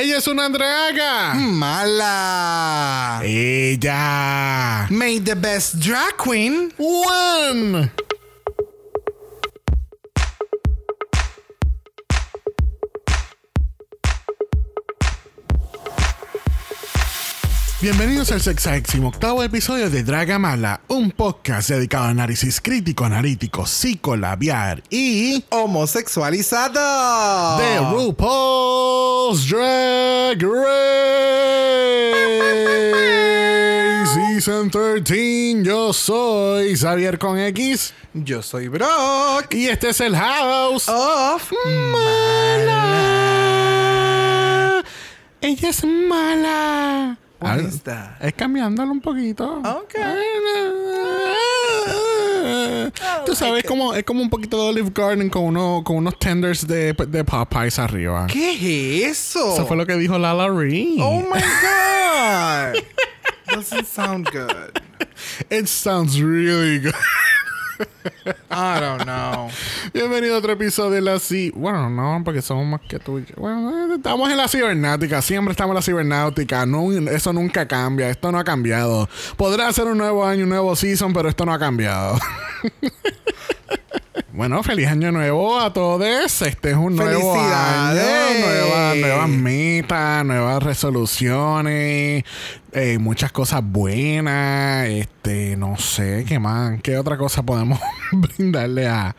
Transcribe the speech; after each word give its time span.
Ella 0.00 0.16
es 0.16 0.26
una 0.28 0.48
draga. 0.48 1.34
Mala. 1.34 3.20
Ella. 3.22 4.86
Made 4.88 5.26
the 5.26 5.36
best 5.36 5.78
drag 5.78 6.16
queen. 6.16 6.72
One. 6.78 7.90
Bienvenidos 17.80 18.30
al 18.30 18.42
sexagésimo 18.42 19.08
octavo 19.08 19.42
episodio 19.42 19.88
de 19.88 20.02
Dragamala, 20.02 20.82
un 20.88 21.10
podcast 21.10 21.70
dedicado 21.70 22.04
a 22.04 22.08
análisis 22.10 22.60
crítico, 22.60 23.06
analítico, 23.06 23.64
psicolabiar 23.66 24.82
y 24.90 25.42
Homosexualizado. 25.48 27.56
de 27.58 27.78
RuPaul's 27.90 29.48
Drag 29.48 30.42
Race 30.42 30.60
Season 34.14 34.70
13. 34.70 35.62
Yo 35.62 35.94
soy 35.94 36.76
Xavier 36.76 37.18
con 37.18 37.38
X 37.38 37.94
Yo 38.12 38.42
soy 38.42 38.68
Brock. 38.68 39.54
y 39.54 39.68
este 39.68 39.88
es 39.88 40.02
el 40.02 40.14
House. 40.16 40.86
Of 40.86 41.50
Mala. 41.92 43.06
Ella 45.40 45.70
es 45.70 45.82
mala. 45.82 47.16
What 47.40 47.52
Al-? 47.52 48.16
Es 48.20 48.34
cambiándolo 48.34 48.92
un 48.92 49.00
poquito. 49.00 49.62
Ok. 49.64 49.94
Tú 53.24 53.34
sabes, 53.34 53.64
como, 53.64 53.94
es 53.94 54.04
como 54.04 54.22
un 54.22 54.30
poquito 54.30 54.56
de 54.56 54.70
Olive 54.70 54.90
Garden 54.94 55.30
con, 55.30 55.44
uno, 55.44 55.82
con 55.84 55.96
unos 55.96 56.18
tenders 56.18 56.66
de, 56.66 56.92
de 56.92 57.24
Popeyes 57.24 57.78
arriba. 57.78 58.26
¿Qué 58.26 59.04
es 59.04 59.18
eso? 59.18 59.54
Eso 59.54 59.66
fue 59.66 59.76
lo 59.76 59.86
que 59.86 59.96
dijo 59.96 60.18
Lala 60.18 60.48
Ree. 60.48 60.96
Oh 61.00 61.20
my 61.20 61.40
god. 61.62 62.82
Doesn't 63.54 63.86
sound 63.86 64.28
good. 64.30 64.80
It 65.50 65.66
sounds 65.66 66.20
really 66.20 66.78
good. 66.78 66.94
I 68.50 68.80
don't 68.80 69.04
know. 69.04 69.48
Bienvenido 69.92 70.34
a 70.34 70.38
otro 70.38 70.52
episodio 70.52 70.90
de 70.90 71.00
la 71.00 71.18
ci... 71.18 71.50
Bueno, 71.54 71.88
no, 71.88 72.22
porque 72.24 72.42
somos 72.42 72.66
más 72.66 72.80
que 72.82 72.98
tú. 72.98 73.22
Bueno, 73.36 73.70
eh, 73.70 73.96
estamos 73.96 74.30
en 74.30 74.36
la 74.36 74.48
cibernáutica. 74.48 75.22
Siempre 75.22 75.52
estamos 75.52 75.72
en 75.72 75.76
la 75.76 75.82
cibernáutica. 75.82 76.66
No, 76.66 76.90
eso 76.92 77.32
nunca 77.32 77.66
cambia. 77.66 78.10
Esto 78.10 78.30
no 78.32 78.38
ha 78.38 78.44
cambiado. 78.44 79.08
Podrá 79.36 79.72
ser 79.72 79.86
un 79.86 79.98
nuevo 79.98 80.24
año, 80.24 80.44
un 80.44 80.50
nuevo 80.50 80.74
season, 80.76 81.12
pero 81.12 81.28
esto 81.28 81.44
no 81.46 81.52
ha 81.52 81.58
cambiado. 81.58 82.18
Bueno, 84.32 84.62
feliz 84.62 84.88
año 84.88 85.12
nuevo 85.12 85.58
a 85.58 85.72
todos. 85.72 86.42
Este 86.42 86.70
es 86.70 86.76
un 86.76 86.96
nuevo 86.96 87.34
año. 87.34 88.00
Nuevas, 88.40 88.96
nuevas 88.96 89.28
metas, 89.28 90.24
nuevas 90.24 90.62
resoluciones, 90.62 92.24
eh, 92.72 92.98
muchas 92.98 93.32
cosas 93.32 93.62
buenas. 93.64 94.88
Este, 94.88 95.56
no 95.56 95.76
sé, 95.76 96.24
¿qué 96.26 96.38
más? 96.38 96.80
¿Qué 96.82 96.96
otra 96.96 97.16
cosa 97.18 97.42
podemos 97.42 97.80
brindarle 98.12 98.88
a, 98.88 99.14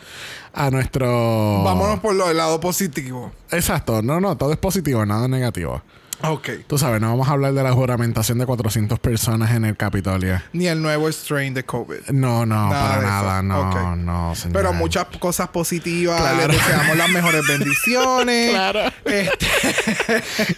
a 0.54 0.72
nuestro. 0.72 1.64
Vámonos 1.64 2.00
por 2.00 2.16
lo 2.16 2.28
del 2.28 2.38
lado 2.38 2.60
positivo. 2.60 3.32
Exacto, 3.52 4.02
no, 4.02 4.20
no, 4.20 4.38
todo 4.38 4.52
es 4.52 4.58
positivo, 4.58 5.06
nada 5.06 5.28
negativo. 5.28 5.82
Ok. 6.24 6.50
Tú 6.68 6.78
sabes, 6.78 7.02
no 7.02 7.10
vamos 7.10 7.28
a 7.28 7.32
hablar 7.32 7.54
de 7.54 7.64
la 7.64 7.72
juramentación 7.72 8.38
de 8.38 8.46
400 8.46 9.00
personas 9.00 9.52
en 9.52 9.66
el 9.66 9.76
Capitolio. 9.78 10.42
Ni 10.54 10.68
el 10.68 10.82
nuevo 10.82 11.08
strain 11.12 11.54
de 11.54 11.64
COVID. 11.64 12.10
No, 12.12 12.46
no, 12.46 12.70
Nada 12.70 12.70
para 12.70 12.94
de 12.96 13.00
eso. 13.06 13.08
nada, 13.08 13.42
no, 13.42 13.96
no, 13.96 14.36
señor. 14.36 14.54
Pero 14.54 14.74
muchas 14.74 15.06
cosas 15.20 15.48
positivas. 15.50 16.20
Claro. 16.20 16.38
Les 16.48 16.48
deseamos 16.58 16.98
las 16.98 17.10
mejores 17.10 17.48
bendiciones. 17.48 18.50
Claro. 18.52 18.80
Este, 19.06 19.48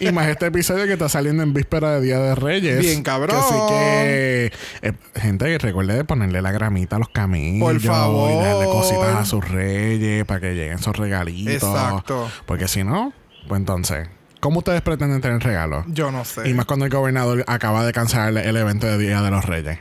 Y 0.00 0.12
más 0.12 0.28
este 0.28 0.46
episodio 0.46 0.86
que 0.86 0.92
está 0.94 1.08
saliendo 1.08 1.42
en 1.42 1.52
víspera 1.54 1.92
de 1.92 2.00
Día 2.02 2.18
de 2.18 2.34
Reyes. 2.34 2.80
Bien, 2.80 3.02
cabrón. 3.02 3.36
Así 3.38 3.54
que, 3.68 4.52
eh, 4.82 4.92
gente, 5.16 5.58
recuerde 5.58 5.94
de 5.94 6.04
ponerle 6.04 6.42
la 6.42 6.52
gramita 6.52 6.96
a 6.96 6.98
los 6.98 7.08
camillos. 7.08 7.68
Por 7.68 7.80
favor. 7.80 8.30
Y 8.32 8.36
darle 8.36 8.64
cositas 8.66 9.14
a 9.16 9.24
sus 9.24 9.46
reyes 9.48 10.24
para 10.24 10.40
que 10.40 10.54
lleguen 10.54 10.78
sus 10.78 10.96
regalitos. 10.96 11.54
Exacto. 11.54 12.30
Porque 12.46 12.68
si 12.68 12.84
no, 12.84 13.12
pues 13.48 13.58
entonces, 13.60 14.08
¿cómo 14.44 14.58
ustedes 14.58 14.82
pretenden 14.82 15.22
tener 15.22 15.42
regalos? 15.42 15.86
yo 15.88 16.10
no 16.12 16.22
sé. 16.26 16.46
Y 16.50 16.52
más 16.52 16.66
cuando 16.66 16.84
el 16.84 16.90
gobernador 16.90 17.42
acaba 17.46 17.82
de 17.86 17.94
cancelar 17.94 18.36
el 18.36 18.56
evento 18.58 18.86
de 18.86 18.98
Día 18.98 19.22
de 19.22 19.30
los 19.30 19.46
Reyes. 19.46 19.78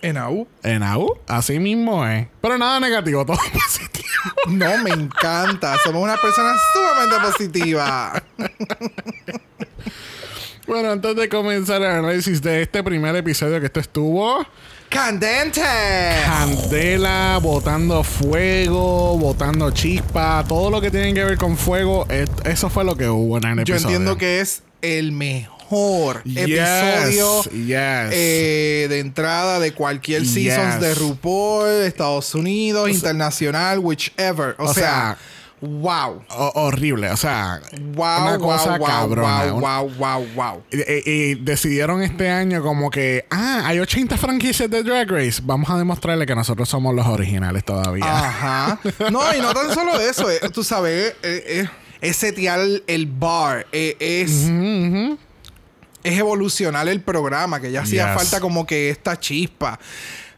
En 0.00 0.16
AU. 0.16 0.46
En 0.62 0.84
AU, 0.84 1.18
así 1.26 1.58
mismo 1.58 2.06
es. 2.06 2.28
Pero 2.40 2.56
nada 2.56 2.78
negativo, 2.78 3.26
todo 3.26 3.36
positivo. 3.52 4.06
No, 4.46 4.78
me 4.84 4.90
encanta. 4.90 5.76
Somos 5.82 6.04
una 6.04 6.16
persona 6.18 6.54
sumamente 6.72 7.16
positiva. 7.26 8.22
Bueno, 10.68 10.92
antes 10.92 11.16
de 11.16 11.28
comenzar 11.28 11.82
el 11.82 11.88
análisis 11.88 12.40
de 12.42 12.62
este 12.62 12.84
primer 12.84 13.14
episodio 13.16 13.58
que 13.58 13.66
esto 13.66 13.80
estuvo... 13.80 14.46
¡Candente! 14.88 15.60
Candela, 16.24 17.38
botando 17.42 18.02
fuego, 18.04 19.18
botando 19.18 19.70
chispa, 19.72 20.44
todo 20.46 20.70
lo 20.70 20.80
que 20.80 20.90
tiene 20.90 21.12
que 21.12 21.24
ver 21.24 21.36
con 21.38 21.56
fuego, 21.56 22.06
es- 22.08 22.30
eso 22.44 22.70
fue 22.70 22.84
lo 22.84 22.96
que 22.96 23.08
hubo 23.08 23.36
en 23.38 23.44
el 23.44 23.64
Yo 23.64 23.74
episodio. 23.74 23.96
entiendo 23.96 24.16
que 24.16 24.40
es 24.40 24.62
el 24.82 25.12
mejor 25.12 26.22
Yes, 26.24 26.38
episodio 26.38 27.42
yes. 27.42 28.12
eh, 28.12 28.86
de 28.88 29.00
entrada 29.00 29.58
de 29.58 29.72
cualquier 29.74 30.22
Yes. 30.22 30.80
de 30.80 30.94
RuPaul, 30.94 31.68
Estados 31.84 32.34
Unidos, 32.34 32.88
internacional, 32.88 33.80
whichever. 33.80 34.54
O, 34.58 34.66
o 34.66 34.74
sea, 34.74 34.82
sea, 34.82 35.18
wow. 35.60 36.22
ho- 36.28 36.52
horrible, 36.54 37.10
o 37.10 37.16
sea, 37.16 37.60
Wow, 37.94 38.22
una 38.22 38.38
cosa 38.38 38.76
wow, 38.78 38.86
cabrona. 38.86 39.52
wow, 39.52 39.60
wow, 39.60 39.90
wow, 39.98 40.26
wow. 40.34 40.62
Y, 40.70 41.34
decidieron 41.36 42.02
este 42.02 42.28
año 42.30 42.62
como 42.62 42.90
que, 42.90 43.24
ah, 43.30 43.62
hay 43.64 43.78
80 43.78 44.16
franquicias 44.18 44.68
de 44.70 44.82
Drag 44.82 45.10
Race, 45.10 45.40
vamos 45.42 45.70
a 45.70 45.78
demostrarle 45.78 46.26
que 46.26 46.34
nosotros 46.34 46.68
somos 46.68 46.94
los 46.94 47.06
originales 47.06 47.64
todavía. 47.64 48.04
Ajá. 48.06 48.80
No, 49.10 49.20
y 49.34 49.40
no 49.40 49.52
tan 49.54 49.72
solo 49.72 49.98
eso. 50.00 50.30
eh, 50.30 50.40
tú 50.52 50.62
sabes, 50.64 51.14
eh, 51.22 51.44
eh, 51.46 51.68
es 52.00 52.16
setear 52.16 52.60
el 52.86 53.06
bar. 53.06 53.66
es, 53.72 54.30
es 56.02 56.18
evolucionar 56.18 56.88
el 56.88 57.00
programa, 57.00 57.60
que 57.60 57.72
ya 57.72 57.80
hacía 57.82 58.06
Yes. 58.12 58.22
falta 58.22 58.40
como 58.40 58.66
que 58.66 58.90
esta 58.90 59.18
chispa. 59.18 59.78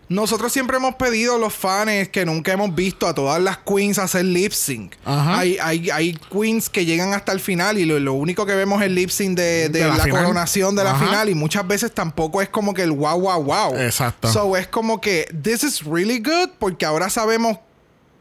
Nosotros 0.08 0.52
siempre 0.52 0.76
hemos 0.76 0.94
pedido 0.94 1.36
a 1.36 1.38
los 1.38 1.54
fans 1.54 2.08
que 2.08 2.24
nunca 2.24 2.52
hemos 2.52 2.74
visto 2.74 3.06
a 3.06 3.14
todas 3.14 3.40
las 3.42 3.58
queens 3.58 3.98
hacer 3.98 4.24
lip 4.24 4.52
sync. 4.52 4.94
Ajá. 5.04 5.38
Hay, 5.38 5.58
hay, 5.60 5.90
hay 5.90 6.18
queens 6.32 6.68
que 6.70 6.84
llegan 6.84 7.12
hasta 7.12 7.32
el 7.32 7.40
final 7.40 7.78
y 7.78 7.84
lo, 7.84 7.98
lo 7.98 8.14
único 8.14 8.46
que 8.46 8.54
vemos 8.54 8.80
es 8.80 8.86
el 8.86 8.94
lip 8.94 9.10
sync 9.10 9.36
de, 9.36 9.68
de 9.68 9.80
De 9.80 9.88
la 9.88 10.08
coronación 10.08 10.74
de 10.74 10.84
la 10.84 10.94
final 10.94 11.28
y 11.28 11.34
muchas 11.34 11.66
veces 11.66 11.92
tampoco 11.92 12.42
es 12.42 12.48
como 12.48 12.74
que 12.74 12.82
el 12.82 12.92
wow, 12.92 13.20
wow, 13.20 13.42
wow. 13.42 13.76
Exacto. 13.76 14.28
So 14.32 14.56
es 14.56 14.66
como 14.66 15.00
que 15.00 15.28
this 15.42 15.62
is 15.62 15.84
really 15.84 16.18
good 16.18 16.50
porque 16.58 16.86
ahora 16.86 17.10
sabemos 17.10 17.58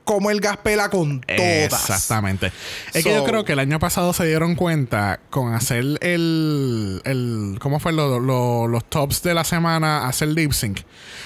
cómo 0.07 0.31
el 0.31 0.41
gas 0.41 0.57
pela 0.57 0.89
con 0.89 1.21
todas. 1.21 1.43
Exactamente. 1.89 2.51
Es 2.93 3.03
que 3.03 3.13
yo 3.13 3.23
creo 3.23 3.45
que 3.45 3.53
el 3.53 3.59
año 3.59 3.77
pasado 3.77 4.11
se 4.13 4.25
dieron 4.25 4.55
cuenta 4.55 5.19
con 5.29 5.53
hacer 5.53 5.83
el. 6.01 7.01
el 7.05 7.57
¿Cómo 7.59 7.79
fue? 7.79 7.93
Lo- 7.93 8.19
lo- 8.19 8.67
los 8.67 8.83
tops 8.89 9.21
de 9.21 9.35
la 9.35 9.43
semana, 9.43 10.07
hacer 10.07 10.29
lip 10.29 10.51
sync. 10.53 10.79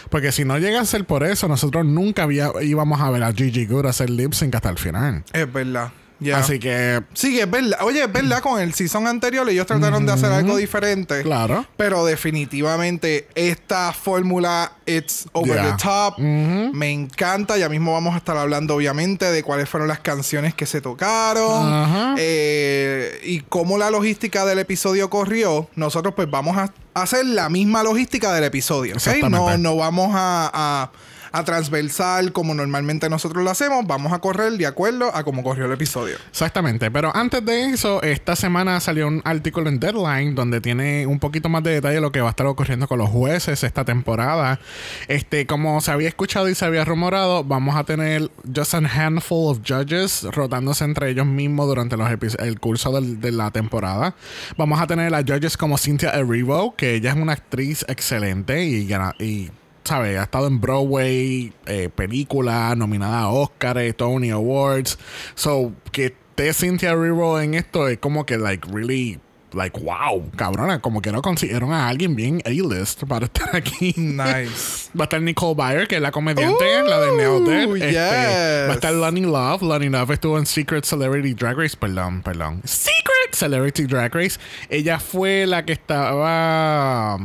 Porque 0.10 0.34
si 0.34 0.44
no 0.44 0.58
llega 0.58 0.82
a 0.82 0.86
ser 0.86 1.06
por 1.06 1.24
eso, 1.24 1.48
nosotros 1.48 1.86
nunca 1.86 2.24
había- 2.24 2.52
íbamos 2.62 3.00
a 3.00 3.10
ver 3.10 3.24
a 3.24 3.32
Gigi 3.32 3.66
Good 3.66 3.86
hacer 3.86 4.10
lip 4.10 4.34
sync 4.34 4.56
hasta 4.56 4.70
el 4.70 4.78
final. 4.78 5.24
Es 5.32 5.52
verdad. 5.54 5.92
Así 6.36 6.60
que, 6.60 7.02
Sí, 7.14 7.40
es 7.40 7.50
verdad. 7.50 7.80
Oye, 7.82 8.04
es 8.04 8.12
verdad, 8.12 8.42
con 8.42 8.60
el 8.62 8.74
season 8.74 9.08
anterior 9.08 9.50
ellos 9.50 9.66
trataron 9.66 10.06
de 10.06 10.12
hacer 10.14 10.32
algo 10.32 10.56
diferente. 10.58 11.24
claro. 11.24 11.66
Pero 11.78 12.06
definitivamente 12.06 13.28
esta 13.36 13.92
fórmula, 13.94 14.74
it's 14.86 15.28
over 15.34 15.56
Yeah. 15.56 15.76
the 15.78 15.84
top. 15.84 16.20
Me 16.20 16.92
encanta. 16.92 17.58
Ya 17.58 17.70
mismo 17.70 17.94
vamos 17.94 18.14
a 18.14 18.18
estar 18.18 18.38
hablando, 18.38 18.76
obviamente, 18.76 19.32
de 19.32 19.42
cuáles 19.44 19.68
fueron 19.70 19.88
las 19.88 20.00
canciones 20.00 20.54
que 20.54 20.66
se 20.66 20.82
tocaron. 20.82 21.74
Ajá. 21.74 22.16
eh, 22.18 23.20
y 23.24 23.42
cómo 23.42 23.78
la 23.78 23.90
logística 23.90 24.46
del 24.46 24.60
episodio 24.60 25.10
corrió. 25.10 25.70
Nosotros 25.76 26.14
pues 26.16 26.30
vamos 26.30 26.58
a 26.58 26.72
hacer 26.94 27.26
la 27.26 27.50
misma 27.50 27.84
logística 27.84 28.34
del 28.34 28.44
episodio. 28.44 28.92
¿ok? 28.94 28.98
Exactamente. 28.98 29.38
No, 29.38 29.58
no 29.58 29.76
vamos 29.78 30.12
a, 30.14 30.52
a, 30.54 30.92
a 31.32 31.44
transversal 31.44 32.32
como 32.32 32.54
normalmente 32.54 33.10
nosotros 33.10 33.44
lo 33.44 33.50
hacemos. 33.50 33.86
Vamos 33.86 34.14
a 34.14 34.20
correr 34.20 34.54
de 34.54 34.66
acuerdo 34.66 35.16
a 35.16 35.24
cómo 35.24 35.44
corrió 35.44 35.66
el 35.66 35.72
episodio. 35.72 36.16
Exactamente, 36.30 36.92
pero 36.92 37.16
antes 37.16 37.44
de 37.46 37.66
eso, 37.72 38.02
esta 38.04 38.36
semana 38.36 38.80
salió 38.80 39.08
un 39.08 39.22
artículo 39.26 39.70
en 39.70 39.80
Deadline 39.80 40.36
donde 40.36 40.62
tiene 40.62 41.06
un 41.08 41.20
poquito 41.20 41.50
más 41.50 41.64
de 41.64 41.72
detalle 41.72 41.96
de 41.96 42.02
lo 42.02 42.12
que 42.12 42.22
va 42.22 42.28
a 42.28 42.32
estar 42.32 42.46
ocurriendo 42.48 42.88
con 42.88 43.00
los 43.00 43.10
jueces 43.10 43.64
esta 43.64 43.86
temporada. 43.86 44.60
Este, 45.08 45.46
como 45.46 45.82
se 45.82 45.92
había 45.92 46.10
escuchado 46.10 46.50
y 46.50 46.56
se 46.56 46.66
había 46.66 46.86
rumorado, 46.86 47.44
vamos 47.44 47.76
a 47.76 47.84
tener 47.84 48.30
just 48.54 48.74
a 48.74 48.78
handful 48.78 49.52
of 49.52 49.60
judges 49.68 50.24
rotándose 50.32 50.84
entre 50.84 51.10
ellos 51.10 51.26
mismos 51.26 51.68
durante 51.68 51.98
los 51.98 52.12
el 52.40 52.60
curso 52.60 53.00
de 53.00 53.32
la 53.32 53.52
temporada. 53.52 54.16
Vamos 54.58 54.82
a 54.82 54.88
tener 54.88 55.14
a 55.14 55.22
judges 55.22 55.58
como 55.58 55.78
Cynthia 55.78 56.12
Erivo, 56.12 56.76
que 56.76 56.96
ella 56.96 57.12
es 57.12 57.16
una 57.16 57.34
actriz 57.34 57.86
excelente 57.88 58.66
y, 58.66 58.92
y 59.20 59.52
¿sabes? 59.92 60.18
Ha 60.18 60.24
estado 60.24 60.48
en 60.48 60.62
Broadway, 60.62 61.52
eh, 61.66 61.90
película, 61.94 62.74
nominada 62.78 63.24
a 63.24 63.28
Oscars, 63.30 63.94
Tony 63.98 64.30
Awards. 64.30 64.98
So, 65.36 65.74
que 65.92 66.06
esté 66.06 66.54
Cynthia 66.54 66.92
Erivo 66.92 67.42
en 67.42 67.56
esto 67.56 67.90
es 67.90 67.98
como 67.98 68.26
que, 68.26 68.38
like, 68.38 68.66
really 68.72 69.20
like, 69.52 69.78
wow, 69.82 70.32
cabrona, 70.38 70.80
como 70.80 71.02
que 71.02 71.12
no 71.12 71.22
consiguieron 71.22 71.74
a 71.74 71.90
alguien 71.90 72.16
bien 72.16 72.42
A-list 72.46 73.04
para 73.04 73.26
estar 73.26 73.54
aquí. 73.54 73.94
Nice. 73.98 74.90
Va 74.98 75.02
a 75.02 75.04
estar 75.04 75.22
Nicole 75.22 75.56
Byer, 75.56 75.90
que 75.90 75.98
es 75.98 76.02
la 76.02 76.12
comediante, 76.14 76.84
la 76.88 77.02
de 77.02 77.18
Nailed 77.18 77.64
It. 77.64 77.68
Ooh, 77.68 77.76
Este, 77.76 77.90
yes. 77.90 78.68
Va 78.70 78.72
a 78.72 78.76
estar 78.76 78.94
Lonnie 78.94 79.26
Love. 79.26 79.62
Lonnie 79.62 79.90
Love 79.90 80.12
estuvo 80.12 80.38
en 80.38 80.46
Secret 80.46 80.86
Celebrity 80.86 81.34
Drag 81.34 81.58
Race. 81.58 81.76
Perdón, 81.78 82.22
perdón. 82.22 82.62
Secret 82.64 83.34
Celebrity 83.34 83.84
Drag 83.88 84.16
Race. 84.16 84.40
Ella 84.70 85.00
fue 85.00 85.46
la 85.46 85.66
que 85.66 85.74
estaba. 85.74 87.18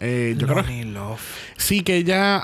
Eh, 0.00 0.34
yo 0.36 0.46
creo. 0.46 0.62
Lonnie 0.62 0.84
Love. 0.84 1.20
Sí, 1.56 1.82
que 1.82 1.96
ella. 1.96 2.42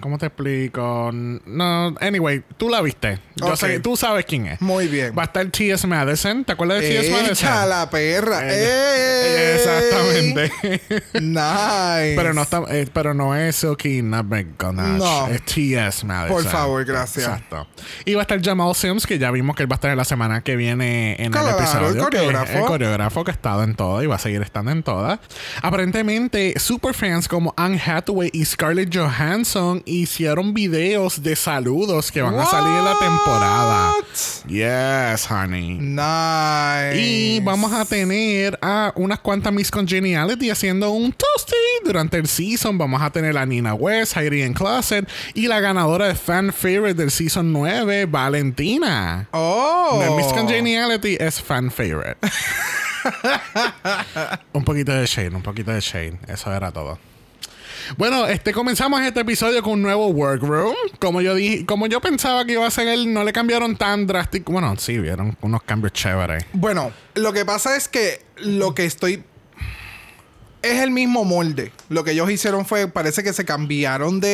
¿Cómo 0.00 0.18
te 0.18 0.26
explico? 0.26 1.10
No, 1.12 1.94
anyway, 2.00 2.42
tú 2.56 2.68
la 2.68 2.80
viste. 2.82 3.18
Yo 3.36 3.46
Ok. 3.48 3.56
sé, 3.56 3.80
tú 3.80 3.96
sabes 3.96 4.24
quién 4.26 4.46
es. 4.46 4.60
Muy 4.60 4.86
bien. 4.88 5.14
Va 5.16 5.22
a 5.22 5.26
estar 5.26 5.46
T.S. 5.46 5.86
Madison. 5.86 6.44
¿Te 6.44 6.52
acuerdas 6.52 6.80
de 6.80 6.88
T.S. 6.88 7.10
Madison? 7.10 7.32
Echa 7.48 7.66
la 7.66 7.88
perra. 7.90 8.40
Ella- 8.46 8.54
¡Ey! 8.54 9.54
Exactamente. 9.54 10.50
Nice. 11.20 12.14
Pero 12.16 12.34
no, 12.34 12.42
está, 12.42 12.62
eh, 12.70 12.88
pero 12.92 13.14
no 13.14 13.34
es 13.34 13.56
Silky 13.56 14.02
Nutmeg 14.02 14.56
Ganache. 14.58 14.98
No. 14.98 15.26
Es 15.28 15.42
T.S. 15.44 16.04
Madison. 16.06 16.42
Por 16.42 16.50
favor, 16.50 16.84
gracias. 16.84 17.24
Exacto. 17.26 17.66
Y 18.04 18.14
va 18.14 18.20
a 18.20 18.24
estar 18.24 18.42
Jamal 18.42 18.74
Sims, 18.74 19.06
que 19.06 19.18
ya 19.18 19.30
vimos 19.30 19.56
que 19.56 19.62
él 19.62 19.70
va 19.70 19.74
a 19.74 19.78
estar 19.78 19.96
la 19.96 20.04
semana 20.04 20.42
que 20.42 20.56
viene 20.56 21.16
en 21.18 21.32
Claro, 21.32 21.48
el 21.50 21.54
episodio. 21.56 21.88
el 21.88 21.94
que 21.94 22.00
coreógrafo. 22.02 22.58
El 22.58 22.64
coreógrafo 22.64 23.24
que 23.24 23.30
ha 23.30 23.34
estado 23.34 23.62
en 23.64 23.74
todas 23.74 24.04
y 24.04 24.06
va 24.06 24.16
a 24.16 24.18
seguir 24.18 24.42
estando 24.42 24.70
en 24.70 24.82
todas. 24.82 25.18
Aparentemente, 25.62 26.58
superfans 26.84 27.28
como 27.28 27.54
Anne 27.56 27.80
Hathaway 27.80 28.28
y 28.34 28.44
Scarlett 28.44 28.94
Johansson 28.94 29.82
hicieron 29.86 30.52
videos 30.52 31.22
de 31.22 31.34
saludos 31.34 32.12
que 32.12 32.20
van 32.20 32.38
a 32.38 32.44
salir 32.44 32.76
en 32.76 32.84
la 32.84 32.98
temporada. 32.98 33.92
Yes, 34.46 35.30
honey. 35.30 35.78
Nice. 35.80 37.00
Y 37.00 37.40
vamos 37.40 37.72
a 37.72 37.86
tener 37.86 38.58
a 38.60 38.92
unas 38.96 39.18
cuantas 39.20 39.50
Miss 39.50 39.70
Congeniality 39.70 40.50
haciendo 40.50 40.90
un 40.90 41.10
toasty 41.12 41.56
durante 41.86 42.18
el 42.18 42.28
season. 42.28 42.76
Vamos 42.76 43.00
a 43.00 43.08
tener 43.08 43.38
a 43.38 43.46
Nina 43.46 43.72
West, 43.72 44.18
Heidi 44.18 44.42
en 44.42 44.52
Closet 44.52 45.08
y 45.32 45.46
la 45.46 45.60
ganadora 45.60 46.08
de 46.08 46.14
fan 46.14 46.52
favorite 46.52 47.00
del 47.00 47.10
season 47.10 47.50
9, 47.50 48.04
Valentina. 48.04 49.26
Oh. 49.32 50.02
The 50.02 50.10
Miss 50.16 50.34
Congeniality 50.34 51.16
es 51.18 51.40
fan 51.40 51.70
favorite. 51.70 52.18
un 54.52 54.64
poquito 54.64 54.92
de 54.92 55.06
Shane, 55.06 55.36
un 55.36 55.42
poquito 55.42 55.70
de 55.70 55.80
Shane. 55.80 56.18
Eso 56.28 56.52
era 56.52 56.72
todo. 56.72 56.98
Bueno, 57.96 58.26
este 58.26 58.52
comenzamos 58.52 59.02
este 59.02 59.20
episodio 59.20 59.62
con 59.62 59.74
un 59.74 59.82
nuevo 59.82 60.08
workroom. 60.08 60.74
Como 60.98 61.20
yo 61.20 61.34
dije, 61.34 61.66
como 61.66 61.86
yo 61.86 62.00
pensaba 62.00 62.44
que 62.44 62.52
iba 62.52 62.66
a 62.66 62.70
ser 62.70 62.88
él, 62.88 63.12
no 63.12 63.24
le 63.24 63.32
cambiaron 63.32 63.76
tan 63.76 64.06
drástico. 64.06 64.52
Bueno, 64.52 64.74
sí, 64.78 64.98
vieron 64.98 65.36
unos 65.42 65.62
cambios 65.62 65.92
chéveres. 65.92 66.44
Bueno, 66.52 66.92
lo 67.14 67.32
que 67.32 67.44
pasa 67.44 67.76
es 67.76 67.88
que 67.88 68.22
lo 68.36 68.74
que 68.74 68.84
estoy. 68.84 69.24
Es 70.64 70.80
el 70.80 70.90
mismo 70.90 71.24
molde. 71.24 71.72
Lo 71.90 72.04
que 72.04 72.12
ellos 72.12 72.30
hicieron 72.30 72.64
fue, 72.64 72.88
parece 72.88 73.22
que 73.22 73.32
se 73.34 73.44
cambiaron 73.44 74.18
de... 74.18 74.28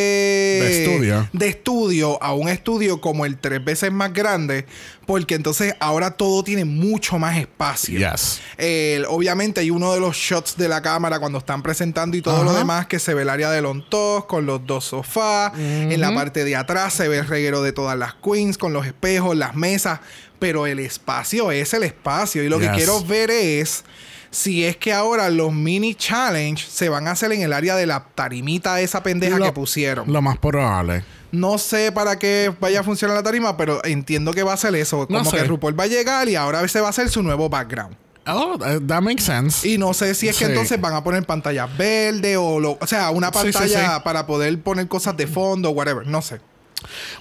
De 0.62 0.84
estudio. 0.84 1.28
De 1.32 1.48
estudio 1.48 2.22
a 2.22 2.32
un 2.34 2.48
estudio 2.48 3.00
como 3.00 3.26
el 3.26 3.36
tres 3.36 3.64
veces 3.64 3.90
más 3.90 4.12
grande. 4.12 4.64
Porque 5.06 5.34
entonces 5.34 5.74
ahora 5.80 6.12
todo 6.12 6.44
tiene 6.44 6.64
mucho 6.64 7.18
más 7.18 7.36
espacio. 7.36 7.98
Yes. 7.98 8.40
Obviamente 9.08 9.60
hay 9.60 9.70
uno 9.70 9.92
de 9.92 9.98
los 9.98 10.16
shots 10.16 10.56
de 10.56 10.68
la 10.68 10.82
cámara 10.82 11.18
cuando 11.18 11.38
están 11.38 11.62
presentando 11.62 12.16
y 12.16 12.22
todo 12.22 12.44
lo 12.44 12.52
demás 12.52 12.86
que 12.86 13.00
se 13.00 13.12
ve 13.12 13.22
el 13.22 13.28
área 13.28 13.50
del 13.50 13.66
on 13.66 13.84
top 13.90 14.28
con 14.28 14.46
los 14.46 14.64
dos 14.64 14.84
sofás. 14.84 15.52
En 15.58 16.00
la 16.00 16.14
parte 16.14 16.44
de 16.44 16.54
atrás 16.54 16.94
se 16.94 17.08
ve 17.08 17.18
el 17.18 17.26
reguero 17.26 17.60
de 17.60 17.72
todas 17.72 17.98
las 17.98 18.14
queens 18.14 18.56
con 18.56 18.72
los 18.72 18.86
espejos, 18.86 19.36
las 19.36 19.56
mesas. 19.56 19.98
Pero 20.38 20.66
el 20.66 20.78
espacio 20.78 21.50
es 21.50 21.74
el 21.74 21.82
espacio. 21.82 22.44
Y 22.44 22.48
lo 22.48 22.60
que 22.60 22.70
quiero 22.70 23.02
ver 23.04 23.30
es 23.30 23.84
si 24.30 24.64
es 24.64 24.76
que 24.76 24.92
ahora 24.92 25.28
los 25.30 25.52
mini 25.52 25.94
challenge 25.94 26.64
se 26.70 26.88
van 26.88 27.08
a 27.08 27.12
hacer 27.12 27.32
en 27.32 27.42
el 27.42 27.52
área 27.52 27.74
de 27.76 27.86
la 27.86 28.04
tarimita 28.14 28.80
esa 28.80 29.02
pendeja 29.02 29.38
Lo- 29.38 29.44
que 29.46 29.52
pusieron. 29.52 30.12
Lo 30.12 30.22
más 30.22 30.38
probable. 30.38 31.04
No 31.32 31.58
sé 31.58 31.92
para 31.92 32.18
qué 32.18 32.52
vaya 32.60 32.80
a 32.80 32.82
funcionar 32.82 33.16
la 33.16 33.22
tarima, 33.22 33.56
pero 33.56 33.84
entiendo 33.84 34.32
que 34.32 34.42
va 34.42 34.52
a 34.52 34.56
ser 34.56 34.74
eso. 34.74 35.06
No 35.08 35.18
Como 35.18 35.30
sé. 35.30 35.36
que 35.38 35.44
RuPaul 35.44 35.78
va 35.78 35.84
a 35.84 35.88
llegar 35.88 36.28
y 36.28 36.34
ahora 36.36 36.66
se 36.68 36.80
va 36.80 36.88
a 36.88 36.90
hacer 36.90 37.08
su 37.08 37.22
nuevo 37.22 37.48
background. 37.48 37.96
Oh, 38.26 38.54
uh, 38.56 38.80
that 38.86 39.00
makes 39.00 39.22
sense. 39.22 39.66
Y 39.66 39.78
no 39.78 39.94
sé 39.94 40.14
si 40.14 40.28
es 40.28 40.36
que 40.36 40.44
Sí. 40.44 40.50
entonces 40.50 40.80
van 40.80 40.94
a 40.94 41.02
poner 41.02 41.24
pantallas 41.24 41.68
verdes 41.76 42.36
o 42.38 42.60
lo, 42.60 42.76
o 42.80 42.86
sea, 42.86 43.10
una 43.10 43.28
sí, 43.28 43.32
pantalla 43.34 43.94
sí. 43.96 44.00
para 44.04 44.26
poder 44.26 44.60
poner 44.60 44.86
cosas 44.88 45.16
de 45.16 45.26
fondo, 45.26 45.70
whatever, 45.70 46.06
no 46.06 46.20
sé. 46.20 46.40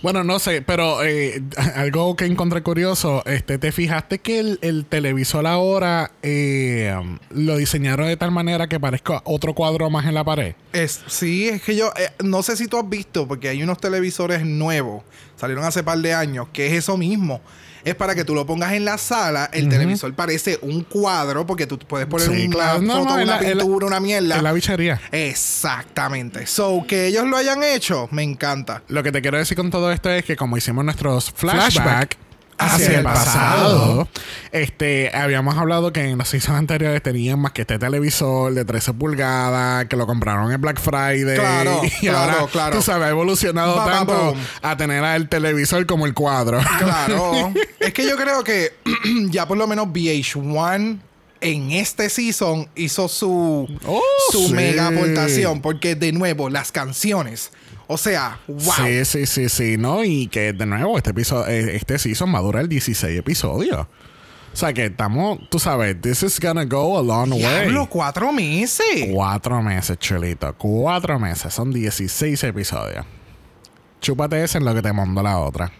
Bueno, 0.01 0.23
no 0.23 0.39
sé, 0.39 0.61
pero 0.61 1.03
eh, 1.03 1.41
algo 1.75 2.15
que 2.15 2.25
encontré 2.25 2.63
curioso, 2.63 3.23
este, 3.25 3.57
¿te 3.57 3.71
fijaste 3.71 4.19
que 4.19 4.39
el, 4.39 4.59
el 4.61 4.85
televisor 4.85 5.47
ahora 5.47 6.11
eh, 6.23 6.95
um, 6.99 7.19
lo 7.29 7.57
diseñaron 7.57 8.07
de 8.07 8.17
tal 8.17 8.31
manera 8.31 8.67
que 8.67 8.79
parezca 8.79 9.21
otro 9.25 9.53
cuadro 9.53 9.89
más 9.89 10.05
en 10.05 10.15
la 10.15 10.23
pared? 10.23 10.55
Es, 10.73 11.01
sí, 11.07 11.49
es 11.49 11.61
que 11.61 11.75
yo 11.75 11.91
eh, 11.97 12.09
no 12.23 12.43
sé 12.43 12.55
si 12.57 12.67
tú 12.67 12.77
has 12.77 12.89
visto, 12.89 13.27
porque 13.27 13.49
hay 13.49 13.63
unos 13.63 13.79
televisores 13.79 14.45
nuevos, 14.45 15.03
salieron 15.35 15.65
hace 15.65 15.83
par 15.83 15.99
de 15.99 16.13
años, 16.13 16.47
que 16.53 16.67
es 16.67 16.73
eso 16.73 16.97
mismo. 16.97 17.41
Es 17.83 17.95
para 17.95 18.13
que 18.15 18.25
tú 18.25 18.35
lo 18.35 18.45
pongas 18.45 18.73
en 18.73 18.85
la 18.85 18.97
sala, 18.97 19.49
el 19.53 19.69
televisor 19.69 20.13
parece 20.13 20.59
un 20.61 20.83
cuadro, 20.83 21.45
porque 21.45 21.65
tú 21.67 21.77
puedes 21.79 22.07
poner 22.07 22.27
Sí, 22.29 22.45
una 22.47 22.55
claro. 22.55 22.81
No, 22.81 22.93
foto, 22.99 23.05
no, 23.05 23.13
una 23.23 23.25
la- 23.25 23.39
pintura, 23.39 23.87
una 23.87 23.99
mierda. 23.99 24.37
En 24.37 24.43
la 24.43 24.51
bichería. 24.51 24.99
Exactamente. 25.11 26.45
So, 26.47 26.83
que 26.87 27.07
ellos 27.07 27.25
lo 27.27 27.37
hayan 27.37 27.63
hecho, 27.63 28.07
me 28.11 28.23
encanta. 28.23 28.81
Lo 28.87 29.03
que 29.03 29.11
te 29.11 29.21
quiero 29.21 29.37
decir 29.37 29.55
con 29.57 29.69
todo 29.69 29.91
esto 29.91 30.09
es 30.09 30.25
que 30.25 30.35
como 30.35 30.57
hicimos 30.57 30.83
nuestros 30.85 31.31
flashback, 31.31 31.71
Flashback 31.71 32.17
hacia, 32.59 32.97
el 32.99 33.03
pasado, 33.03 34.07
este, 34.51 35.11
habíamos 35.15 35.57
hablado 35.57 35.91
que 35.93 36.01
en 36.09 36.17
los 36.17 36.27
seasons 36.29 36.57
anteriores 36.59 37.01
tenían 37.01 37.39
más 37.39 37.53
que 37.53 37.61
este 37.61 37.79
televisor 37.79 38.53
de 38.53 38.65
13 38.65 38.93
pulgadas, 38.93 39.85
que 39.85 39.95
lo 39.95 40.05
compraron 40.05 40.51
en 40.51 40.59
Black 40.61 40.79
Friday. 40.79 41.35
Claro, 41.35 41.81
y 42.01 42.07
claro, 42.07 42.31
ahora, 42.31 42.51
claro. 42.51 42.75
tú 42.75 42.81
sabes, 42.81 43.07
ha 43.07 43.09
evolucionado 43.09 43.75
Ba, 43.75 43.85
ba, 43.85 43.91
tanto 43.91 44.35
a 44.61 44.77
tener 44.77 45.03
al 45.03 45.29
televisor 45.29 45.85
como 45.85 46.05
el 46.05 46.13
cuadro. 46.13 46.59
Claro. 46.79 47.53
es 47.79 47.93
que 47.93 48.07
yo 48.07 48.15
creo 48.17 48.43
que 48.43 48.73
ya 49.29 49.47
por 49.47 49.57
lo 49.57 49.67
menos 49.67 49.87
VH1 49.87 50.99
en 51.41 51.71
este 51.71 52.09
season 52.09 52.67
hizo 52.75 53.07
su, 53.07 53.67
Oh, 53.85 54.01
su 54.31 54.47
sí. 54.47 54.53
mega 54.53 54.87
aportación. 54.87 55.61
Porque 55.61 55.95
de 55.95 56.11
nuevo, 56.11 56.49
las 56.49 56.71
canciones. 56.71 57.51
O 57.91 57.97
sea, 57.97 58.39
wow. 58.47 58.85
Sí, 58.85 59.03
sí, 59.03 59.25
sí, 59.25 59.49
sí, 59.49 59.77
¿no? 59.77 60.03
Y 60.03 60.27
que 60.27 60.53
de 60.53 60.67
nuevo, 60.67 60.95
este 60.95 61.09
episodio, 61.09 61.47
eh, 61.47 61.75
este 61.75 61.97
season 61.97 62.31
va 62.31 62.37
a 62.37 62.41
durar 62.43 62.67
16 62.67 63.17
episodios. 63.17 63.87
O 64.53 64.55
sea 64.55 64.71
que 64.73 64.85
estamos, 64.85 65.39
tú 65.49 65.57
sabes, 65.57 65.99
this 65.99 66.21
is 66.21 66.39
gonna 66.39 66.65
go 66.65 66.99
a 66.99 67.01
long 67.01 67.31
way. 67.31 67.39
Diablo, 67.39 67.87
cuatro 67.89 68.31
meses. 68.31 69.07
Cuatro 69.11 69.63
meses, 69.63 69.97
chulito. 69.97 70.53
Cuatro 70.55 71.17
meses. 71.17 71.51
Son 71.51 71.71
16 71.71 72.43
episodios. 72.43 73.07
Chúpate 74.01 74.43
ese 74.43 74.59
en 74.59 74.65
lo 74.65 74.75
que 74.75 74.83
te 74.83 74.93
mando 74.93 75.23
la 75.23 75.39
otra. 75.39 75.71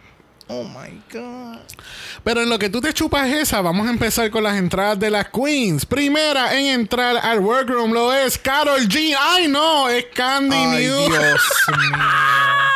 Oh 0.47 0.63
my 0.63 1.03
God. 1.13 1.59
Pero 2.29 2.43
en 2.43 2.49
lo 2.49 2.59
que 2.59 2.69
tú 2.69 2.79
te 2.79 2.93
chupas 2.93 3.27
esa, 3.27 3.59
vamos 3.59 3.87
a 3.87 3.89
empezar 3.89 4.29
con 4.29 4.43
las 4.43 4.55
entradas 4.55 4.99
de 4.99 5.09
las 5.09 5.29
queens. 5.29 5.83
Primera 5.83 6.55
en 6.59 6.67
entrar 6.67 7.17
al 7.17 7.39
workroom 7.39 7.91
lo 7.91 8.13
es 8.13 8.37
Carol 8.37 8.87
G. 8.87 9.17
¡Ay, 9.19 9.47
no! 9.47 9.89
Es 9.89 10.05
Candy 10.13 10.55
Ay. 10.55 10.83
Dios 10.83 11.09
mío. 11.09 12.68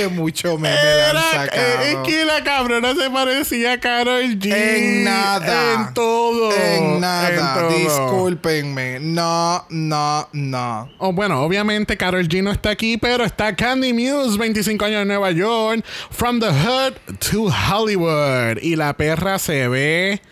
Que 0.00 0.08
mucho 0.08 0.56
me, 0.56 0.70
han 0.70 1.14
sacado. 1.14 1.62
eh, 1.62 1.92
es 1.92 1.96
que 2.06 2.24
la 2.24 2.42
cabrona 2.42 2.94
se 2.94 3.10
parecía 3.10 3.74
a 3.74 3.80
Carol 3.80 4.38
G. 4.38 4.50
En 4.50 5.04
nada. 5.04 5.74
En 5.74 5.94
todo. 5.94 6.52
En 6.56 7.00
nada. 7.00 7.28
En 7.30 7.68
todo. 7.68 7.78
Discúlpenme. 7.78 8.98
No, 9.00 9.66
no, 9.68 10.28
no. 10.32 10.90
Oh, 10.98 11.12
bueno, 11.12 11.42
obviamente 11.42 11.98
Carol 11.98 12.26
G 12.26 12.42
no 12.42 12.50
está 12.50 12.70
aquí, 12.70 12.96
pero 12.96 13.24
está 13.24 13.54
Candy 13.54 13.92
Muse, 13.92 14.38
25 14.38 14.84
años 14.86 15.02
en 15.02 15.08
Nueva 15.08 15.32
York, 15.32 15.84
from 16.10 16.40
the 16.40 16.48
hood 16.48 16.94
to 17.30 17.50
Hollywood. 17.50 18.58
Y 18.62 18.76
la 18.76 18.94
perra 18.96 19.38
se 19.38 19.68
ve 19.68 20.22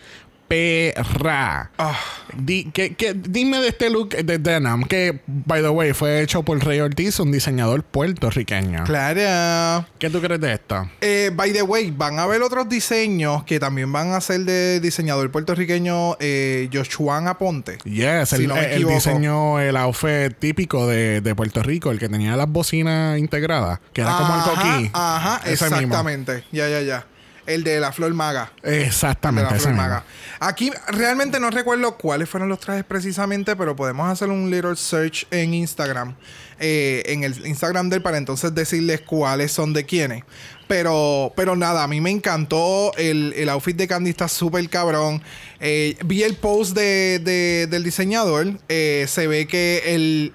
perra. 0.49 1.71
Ah. 1.77 1.95
Di- 2.35 2.65
que- 2.73 2.95
que- 2.95 3.13
dime 3.13 3.59
de 3.59 3.69
este 3.69 3.89
look 3.89 4.09
de 4.09 4.37
denim, 4.37 4.83
que, 4.83 5.21
by 5.27 5.61
the 5.61 5.69
way, 5.69 5.93
fue 5.93 6.21
hecho 6.21 6.43
por 6.43 6.63
Rey 6.63 6.79
Ortiz, 6.79 7.19
un 7.19 7.31
diseñador 7.31 7.83
puertorriqueño. 7.83 8.83
Claro. 8.83 9.85
¿Qué 9.99 10.09
tú 10.09 10.19
crees 10.21 10.41
de 10.41 10.53
esto? 10.53 10.89
Eh, 11.01 11.31
by 11.33 11.51
the 11.53 11.61
way, 11.61 11.91
van 11.91 12.19
a 12.19 12.23
haber 12.23 12.41
otros 12.41 12.67
diseños 12.67 13.43
que 13.43 13.59
también 13.59 13.91
van 13.91 14.13
a 14.13 14.21
ser 14.21 14.41
de 14.41 14.79
diseñador 14.79 15.31
puertorriqueño 15.31 16.17
eh, 16.19 16.69
Joshua 16.73 17.17
Aponte. 17.29 17.77
Yes, 17.85 18.29
Si 18.29 18.35
el, 18.35 18.47
no 18.47 18.55
me 18.55 18.73
el 18.73 18.85
diseño, 18.85 19.59
el 19.59 19.75
outfit 19.77 20.33
típico 20.39 20.87
de, 20.87 21.21
de 21.21 21.35
Puerto 21.35 21.61
Rico, 21.63 21.91
el 21.91 21.99
que 21.99 22.09
tenía 22.09 22.35
las 22.35 22.49
bocinas 22.49 23.17
integradas, 23.19 23.79
que 23.93 24.01
era 24.01 24.15
como 24.17 24.33
el 24.35 24.39
Ajá, 24.41 24.49
coquí. 24.51 24.89
Ajá, 24.93 25.35
mismo. 25.45 25.51
exactamente. 25.51 26.43
Ya, 26.51 26.67
ya, 26.69 26.81
ya. 26.81 27.05
El 27.49 27.63
de 27.63 27.79
la 27.79 27.91
Flor 27.91 28.13
Maga. 28.13 28.51
De 28.63 28.83
Exactamente. 28.85 29.49
la 29.49 29.57
ese 29.57 29.63
Flor. 29.65 29.75
Maga. 29.75 30.03
Aquí 30.39 30.71
realmente 30.87 31.39
no 31.39 31.49
recuerdo 31.49 31.97
cuáles 31.97 32.29
fueron 32.29 32.47
los 32.49 32.59
trajes 32.59 32.83
precisamente, 32.83 33.55
pero 33.55 33.75
podemos 33.75 34.09
hacer 34.09 34.29
un 34.29 34.49
little 34.51 34.75
search 34.75 35.25
en 35.31 35.53
Instagram. 35.53 36.15
eh, 36.61 37.03
en 37.05 37.23
el 37.23 37.45
Instagram 37.47 37.89
del 37.89 38.01
para 38.01 38.17
entonces 38.17 38.53
decirles 38.53 38.99
cuáles 39.01 39.51
son 39.51 39.71
de 39.73 39.85
quiénes. 39.85 40.23
Pero, 40.67 41.31
pero 41.35 41.55
nada, 41.55 41.83
a 41.83 41.87
mí 41.87 42.01
me 42.01 42.11
encantó. 42.11 42.91
El, 42.97 43.33
el 43.37 43.47
outfit 43.49 43.75
de 43.77 43.87
Candy 43.87 44.09
está 44.09 44.27
súper 44.27 44.69
cabrón. 44.69 45.23
Eh, 45.61 45.95
vi 46.05 46.21
el 46.23 46.35
post 46.35 46.75
de, 46.75 47.19
de- 47.19 47.67
del 47.67 47.83
diseñador. 47.83 48.45
Eh, 48.67 49.05
se 49.07 49.25
ve 49.27 49.47
que 49.47 49.81
el, 49.95 50.33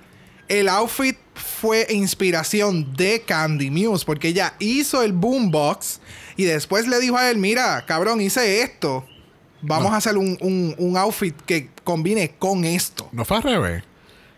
el 0.48 0.68
outfit 0.70 1.16
fue 1.34 1.86
inspiración 1.90 2.96
de 2.96 3.22
Candy 3.26 3.70
Muse. 3.70 4.04
Porque 4.06 4.28
ella 4.28 4.54
hizo 4.58 5.02
el 5.02 5.12
boombox. 5.12 6.00
Y 6.36 6.44
después 6.44 6.86
le 6.88 6.98
dijo 7.00 7.16
a 7.16 7.30
él: 7.30 7.38
Mira, 7.38 7.84
cabrón, 7.86 8.20
hice 8.20 8.62
esto. 8.62 9.06
Vamos 9.62 9.92
a 9.92 9.96
hacer 9.96 10.18
un, 10.18 10.36
un- 10.40 10.74
un 10.78 10.96
outfit 10.98 11.34
que 11.46 11.70
combine 11.84 12.34
con 12.38 12.64
esto. 12.64 13.08
No 13.12 13.24
fue 13.24 13.38
al 13.38 13.42
revés. 13.44 13.82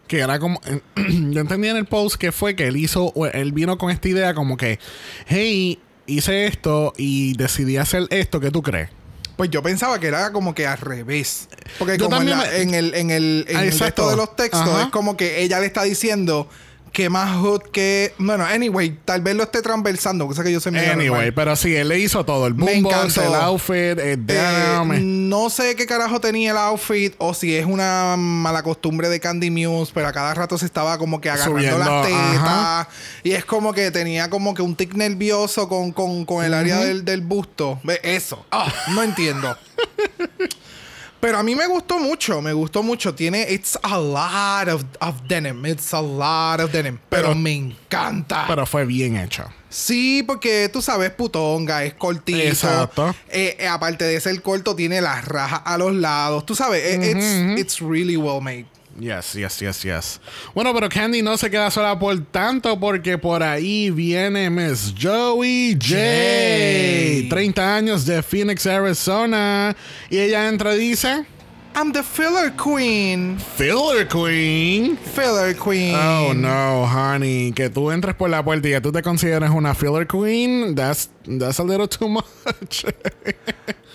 Que 0.06 0.20
era 0.20 0.38
como. 0.38 0.60
yo 0.96 1.40
entendí 1.40 1.68
en 1.68 1.76
el 1.76 1.86
post 1.86 2.16
que 2.16 2.30
fue 2.32 2.54
que 2.54 2.66
él 2.68 2.76
hizo. 2.76 3.12
Él 3.32 3.52
vino 3.52 3.76
con 3.76 3.90
esta 3.90 4.08
idea 4.08 4.34
como 4.34 4.56
que. 4.56 4.78
Hey, 5.26 5.80
hice 6.06 6.46
esto 6.46 6.92
y 6.96 7.36
decidí 7.36 7.76
hacer 7.76 8.06
esto. 8.10 8.38
¿Qué 8.38 8.50
tú 8.52 8.62
crees? 8.62 8.90
Pues 9.36 9.50
yo 9.50 9.62
pensaba 9.62 9.98
que 9.98 10.06
era 10.06 10.32
como 10.32 10.54
que 10.54 10.66
al 10.66 10.78
revés. 10.78 11.48
Porque 11.78 11.98
Yo 11.98 12.04
como 12.04 12.22
en, 12.22 12.28
también 12.28 12.38
la- 12.38 12.44
me- 12.50 12.62
en 12.62 12.74
el, 12.74 12.94
en 12.94 13.10
el, 13.10 13.44
en 13.48 13.56
Ah, 13.56 13.62
el 13.62 13.66
exacto. 13.68 13.84
resto 14.04 14.10
de 14.10 14.16
los 14.16 14.36
textos 14.36 14.60
Ajá. 14.62 14.82
es 14.84 14.88
como 14.90 15.16
que 15.16 15.42
ella 15.42 15.58
le 15.60 15.66
está 15.66 15.82
diciendo 15.82 16.48
que 16.96 17.10
más 17.10 17.36
hood 17.36 17.60
que... 17.72 18.14
Bueno, 18.16 18.46
anyway, 18.46 18.96
tal 19.04 19.20
vez 19.20 19.34
lo 19.36 19.42
esté 19.42 19.60
transversando, 19.60 20.26
cosa 20.26 20.42
que 20.42 20.50
yo 20.50 20.58
medio 20.70 20.92
Anyway, 20.92 21.08
normal. 21.08 21.32
pero 21.34 21.54
sí, 21.54 21.76
él 21.76 21.88
le 21.88 21.98
hizo 21.98 22.24
todo. 22.24 22.46
El 22.46 22.54
boombox, 22.54 23.18
el 23.18 23.34
outfit, 23.34 23.98
el 23.98 23.98
Eh, 23.98 24.26
eh. 24.30 25.00
no 25.02 25.50
sé 25.50 25.76
qué 25.76 25.84
carajo 25.84 26.20
tenía 26.22 26.52
el 26.52 26.56
outfit 26.56 27.14
o 27.18 27.34
si 27.34 27.54
es 27.54 27.66
una 27.66 28.14
mala 28.16 28.62
costumbre 28.62 29.10
de 29.10 29.20
Candy 29.20 29.50
Muse, 29.50 29.92
pero 29.94 30.08
a 30.08 30.12
cada 30.14 30.32
rato 30.32 30.56
se 30.56 30.64
estaba 30.64 30.96
como 30.96 31.20
que 31.20 31.28
agarrando 31.28 31.58
Subiendo, 31.58 31.78
las 31.80 32.06
tetas 32.06 32.36
ajá. 32.38 32.88
y 33.22 33.32
es 33.32 33.44
como 33.44 33.74
que 33.74 33.90
tenía 33.90 34.30
como 34.30 34.54
que 34.54 34.62
un 34.62 34.74
tic 34.74 34.94
nervioso 34.94 35.68
con, 35.68 35.92
con- 35.92 36.24
con 36.24 36.46
el 36.46 36.54
área 36.54 36.78
del, 36.78 37.04
del 37.04 37.20
busto. 37.20 37.78
Ve, 37.84 38.00
Eso. 38.02 38.46
Ah, 38.50 38.72
no 38.94 39.02
entiendo. 39.02 39.54
Pero 41.26 41.38
a 41.38 41.42
mí 41.42 41.56
me 41.56 41.66
gustó 41.66 41.99
mucho, 41.99 42.40
me 42.40 42.52
gustó 42.52 42.85
mucho. 42.85 43.12
Tiene, 43.12 43.42
it's 43.50 43.76
a 43.83 43.99
lot 43.99 44.68
of, 44.73 44.85
of 45.00 45.21
denim, 45.26 45.66
it's 45.66 45.92
a 45.92 46.00
lot 46.00 46.61
of 46.61 46.71
denim. 46.71 47.00
Pero, 47.09 47.30
Pero- 47.30 47.35
me 47.35 47.50
encanta. 47.52 48.45
Pero 48.47 48.64
fue 48.64 48.85
bien 48.85 49.16
hecho. 49.16 49.42
Sí, 49.68 50.23
porque 50.25 50.71
tú 50.73 50.80
sabes, 50.80 51.11
putonga, 51.11 51.83
es 51.83 51.95
cortito. 51.95 52.38
Exacto. 52.38 53.12
Eh, 53.28 53.56
eh, 53.59 53.66
aparte 53.66 54.04
de 54.04 54.21
ser 54.21 54.40
corto, 54.40 54.76
tiene 54.76 55.00
las 55.00 55.25
rajas 55.25 55.62
a 55.64 55.76
los 55.76 55.92
lados. 55.97 56.47
Tú 56.47 56.54
sabes, 56.54 56.85
eh, 56.85 57.11
it's, 57.11 57.61
it's 57.61 57.80
really 57.80 58.16
well 58.16 58.40
made. 58.40 58.66
Yes, 58.98 59.34
yes, 59.34 59.60
yes, 59.60 59.82
yes. 59.82 60.20
Bueno, 60.54 60.72
pero 60.72 60.88
Candy 60.88 61.20
no 61.20 61.36
se 61.36 61.50
queda 61.50 61.70
sola 61.70 61.98
por 61.98 62.18
tanto 62.30 62.78
porque 62.80 63.18
por 63.18 63.42
ahí 63.42 63.90
viene 63.90 64.48
Miss 64.48 64.94
Joey 64.98 65.74
J. 65.74 65.96
J. 65.96 67.28
30 67.28 67.76
años 67.76 68.06
de 68.06 68.22
Phoenix, 68.22 68.66
Arizona. 68.66 69.76
Y 70.08 70.18
ella 70.18 70.48
entra 70.48 70.74
y 70.74 70.78
dice... 70.78 71.26
I'm 71.74 71.92
the 71.92 72.02
filler 72.02 72.50
queen. 72.52 73.38
Filler 73.38 74.08
Queen. 74.08 74.96
Filler 74.96 75.54
queen. 75.54 75.94
Oh 75.94 76.32
no, 76.32 76.86
honey, 76.86 77.52
que 77.52 77.68
tú 77.68 77.90
entres 77.90 78.14
por 78.14 78.30
la 78.30 78.42
puerta 78.42 78.66
y 78.66 78.80
tú 78.80 78.90
te 78.92 79.02
consideres 79.02 79.50
una 79.50 79.74
filler 79.74 80.06
queen, 80.06 80.74
that's 80.74 81.10
that's 81.38 81.60
a 81.60 81.62
little 81.62 81.86
too 81.86 82.08
much. 82.48 82.86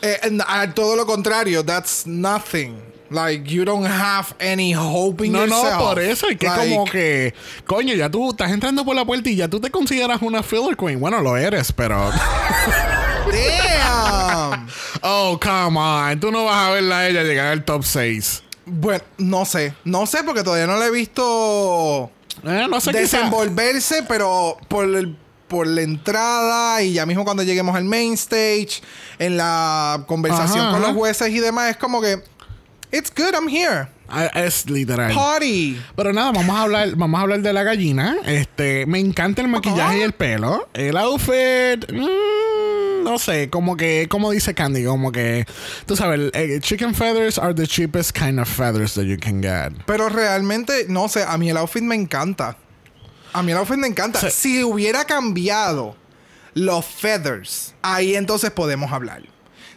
Eh, 0.03 0.17
and, 0.21 0.43
ah, 0.47 0.67
todo 0.71 0.95
lo 0.95 1.07
contrario, 1.07 1.63
that's 1.65 2.05
nothing. 2.05 2.90
Like, 3.11 3.43
you 3.53 3.65
don't 3.65 3.85
have 3.85 4.33
any 4.39 4.71
hope 4.73 5.21
in 5.25 5.33
no, 5.33 5.45
no, 5.45 5.61
yourself. 5.61 5.79
por 5.83 5.99
eso 5.99 6.29
es 6.29 6.37
que 6.37 6.47
Like, 6.47 6.69
como 6.73 6.85
que, 6.85 7.33
coño, 7.67 7.93
ya 7.93 8.09
tú 8.09 8.31
estás 8.31 8.51
entrando 8.51 8.85
por 8.85 8.95
la 8.95 9.03
puerta 9.03 9.29
y 9.29 9.35
ya 9.35 9.49
tú 9.49 9.59
te 9.59 9.69
consideras 9.69 10.21
una 10.21 10.41
filler 10.41 10.77
queen. 10.77 10.99
Bueno, 10.99 11.19
lo 11.21 11.35
eres, 11.35 11.73
pero 11.73 12.09
Damn. 13.31 14.67
oh, 15.01 15.39
come 15.41 15.77
on, 15.79 16.19
tú 16.19 16.31
no 16.31 16.45
vas 16.45 16.69
a 16.69 16.71
verla 16.71 16.99
a 16.99 17.07
ella 17.09 17.23
llegar 17.23 17.47
al 17.47 17.63
top 17.65 17.83
6. 17.83 18.43
bueno, 18.65 19.03
no 19.17 19.45
sé. 19.45 19.73
No 19.83 20.05
sé 20.05 20.23
porque 20.23 20.43
todavía 20.43 20.67
no 20.67 20.77
la 20.77 20.87
he 20.87 20.91
visto 20.91 22.09
Eh, 22.43 22.65
no 22.69 22.79
sé 22.79 22.91
desenvolverse, 22.93 24.03
pero 24.07 24.57
por 24.67 24.85
el- 24.85 25.17
por 25.47 25.67
la 25.67 25.81
entrada 25.81 26.81
y 26.81 26.93
ya 26.93 27.05
mismo 27.05 27.25
cuando 27.25 27.43
lleguemos 27.43 27.75
al 27.75 27.83
main 27.83 28.13
stage, 28.13 28.81
en 29.19 29.35
la 29.35 30.01
conversación 30.07 30.61
Ajá, 30.61 30.71
con 30.71 30.79
ajá. 30.81 30.87
los 30.87 30.95
jueces 30.97 31.27
y 31.29 31.39
demás, 31.39 31.71
es 31.71 31.77
como 31.77 31.99
que 32.01 32.23
it's 32.91 33.09
good, 33.09 33.33
I'm 33.33 33.47
here. 33.47 33.87
Ah, 34.09 34.29
Es 34.35 34.69
literal. 34.69 35.13
Party. 35.13 35.79
Pero 35.95 36.11
nada, 36.11 36.31
vamos 36.33 36.55
a 36.55 36.63
hablar, 36.63 36.95
vamos 36.95 37.17
a 37.17 37.21
hablar 37.23 37.41
de 37.41 37.53
la 37.53 37.63
gallina. 37.63 38.17
Este, 38.25 38.85
me 38.85 38.99
encanta 38.99 39.41
el 39.41 39.47
maquillaje 39.47 39.99
y 39.99 40.01
el 40.01 40.11
pelo. 40.11 40.67
El 40.73 40.97
outfit, 40.97 41.89
mm, 41.89 43.03
no 43.05 43.17
sé, 43.17 43.49
como 43.49 43.77
que, 43.77 44.07
como 44.09 44.31
dice 44.31 44.53
Candy, 44.53 44.83
como 44.83 45.11
que, 45.13 45.45
tú 45.85 45.95
sabes, 45.95 46.29
eh, 46.33 46.59
chicken 46.61 46.93
feathers 46.93 47.37
are 47.37 47.53
the 47.53 47.65
cheapest 47.65 48.11
kind 48.11 48.39
of 48.39 48.49
feathers 48.49 48.93
that 48.95 49.03
you 49.05 49.17
can 49.17 49.41
get. 49.41 49.71
Pero 49.85 50.09
realmente, 50.09 50.85
no 50.89 51.07
sé, 51.07 51.23
a 51.23 51.37
mí 51.37 51.49
el 51.49 51.57
outfit 51.57 51.81
me 51.83 51.95
encanta. 51.95 52.57
A 53.33 53.41
mí 53.43 53.53
el 53.53 53.57
outfit 53.59 53.77
me 53.77 53.87
encanta. 53.87 54.29
Si 54.29 54.61
hubiera 54.61 55.05
cambiado 55.05 55.95
los 56.53 56.85
feathers, 56.85 57.73
ahí 57.81 58.15
entonces 58.15 58.51
podemos 58.51 58.91
hablar. 58.91 59.21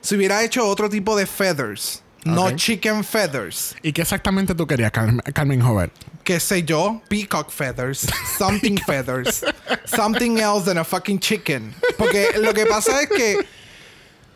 Si 0.01 0.17
hubiera 0.17 0.43
hecho 0.43 0.67
otro 0.67 0.89
tipo 0.91 1.17
de 1.17 1.25
feathers, 1.27 2.03
no 2.25 2.51
chicken 2.57 3.05
feathers, 3.05 3.77
¿Y 3.83 3.93
qué 3.93 4.03
exactamente 4.03 4.55
tú 4.55 4.67
querías, 4.67 4.91
Carmen, 4.91 5.19
Carmen 5.33 5.61
Jover? 5.61 5.91
qué 6.25 6.41
sé 6.41 6.63
yo, 6.65 7.03
peacock 7.09 7.51
feathers, 7.51 8.07
something 8.39 8.77
feathers, 8.87 9.45
something 9.85 10.39
else 10.39 10.65
than 10.65 10.79
a 10.79 10.85
fucking 10.85 11.19
chicken. 11.21 11.75
Porque 11.99 12.29
lo 12.41 12.55
que 12.55 12.65
pasa 12.67 13.03
es 13.03 13.09
que 13.11 13.47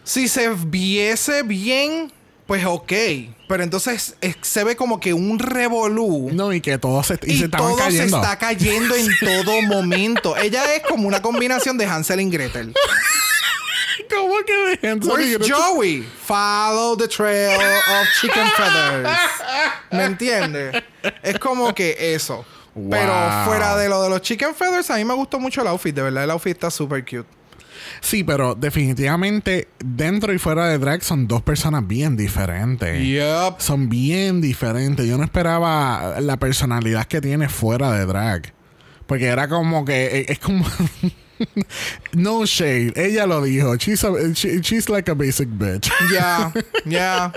si 0.04 0.28
se 0.28 0.50
viese 0.50 1.42
bien, 1.42 2.12
pues 2.47 2.64
ok. 2.66 2.92
Pero 3.49 3.62
entonces 3.62 4.16
se 4.42 4.64
ve 4.64 4.76
como 4.76 5.00
que 5.00 5.14
un 5.14 5.38
revolú. 5.38 6.30
No, 6.33 6.52
y 6.52 6.61
que 6.61 6.76
todos 6.76 7.07
se, 7.07 7.18
y 7.25 7.33
Y, 7.33 7.38
se 7.38 7.49
todo 7.49 7.76
cayendo. 7.76 8.18
se 8.18 8.23
está 8.23 8.38
cayendo 8.38 8.95
en 8.95 9.07
todo 9.21 9.62
momento. 9.62 10.37
Ella 10.37 10.75
es 10.75 10.83
como 10.83 11.09
una 11.09 11.23
combinación 11.23 11.78
de 11.78 11.87
Hansel 11.87 12.21
y 12.21 12.28
Gretel. 12.28 12.75
¿Cómo 14.11 14.35
que 14.45 14.78
Where's 14.83 15.38
Gretel? 15.38 15.50
Joey? 15.50 16.02
Follow 16.02 16.97
the 16.97 17.09
trail 17.09 17.61
of 17.61 18.07
chicken 18.21 18.47
feathers. 18.57 19.19
¿Me 19.90 20.05
entiendes? 20.05 20.83
Es 21.23 21.38
como 21.38 21.75
que 21.75 21.97
eso. 22.14 22.45
Wow. 22.75 22.90
Pero 22.90 23.12
fuera 23.45 23.76
de 23.76 23.88
lo 23.88 24.02
de 24.02 24.11
los 24.11 24.23
chicken 24.23 24.55
feathers, 24.55 24.90
a 24.90 24.97
mí 24.97 25.05
me 25.05 25.14
gustó 25.14 25.40
mucho 25.40 25.62
el 25.62 25.69
outfit. 25.69 25.95
De 25.95 26.02
verdad, 26.02 26.25
el 26.25 26.31
outfit 26.31 26.52
está 26.52 26.71
súper 26.71 27.05
cute. 27.05 27.26
Sí, 28.00 28.25
pero 28.25 28.55
definitivamente 28.55 29.69
dentro 29.78 30.33
y 30.33 30.38
fuera 30.38 30.69
de 30.69 30.78
drag 30.78 31.02
son 31.02 31.26
dos 31.26 31.43
personas 31.43 31.87
bien 31.87 32.17
diferentes. 32.17 33.02
Yup. 33.02 33.61
Son 33.61 33.88
bien 33.88 34.40
diferentes. 34.40 35.07
Yo 35.07 35.19
no 35.19 35.25
esperaba 35.25 36.21
la 36.21 36.37
personalidad 36.38 37.07
que 37.07 37.21
tiene 37.21 37.49
fuera 37.49 37.93
de 37.93 38.07
drag. 38.07 38.52
Porque 39.07 39.26
era 39.26 39.49
como 39.49 39.85
que 39.85 40.21
eh, 40.21 40.26
es 40.28 40.38
como 40.38 40.64
no 42.12 42.45
shade. 42.47 42.92
Ella 42.97 43.26
lo 43.26 43.42
dijo. 43.42 43.75
She's, 43.76 44.04
a- 44.04 44.33
she- 44.35 44.61
she's 44.62 44.88
like 44.88 45.11
a 45.11 45.14
basic 45.14 45.49
bitch. 45.49 45.90
Ya, 46.12 46.52
ya. 46.85 47.33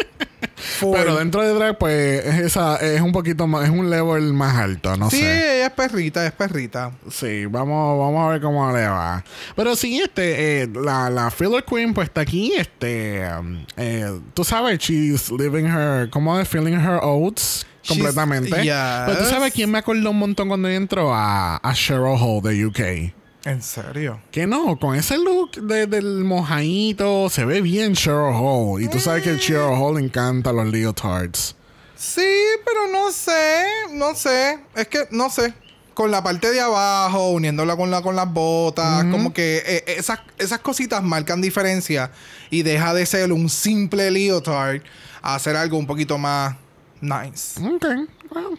Full. 0.56 0.96
Pero 0.96 1.16
dentro 1.18 1.42
de 1.42 1.54
drag, 1.54 1.78
pues, 1.78 2.24
es, 2.26 2.36
esa, 2.42 2.76
es 2.78 3.02
un 3.02 3.12
poquito 3.12 3.48
más, 3.48 3.64
es 3.66 3.70
un 3.72 3.90
level 3.90 4.34
más 4.34 4.56
alto, 4.58 4.96
no 4.96 5.10
Sí, 5.10 5.18
sé. 5.18 5.58
ella 5.58 5.68
es 5.68 5.72
perrita, 5.74 6.26
es 6.26 6.32
perrita. 6.34 6.92
Sí, 7.10 7.46
vamos, 7.48 7.98
vamos 8.00 8.28
a 8.28 8.32
ver 8.34 8.42
cómo 8.42 8.72
le 8.72 8.88
va. 8.88 9.24
Pero 9.56 9.76
sí, 9.76 10.00
este, 10.02 10.62
eh, 10.64 10.70
la, 10.74 11.10
la 11.10 11.32
Filler 11.32 11.64
Queen, 11.64 11.94
pues 11.94 12.08
está 12.10 12.22
aquí, 12.22 12.54
este, 12.56 13.24
um, 13.40 13.66
eh, 13.78 14.20
tú 14.36 14.44
sabes, 14.44 14.78
she's 14.80 15.32
living 15.32 15.66
her, 15.66 16.10
como 16.12 16.38
de 16.38 16.46
feeling 16.46 16.74
her 16.78 17.00
oats 17.02 17.66
completamente. 17.88 18.50
yes. 18.64 18.74
Pero 19.08 19.18
tú 19.20 19.26
sabes 19.26 19.54
quién 19.54 19.72
me 19.72 19.80
acordó 19.80 20.12
un 20.12 20.20
montón 20.20 20.48
cuando 20.48 20.70
entró 20.70 21.12
a, 21.14 21.58
a 21.58 21.74
Cheryl 21.74 22.18
Hall 22.20 22.42
de 22.44 22.66
UK. 22.66 23.14
¿En 23.44 23.62
serio? 23.64 24.22
Que 24.32 24.46
no, 24.46 24.78
con 24.78 24.96
ese 24.96 25.18
look 25.18 25.52
de- 25.54 25.88
del 25.88 26.24
mojadito 26.24 27.30
se 27.30 27.44
ve 27.46 27.62
bien 27.62 27.94
Cheryl 27.96 28.34
Hall. 28.36 28.82
Y 28.84 28.88
tú 28.88 29.00
sabes 29.00 29.24
que 29.24 29.32
a 29.32 29.38
Cheryl 29.38 29.74
Hall 29.80 29.98
encanta 30.00 30.54
los 30.54 30.68
leotards. 30.68 31.56
Sí, 31.96 32.22
pero 32.66 32.88
no 32.92 33.12
sé, 33.12 33.64
no 33.94 34.14
sé. 34.16 34.60
Es 34.76 34.88
que 34.88 35.08
no 35.12 35.30
sé. 35.30 35.54
Con 35.94 36.10
la 36.10 36.24
parte 36.24 36.52
de 36.52 36.62
abajo, 36.62 37.32
uniéndola 37.32 37.76
con, 37.76 37.92
la, 37.92 38.02
con 38.02 38.16
las 38.16 38.32
botas, 38.32 39.04
como 39.12 39.34
que 39.34 39.62
eh, 39.66 39.84
esas, 39.88 40.20
esas 40.38 40.60
cositas 40.60 41.04
marcan 41.04 41.42
diferencia 41.42 42.12
y 42.50 42.64
deja 42.64 42.94
de 42.94 43.06
ser 43.06 43.32
un 43.34 43.50
simple 43.50 44.10
leotard 44.10 44.82
a 45.22 45.36
hacer 45.36 45.56
algo 45.58 45.78
un 45.78 45.86
poquito 45.86 46.18
más 46.18 46.56
nice. 47.02 47.60
Ok. 47.62 47.86
Bueno. 48.32 48.58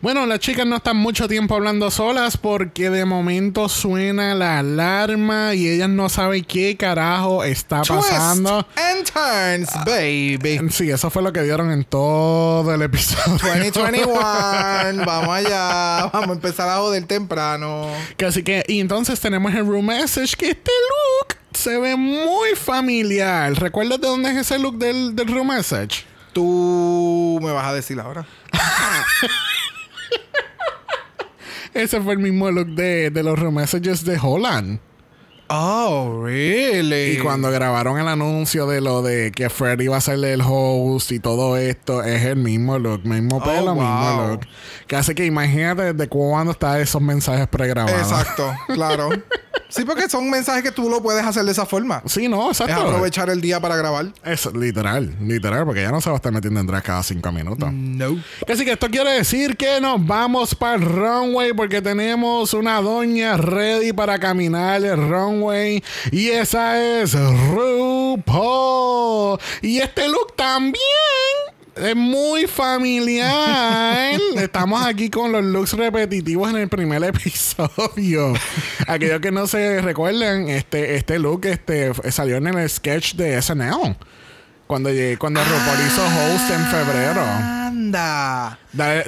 Bueno, 0.00 0.24
las 0.24 0.38
chicas 0.38 0.66
no 0.66 0.76
están 0.76 0.96
mucho 0.96 1.28
tiempo 1.28 1.54
hablando 1.54 1.90
solas 1.90 2.38
porque 2.38 2.88
de 2.88 3.04
momento 3.04 3.68
suena 3.68 4.34
la 4.34 4.60
alarma 4.60 5.54
y 5.54 5.68
ellas 5.68 5.90
no 5.90 6.08
saben 6.08 6.42
qué 6.44 6.76
carajo 6.76 7.44
está 7.44 7.82
pasando. 7.82 8.64
Twist 8.64 8.78
and 8.78 9.66
turns, 9.66 9.84
baby. 9.84 10.70
Sí, 10.70 10.90
eso 10.90 11.10
fue 11.10 11.22
lo 11.22 11.32
que 11.32 11.42
dieron 11.42 11.70
en 11.70 11.84
todo 11.84 12.72
el 12.72 12.80
episodio. 12.80 13.36
2021. 13.36 14.14
Vamos 15.04 15.36
allá. 15.36 16.10
Vamos 16.12 16.30
a 16.30 16.32
empezar 16.32 16.68
a 16.68 16.76
joder 16.76 17.04
temprano. 17.04 17.88
Que 18.16 18.24
Así 18.24 18.42
que, 18.42 18.64
y 18.68 18.80
entonces 18.80 19.20
tenemos 19.20 19.52
el 19.54 19.66
room 19.66 19.86
message 19.86 20.34
que 20.36 20.50
este 20.50 20.70
look 20.70 21.36
se 21.52 21.78
ve 21.78 21.96
muy 21.96 22.54
familiar. 22.54 23.52
¿Recuerdas 23.54 24.00
de 24.00 24.06
dónde 24.06 24.30
es 24.30 24.36
ese 24.38 24.58
look 24.58 24.78
del, 24.78 25.14
del 25.14 25.28
room 25.28 25.48
message? 25.48 26.06
Tú 26.32 27.38
me 27.42 27.52
vas 27.52 27.66
a 27.66 27.74
decir 27.74 28.00
ahora. 28.00 28.26
Ese 31.74 32.00
fue 32.00 32.14
el 32.14 32.18
mismo 32.18 32.50
look 32.50 32.68
de, 32.68 33.10
de 33.10 33.22
los 33.22 33.38
room 33.38 33.54
messages 33.54 34.04
de 34.04 34.18
Holland. 34.20 34.80
Oh, 35.52 36.22
really? 36.24 37.16
Y 37.16 37.18
cuando 37.18 37.50
grabaron 37.50 37.98
el 37.98 38.06
anuncio 38.06 38.68
de 38.68 38.80
lo 38.80 39.02
de 39.02 39.32
que 39.32 39.50
Fred 39.50 39.80
iba 39.80 39.96
a 39.96 40.00
ser 40.00 40.24
el 40.24 40.42
host 40.46 41.10
y 41.10 41.18
todo 41.18 41.56
esto, 41.56 42.04
es 42.04 42.22
el 42.22 42.36
mismo 42.36 42.78
look, 42.78 43.04
mismo 43.04 43.42
pelo, 43.42 43.74
mismo 43.74 44.16
wow. 44.16 44.28
look. 44.28 44.46
Que 44.86 44.94
hace 44.94 45.16
que 45.16 45.26
imagínate 45.26 45.92
desde 45.92 46.08
cuándo 46.08 46.52
están 46.52 46.80
esos 46.80 47.02
mensajes 47.02 47.48
pregrabados. 47.48 48.00
Exacto, 48.00 48.54
claro. 48.68 49.08
Sí, 49.70 49.84
porque 49.84 50.08
son 50.08 50.28
mensajes 50.28 50.62
que 50.62 50.72
tú 50.72 50.90
lo 50.90 51.02
puedes 51.02 51.24
hacer 51.24 51.44
de 51.44 51.52
esa 51.52 51.64
forma. 51.64 52.02
Sí, 52.06 52.28
no, 52.28 52.50
Es 52.50 52.60
exacto. 52.60 52.86
aprovechar 52.88 53.30
el 53.30 53.40
día 53.40 53.60
para 53.60 53.76
grabar. 53.76 54.06
Es 54.24 54.46
literal, 54.52 55.14
literal, 55.22 55.64
porque 55.64 55.82
ya 55.82 55.90
no 55.90 56.00
se 56.00 56.10
va 56.10 56.16
a 56.16 56.18
estar 56.18 56.32
metiendo 56.32 56.60
en 56.60 56.66
drag 56.66 56.82
cada 56.82 57.02
cinco 57.02 57.32
minutos. 57.32 57.72
No. 57.72 58.22
Así 58.48 58.64
que 58.64 58.72
esto 58.72 58.88
quiere 58.88 59.12
decir 59.12 59.56
que 59.56 59.80
nos 59.80 60.04
vamos 60.04 60.54
para 60.54 60.74
el 60.74 60.82
runway 60.82 61.52
porque 61.52 61.80
tenemos 61.80 62.52
una 62.54 62.80
doña 62.80 63.36
ready 63.36 63.92
para 63.92 64.18
caminar 64.18 64.84
el 64.84 64.96
runway 65.08 65.82
y 66.10 66.28
esa 66.28 66.80
es 66.80 67.14
RuPaul. 67.54 69.38
Y 69.62 69.78
este 69.78 70.08
look 70.08 70.34
también 70.36 70.80
es 71.76 71.96
muy 71.96 72.46
familiar. 72.46 74.18
Estamos 74.36 74.84
aquí 74.84 75.10
con 75.10 75.32
los 75.32 75.44
looks 75.44 75.72
repetitivos 75.74 76.50
en 76.50 76.56
el 76.58 76.68
primer 76.68 77.02
episodio. 77.04 78.34
Aquellos 78.86 79.20
que 79.20 79.30
no 79.30 79.46
se 79.46 79.80
recuerdan, 79.82 80.48
este, 80.48 80.96
este 80.96 81.18
look 81.18 81.44
este, 81.46 81.92
salió 82.10 82.36
en 82.36 82.46
el 82.48 82.68
sketch 82.68 83.14
de 83.14 83.40
SNL. 83.40 83.96
Cuando, 84.66 84.88
llegué- 84.90 85.18
cuando 85.18 85.42
RuPaul 85.42 85.78
hizo 85.84 86.04
host 86.04 86.50
en 86.52 86.64
febrero. 86.66 87.22
Anda. 87.22 88.56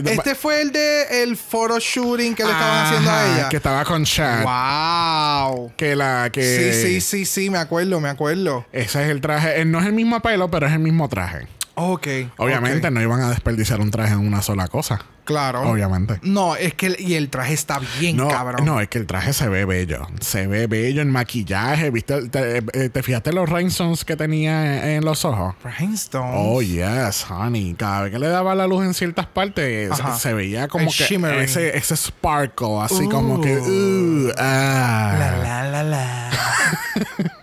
Este 0.04 0.34
fue 0.34 0.60
el 0.60 0.72
de 0.72 1.22
el 1.22 1.36
photo 1.36 1.78
shooting 1.78 2.34
que 2.34 2.42
le 2.42 2.50
estaban 2.50 2.86
haciendo 2.86 3.10
a 3.12 3.32
ella. 3.34 3.48
Que 3.48 3.56
estaba 3.58 3.84
con 3.84 4.04
Chad. 4.04 4.42
Wow. 4.42 5.72
Que 5.76 5.94
la 5.94 6.30
que. 6.32 6.42
Sí, 6.42 6.82
sí, 6.82 7.00
sí, 7.00 7.24
sí, 7.26 7.50
me 7.50 7.58
acuerdo, 7.58 8.00
me 8.00 8.08
acuerdo. 8.08 8.66
Ese 8.72 9.04
es 9.04 9.10
el 9.10 9.20
traje. 9.20 9.64
No 9.64 9.78
es 9.78 9.86
el 9.86 9.92
mismo 9.92 10.20
pelo, 10.20 10.50
pero 10.50 10.66
es 10.66 10.72
el 10.72 10.80
mismo 10.80 11.08
traje. 11.08 11.46
Ok. 11.74 12.06
Obviamente 12.36 12.90
no 12.90 13.00
iban 13.00 13.20
a 13.22 13.30
desperdiciar 13.30 13.80
un 13.80 13.90
traje 13.90 14.12
en 14.12 14.20
una 14.20 14.42
sola 14.42 14.68
cosa. 14.68 15.00
Claro. 15.24 15.62
Obviamente. 15.62 16.18
No, 16.22 16.56
es 16.56 16.74
que 16.74 16.86
el, 16.86 16.96
y 17.00 17.14
el 17.14 17.30
traje 17.30 17.54
está 17.54 17.80
bien, 18.00 18.16
No, 18.16 18.26
cabrón. 18.28 18.64
no, 18.66 18.80
es 18.80 18.88
que 18.88 18.98
el 18.98 19.06
traje 19.06 19.32
se 19.32 19.48
ve 19.48 19.64
bello. 19.64 20.06
Se 20.20 20.48
ve 20.48 20.66
bello 20.66 21.00
en 21.00 21.10
maquillaje. 21.10 21.90
¿Viste? 21.90 22.28
¿Te, 22.28 22.58
eh, 22.58 22.88
te 22.88 23.02
fijaste 23.04 23.32
los 23.32 23.48
rhinestones 23.48 24.04
que 24.04 24.16
tenía 24.16 24.96
en 24.96 25.04
los 25.04 25.24
ojos? 25.24 25.54
Rhinestones. 25.62 26.34
Oh, 26.36 26.60
yes, 26.60 27.24
honey. 27.30 27.74
Cada 27.74 28.02
vez 28.02 28.12
que 28.12 28.18
le 28.18 28.26
daba 28.28 28.54
la 28.56 28.66
luz 28.66 28.84
en 28.84 28.94
ciertas 28.94 29.26
partes, 29.26 29.90
se, 30.18 30.34
veía 30.34 30.66
como 30.66 30.86
El 30.90 30.96
que 30.96 31.04
shimmering. 31.04 31.40
ese, 31.40 31.76
ese 31.76 31.96
sparkle, 31.96 32.80
así 32.82 33.04
Uh. 33.06 33.10
como 33.10 33.40
que. 33.40 33.56
uh, 33.58 34.32
ah. 34.38 35.14
La, 35.18 35.36
la, 35.36 35.70
la, 35.70 35.82
la. 35.84 36.30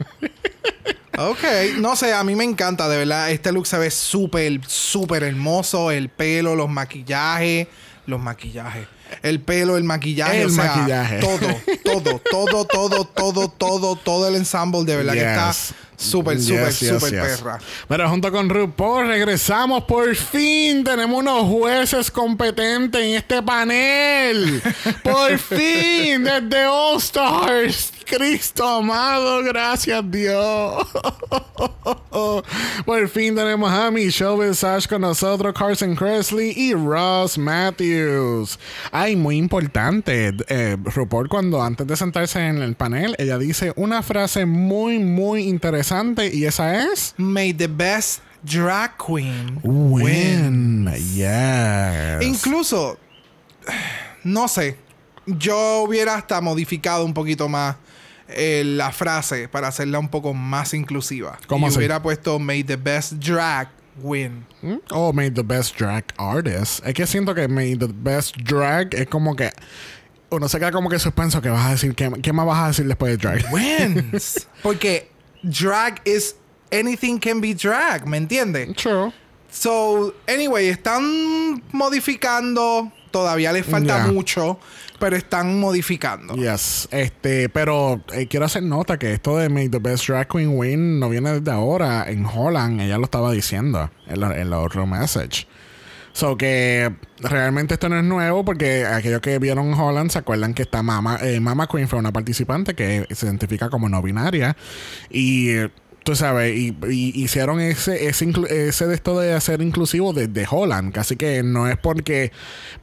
ok, 1.27 1.43
no 1.77 1.95
sé, 1.95 2.13
a 2.13 2.23
mí 2.23 2.35
me 2.35 2.43
encanta, 2.43 2.87
de 2.87 2.97
verdad. 2.97 3.31
Este 3.31 3.51
look 3.51 3.67
se 3.67 3.77
ve 3.77 3.91
súper, 3.91 4.61
súper 4.67 5.23
hermoso. 5.23 5.91
El 5.91 6.09
pelo, 6.09 6.55
los 6.55 6.69
maquillajes, 6.69 7.67
los 8.05 8.19
maquillajes. 8.19 8.87
El 9.23 9.41
pelo, 9.41 9.75
el 9.75 9.83
maquillaje, 9.83 10.41
El 10.41 10.47
o 10.47 10.49
sea, 10.49 10.75
maquillaje. 10.75 11.19
todo, 11.19 11.39
todo, 11.83 12.19
todo, 12.19 12.65
todo, 12.65 13.05
todo, 13.05 13.47
todo, 13.49 13.95
todo 13.95 14.27
el 14.27 14.35
ensemble 14.35 14.83
de 14.85 14.95
verdad 14.95 15.13
que 15.13 15.19
está. 15.29 15.53
Súper, 15.99 16.41
súper, 16.41 16.71
súper 16.71 17.11
perra. 17.11 17.59
Pero 17.87 18.09
junto 18.09 18.31
con 18.31 18.49
RuPaul 18.49 19.07
regresamos 19.07 19.83
por 19.83 20.15
fin. 20.15 20.83
Tenemos 20.83 21.19
unos 21.19 21.43
jueces 21.43 22.09
competentes 22.09 23.01
en 23.01 23.15
este 23.15 23.43
panel. 23.43 24.61
Por 25.03 25.37
fin, 25.37 26.23
desde 26.23 26.65
All 26.65 26.97
Stars. 26.97 27.93
Cristo 28.05 28.67
amado, 28.67 29.43
gracias 29.43 30.03
Dios. 30.09 30.87
Por 32.85 33.07
fin 33.09 33.35
tenemos 33.35 33.71
a 33.71 33.91
Michelle 33.91 34.49
Visage 34.49 34.87
con 34.87 35.01
nosotros, 35.01 35.53
Carson 35.53 35.95
Cresley 35.95 36.53
y 36.55 36.73
Ross 36.73 37.37
Matthews. 37.37 38.57
Ay, 38.91 39.15
muy 39.15 39.37
importante. 39.37 40.33
Eh, 40.47 40.75
RuPaul, 40.83 41.29
cuando 41.29 41.61
antes 41.61 41.85
de 41.85 41.95
sentarse 41.95 42.39
en 42.39 42.63
el 42.63 42.73
panel, 42.75 43.15
ella 43.19 43.37
dice 43.37 43.73
una 43.75 44.01
frase 44.01 44.47
muy, 44.47 44.97
muy 44.97 45.43
interesante 45.43 45.88
y 46.33 46.45
esa 46.45 46.83
es. 46.83 47.13
May 47.17 47.53
the 47.53 47.67
best 47.67 48.21
drag 48.43 48.91
queen 48.97 49.59
Win. 49.63 50.89
Yes. 51.15 52.21
Incluso, 52.21 52.97
no 54.23 54.47
sé, 54.47 54.77
yo 55.25 55.83
hubiera 55.83 56.15
hasta 56.15 56.41
modificado 56.41 57.05
un 57.05 57.13
poquito 57.13 57.49
más 57.49 57.75
eh, 58.27 58.63
la 58.65 58.91
frase 58.91 59.47
para 59.47 59.67
hacerla 59.67 59.99
un 59.99 60.09
poco 60.09 60.33
más 60.33 60.73
inclusiva. 60.73 61.37
¿Cómo 61.47 61.67
y 61.67 61.69
así? 61.69 61.77
hubiera 61.77 62.01
puesto 62.01 62.39
May 62.39 62.63
the 62.63 62.75
best 62.75 63.13
drag 63.13 63.69
win. 64.01 64.45
Oh, 64.91 65.11
made 65.11 65.31
the 65.31 65.43
best 65.43 65.77
drag 65.77 66.05
artist. 66.17 66.85
Es 66.85 66.93
que 66.93 67.05
siento 67.07 67.33
que 67.33 67.47
made 67.47 67.77
the 67.77 67.91
best 67.91 68.35
drag 68.37 68.93
es 68.93 69.07
como 69.07 69.35
que. 69.35 69.51
Uno 70.31 70.47
se 70.47 70.59
queda 70.59 70.71
como 70.71 70.89
que 70.89 70.99
suspenso 70.99 71.41
que 71.41 71.49
vas 71.49 71.65
a 71.65 71.71
decir. 71.71 71.95
¿Qué, 71.95 72.11
qué 72.21 72.31
más 72.31 72.45
vas 72.45 72.59
a 72.59 72.67
decir 72.67 72.85
después 72.85 73.11
de 73.11 73.17
drag? 73.17 73.51
Wins. 73.51 74.47
Porque 74.63 75.09
drag 75.43 76.01
is 76.05 76.35
anything 76.71 77.17
can 77.19 77.41
be 77.41 77.53
drag, 77.53 78.05
¿me 78.07 78.17
entiendes? 78.17 78.75
True. 78.75 79.11
So, 79.51 80.13
anyway, 80.27 80.67
están 80.69 81.63
modificando. 81.71 82.91
Todavía 83.11 83.51
les 83.51 83.65
falta 83.65 84.05
mucho, 84.05 84.59
pero 84.99 85.15
están 85.17 85.59
modificando. 85.59 86.35
Yes. 86.35 86.87
Este, 86.91 87.49
pero 87.49 87.99
eh, 88.13 88.27
quiero 88.27 88.45
hacer 88.45 88.61
nota 88.61 88.99
que 88.99 89.13
esto 89.13 89.35
de 89.37 89.49
Make 89.49 89.69
the 89.69 89.79
Best 89.79 90.05
Drag 90.07 90.27
Queen 90.27 90.55
Win 90.55 90.99
no 90.99 91.09
viene 91.09 91.39
desde 91.39 91.49
ahora. 91.49 92.07
En 92.07 92.23
Holland, 92.27 92.79
ella 92.81 92.99
lo 92.99 93.05
estaba 93.05 93.31
diciendo 93.31 93.89
en, 94.07 94.19
la- 94.19 94.35
en 94.35 94.41
el 94.41 94.53
otro 94.53 94.85
message. 94.85 95.47
So 96.19 96.35
que 96.35 96.93
realmente 97.21 97.75
esto 97.75 97.87
no 97.87 97.97
es 97.97 98.03
nuevo 98.03 98.43
porque 98.43 98.85
aquellos 98.85 99.21
que 99.21 99.39
vieron 99.39 99.73
Holland 99.73 100.11
se 100.11 100.19
acuerdan 100.19 100.53
que 100.53 100.63
esta 100.63 100.83
Mama, 100.83 101.17
eh, 101.21 101.39
Mama 101.39 101.67
Queen 101.67 101.87
fue 101.87 101.97
una 101.97 102.11
participante 102.11 102.73
que 102.73 103.07
se 103.09 103.25
identifica 103.25 103.69
como 103.69 103.87
no 103.87 104.01
binaria 104.01 104.57
y 105.09 105.51
tú 106.03 106.17
sabes, 106.17 106.57
y, 106.57 106.75
y 106.89 107.23
hicieron 107.23 107.61
ese, 107.61 108.07
ese, 108.07 108.33
ese 108.49 108.87
de 108.87 108.95
esto 108.95 109.17
de 109.17 109.33
hacer 109.33 109.61
inclusivo 109.61 110.11
desde 110.11 110.45
Holland, 110.49 110.91
casi 110.91 111.15
que 111.15 111.41
no 111.41 111.69
es 111.69 111.77
porque... 111.77 112.33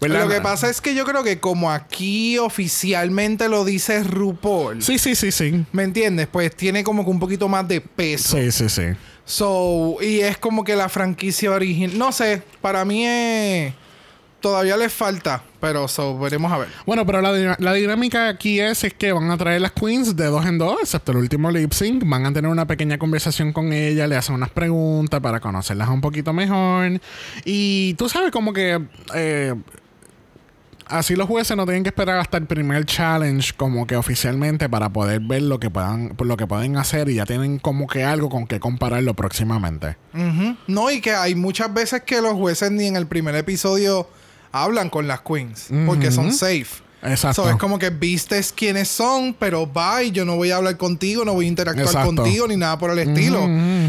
¿verdad? 0.00 0.22
Lo 0.22 0.28
que 0.30 0.40
pasa 0.40 0.70
es 0.70 0.80
que 0.80 0.94
yo 0.94 1.04
creo 1.04 1.22
que 1.22 1.38
como 1.38 1.70
aquí 1.70 2.38
oficialmente 2.38 3.50
lo 3.50 3.66
dice 3.66 4.02
RuPaul, 4.02 4.82
Sí, 4.82 4.98
sí, 4.98 5.14
sí, 5.14 5.30
sí. 5.30 5.66
¿me 5.72 5.82
entiendes? 5.82 6.26
Pues 6.26 6.56
tiene 6.56 6.84
como 6.84 7.04
que 7.04 7.10
un 7.10 7.18
poquito 7.18 7.48
más 7.48 7.68
de 7.68 7.82
peso. 7.82 8.38
Sí, 8.38 8.50
sí, 8.50 8.70
sí. 8.70 8.82
So, 9.26 9.96
y 10.00 10.20
es 10.20 10.38
como 10.38 10.64
que 10.64 10.74
la 10.76 10.88
franquicia 10.88 11.50
original. 11.50 11.98
No 11.98 12.12
sé, 12.12 12.42
para 12.62 12.84
mí. 12.86 13.04
Todavía 14.38 14.76
les 14.76 14.92
falta, 14.92 15.42
pero 15.60 15.88
so, 15.88 16.16
veremos 16.18 16.52
a 16.52 16.58
ver. 16.58 16.68
Bueno, 16.84 17.04
pero 17.04 17.20
la, 17.20 17.56
la 17.58 17.72
dinámica 17.72 18.28
aquí 18.28 18.60
es, 18.60 18.84
es 18.84 18.94
que 18.94 19.10
van 19.10 19.28
a 19.30 19.36
traer 19.36 19.60
las 19.60 19.72
queens 19.72 20.14
de 20.14 20.26
dos 20.26 20.46
en 20.46 20.58
dos, 20.58 20.78
excepto 20.80 21.10
el 21.10 21.18
último 21.18 21.50
lip 21.50 21.72
sync. 21.72 22.04
Van 22.06 22.26
a 22.26 22.32
tener 22.32 22.48
una 22.48 22.64
pequeña 22.66 22.96
conversación 22.96 23.52
con 23.52 23.72
ella, 23.72 24.06
le 24.06 24.14
hacen 24.14 24.36
unas 24.36 24.50
preguntas 24.50 25.20
para 25.20 25.40
conocerlas 25.40 25.88
un 25.88 26.00
poquito 26.00 26.32
mejor. 26.32 27.00
Y 27.44 27.94
tú 27.94 28.08
sabes, 28.08 28.30
como 28.30 28.52
que 28.52 28.80
eh, 29.14 29.54
así 30.88 31.16
los 31.16 31.26
jueces 31.26 31.56
no 31.56 31.64
tienen 31.64 31.82
que 31.82 31.90
esperar 31.90 32.18
hasta 32.18 32.38
el 32.38 32.46
primer 32.46 32.84
challenge, 32.84 33.52
como 33.56 33.86
que 33.86 33.96
oficialmente, 33.96 34.68
para 34.68 34.90
poder 34.90 35.20
ver 35.20 35.42
lo 35.42 35.60
que 35.60 35.70
puedan, 35.70 36.14
lo 36.18 36.36
que 36.36 36.46
pueden 36.46 36.76
hacer 36.76 37.08
y 37.08 37.14
ya 37.14 37.26
tienen 37.26 37.58
como 37.58 37.86
que 37.86 38.04
algo 38.04 38.28
con 38.28 38.46
que 38.46 38.60
compararlo 38.60 39.14
próximamente. 39.14 39.96
No, 40.66 40.90
y 40.90 41.00
que 41.00 41.12
hay 41.12 41.34
muchas 41.34 41.72
veces 41.72 42.02
que 42.02 42.20
los 42.20 42.34
jueces 42.34 42.70
ni 42.70 42.86
en 42.86 42.96
el 42.96 43.06
primer 43.06 43.34
episodio 43.34 44.08
hablan 44.52 44.88
con 44.90 45.06
las 45.06 45.20
queens, 45.20 45.68
porque 45.86 46.10
son 46.10 46.32
safe. 46.32 46.85
Exacto. 47.02 47.44
So, 47.44 47.50
es 47.50 47.56
como 47.56 47.78
que 47.78 47.90
vistes 47.90 48.52
quiénes 48.52 48.88
son, 48.88 49.34
pero 49.34 49.66
bye, 49.66 50.10
yo 50.10 50.24
no 50.24 50.36
voy 50.36 50.50
a 50.50 50.56
hablar 50.56 50.76
contigo, 50.76 51.24
no 51.24 51.34
voy 51.34 51.46
a 51.46 51.48
interactuar 51.48 51.86
Exacto. 51.86 52.14
contigo 52.14 52.46
ni 52.48 52.56
nada 52.56 52.78
por 52.78 52.90
el 52.90 52.98
estilo. 52.98 53.46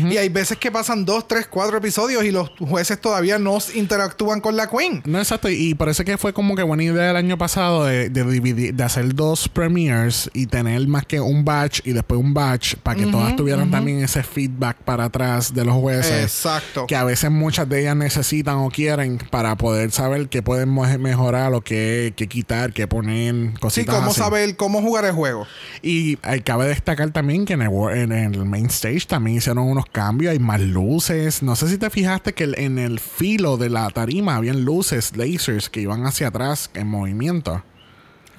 Y 0.09 0.17
hay 0.17 0.29
veces 0.29 0.57
que 0.57 0.71
pasan 0.71 1.05
dos, 1.05 1.27
tres, 1.27 1.47
cuatro 1.47 1.77
episodios 1.77 2.23
y 2.23 2.31
los 2.31 2.49
jueces 2.59 2.99
todavía 2.99 3.39
no 3.39 3.57
interactúan 3.75 4.41
con 4.41 4.55
la 4.55 4.69
Queen. 4.69 5.01
No, 5.05 5.19
exacto. 5.19 5.49
Y 5.49 5.73
parece 5.73 6.05
que 6.05 6.17
fue 6.17 6.33
como 6.33 6.55
que 6.55 6.63
buena 6.63 6.83
idea 6.83 7.11
el 7.11 7.17
año 7.17 7.37
pasado 7.37 7.85
de, 7.85 8.09
de 8.09 8.23
dividir, 8.23 8.73
de 8.73 8.83
hacer 8.83 9.13
dos 9.15 9.49
premiers 9.49 10.29
y 10.33 10.45
tener 10.45 10.87
más 10.87 11.05
que 11.05 11.19
un 11.19 11.43
batch 11.43 11.81
y 11.83 11.93
después 11.93 12.19
un 12.19 12.33
batch 12.33 12.75
para 12.75 12.99
que 12.99 13.05
todas 13.07 13.35
tuvieran 13.35 13.71
también 13.71 14.03
ese 14.03 14.23
feedback 14.23 14.77
para 14.77 15.05
atrás 15.05 15.53
de 15.53 15.65
los 15.65 15.75
jueces. 15.75 16.23
Exacto. 16.23 16.85
Que 16.87 16.95
a 16.95 17.03
veces 17.03 17.31
muchas 17.31 17.67
de 17.67 17.81
ellas 17.81 17.95
necesitan 17.95 18.57
o 18.57 18.69
quieren 18.69 19.17
para 19.29 19.55
poder 19.55 19.91
saber 19.91 20.29
qué 20.29 20.41
pueden 20.41 20.73
mejorar 21.01 21.53
o 21.53 21.61
qué, 21.61 22.13
qué 22.15 22.27
quitar, 22.27 22.73
qué 22.73 22.87
poner, 22.97 23.33
Sí, 23.35 23.59
cositas 23.59 23.95
cómo 23.95 24.11
así. 24.11 24.19
saber 24.19 24.55
cómo 24.57 24.81
jugar 24.81 25.05
el 25.05 25.11
juego. 25.11 25.45
Y 25.81 26.17
eh, 26.23 26.41
cabe 26.43 26.67
destacar 26.67 27.11
también 27.11 27.45
que 27.45 27.53
en 27.53 27.61
el, 27.61 27.69
wor- 27.69 27.95
en 27.95 28.11
el 28.11 28.45
main 28.45 28.65
stage 28.67 29.05
también 29.07 29.37
hicieron 29.37 29.65
unos 29.67 29.85
cambios, 29.85 30.31
hay 30.31 30.39
más 30.39 30.59
luces. 30.61 31.43
No 31.43 31.55
sé 31.55 31.67
si 31.69 31.77
te 31.77 31.89
fijaste 31.89 32.33
que 32.33 32.45
el- 32.45 32.59
en 32.59 32.79
el 32.79 32.99
filo 32.99 33.57
de 33.57 33.69
la 33.69 33.89
tarima 33.89 34.35
habían 34.35 34.65
luces, 34.65 35.15
lasers 35.15 35.69
que 35.69 35.81
iban 35.81 36.05
hacia 36.05 36.27
atrás 36.29 36.69
en 36.73 36.87
movimiento. 36.87 37.63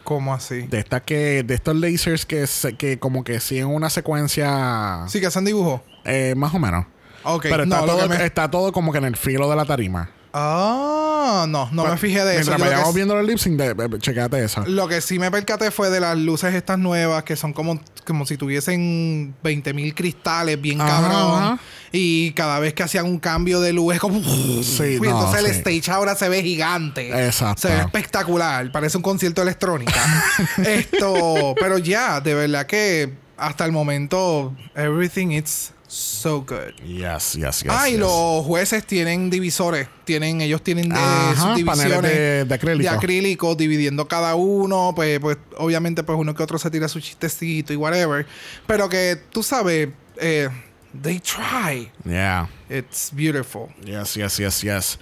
¿Cómo 0.04 0.32
así? 0.32 0.62
De 0.62 0.78
estas 0.78 1.02
que, 1.02 1.42
de 1.42 1.54
estos 1.54 1.76
lasers 1.76 2.24
que, 2.24 2.46
se- 2.46 2.74
que 2.76 2.98
como 2.98 3.24
que 3.24 3.40
siguen 3.40 3.66
una 3.66 3.90
secuencia 3.90 5.04
Sí, 5.08 5.20
que 5.20 5.26
hacen 5.26 5.44
dibujo. 5.44 5.82
eh, 6.04 6.34
más 6.36 6.54
o 6.54 6.58
menos. 6.58 6.86
Ok, 7.24 7.42
Pero 7.42 7.64
está, 7.64 7.80
no, 7.80 7.84
todo, 7.86 8.08
me- 8.08 8.24
está 8.24 8.50
todo 8.50 8.72
como 8.72 8.90
que 8.92 8.98
en 8.98 9.04
el 9.04 9.16
filo 9.16 9.50
de 9.50 9.56
la 9.56 9.64
tarima. 9.66 10.10
Ah, 10.40 11.46
no, 11.48 11.68
no 11.72 11.84
me 11.84 11.96
fijé 11.96 12.24
de 12.24 12.38
eso. 12.38 12.50
Mientras 12.50 12.70
vayamos 12.70 12.94
viendo 12.94 13.18
el 13.18 13.26
lip 13.26 13.38
sync, 13.38 13.60
checate 13.98 14.44
eso. 14.44 14.64
lo 14.66 14.86
que 14.86 15.00
sí 15.00 15.18
me 15.18 15.30
percaté 15.30 15.70
fue 15.70 15.90
de 15.90 16.00
las 16.00 16.16
luces 16.16 16.54
estas 16.54 16.78
nuevas 16.78 17.24
que 17.24 17.34
son 17.34 17.52
como, 17.52 17.80
como 18.06 18.24
si 18.24 18.36
tuviesen 18.36 19.34
20.000 19.42 19.94
cristales 19.94 20.60
bien 20.60 20.80
Ajá, 20.80 20.90
cabrón. 20.90 21.42
ajá. 21.42 21.58
Y 21.90 22.32
cada 22.32 22.58
vez 22.60 22.74
que 22.74 22.82
hacían 22.82 23.06
un 23.06 23.18
cambio 23.18 23.60
de 23.60 23.72
luz 23.72 23.94
es 23.94 24.00
como... 24.00 24.20
Sí, 24.20 24.96
y 24.96 25.00
no, 25.00 25.04
entonces 25.06 25.40
el 25.40 25.46
stage 25.46 25.90
ahora 25.90 26.14
se 26.14 26.28
ve 26.28 26.42
gigante. 26.42 27.26
Exacto. 27.26 27.62
Se 27.62 27.74
ve 27.74 27.80
espectacular. 27.80 28.70
Parece 28.70 28.98
un 28.98 29.02
concierto 29.02 29.40
de 29.40 29.46
electrónica. 29.48 30.00
Esto... 30.64 31.54
Pero 31.58 31.78
ya, 31.78 32.20
de 32.20 32.34
verdad 32.34 32.66
que 32.66 33.12
hasta 33.38 33.64
el 33.64 33.72
momento 33.72 34.54
everything 34.74 35.28
is 35.28 35.72
so 35.88 36.42
good. 36.46 36.74
Yes, 36.86 37.34
yes, 37.34 37.62
yes. 37.62 37.66
Ah, 37.70 37.88
y 37.88 37.92
yes. 37.92 38.00
los 38.00 38.44
jueces 38.44 38.84
tienen 38.86 39.30
divisores. 39.30 39.88
Tienen, 40.04 40.40
ellos 40.40 40.62
tienen 40.62 40.88
de 40.90 40.94
Ajá, 40.98 41.34
subdivisiones 41.54 41.92
paneles 41.98 42.02
de- 42.18 42.44
de 42.44 42.54
acrílico. 42.54 42.90
acrílico, 42.90 43.54
dividiendo 43.54 44.06
cada 44.06 44.34
uno. 44.34 44.92
Pues, 44.94 45.18
pues, 45.18 45.38
obviamente, 45.56 46.02
pues 46.02 46.18
uno 46.18 46.34
que 46.34 46.42
otro 46.42 46.58
se 46.58 46.70
tira 46.70 46.88
su 46.88 47.00
chistecito 47.00 47.72
y 47.72 47.76
whatever. 47.76 48.26
Pero 48.66 48.88
que 48.88 49.18
tú 49.30 49.42
sabes, 49.42 49.88
eh, 50.20 50.48
they 50.92 51.18
try. 51.20 51.90
Yeah. 52.04 52.46
It's 52.70 53.10
beautiful. 53.10 53.70
Yes, 53.82 54.14
yes, 54.14 54.38
yes, 54.38 54.62
yes. 54.62 54.98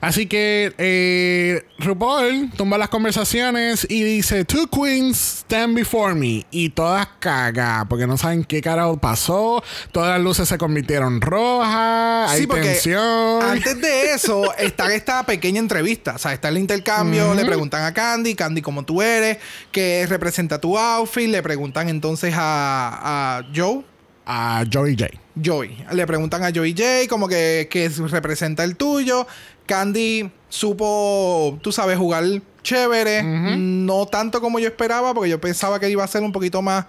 Así 0.00 0.24
que 0.26 0.72
eh, 0.78 1.66
RuPaul 1.78 2.50
tumba 2.56 2.78
las 2.78 2.88
conversaciones 2.88 3.86
y 3.90 4.02
dice: 4.02 4.46
Two 4.46 4.68
queens 4.68 5.18
stand 5.40 5.74
before 5.74 6.14
me. 6.14 6.46
Y 6.50 6.70
todas 6.70 7.06
cagan 7.18 7.86
porque 7.88 8.06
no 8.06 8.16
saben 8.16 8.44
qué 8.44 8.62
carajo 8.62 8.96
pasó. 8.96 9.62
Todas 9.92 10.10
las 10.16 10.20
luces 10.24 10.48
se 10.48 10.56
convirtieron 10.56 11.20
rojas. 11.20 12.30
Hay 12.30 12.40
Sí, 12.40 12.46
porque 12.46 12.62
tensión. 12.62 13.42
Antes 13.42 13.78
de 13.82 14.12
eso, 14.14 14.54
está 14.58 14.94
esta 14.94 15.22
pequeña 15.26 15.58
entrevista. 15.58 16.14
O 16.14 16.18
sea, 16.18 16.32
está 16.32 16.48
el 16.48 16.56
intercambio. 16.56 17.34
Le 17.34 17.44
preguntan 17.44 17.84
a 17.84 17.92
Candy, 17.92 18.34
Candy, 18.34 18.62
¿cómo 18.62 18.82
tú 18.84 19.02
eres? 19.02 19.36
¿Qué 19.70 20.06
representa 20.08 20.58
tu 20.58 20.78
outfit? 20.78 21.28
Le 21.28 21.42
preguntan 21.42 21.90
entonces 21.90 22.32
a, 22.34 23.38
a 23.40 23.44
Joe. 23.54 23.89
A 24.32 24.64
Joey 24.72 24.94
J. 24.96 25.10
Joey. 25.42 25.84
Le 25.90 26.06
preguntan 26.06 26.44
a 26.44 26.52
Joey 26.54 26.72
J 26.72 27.08
como 27.08 27.26
que, 27.26 27.66
que 27.68 27.88
representa 27.88 28.62
el 28.62 28.76
tuyo. 28.76 29.26
Candy 29.66 30.30
supo, 30.48 31.58
tú 31.62 31.72
sabes, 31.72 31.98
jugar 31.98 32.24
chévere. 32.62 33.24
No 33.24 34.06
tanto 34.06 34.40
como 34.40 34.60
yo 34.60 34.68
esperaba, 34.68 35.14
porque 35.14 35.30
yo 35.30 35.40
pensaba 35.40 35.80
que 35.80 35.90
iba 35.90 36.04
a 36.04 36.06
ser 36.06 36.22
un 36.22 36.30
poquito 36.30 36.62
más 36.62 36.86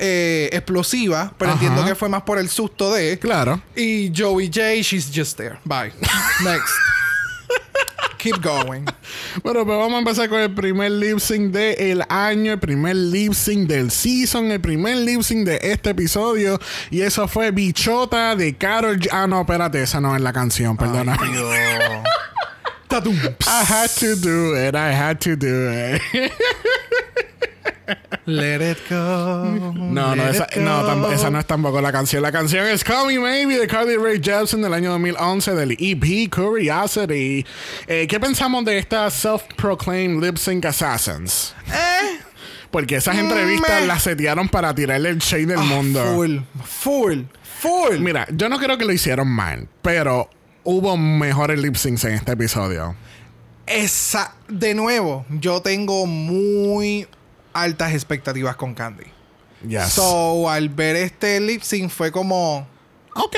eh, 0.00 0.50
explosiva. 0.52 1.32
Pero 1.38 1.52
Ajá. 1.52 1.60
entiendo 1.60 1.86
que 1.86 1.94
fue 1.94 2.08
más 2.08 2.22
por 2.22 2.38
el 2.38 2.48
susto 2.48 2.92
de... 2.92 3.20
Claro. 3.20 3.62
Y 3.76 4.10
Joey 4.12 4.48
J, 4.52 4.82
she's 4.82 5.08
just 5.14 5.36
there. 5.36 5.60
Bye. 5.64 5.92
Next. 6.42 6.74
Keep 8.22 8.42
going. 8.42 8.84
Bueno, 9.42 9.64
pues 9.64 9.78
vamos 9.78 9.94
a 9.94 9.98
empezar 9.98 10.28
con 10.28 10.40
el 10.40 10.52
primer 10.52 10.90
lip 10.90 11.18
sync 11.18 11.52
del 11.52 12.04
año, 12.08 12.52
el 12.52 12.58
primer 12.58 12.96
lip 12.96 13.32
sync 13.32 13.68
del 13.68 13.90
season, 13.90 14.50
el 14.50 14.60
primer 14.60 14.96
lip 14.96 15.22
sync 15.22 15.46
de 15.46 15.58
este 15.62 15.90
episodio. 15.90 16.58
Y 16.90 17.02
eso 17.02 17.28
fue 17.28 17.50
Bichota 17.50 18.34
de 18.34 18.56
Karol 18.56 18.98
G. 18.98 19.08
Ah, 19.12 19.26
no, 19.26 19.40
espérate, 19.40 19.82
esa 19.82 20.00
no 20.00 20.16
es 20.16 20.22
la 20.22 20.32
canción, 20.32 20.76
perdona. 20.76 21.16
Tatum. 22.88 23.14
I 23.46 23.64
had 23.64 23.90
to 24.00 24.16
do 24.16 24.56
it, 24.56 24.74
I 24.74 24.92
had 24.92 25.20
to 25.20 25.36
do 25.36 25.70
it. 25.70 26.02
Let 28.26 28.70
it 28.72 28.78
go. 28.88 29.44
No, 29.46 30.14
no, 30.14 30.28
esa, 30.28 30.46
no, 30.56 31.10
esa 31.12 31.28
es 31.38 31.46
tampoco 31.46 31.80
la 31.80 31.92
canción. 31.92 32.22
La 32.22 32.32
canción 32.32 32.66
es 32.66 32.84
Call 32.84 33.06
Me 33.08 33.18
Maybe 33.18 33.58
de 33.58 33.66
Carly 33.66 33.96
Rae 33.96 34.20
Jepsen 34.22 34.62
del 34.62 34.74
año 34.74 34.90
2011 34.92 35.54
del 35.54 35.72
EP 35.78 36.30
Curiosity. 36.34 37.44
Eh, 37.86 38.06
¿Qué 38.08 38.20
pensamos 38.20 38.64
de 38.64 38.78
estas 38.78 39.14
self-proclaimed 39.24 40.22
lip 40.22 40.36
sync 40.36 40.64
assassins? 40.66 41.54
Eh. 41.68 42.18
Porque 42.70 42.96
esas 42.96 43.16
entrevistas 43.18 43.80
Meh. 43.80 43.86
las 43.86 44.02
setearon 44.04 44.48
para 44.48 44.72
tirarle 44.74 45.08
el 45.10 45.18
shade 45.18 45.46
del 45.46 45.58
Ah, 45.58 45.62
mundo. 45.64 46.04
Full. 46.14 46.36
Full. 46.64 47.18
Full. 47.60 47.98
Mira, 47.98 48.26
yo 48.30 48.48
no 48.48 48.58
creo 48.58 48.78
que 48.78 48.84
lo 48.84 48.92
hicieron 48.92 49.26
mal, 49.28 49.66
pero 49.82 50.30
hubo 50.62 50.96
mejores 50.96 51.58
lip 51.60 51.74
syncs 51.74 52.04
en 52.04 52.14
este 52.14 52.32
episodio. 52.32 52.94
Esa, 53.66 54.34
de 54.48 54.74
nuevo, 54.74 55.24
yo 55.30 55.60
tengo 55.62 56.06
muy 56.06 57.06
altas 57.62 57.92
expectativas 57.92 58.56
con 58.56 58.74
Candy. 58.74 59.04
Yes. 59.66 59.92
So, 59.92 60.48
al 60.48 60.68
ver 60.70 60.96
este 60.96 61.38
lip 61.40 61.62
sync 61.62 61.90
fue 61.90 62.10
como, 62.10 62.66
ok. 63.14 63.36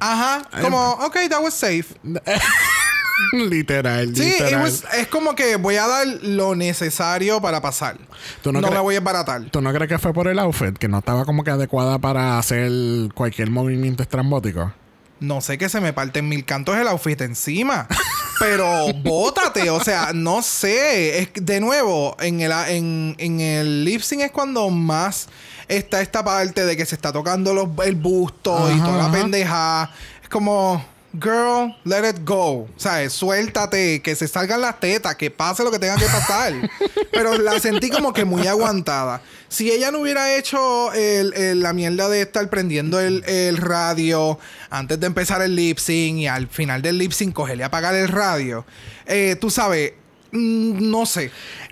ajá, 0.00 0.42
como, 0.60 0.92
ok, 0.92 1.16
that 1.30 1.40
was 1.42 1.54
safe. 1.54 1.94
literal, 3.32 4.14
Sí, 4.14 4.22
it 4.24 4.40
literal. 4.40 4.62
was- 4.62 4.84
es 4.94 5.06
como 5.08 5.34
que 5.34 5.56
voy 5.56 5.76
a 5.76 5.86
dar 5.86 6.06
lo 6.22 6.54
necesario 6.54 7.40
para 7.40 7.60
pasar. 7.62 7.96
¿Tú 8.42 8.52
no 8.52 8.60
no 8.60 8.70
me 8.70 8.78
voy 8.78 8.94
a 8.94 8.98
embaratar. 8.98 9.44
¿Tú 9.50 9.60
no 9.62 9.72
crees 9.72 9.88
que 9.88 9.98
fue 9.98 10.12
por 10.12 10.28
el 10.28 10.38
outfit? 10.38 10.76
Que 10.76 10.88
no 10.88 10.98
estaba 10.98 11.24
como 11.24 11.42
que 11.44 11.50
adecuada 11.50 11.98
para 11.98 12.38
hacer 12.38 12.70
cualquier 13.14 13.50
movimiento 13.50 14.02
estrambótico. 14.02 14.72
No 15.20 15.40
sé 15.40 15.56
que 15.56 15.68
se 15.70 15.80
me 15.80 15.92
parten 15.94 16.28
mil 16.28 16.44
cantos 16.44 16.76
el 16.76 16.86
outfit 16.88 17.20
encima. 17.22 17.86
Pero 18.38 18.92
bótate, 19.02 19.70
o 19.70 19.82
sea, 19.82 20.10
no 20.14 20.42
sé. 20.42 21.18
Es 21.20 21.28
de 21.34 21.60
nuevo, 21.60 22.16
en 22.20 22.40
el, 22.40 22.52
en, 22.68 23.14
en 23.18 23.40
el 23.40 23.84
lip 23.84 24.00
sync 24.02 24.22
es 24.22 24.30
cuando 24.30 24.68
más 24.70 25.28
está 25.68 26.00
esta 26.00 26.24
parte 26.24 26.64
de 26.64 26.76
que 26.76 26.86
se 26.86 26.94
está 26.94 27.12
tocando 27.12 27.52
los- 27.54 27.68
el 27.84 27.94
busto 27.96 28.70
y 28.72 28.78
toda 28.80 28.96
la 28.98 29.04
ajá. 29.06 29.12
pendeja. 29.12 29.90
Es 30.22 30.28
como, 30.28 30.84
girl, 31.20 31.74
let 31.84 32.08
it 32.08 32.24
go. 32.24 32.62
O 32.64 32.68
sea, 32.76 33.08
suéltate, 33.10 34.00
que 34.02 34.14
se 34.14 34.28
salgan 34.28 34.60
las 34.60 34.78
tetas, 34.80 35.16
que 35.16 35.30
pase 35.30 35.62
lo 35.64 35.70
que 35.70 35.78
tenga 35.78 35.96
que 35.96 36.06
pasar. 36.06 36.52
Pero 37.12 37.38
la 37.38 37.58
sentí 37.60 37.90
como 37.90 38.12
que 38.12 38.24
muy 38.24 38.46
aguantada. 38.46 39.22
Si 39.48 39.70
ella 39.70 39.90
no 39.90 40.00
hubiera 40.00 40.36
hecho 40.36 40.92
el- 40.92 41.32
el- 41.34 41.60
la 41.62 41.72
mierda 41.72 42.08
de 42.08 42.22
estar 42.22 42.48
prendiendo 42.50 43.00
el, 43.00 43.22
el 43.26 43.56
radio 43.56 44.38
antes 44.70 44.98
de 45.00 45.06
empezar 45.06 45.40
el 45.42 45.54
lip 45.56 45.78
sync 45.78 46.18
y 46.18 46.26
al 46.26 46.48
final 46.48 46.82
del 46.82 46.98
lip 46.98 47.12
sync 47.12 47.32
cogerle 47.34 47.64
a 47.64 47.68
apagar 47.68 47.94
el 47.94 48.08
radio, 48.08 48.64
eh, 49.06 49.36
tú 49.40 49.50
sabes, 49.50 49.92
no 50.32 51.06
sé. 51.06 51.30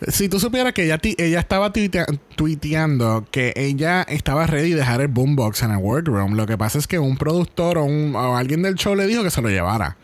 Si 0.09 0.29
tú 0.29 0.39
supieras 0.41 0.73
que 0.73 0.85
ella, 0.85 1.01
ella 1.19 1.41
estaba 1.41 1.73
tuitea- 1.73 2.07
tuiteando 2.37 3.27
que 3.31 3.53
ella 3.57 4.03
estaba 4.03 4.47
ready 4.47 4.71
de 4.71 4.77
dejar 4.77 5.01
el 5.01 5.09
boombox 5.09 5.63
en 5.63 5.71
el 5.73 5.79
workroom, 5.79 6.35
lo 6.35 6.47
que 6.47 6.57
pasa 6.59 6.79
es 6.79 6.87
que 6.87 6.99
un 6.99 7.17
productor 7.17 7.79
o, 7.79 7.85
un- 7.85 8.15
o 8.15 8.37
alguien 8.37 8.63
del 8.63 8.75
show 8.77 8.95
le 8.95 9.07
dijo 9.07 9.23
que 9.23 9.31
se 9.31 9.43
lo 9.43 9.49
llevara. 9.49 9.97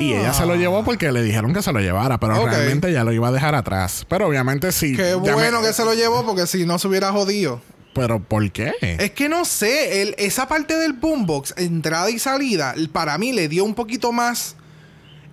Y 0.00 0.14
ella 0.14 0.32
se 0.34 0.44
lo 0.46 0.56
llevó 0.56 0.82
porque 0.84 1.12
le 1.12 1.22
dijeron 1.22 1.54
que 1.54 1.62
se 1.62 1.72
lo 1.72 1.78
llevara, 1.78 2.18
pero 2.18 2.34
realmente 2.44 2.92
ya 2.92 3.04
lo 3.04 3.12
iba 3.12 3.28
a 3.28 3.32
dejar 3.32 3.54
atrás. 3.54 4.04
Pero 4.08 4.26
obviamente 4.26 4.72
sí. 4.72 4.96
Qué 4.96 5.14
me- 5.16 5.32
bueno 5.32 5.62
que 5.62 5.72
se 5.72 5.84
lo 5.84 5.94
llevó 5.94 6.26
porque 6.26 6.46
si 6.48 6.66
no 6.66 6.78
se 6.78 6.88
hubiera 6.88 7.12
jodido. 7.12 7.60
Pero 7.94 8.20
¿por 8.20 8.50
qué? 8.50 8.72
Es 8.80 9.12
que 9.12 9.28
no 9.28 9.44
sé, 9.44 10.02
el- 10.02 10.14
esa 10.18 10.48
parte 10.48 10.76
del 10.76 10.92
boombox, 10.92 11.54
entrada 11.56 12.10
y 12.10 12.18
salida, 12.18 12.74
para 12.92 13.16
mí 13.16 13.32
le 13.32 13.48
dio 13.48 13.64
un 13.64 13.74
poquito 13.74 14.10
más 14.12 14.56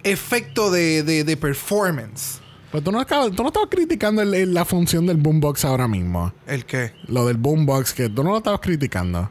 efecto 0.06 0.72
de, 0.72 1.04
de- 1.04 1.24
de 1.24 1.38
performance. 1.38 2.40
Pero 2.72 2.84
tú 2.84 2.92
no, 2.92 3.00
acabas- 3.00 3.32
tú 3.36 3.42
no 3.44 3.50
estabas 3.50 3.70
criticando 3.70 4.22
el- 4.22 4.34
el- 4.34 4.54
la 4.54 4.64
función 4.66 5.06
del 5.06 5.18
boombox 5.18 5.66
ahora 5.66 5.88
mismo. 5.88 6.34
¿El 6.48 6.66
qué? 6.66 6.94
Lo 7.08 7.26
del 7.26 7.38
boombox, 7.38 7.94
que 7.94 8.10
tú 8.10 8.24
no 8.24 8.32
lo 8.32 8.38
estabas 8.38 8.60
criticando. 8.62 9.30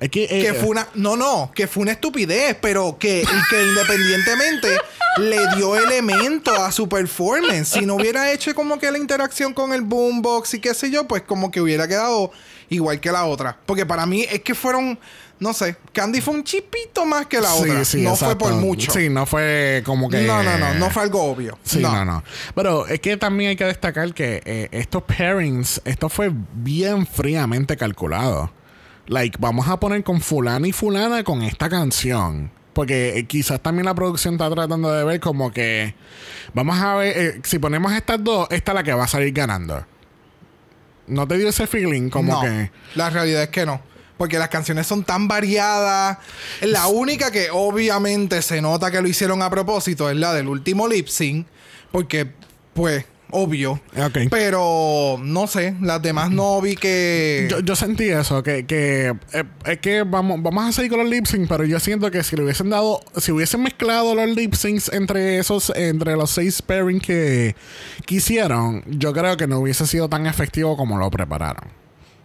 Es 0.00 0.08
que, 0.10 0.24
eh, 0.24 0.42
que 0.42 0.54
fue 0.54 0.70
una. 0.70 0.88
No, 0.94 1.16
no, 1.16 1.52
que 1.54 1.68
fue 1.68 1.82
una 1.82 1.92
estupidez, 1.92 2.56
pero 2.60 2.96
que, 2.98 3.24
que 3.50 3.62
independientemente 3.68 4.68
le 5.18 5.38
dio 5.54 5.76
elemento 5.76 6.50
a 6.56 6.72
su 6.72 6.88
performance. 6.88 7.68
Si 7.68 7.86
no 7.86 7.94
hubiera 7.94 8.32
hecho 8.32 8.52
como 8.54 8.78
que 8.80 8.90
la 8.90 8.98
interacción 8.98 9.54
con 9.54 9.72
el 9.72 9.82
boombox 9.82 10.54
y 10.54 10.60
qué 10.60 10.74
sé 10.74 10.90
yo, 10.90 11.06
pues 11.06 11.22
como 11.22 11.50
que 11.52 11.60
hubiera 11.60 11.86
quedado 11.86 12.32
igual 12.68 12.98
que 12.98 13.12
la 13.12 13.26
otra. 13.26 13.56
Porque 13.64 13.86
para 13.86 14.04
mí 14.06 14.22
es 14.28 14.40
que 14.42 14.54
fueron. 14.56 14.98
No 15.42 15.52
sé, 15.52 15.76
Candy 15.92 16.20
fue 16.20 16.34
un 16.34 16.44
chipito 16.44 17.04
más 17.04 17.26
que 17.26 17.40
la 17.40 17.48
Sí, 17.48 17.68
otra. 17.68 17.84
sí, 17.84 18.00
no 18.00 18.14
fue 18.14 18.38
por 18.38 18.52
mucho. 18.52 18.92
Sí, 18.92 19.08
no 19.08 19.26
fue 19.26 19.82
como 19.84 20.08
que. 20.08 20.20
No, 20.22 20.40
no, 20.40 20.56
no, 20.56 20.74
no 20.74 20.88
fue 20.88 21.02
algo 21.02 21.20
obvio. 21.20 21.58
Sí, 21.64 21.80
no. 21.80 22.04
no, 22.04 22.22
Pero 22.54 22.86
es 22.86 23.00
que 23.00 23.16
también 23.16 23.50
hay 23.50 23.56
que 23.56 23.64
destacar 23.64 24.14
que 24.14 24.40
eh, 24.44 24.68
estos 24.70 25.02
pairings, 25.02 25.82
esto 25.84 26.08
fue 26.08 26.30
bien 26.54 27.08
fríamente 27.08 27.76
calculado. 27.76 28.52
Like, 29.08 29.36
vamos 29.40 29.66
a 29.66 29.80
poner 29.80 30.04
con 30.04 30.20
fulana 30.20 30.68
y 30.68 30.70
fulana 30.70 31.24
con 31.24 31.42
esta 31.42 31.68
canción. 31.68 32.52
Porque 32.72 33.18
eh, 33.18 33.26
quizás 33.26 33.60
también 33.60 33.86
la 33.86 33.94
producción 33.96 34.34
está 34.34 34.48
tratando 34.48 34.92
de 34.92 35.02
ver 35.02 35.18
como 35.18 35.50
que... 35.50 35.96
Vamos 36.54 36.78
a 36.78 36.94
ver, 36.94 37.18
eh, 37.18 37.40
si 37.42 37.58
ponemos 37.58 37.92
estas 37.92 38.22
dos, 38.22 38.46
esta 38.52 38.70
es 38.70 38.76
la 38.76 38.82
que 38.84 38.92
va 38.92 39.04
a 39.04 39.08
salir 39.08 39.32
ganando. 39.32 39.84
¿No 41.08 41.26
te 41.26 41.36
dio 41.36 41.48
ese 41.48 41.66
feeling 41.66 42.10
como 42.10 42.32
No, 42.32 42.40
que... 42.42 42.70
La 42.94 43.10
realidad 43.10 43.42
es 43.42 43.48
que 43.48 43.66
no. 43.66 43.82
Porque 44.22 44.38
las 44.38 44.50
canciones 44.50 44.86
son 44.86 45.02
tan 45.02 45.26
variadas. 45.26 46.16
La 46.60 46.86
única 46.86 47.32
que 47.32 47.48
obviamente 47.50 48.40
se 48.40 48.62
nota 48.62 48.88
que 48.92 49.02
lo 49.02 49.08
hicieron 49.08 49.42
a 49.42 49.50
propósito 49.50 50.08
es 50.08 50.16
la 50.16 50.32
del 50.32 50.46
último 50.46 50.86
lip 50.86 51.08
sync. 51.08 51.44
Porque, 51.90 52.30
pues, 52.72 53.04
obvio. 53.32 53.80
Ok. 53.96 54.28
Pero 54.30 55.18
no 55.20 55.48
sé, 55.48 55.74
las 55.80 56.00
demás 56.00 56.30
no 56.30 56.60
vi 56.60 56.76
que. 56.76 57.48
Yo, 57.50 57.58
yo 57.58 57.74
sentí 57.74 58.10
eso, 58.10 58.44
que, 58.44 58.64
que 58.64 59.12
eh, 59.32 59.44
es 59.64 59.78
que 59.80 60.04
vamos, 60.04 60.40
vamos 60.40 60.68
a 60.68 60.70
seguir 60.70 60.92
con 60.92 61.00
los 61.00 61.08
lip 61.08 61.26
syncs, 61.26 61.48
pero 61.48 61.64
yo 61.64 61.80
siento 61.80 62.08
que 62.12 62.22
si 62.22 62.36
le 62.36 62.44
hubiesen 62.44 62.70
dado, 62.70 63.00
si 63.16 63.32
hubiesen 63.32 63.64
mezclado 63.64 64.14
los 64.14 64.28
lip 64.36 64.54
syncs 64.54 64.88
entre 64.92 65.38
esos, 65.38 65.72
entre 65.74 66.14
los 66.14 66.30
seis 66.30 66.62
pairing 66.62 67.00
que, 67.00 67.56
que 68.06 68.14
hicieron, 68.14 68.84
yo 68.86 69.12
creo 69.12 69.36
que 69.36 69.48
no 69.48 69.58
hubiese 69.58 69.84
sido 69.84 70.08
tan 70.08 70.28
efectivo 70.28 70.76
como 70.76 70.96
lo 70.96 71.10
prepararon. 71.10 71.64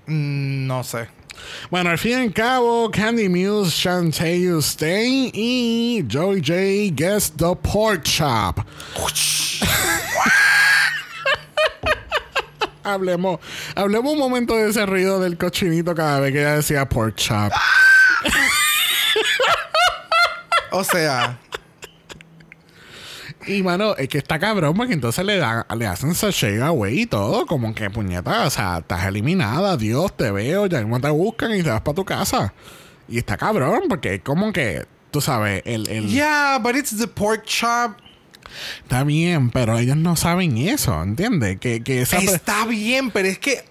Mm, 0.05 0.67
no 0.67 0.83
sé. 0.83 1.16
Bueno, 1.69 1.89
al 1.89 1.97
fin 1.97 2.11
y 2.11 2.15
al 2.15 2.33
cabo, 2.33 2.89
Candy 2.91 3.29
Muse, 3.29 3.71
Shantae 3.71 4.57
Stay 4.59 5.31
y 5.33 6.05
Joey 6.11 6.41
J 6.41 6.93
gets 6.95 7.31
the 7.31 7.55
pork 7.61 8.03
chop. 8.03 8.59
hablemos, 12.83 13.39
hablemos 13.75 14.13
un 14.13 14.19
momento 14.19 14.55
de 14.55 14.69
ese 14.69 14.85
ruido 14.85 15.19
del 15.19 15.37
cochinito 15.37 15.93
cada 15.93 16.19
vez 16.19 16.31
que 16.31 16.39
ella 16.39 16.55
decía 16.55 16.87
pork 16.87 17.15
chop. 17.15 17.51
O 20.71 20.83
sea, 20.83 21.39
Y 23.47 23.63
mano, 23.63 23.95
es 23.95 24.09
que 24.09 24.17
está 24.17 24.39
cabrón 24.39 24.75
porque 24.75 24.93
entonces 24.93 25.23
le 25.23 25.37
dan, 25.37 25.65
le 25.77 25.87
hacen 25.87 26.13
sachet 26.13 26.61
away 26.61 27.01
y 27.01 27.05
todo, 27.05 27.45
como 27.45 27.73
que 27.73 27.89
puñeta, 27.89 28.45
o 28.45 28.49
sea, 28.49 28.79
estás 28.79 29.05
eliminada, 29.05 29.77
Dios, 29.77 30.15
te 30.15 30.31
veo, 30.31 30.65
ya 30.65 30.79
mismo 30.79 30.99
te 30.99 31.09
buscan 31.09 31.55
y 31.55 31.63
te 31.63 31.69
vas 31.69 31.81
para 31.81 31.95
tu 31.95 32.05
casa. 32.05 32.53
Y 33.07 33.17
está 33.17 33.37
cabrón, 33.37 33.83
porque 33.87 34.15
es 34.15 34.21
como 34.21 34.51
que, 34.51 34.85
tú 35.11 35.21
sabes, 35.21 35.61
el, 35.65 35.87
el 35.87 36.09
yeah, 36.09 36.59
but 36.61 36.75
it's 36.75 36.97
the 36.97 37.07
pork 37.07 37.45
chop. 37.45 37.93
está 38.83 39.03
bien, 39.05 39.49
pero 39.49 39.77
ellos 39.77 39.95
no 39.95 40.17
saben 40.17 40.57
eso, 40.57 41.01
¿entiendes? 41.01 41.57
Que, 41.59 41.81
que 41.81 42.01
esa 42.01 42.17
Está 42.17 42.65
bien, 42.65 43.11
pero 43.11 43.29
es 43.29 43.39
que 43.39 43.63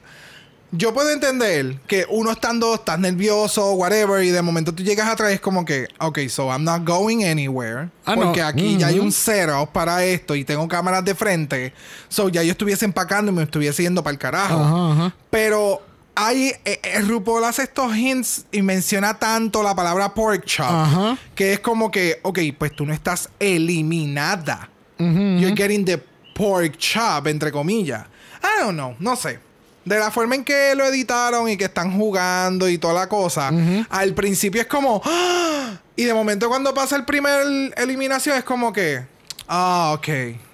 yo 0.73 0.93
puedo 0.93 1.11
entender 1.11 1.79
que 1.87 2.07
uno 2.09 2.33
estando, 2.33 2.75
estás 2.75 2.99
nervioso, 2.99 3.73
whatever, 3.73 4.23
y 4.25 4.31
de 4.31 4.43
momento 4.43 4.75
tú 4.75 4.83
llegas 4.83 5.09
atrás 5.09 5.33
es 5.33 5.41
como 5.41 5.65
que, 5.65 5.89
ok, 6.01 6.21
so 6.29 6.51
I'm 6.51 6.65
not 6.65 6.85
going 6.85 7.25
anywhere. 7.25 7.89
Ah, 8.05 8.17
no. 8.17 8.23
porque 8.23 8.43
aquí 8.43 8.77
ya 8.77 8.89
hay 8.89 8.99
un 8.99 9.13
setup 9.13 9.71
para 9.73 10.05
esto 10.05 10.35
y 10.35 10.45
tengo 10.45 10.67
cámaras 10.69 11.05
de 11.05 11.15
frente. 11.15 11.73
So 12.09 12.29
ya 12.29 12.43
yo 12.43 12.53
estuviese 12.53 12.85
empacando 12.85 13.31
y 13.31 13.35
me 13.35 13.43
estuviese 13.45 13.83
yendo 13.83 14.03
para 14.03 14.13
el 14.13 14.19
carajo. 14.19 14.61
Ajá, 14.61 14.93
ajá. 14.93 15.17
Pero 15.31 15.83
hay, 16.15 16.53
eh, 16.65 16.81
eh, 16.83 17.01
RuPaul 17.03 17.45
hace 17.45 17.65
estos 17.65 17.95
hints 17.95 18.47
y 18.51 18.63
menciona 18.63 19.19
tanto 19.19 19.63
la 19.63 19.75
palabra 19.75 20.15
pork 20.15 20.45
chop 20.47 20.67
Ajá. 20.67 21.19
que 21.35 21.53
es 21.53 21.61
como 21.61 21.91
que, 21.91 22.21
ok, 22.23 22.39
pues 22.59 22.75
tú 22.75 22.87
no 22.87 22.93
estás 22.93 23.29
eliminada. 23.39 24.71
You're 24.99 25.55
getting 25.55 25.85
the 25.85 26.03
pork 26.35 26.77
chop, 26.79 27.27
entre 27.27 27.53
comillas. 27.53 28.07
I 28.43 28.63
don't 28.63 28.75
know, 28.75 28.97
no 28.99 29.15
sé. 29.15 29.41
De 29.87 29.99
la 29.99 30.11
forma 30.11 30.35
en 30.35 30.45
que 30.45 30.75
lo 30.75 30.85
editaron 30.85 31.49
y 31.49 31.57
que 31.57 31.65
están 31.65 31.97
jugando 31.97 32.69
y 32.69 32.77
toda 32.77 32.93
la 32.93 33.09
cosa, 33.09 33.51
al 33.89 34.13
principio 34.15 34.61
es 34.61 34.67
como. 34.67 35.01
¡ah! 35.05 35.77
Y 35.95 36.05
de 36.05 36.13
momento, 36.13 36.49
cuando 36.49 36.75
pasa 36.75 36.97
el 36.97 37.05
primer 37.07 37.73
eliminación, 37.77 38.37
es 38.37 38.45
como 38.45 38.73
que. 38.73 39.07
Ah, 39.49 39.93
ok. 39.97 40.09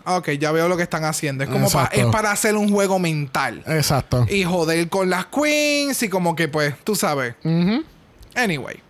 Ok, 0.05 0.31
ya 0.33 0.53
veo 0.53 0.69
lo 0.69 0.77
que 0.77 0.83
están 0.83 1.05
haciendo. 1.05 1.45
Es 1.45 1.51
como 1.51 1.67
pa- 1.71 1.85
es 1.93 2.05
para 2.13 2.31
hacer 2.31 2.57
un 2.57 2.71
juego 2.71 2.99
mental. 2.99 3.63
Exacto. 3.67 4.27
Y 4.29 4.45
joder 4.45 4.89
con 4.89 5.09
las 5.09 5.27
queens 5.27 6.03
y 6.03 6.09
como 6.09 6.37
que 6.37 6.49
pues, 6.49 6.75
tú 6.85 6.95
sabes. 6.95 7.35
Anyway. 8.35 8.83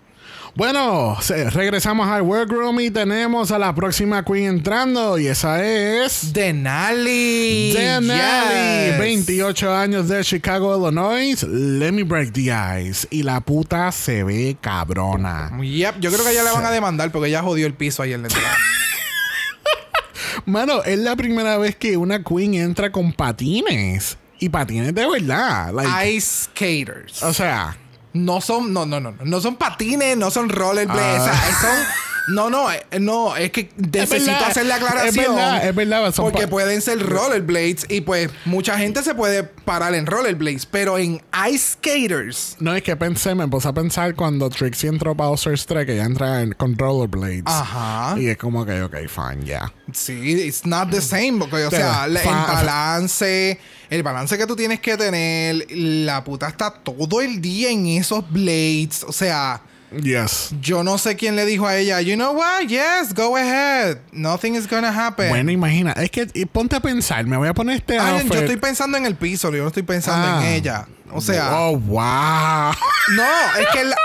Bueno, 0.54 1.16
regresamos 1.52 2.06
al 2.08 2.22
workroom 2.22 2.78
y 2.80 2.90
tenemos 2.90 3.50
a 3.50 3.58
la 3.58 3.74
próxima 3.74 4.22
queen 4.22 4.44
entrando 4.56 5.16
y 5.18 5.26
esa 5.26 5.64
es... 5.64 6.30
Denali. 6.34 7.72
Denali, 7.72 8.90
Yes. 8.90 8.98
28 8.98 9.74
años 9.74 10.08
de 10.08 10.22
Chicago, 10.22 10.76
Illinois. 10.76 11.42
Let 11.44 11.92
me 11.92 12.02
break 12.02 12.32
the 12.34 12.52
ice. 12.82 13.06
Y 13.10 13.22
la 13.22 13.40
puta 13.40 13.90
se 13.92 14.24
ve 14.24 14.58
cabrona. 14.60 15.50
Yep, 15.58 16.00
yo 16.00 16.12
creo 16.12 16.22
que 16.24 16.34
ya 16.34 16.42
le 16.42 16.50
van 16.50 16.66
a 16.66 16.70
demandar 16.70 17.10
porque 17.10 17.28
ella 17.28 17.42
jodió 17.42 17.66
el 17.66 17.72
piso 17.72 18.02
ahí 18.02 18.12
en 18.12 18.20
la 18.22 18.28
entrada. 18.28 18.54
Mano, 20.44 20.82
es 20.84 20.98
la 20.98 21.16
primera 21.16 21.56
vez 21.56 21.76
que 21.76 21.96
una 21.96 22.22
queen 22.22 22.54
entra 22.54 22.92
con 22.92 23.14
patines. 23.14 24.18
Y 24.38 24.50
patines 24.50 24.94
de 24.94 25.06
verdad. 25.08 25.72
Like, 25.72 26.14
Ice 26.14 26.44
skaters. 26.44 27.22
o 27.22 27.32
sea, 27.32 27.76
No 28.14 28.40
son, 28.40 28.72
no, 28.72 28.84
no, 28.84 29.00
no, 29.00 29.14
no, 29.24 29.40
son 29.40 29.56
patines, 29.56 30.16
no 30.16 30.30
son 30.30 30.48
rollerblades, 30.48 31.20
Ah. 31.20 31.22
o 31.22 31.24
sea, 31.24 31.60
son, 31.60 31.86
no, 32.28 32.50
no, 32.50 32.70
eh, 32.70 32.84
no, 33.00 33.36
es 33.36 33.50
que 33.50 33.70
necesito 33.76 34.32
verdad, 34.32 34.50
hacer 34.50 34.66
la 34.66 34.76
es 34.76 34.82
aclaración. 34.82 35.34
verdad, 35.36 35.68
es 35.68 35.74
verdad, 35.74 36.14
porque 36.16 36.46
pueden 36.48 36.80
ser 36.80 36.98
rollerblades 37.04 37.86
y 37.88 38.00
pues 38.02 38.30
mucha 38.44 38.78
gente 38.78 39.02
se 39.02 39.14
puede 39.14 39.42
parar 39.44 39.94
en 39.94 40.06
rollerblades, 40.06 40.66
pero 40.66 40.98
en 40.98 41.20
ice 41.50 41.72
skaters, 41.74 42.56
no 42.60 42.74
es 42.74 42.82
que 42.82 42.96
pensé, 42.96 43.34
me 43.34 43.46
puse 43.48 43.68
a 43.68 43.72
pensar 43.72 44.14
cuando 44.14 44.48
Trixie 44.50 44.88
entró 44.88 45.16
para 45.16 45.30
Bowser's 45.30 45.66
Trek, 45.66 45.86
que 45.86 45.94
ella 45.94 46.04
entra 46.04 46.42
en- 46.42 46.52
con 46.52 46.76
rollerblades. 46.78 47.42
Ajá. 47.46 48.14
Y 48.18 48.28
es 48.28 48.36
como 48.36 48.64
que, 48.64 48.82
ok, 48.82 48.96
fine, 49.08 49.44
ya. 49.44 49.72
sí, 49.92 50.32
it's 50.46 50.64
not 50.64 50.90
the 50.90 51.00
same, 51.00 51.34
porque 51.38 51.64
o 51.66 51.70
Pero, 51.70 51.82
sea, 51.82 52.04
el 52.04 52.14
balance, 52.14 53.58
el 53.90 54.02
balance 54.02 54.38
que 54.38 54.46
tú 54.46 54.56
tienes 54.56 54.80
que 54.80 54.96
tener, 54.96 55.66
la 55.70 56.22
puta 56.24 56.48
está 56.48 56.70
todo 56.72 57.20
el 57.20 57.40
día 57.40 57.70
en 57.70 57.86
esos 57.86 58.28
blades, 58.30 59.04
o 59.06 59.12
sea, 59.12 59.60
Yes. 60.00 60.54
Yo 60.60 60.82
no 60.84 60.96
sé 60.98 61.16
quién 61.16 61.36
le 61.36 61.44
dijo 61.44 61.66
a 61.66 61.76
ella, 61.76 62.00
you 62.00 62.14
know 62.14 62.32
what, 62.32 62.66
yes, 62.68 63.12
go 63.14 63.36
ahead. 63.36 63.98
Nothing 64.12 64.54
is 64.54 64.66
gonna 64.68 64.88
happen. 64.90 65.28
Bueno, 65.28 65.50
imagina, 65.50 65.92
es 65.92 66.10
que 66.10 66.28
y 66.34 66.44
ponte 66.46 66.76
a 66.76 66.80
pensar, 66.80 67.24
me 67.26 67.36
voy 67.36 67.48
a 67.48 67.54
poner 67.54 67.76
este 67.76 67.98
Ah, 67.98 68.10
outfit. 68.12 68.32
yo 68.32 68.38
estoy 68.40 68.56
pensando 68.56 68.96
en 68.98 69.06
el 69.06 69.14
piso, 69.16 69.50
yo 69.52 69.62
no 69.62 69.68
estoy 69.68 69.82
pensando 69.82 70.26
Ah. 70.26 70.40
en 70.46 70.52
ella. 70.54 70.86
O 71.14 71.20
sea, 71.20 71.50
Oh, 71.60 71.76
wow. 71.76 72.72
no, 73.16 73.60
es 73.60 73.66
que 73.72 73.84
la- 73.84 73.96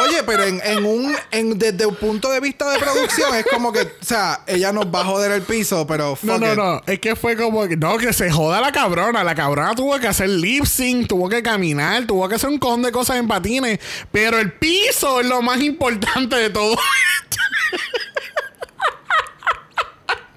oye, 0.00 0.22
pero 0.24 0.44
en, 0.44 0.60
en 0.64 0.84
un 0.84 1.14
en, 1.30 1.58
desde 1.58 1.86
un 1.86 1.94
punto 1.96 2.30
de 2.30 2.40
vista 2.40 2.70
de 2.70 2.78
producción 2.78 3.34
es 3.34 3.44
como 3.46 3.72
que, 3.72 3.82
o 3.82 3.88
sea, 4.04 4.40
ella 4.46 4.72
nos 4.72 4.86
va 4.86 5.00
a 5.00 5.04
joder 5.04 5.32
el 5.32 5.42
piso, 5.42 5.86
pero 5.86 6.10
No, 6.22 6.32
fuck 6.34 6.40
no, 6.40 6.52
it. 6.52 6.56
no. 6.56 6.82
Es 6.86 6.98
que 7.00 7.16
fue 7.16 7.36
como 7.36 7.66
que. 7.68 7.76
No, 7.76 7.96
que 7.98 8.12
se 8.12 8.30
joda 8.30 8.60
la 8.60 8.72
cabrona. 8.72 9.24
La 9.24 9.34
cabrona 9.34 9.74
tuvo 9.74 9.98
que 9.98 10.08
hacer 10.08 10.28
lip 10.28 10.64
sync, 10.64 11.08
tuvo 11.08 11.28
que 11.28 11.42
caminar, 11.42 12.06
tuvo 12.06 12.28
que 12.28 12.34
hacer 12.36 12.50
un 12.50 12.58
con 12.58 12.82
de 12.82 12.92
cosas 12.92 13.16
en 13.16 13.28
patines. 13.28 13.78
Pero 14.12 14.38
el 14.38 14.52
piso 14.52 15.20
es 15.20 15.26
lo 15.26 15.42
más 15.42 15.60
importante 15.60 16.36
de 16.36 16.50
todo. 16.50 16.76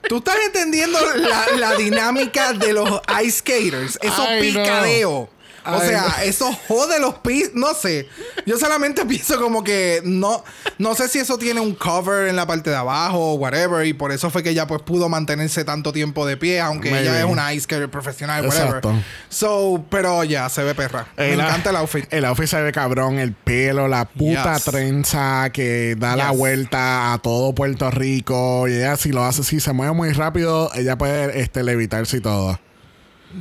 Tú 0.07 0.17
estás 0.19 0.37
entendiendo 0.45 0.97
la, 1.17 1.47
la 1.57 1.75
dinámica 1.75 2.53
de 2.53 2.71
los 2.71 2.89
ice 3.21 3.39
skaters, 3.39 3.99
esos 4.01 4.19
Ay, 4.25 4.53
no. 4.53 5.29
O 5.69 5.79
Ay, 5.81 5.89
sea, 5.89 6.01
no. 6.01 6.23
eso 6.23 6.57
jode 6.67 6.99
los 6.99 7.15
pisos. 7.15 7.51
No 7.53 7.73
sé. 7.73 8.07
Yo 8.45 8.57
solamente 8.57 9.05
pienso 9.07 9.39
como 9.41 9.63
que 9.63 10.01
no, 10.05 10.43
no 10.77 10.95
sé 10.95 11.09
si 11.09 11.19
eso 11.19 11.37
tiene 11.37 11.59
un 11.59 11.75
cover 11.75 12.29
en 12.29 12.35
la 12.35 12.45
parte 12.47 12.69
de 12.69 12.75
abajo 12.77 13.33
o 13.33 13.33
whatever. 13.35 13.85
Y 13.85 13.93
por 13.93 14.11
eso 14.11 14.29
fue 14.29 14.43
que 14.43 14.51
ella 14.51 14.65
pues 14.67 14.81
pudo 14.81 15.09
mantenerse 15.09 15.65
tanto 15.65 15.91
tiempo 15.91 16.25
de 16.25 16.37
pie, 16.37 16.61
aunque 16.61 16.89
Maybe. 16.91 17.07
ella 17.09 17.19
es 17.19 17.25
una 17.25 17.53
ice 17.53 17.63
skater 17.65 17.89
profesional, 17.91 18.45
whatever. 18.45 18.67
Exacto. 18.67 18.93
So, 19.29 19.85
pero 19.89 20.23
ya, 20.23 20.47
se 20.49 20.63
ve 20.63 20.73
perra. 20.73 21.07
Me 21.17 21.33
encanta 21.33 21.69
el 21.71 21.75
outfit. 21.75 22.05
El 22.13 22.25
outfit 22.25 22.47
se 22.47 22.61
ve 22.61 22.71
cabrón, 22.71 23.19
el 23.19 23.33
pelo, 23.33 23.87
la 23.87 24.05
puta 24.05 24.55
Yes. 24.55 24.63
trenza 24.63 25.49
que 25.51 25.95
da 25.97 26.15
la 26.15 26.31
vuelta 26.31 27.13
a 27.13 27.17
todo 27.17 27.53
Puerto 27.53 27.91
Rico. 27.91 28.67
Y 28.67 28.73
ella, 28.73 28.95
si 28.95 29.11
lo 29.11 29.23
hace, 29.25 29.43
si 29.43 29.59
se 29.59 29.73
mueve 29.73 29.93
muy 29.93 30.11
rápido, 30.13 30.71
ella 30.75 30.97
puede 30.97 31.41
este, 31.41 31.63
levitarse 31.63 32.17
y 32.17 32.21
todo. 32.21 32.59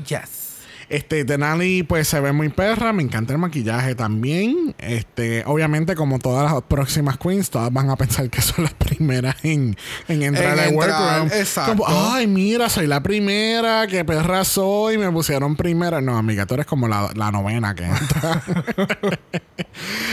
Yes. 0.09 0.46
Este, 0.89 1.25
Denali, 1.25 1.83
pues 1.83 2.09
se 2.09 2.21
ve 2.21 2.33
muy 2.33 2.49
perra. 2.49 2.93
Me 2.93 3.03
encanta 3.03 3.33
el 3.33 3.39
maquillaje 3.39 3.95
también. 3.95 4.75
Este, 4.79 5.43
obviamente, 5.47 5.97
como 5.97 6.19
todas 6.19 6.53
las 6.53 6.63
próximas 6.63 7.19
queens, 7.19 7.51
todas 7.51 7.73
van 7.73 7.91
a 7.91 7.97
pensar 7.97 8.31
que 8.31 8.41
son 8.41 8.65
las 8.65 8.75
primeras 8.75 9.37
en, 9.43 9.77
en 10.09 10.23
entrar 10.23 10.59
al 10.59 10.75
workroom. 10.75 11.29
Exacto. 11.33 11.77
Como, 11.77 11.87
ay, 11.89 12.27
mira, 12.27 12.69
soy 12.69 12.87
la 12.87 13.03
primera. 13.03 13.87
Qué 13.87 14.05
perra 14.05 14.45
soy. 14.45 14.99
Me 14.99 15.11
pusieron 15.11 15.57
primera. 15.57 16.01
No, 16.01 16.17
amiga, 16.17 16.47
tú 16.47 16.55
eres 16.55 16.67
como 16.67 16.87
la, 16.87 17.11
la 17.15 17.31
novena 17.31 17.75
que 17.75 17.85
entra. 17.85 18.43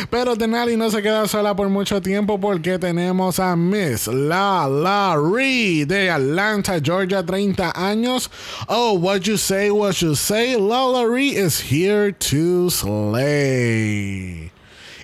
Pero 0.10 0.36
Denali 0.36 0.76
no 0.76 0.90
se 0.90 1.02
queda 1.02 1.28
sola 1.28 1.56
por 1.56 1.70
mucho 1.70 2.02
tiempo 2.02 2.40
porque 2.40 2.80
tenemos 2.80 3.40
a 3.40 3.56
Miss 3.56 4.08
La 4.08 4.68
La 4.68 5.16
Ree 5.18 5.86
de 5.86 6.10
Atlanta, 6.10 6.80
Georgia, 6.84 7.24
30 7.24 7.74
años. 7.76 8.30
Oh, 8.68 8.94
what 8.94 9.20
you 9.22 9.38
say, 9.38 9.70
what 9.70 9.94
you 9.94 10.16
say. 10.16 10.56
Ree 11.10 11.36
is 11.36 11.60
here 11.72 12.12
to 12.12 12.70
slay. 12.70 14.52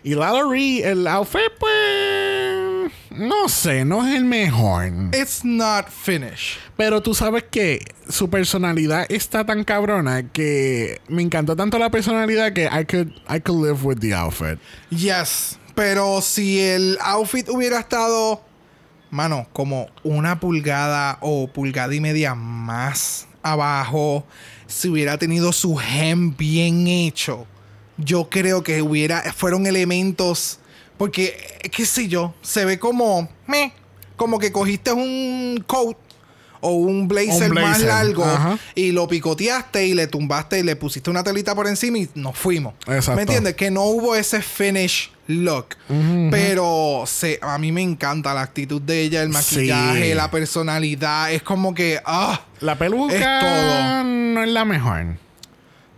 Y 0.03 0.15
Ree, 0.15 0.83
el 0.83 1.07
outfit, 1.07 1.51
pues. 1.59 2.91
No 3.11 3.49
sé, 3.49 3.85
no 3.85 4.05
es 4.05 4.15
el 4.15 4.23
mejor. 4.23 5.09
It's 5.13 5.43
not 5.43 5.89
finished. 5.89 6.59
Pero 6.77 7.01
tú 7.01 7.13
sabes 7.13 7.43
que 7.43 7.85
su 8.07 8.29
personalidad 8.29 9.05
está 9.09 9.45
tan 9.45 9.63
cabrona 9.63 10.23
que 10.31 11.01
me 11.09 11.21
encantó 11.21 11.55
tanto 11.55 11.77
la 11.77 11.89
personalidad 11.89 12.53
que 12.53 12.65
I 12.65 12.85
could, 12.85 13.11
I 13.27 13.39
could 13.39 13.61
live 13.61 13.83
with 13.83 13.99
the 13.99 14.13
outfit. 14.13 14.59
Yes. 14.89 15.59
Pero 15.75 16.21
si 16.21 16.61
el 16.61 16.97
outfit 17.01 17.49
hubiera 17.49 17.79
estado, 17.79 18.41
mano, 19.11 19.47
como 19.53 19.87
una 20.03 20.39
pulgada 20.39 21.17
o 21.21 21.47
pulgada 21.47 21.93
y 21.93 21.99
media 21.99 22.35
más 22.35 23.27
abajo, 23.43 24.25
si 24.69 24.88
hubiera 24.88 25.17
tenido 25.17 25.51
su 25.51 25.79
hem 25.79 26.38
bien 26.38 26.88
hecho, 26.88 27.45
yo 27.97 28.29
creo 28.29 28.63
que 28.63 28.82
hubiera, 28.82 29.34
fueron 29.34 29.65
elementos, 29.65 30.60
porque, 30.97 31.60
qué 31.75 31.86
sé 31.86 32.08
yo, 32.08 32.34
se 32.41 32.63
ve 32.65 32.79
como, 32.79 33.27
meh, 33.47 33.73
como 34.15 34.38
que 34.39 34.51
cogiste 34.51 34.93
un 34.93 35.63
coat 35.65 35.97
o 36.61 36.71
un 36.73 37.07
blazer, 37.07 37.51
Un 37.51 37.55
más 37.61 37.81
largo 37.81 38.25
ajá. 38.25 38.57
y 38.75 38.91
lo 38.91 39.07
picoteaste 39.07 39.87
y 39.87 39.93
le 39.93 40.07
tumbaste 40.07 40.59
y 40.59 40.63
le 40.63 40.75
pusiste 40.75 41.09
una 41.09 41.23
telita 41.23 41.55
por 41.55 41.67
encima 41.67 41.97
y 41.99 42.09
nos 42.15 42.37
fuimos. 42.37 42.73
Exacto. 42.87 43.15
¿Me 43.15 43.21
entiendes? 43.21 43.55
Que 43.55 43.71
no 43.71 43.83
hubo 43.83 44.15
ese 44.15 44.41
finish 44.41 45.11
look. 45.27 45.67
Pero 46.31 47.03
se, 47.05 47.39
a 47.41 47.57
mí 47.57 47.71
me 47.71 47.81
encanta 47.81 48.33
la 48.33 48.41
actitud 48.41 48.81
de 48.81 49.01
ella, 49.01 49.21
el 49.23 49.29
maquillaje, 49.29 50.09
Sí. 50.09 50.13
la 50.15 50.29
personalidad. 50.31 51.31
Es 51.31 51.43
como 51.43 51.73
que, 51.73 51.99
ah, 52.05 52.41
La 52.61 52.77
peluca 52.77 53.13
Es 53.13 53.21
todo. 53.45 54.03
no 54.03 54.43
es 54.43 54.49
la 54.49 54.65
mejor. 54.65 55.05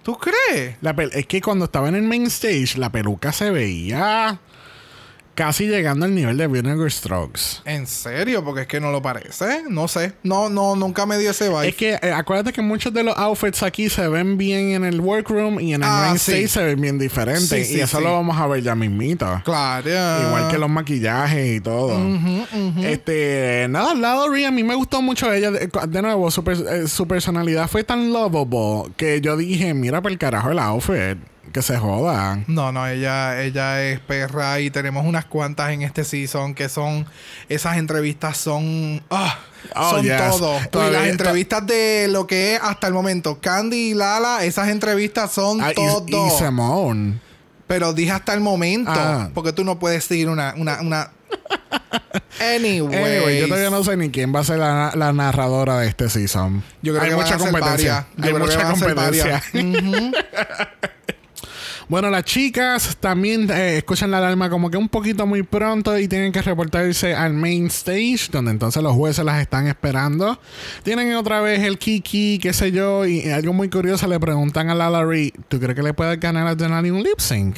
¿tú 0.04 0.18
crees? 0.18 0.76
La 0.82 0.96
es 1.12 1.28
que 1.28 1.42
cuando 1.42 1.66
estaba 1.66 1.88
en 1.88 1.96
el 1.96 2.02
main 2.04 2.26
stage, 2.26 2.78
la 2.78 2.92
peluca 2.92 3.32
se 3.32 3.52
veía 3.52 4.40
casi 5.36 5.68
llegando 5.68 6.06
al 6.06 6.14
nivel 6.14 6.38
de 6.38 6.48
Vinegar 6.48 6.92
Strokes. 6.92 7.62
¿En 7.66 7.88
serio? 7.88 8.44
Porque 8.44 8.62
es 8.62 8.68
que 8.68 8.80
no 8.80 8.92
lo 8.92 9.02
parece. 9.02 9.64
No 9.70 9.88
sé. 9.88 10.14
No, 10.24 10.50
no, 10.50 10.76
nunca 10.76 11.06
me 11.06 11.18
dio 11.18 11.32
ese 11.32 11.50
vibe. 11.50 11.70
Es 11.70 11.76
que 11.76 11.94
eh, 12.02 12.12
acuérdate 12.12 12.52
que 12.54 12.62
muchos 12.62 12.94
de 12.94 13.04
los 13.04 13.18
outfits 13.18 13.64
aquí 13.64 13.90
se 13.90 14.08
ven 14.08 14.38
bien 14.38 14.72
en 14.72 14.84
el 14.86 15.00
workroom 15.02 15.60
y 15.60 15.74
en 15.74 15.82
el 15.84 15.90
Ah, 15.90 16.06
main 16.08 16.20
sí. 16.20 16.32
stage 16.34 16.48
se 16.50 16.64
ven 16.64 16.82
bien 16.82 17.00
diferentes. 17.00 17.48
Sí, 17.50 17.64
sí, 17.66 17.78
y 17.78 17.82
eso 17.82 18.00
lo 18.02 18.12
vamos 18.14 18.38
a 18.38 18.46
ver 18.48 18.62
ya 18.62 18.76
mismito. 18.76 19.42
Claro. 19.46 19.90
Igual 19.90 20.50
que 20.52 20.58
los 20.58 20.70
maquillajes 20.70 21.58
y 21.58 21.62
todo. 21.62 21.98
Este, 22.82 23.68
nada, 23.70 23.94
Lowry 23.94 24.46
a 24.46 24.52
mí 24.52 24.64
me 24.64 24.76
gustó 24.76 25.02
mucho 25.02 25.32
ella. 25.32 25.52
De, 25.52 25.70
de 25.88 26.02
nuevo, 26.02 26.30
su, 26.32 26.44
per- 26.44 26.66
eh, 26.70 26.88
su 26.88 27.08
personalidad 27.08 27.68
fue 27.70 27.84
tan 27.84 28.12
lovable 28.12 28.92
que 28.98 29.22
yo 29.22 29.38
dije, 29.38 29.74
mira 29.74 30.02
por 30.02 30.12
el 30.12 30.18
carajo 30.18 30.52
el 30.52 30.60
outfit. 30.60 31.18
Que 31.54 31.62
se 31.62 31.78
joda. 31.78 32.40
No, 32.48 32.72
no, 32.72 32.88
ella, 32.88 33.42
ella 33.42 33.84
es 33.84 34.00
perra 34.00 34.60
y 34.60 34.70
tenemos 34.72 35.06
unas 35.06 35.26
cuantas 35.26 35.72
en 35.72 35.82
este 35.82 36.04
season 36.04 36.54
que 36.56 36.70
son. 36.70 37.06
Esas 37.50 37.78
entrevistas 37.78 38.38
son. 38.38 39.02
ah, 39.10 39.38
Oh, 39.76 39.92
son 39.92 40.04
yes. 40.04 40.18
todo. 40.72 40.88
Y 40.88 40.92
las 40.92 41.08
entrevistas 41.08 41.66
de 41.68 42.08
lo 42.10 42.26
que 42.26 42.56
es 42.56 42.62
hasta 42.64 42.88
el 42.88 42.94
momento. 42.94 43.40
Candy 43.40 43.92
y 43.92 43.94
Lala, 43.94 44.44
esas 44.44 44.70
entrevistas 44.70 45.32
son 45.32 45.62
Ah, 45.62 45.72
y- 45.72 45.76
todo. 45.76 46.06
y, 46.08 46.30
Simone. 46.32 47.20
Pero 47.68 47.94
dije 47.94 48.12
hasta 48.12 48.34
el 48.34 48.40
momento. 48.42 48.92
Ah. 48.94 49.30
Porque 49.34 49.54
tú 49.54 49.64
no 49.64 49.78
puedes 49.78 50.04
seguir 50.04 50.30
una. 50.30 50.56
una, 50.58 50.82
una... 50.82 51.12
Anyway. 52.40 52.96
Anyway, 52.96 53.40
yo 53.42 53.48
todavía 53.48 53.70
no 53.70 53.84
sé 53.84 53.96
ni 53.98 54.10
quién 54.10 54.34
va 54.34 54.40
a 54.40 54.44
ser 54.44 54.58
la, 54.58 54.92
la 54.96 55.14
narradora 55.14 55.78
de 55.80 55.88
este 55.90 56.10
season. 56.10 56.64
Yo 56.82 56.94
creo 56.94 57.04
Hay 57.04 57.10
que 57.12 57.16
mucha 57.16 57.38
competencia. 57.38 58.08
Hay 58.22 58.34
mucha 58.34 58.64
competencia. 58.72 59.44
Bueno, 61.92 62.10
las 62.10 62.24
chicas 62.24 62.96
también 63.02 63.52
eh, 63.52 63.80
escuchan 63.80 64.12
la 64.12 64.20
alarma 64.20 64.50
como 64.50 64.72
que 64.72 64.78
un 64.78 64.88
poquito 64.88 65.28
muy 65.28 65.44
pronto 65.44 66.00
y 66.00 66.08
tienen 66.08 66.32
que 66.32 66.42
reportarse 66.42 67.14
al 67.14 67.34
main 67.34 67.66
stage, 67.66 68.30
donde 68.32 68.52
entonces 68.52 68.82
los 68.82 68.94
jueces 68.94 69.26
las 69.26 69.42
están 69.42 69.68
esperando. 69.68 70.40
Tienen 70.84 71.14
otra 71.16 71.42
vez 71.42 71.62
el 71.64 71.78
kiki, 71.78 72.40
qué 72.40 72.54
sé 72.54 72.72
yo, 72.72 73.06
y 73.06 73.30
algo 73.30 73.52
muy 73.52 73.70
curioso 73.70 74.08
le 74.08 74.18
preguntan 74.22 74.70
a 74.70 74.74
Lala 74.74 75.04
Ree, 75.04 75.34
¿tú 75.50 75.60
crees 75.60 75.76
que 75.76 75.84
le 75.84 75.94
puedes 75.94 76.18
ganar 76.18 76.48
a 76.48 76.56
Denali 76.56 76.92
un 76.92 77.04
lip 77.04 77.20
sync? 77.20 77.58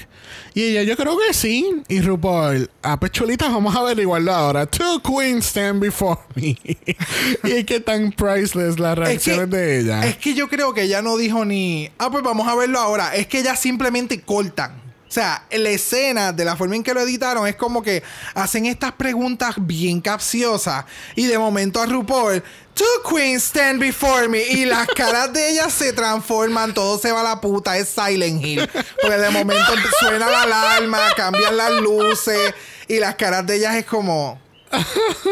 Y 0.56 0.64
ella, 0.64 0.82
yo 0.82 0.98
creo 0.98 1.16
que 1.16 1.34
sí. 1.34 1.84
Y 1.88 2.02
RuPaul, 2.02 2.72
ah, 2.82 3.00
pues 3.00 3.12
chulitas, 3.12 3.52
vamos 3.52 3.76
a 3.76 3.80
averiguarlo 3.80 4.34
ahora. 4.34 4.66
Two 4.66 5.00
queens 5.04 5.46
stand 5.46 5.80
before 5.80 6.20
me. 6.34 6.58
y 7.44 7.52
es 7.52 7.66
que 7.66 7.80
tan 7.80 8.12
priceless 8.12 8.80
las 8.80 8.98
reacciones 8.98 9.50
de 9.52 9.80
ella. 9.80 10.06
Es 10.08 10.18
que 10.18 10.34
yo 10.34 10.48
creo 10.48 10.74
que 10.74 10.84
ella 10.84 11.04
no 11.04 11.18
dijo 11.18 11.46
ni, 11.46 11.92
ah, 12.00 12.10
pues 12.12 12.24
vamos 12.24 12.48
a 12.48 12.56
verlo 12.56 12.80
ahora. 12.80 13.16
Es 13.16 13.28
que 13.28 13.40
ella 13.40 13.56
simplemente 13.56 14.23
cortan. 14.26 14.82
O 15.08 15.14
sea, 15.14 15.46
la 15.52 15.70
escena, 15.70 16.32
de 16.34 16.44
la 16.44 16.56
forma 16.56 16.76
en 16.76 16.82
que 16.82 16.92
lo 16.92 17.02
editaron, 17.02 17.48
es 17.48 17.56
como 17.56 17.84
que 17.84 18.02
hacen 18.34 18.66
estas 18.66 18.94
preguntas 18.94 19.56
bien 19.60 20.02
capciosas. 20.02 20.86
Y 21.16 21.28
de 21.28 21.38
momento 21.38 21.80
a 21.80 21.86
RuPaul, 21.86 22.44
Two 22.74 23.04
queens 23.08 23.44
stand 23.44 23.80
before 23.80 24.28
me. 24.28 24.42
Y 24.42 24.66
las 24.66 24.88
caras 24.96 25.32
de 25.32 25.52
ellas 25.52 25.72
se 25.72 25.94
transforman, 25.94 26.74
todo 26.74 26.98
se 26.98 27.12
va 27.12 27.22
a 27.22 27.24
la 27.24 27.42
puta. 27.42 27.78
Es 27.78 27.90
Silent 27.90 28.44
Hill. 28.44 28.68
Porque 29.02 29.18
de 29.18 29.30
momento 29.30 29.72
suena 30.00 30.30
la 30.30 30.42
alarma, 30.44 31.00
cambian 31.16 31.56
las 31.56 31.72
luces. 31.74 32.54
Y 32.88 33.00
las 33.00 33.16
caras 33.16 33.46
de 33.46 33.58
ellas 33.58 33.76
es 33.76 33.86
como. 33.86 34.42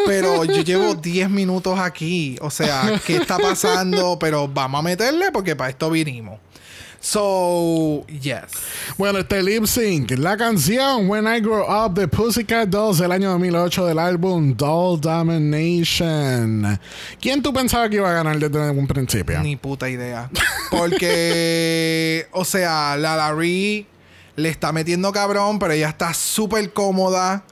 Pero 0.05 0.45
yo 0.45 0.61
llevo 0.61 0.93
10 0.93 1.29
minutos 1.31 1.79
aquí. 1.79 2.37
O 2.41 2.51
sea, 2.51 3.01
¿qué 3.05 3.17
está 3.17 3.39
pasando? 3.39 4.19
Pero 4.19 4.47
vamos 4.47 4.79
a 4.79 4.83
meterle 4.83 5.31
porque 5.31 5.55
para 5.55 5.71
esto 5.71 5.89
vinimos. 5.89 6.39
So, 7.03 8.05
yes. 8.07 8.43
Bueno, 8.95 9.17
este 9.19 9.41
lip 9.41 9.65
sync, 9.65 10.11
la 10.11 10.37
canción 10.37 11.09
When 11.09 11.25
I 11.25 11.39
Grow 11.41 11.65
Up 11.67 11.95
de 11.95 12.07
Pussycat 12.07 12.69
Dolls 12.69 12.99
del 12.99 13.11
año 13.11 13.31
2008 13.31 13.87
del 13.87 13.97
álbum 13.97 14.55
Doll 14.55 15.01
Domination. 15.01 16.79
¿Quién 17.19 17.41
tú 17.41 17.51
pensabas 17.51 17.89
que 17.89 17.95
iba 17.95 18.07
a 18.09 18.13
ganar 18.13 18.37
desde 18.37 18.69
un 18.69 18.85
principio? 18.85 19.41
Ni 19.41 19.55
puta 19.55 19.89
idea. 19.89 20.29
Porque, 20.69 22.27
o 22.33 22.45
sea, 22.45 22.95
la 22.97 23.15
Larry 23.15 23.87
le 24.35 24.49
está 24.49 24.71
metiendo 24.71 25.11
cabrón, 25.11 25.57
pero 25.57 25.73
ella 25.73 25.89
está 25.89 26.13
súper 26.13 26.71
cómoda. 26.71 27.43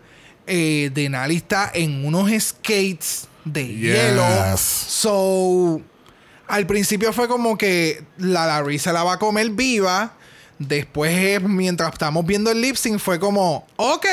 Eh, 0.46 0.92
Denali 0.94 1.38
está 1.38 1.72
en 1.74 2.06
unos 2.06 2.30
skates 2.40 3.28
de 3.46 3.68
Yes. 3.68 3.80
hielo. 3.80 4.58
So, 4.58 5.82
al 6.50 6.66
principio 6.68 7.14
fue 7.14 7.28
como 7.28 7.58
que 7.58 8.04
la 8.18 8.46
Larry 8.48 8.80
se 8.80 8.92
la 8.92 9.04
va 9.04 9.14
a 9.14 9.20
comer 9.20 9.50
viva. 9.52 10.14
Después, 10.58 11.12
eh, 11.16 11.40
mientras 11.40 11.94
estamos 11.94 12.26
viendo 12.26 12.52
el 12.52 12.60
lip 12.62 12.76
sync, 12.76 13.00
fue 13.00 13.18
como, 13.20 13.66
ok, 13.78 14.06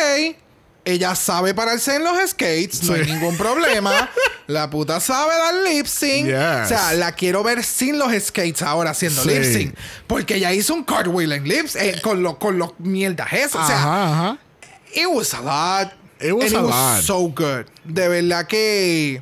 ella 0.84 1.16
sabe 1.16 1.52
pararse 1.54 1.96
en 1.96 2.04
los 2.04 2.16
skates, 2.30 2.84
no 2.84 2.94
hay 2.94 3.02
ningún 3.04 3.36
problema. 3.36 4.08
la 4.46 4.70
puta 4.70 5.00
sabe 5.00 5.34
dar 5.34 5.54
lip 5.68 5.86
sync. 5.86 6.26
Yes. 6.26 6.36
O 6.36 6.68
sea, 6.68 6.92
la 6.92 7.10
quiero 7.12 7.42
ver 7.42 7.64
sin 7.64 7.98
los 7.98 8.12
skates 8.22 8.62
ahora 8.62 8.90
haciendo 8.90 9.22
Sí. 9.24 9.28
lip 9.30 9.42
sync. 9.42 9.74
Porque 10.06 10.36
ella 10.36 10.52
hizo 10.52 10.72
un 10.74 10.84
cartwheel 10.84 11.32
en 11.32 11.48
lips 11.48 11.74
eh, 11.74 11.98
con 12.00 12.22
los 12.22 12.36
con 12.36 12.58
los 12.58 12.78
mierdas 12.78 13.32
esos. 13.32 13.60
O 13.60 13.66
sea, 13.66 13.76
ajá, 13.78 14.12
ajá. 14.12 14.38
It 14.94 15.06
was 15.12 15.34
a 15.34 15.40
lot. 15.40 15.92
It 16.20 16.32
was 16.32 16.52
And 16.52 16.54
a 16.54 16.58
it 16.60 16.64
was 16.64 16.74
lot. 16.96 17.02
so 17.02 17.18
good. 17.28 17.66
De 17.84 18.08
verdad 18.08 18.46
que 18.46 19.20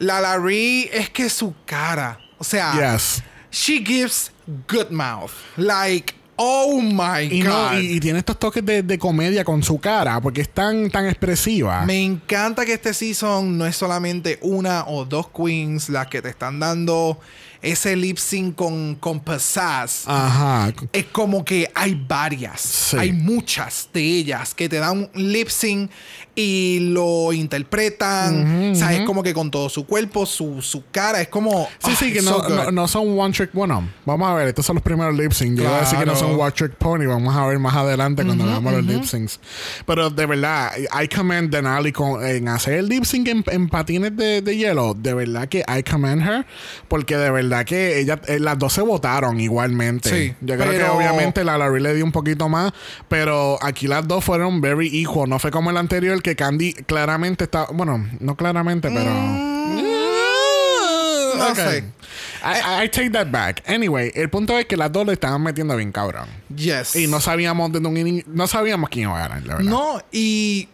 la 0.00 0.20
Larry 0.20 0.90
es 0.92 1.08
que 1.10 1.30
su 1.30 1.54
cara, 1.64 2.18
o 2.40 2.44
sea, 2.44 2.72
Yes. 2.94 3.22
she 3.52 3.78
gives 3.84 4.32
good 4.66 4.90
mouth. 4.90 5.30
Like 5.56 6.14
Oh 6.42 6.80
my 6.80 7.28
Y, 7.30 7.42
no, 7.42 7.50
God. 7.68 7.78
y, 7.80 7.96
y 7.96 8.00
tiene 8.00 8.18
estos 8.20 8.38
toques 8.38 8.64
de, 8.64 8.82
de 8.82 8.98
comedia 8.98 9.44
con 9.44 9.62
su 9.62 9.78
cara, 9.78 10.18
porque 10.22 10.40
es 10.40 10.48
tan, 10.48 10.90
tan 10.90 11.04
expresiva. 11.06 11.84
Me 11.84 12.02
encanta 12.02 12.64
que 12.64 12.72
este 12.72 12.94
season 12.94 13.58
no 13.58 13.66
es 13.66 13.76
solamente 13.76 14.38
una 14.40 14.86
o 14.86 15.04
dos 15.04 15.28
queens 15.28 15.90
las 15.90 16.06
que 16.06 16.22
te 16.22 16.30
están 16.30 16.58
dando 16.58 17.20
ese 17.62 17.94
lip 17.96 18.16
sync 18.18 18.54
con, 18.54 18.94
con 18.96 19.20
pizzazz. 19.20 20.04
Ajá. 20.06 20.72
Es 20.92 21.04
como 21.06 21.44
que 21.44 21.70
hay 21.74 21.94
varias, 22.08 22.60
Sí. 22.60 22.96
hay 22.98 23.12
muchas 23.12 23.88
de 23.92 24.00
ellas 24.02 24.54
que 24.54 24.68
te 24.68 24.76
dan 24.78 25.08
un 25.14 25.32
lip 25.32 25.48
sync 25.48 25.90
y 26.34 26.78
lo 26.92 27.32
interpretan, 27.32 28.72
o 28.72 28.74
sea, 28.74 28.94
es 28.94 29.04
como 29.04 29.22
que 29.22 29.34
con 29.34 29.50
todo 29.50 29.68
su 29.68 29.84
cuerpo, 29.84 30.24
su, 30.26 30.62
su 30.62 30.84
cara, 30.90 31.20
es 31.20 31.28
como... 31.28 31.68
Sí, 31.78 31.90
ah, 31.92 31.96
sí, 31.98 32.12
que 32.12 32.18
it's 32.20 32.24
no, 32.24 32.38
so 32.42 32.48
no, 32.48 32.70
no 32.70 32.88
son 32.88 33.18
one 33.18 33.32
trick. 33.34 33.50
Bueno, 33.52 33.88
vamos 34.06 34.28
a 34.30 34.34
ver, 34.34 34.48
estos 34.48 34.64
son 34.64 34.76
los 34.76 34.82
primeros 34.82 35.14
lip 35.16 35.32
syncs. 35.32 35.56
Yo 35.58 35.64
iba 35.64 35.76
a 35.76 35.80
decir 35.80 35.98
que 35.98 36.06
no 36.06 36.12
Claro. 36.12 36.28
son 36.28 36.40
one 36.40 36.52
trick 36.52 36.72
pony. 36.76 37.06
Vamos 37.06 37.34
a 37.36 37.44
ver 37.46 37.58
más 37.58 37.74
adelante 37.74 38.24
cuando 38.24 38.46
veamos 38.46 38.72
los 38.72 38.84
lip 38.84 39.04
syncs. 39.04 39.38
Pero 39.86 40.08
de 40.10 40.26
verdad, 40.26 40.72
I 41.02 41.08
commend 41.08 41.50
Denali 41.50 41.92
con, 41.92 42.24
en 42.24 42.48
hacer 42.48 42.74
el 42.74 42.88
lip 42.88 43.04
sync 43.04 43.28
en, 43.28 43.44
en 43.48 43.68
patines 43.68 44.16
de, 44.16 44.40
de 44.40 44.56
hielo. 44.56 44.94
De 44.94 45.12
verdad 45.14 45.48
que 45.48 45.58
I 45.68 45.82
commend 45.82 46.22
her. 46.22 46.46
Porque 46.88 47.16
de 47.16 47.30
verdad 47.30 47.49
que 47.64 47.98
ella, 48.00 48.20
eh, 48.26 48.38
las 48.38 48.58
dos 48.58 48.72
se 48.72 48.82
votaron 48.82 49.40
igualmente. 49.40 50.08
Sí, 50.10 50.34
Yo 50.40 50.56
creo 50.56 50.70
que 50.70 50.84
obviamente 50.84 51.44
la 51.44 51.58
Larry 51.58 51.80
le 51.80 51.94
dio 51.94 52.04
un 52.04 52.12
poquito 52.12 52.48
más. 52.48 52.72
Pero 53.08 53.58
aquí 53.62 53.86
las 53.86 54.06
dos 54.06 54.24
fueron 54.24 54.60
very 54.60 55.02
equal. 55.02 55.28
No 55.28 55.38
fue 55.38 55.50
como 55.50 55.70
el 55.70 55.76
anterior 55.76 56.22
que 56.22 56.36
Candy 56.36 56.72
claramente 56.72 57.44
está. 57.44 57.66
Bueno, 57.72 58.06
no 58.20 58.36
claramente, 58.36 58.88
pero. 58.90 59.10
no 61.36 61.48
Ok. 61.50 61.56
sé. 61.56 61.84
I, 62.42 62.84
I 62.84 62.88
take 62.88 63.10
that 63.10 63.28
back. 63.30 63.62
Anyway, 63.68 64.10
el 64.14 64.30
punto 64.30 64.58
es 64.58 64.66
que 64.66 64.76
las 64.76 64.90
dos 64.92 65.06
le 65.06 65.12
estaban 65.12 65.42
metiendo 65.42 65.76
bien 65.76 65.92
cabrón. 65.92 66.26
Yes. 66.54 66.96
Y 66.96 67.06
no 67.06 67.20
sabíamos 67.20 67.72
desde 67.72 67.86
un 67.86 68.24
no 68.26 68.46
sabíamos 68.46 68.88
quién 68.90 69.08
iba 69.08 69.16
a 69.18 69.28
ganar, 69.28 69.46
la 69.46 69.56
verdad. 69.56 69.70
No, 69.70 70.02
y 70.12 70.68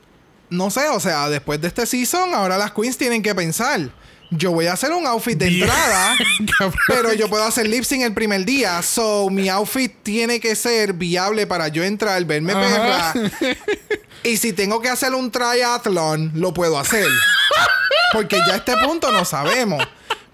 no 0.51 0.71
sé, 0.71 0.89
o 0.89 1.01
sea, 1.01 1.29
después 1.29 1.61
de 1.61 1.69
este 1.69 1.87
season, 1.87 2.35
ahora 2.35 2.57
las 2.57 2.73
queens 2.73 2.97
tienen 2.97 3.23
que 3.23 3.35
pensar. 3.35 3.91
Yo 4.31 4.51
voy 4.53 4.67
a 4.67 4.73
hacer 4.73 4.93
un 4.93 5.07
outfit 5.07 5.39
de 5.39 5.47
entrada, 5.47 6.17
pero 6.89 7.13
yo 7.13 7.29
puedo 7.29 7.45
hacer 7.45 7.69
lip 7.69 7.85
sync 7.85 8.03
el 8.03 8.13
primer 8.13 8.45
día. 8.45 8.83
So, 8.83 9.31
mi 9.31 9.49
outfit 9.49 9.93
tiene 10.03 10.41
que 10.41 10.57
ser 10.57 10.93
viable 10.93 11.47
para 11.47 11.69
yo 11.69 11.85
entrar, 11.85 12.25
verme 12.25 12.53
Ajá. 12.53 13.13
perra. 13.13 13.57
Y 14.27 14.39
si 14.39 14.53
tengo 14.53 14.81
que 14.83 14.89
hacer 14.89 15.15
un 15.15 15.31
triathlon, 15.31 16.33
lo 16.35 16.53
puedo 16.53 16.81
hacer. 16.81 17.07
Porque 18.13 18.39
ya 18.49 18.55
a 18.55 18.57
este 18.57 18.77
punto 18.79 19.13
no 19.13 19.25
sabemos. 19.25 19.87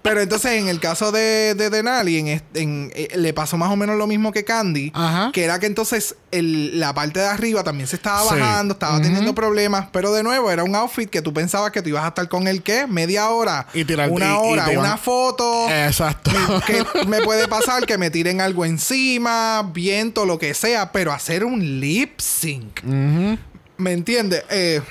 Pero 0.03 0.19
entonces, 0.21 0.51
en 0.61 0.67
el 0.67 0.79
caso 0.81 1.11
de, 1.13 1.55
de 1.55 1.69
Denali, 1.69 2.17
en, 2.19 2.27
est- 2.27 2.57
en- 2.57 2.91
eh, 2.93 3.07
le 3.15 3.33
pasó 3.33 3.55
más 3.57 3.71
o 3.71 3.77
menos 3.77 3.97
lo 3.97 4.05
mismo 4.05 4.31
que 4.33 4.43
Candy. 4.43 4.91
Ajá. 4.93 5.31
Que 5.33 5.45
era 5.45 5.59
que 5.59 5.65
entonces 5.65 6.15
el- 6.31 6.77
la 6.79 6.93
parte 6.93 7.21
de 7.21 7.25
arriba 7.27 7.63
también 7.63 7.87
se 7.87 7.95
estaba 7.95 8.21
Sí. 8.21 8.37
bajando, 8.39 8.73
estaba 8.73 8.95
Ujú. 8.95 9.03
teniendo 9.03 9.33
problemas. 9.33 9.87
Pero 9.93 10.11
de 10.13 10.21
nuevo, 10.23 10.51
era 10.51 10.63
un 10.65 10.75
outfit 10.75 11.09
que 11.09 11.21
tú 11.21 11.33
pensabas 11.33 11.71
que 11.71 11.81
tú 11.81 11.87
ibas 11.89 12.03
a 12.03 12.09
estar 12.09 12.27
con 12.27 12.47
el 12.49 12.61
qué? 12.63 12.85
Media 12.85 13.29
hora. 13.29 13.65
Y 13.73 13.85
tirar- 13.85 14.09
y- 14.09 14.11
una 14.11 14.31
y 14.33 14.37
hora, 14.41 14.65
te 14.65 14.73
iban- 14.73 14.85
una 14.85 14.97
foto. 14.97 15.69
Exacto. 15.69 16.31
que 16.67 16.83
me 17.07 17.21
puede 17.21 17.47
pasar 17.47 17.85
que 17.85 17.97
me 17.97 18.09
tiren 18.11 18.41
algo 18.41 18.65
encima, 18.65 19.71
viento, 19.73 20.25
lo 20.25 20.37
que 20.37 20.53
sea, 20.53 20.91
pero 20.91 21.13
hacer 21.13 21.45
un 21.45 21.79
lip 21.79 22.19
sync. 22.19 22.81
Ujú. 22.85 23.37
¿Me 23.77 23.91
entiendes? 23.91 24.43
Eh, 24.51 24.81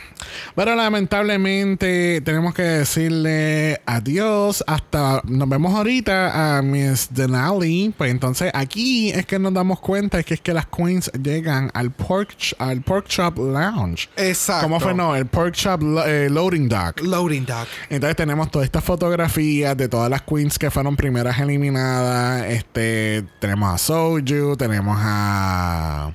Pero 0.56 0.74
lamentablemente 0.74 2.20
tenemos 2.22 2.52
que 2.52 2.62
decirle 2.62 3.80
adiós. 3.86 4.62
Hasta 4.66 5.22
nos 5.24 5.48
vemos 5.48 5.74
ahorita 5.74 6.58
a 6.58 6.62
Miss 6.62 7.08
Denali. 7.12 7.94
Pues 7.96 8.10
entonces 8.10 8.50
aquí 8.54 9.10
es 9.10 9.24
que 9.24 9.38
nos 9.38 9.54
damos 9.54 9.78
cuenta 9.80 10.18
es 10.18 10.26
que 10.26 10.34
es 10.34 10.40
que 10.40 10.52
las 10.52 10.66
queens 10.66 11.10
llegan 11.22 11.70
al 11.74 11.90
pork 11.92 12.30
al 12.58 12.82
pork 12.82 13.06
chop 13.06 13.38
lounge. 13.38 14.08
exacto. 14.16 14.64
¿Cómo 14.64 14.80
fue? 14.80 14.94
No, 14.94 15.14
el 15.14 15.26
pork 15.26 15.54
chop 15.54 15.80
lo- 15.82 16.04
eh, 16.04 16.28
loading 16.28 16.68
dock. 16.68 17.00
Loading 17.02 17.46
dock. 17.46 17.68
Entonces 17.88 18.16
tenemos 18.16 18.50
todas 18.50 18.64
estas 18.66 18.82
fotografías 18.84 19.76
de 19.76 19.88
todas 19.88 20.10
las 20.10 20.22
queens 20.22 20.58
que 20.58 20.70
fueron 20.70 20.96
primeras 20.96 21.38
eliminadas. 21.38 22.46
Este, 22.50 23.24
tenemos 23.40 23.72
a 23.74 23.78
Soju, 23.78 24.56
tenemos 24.56 24.96
a 25.00 26.12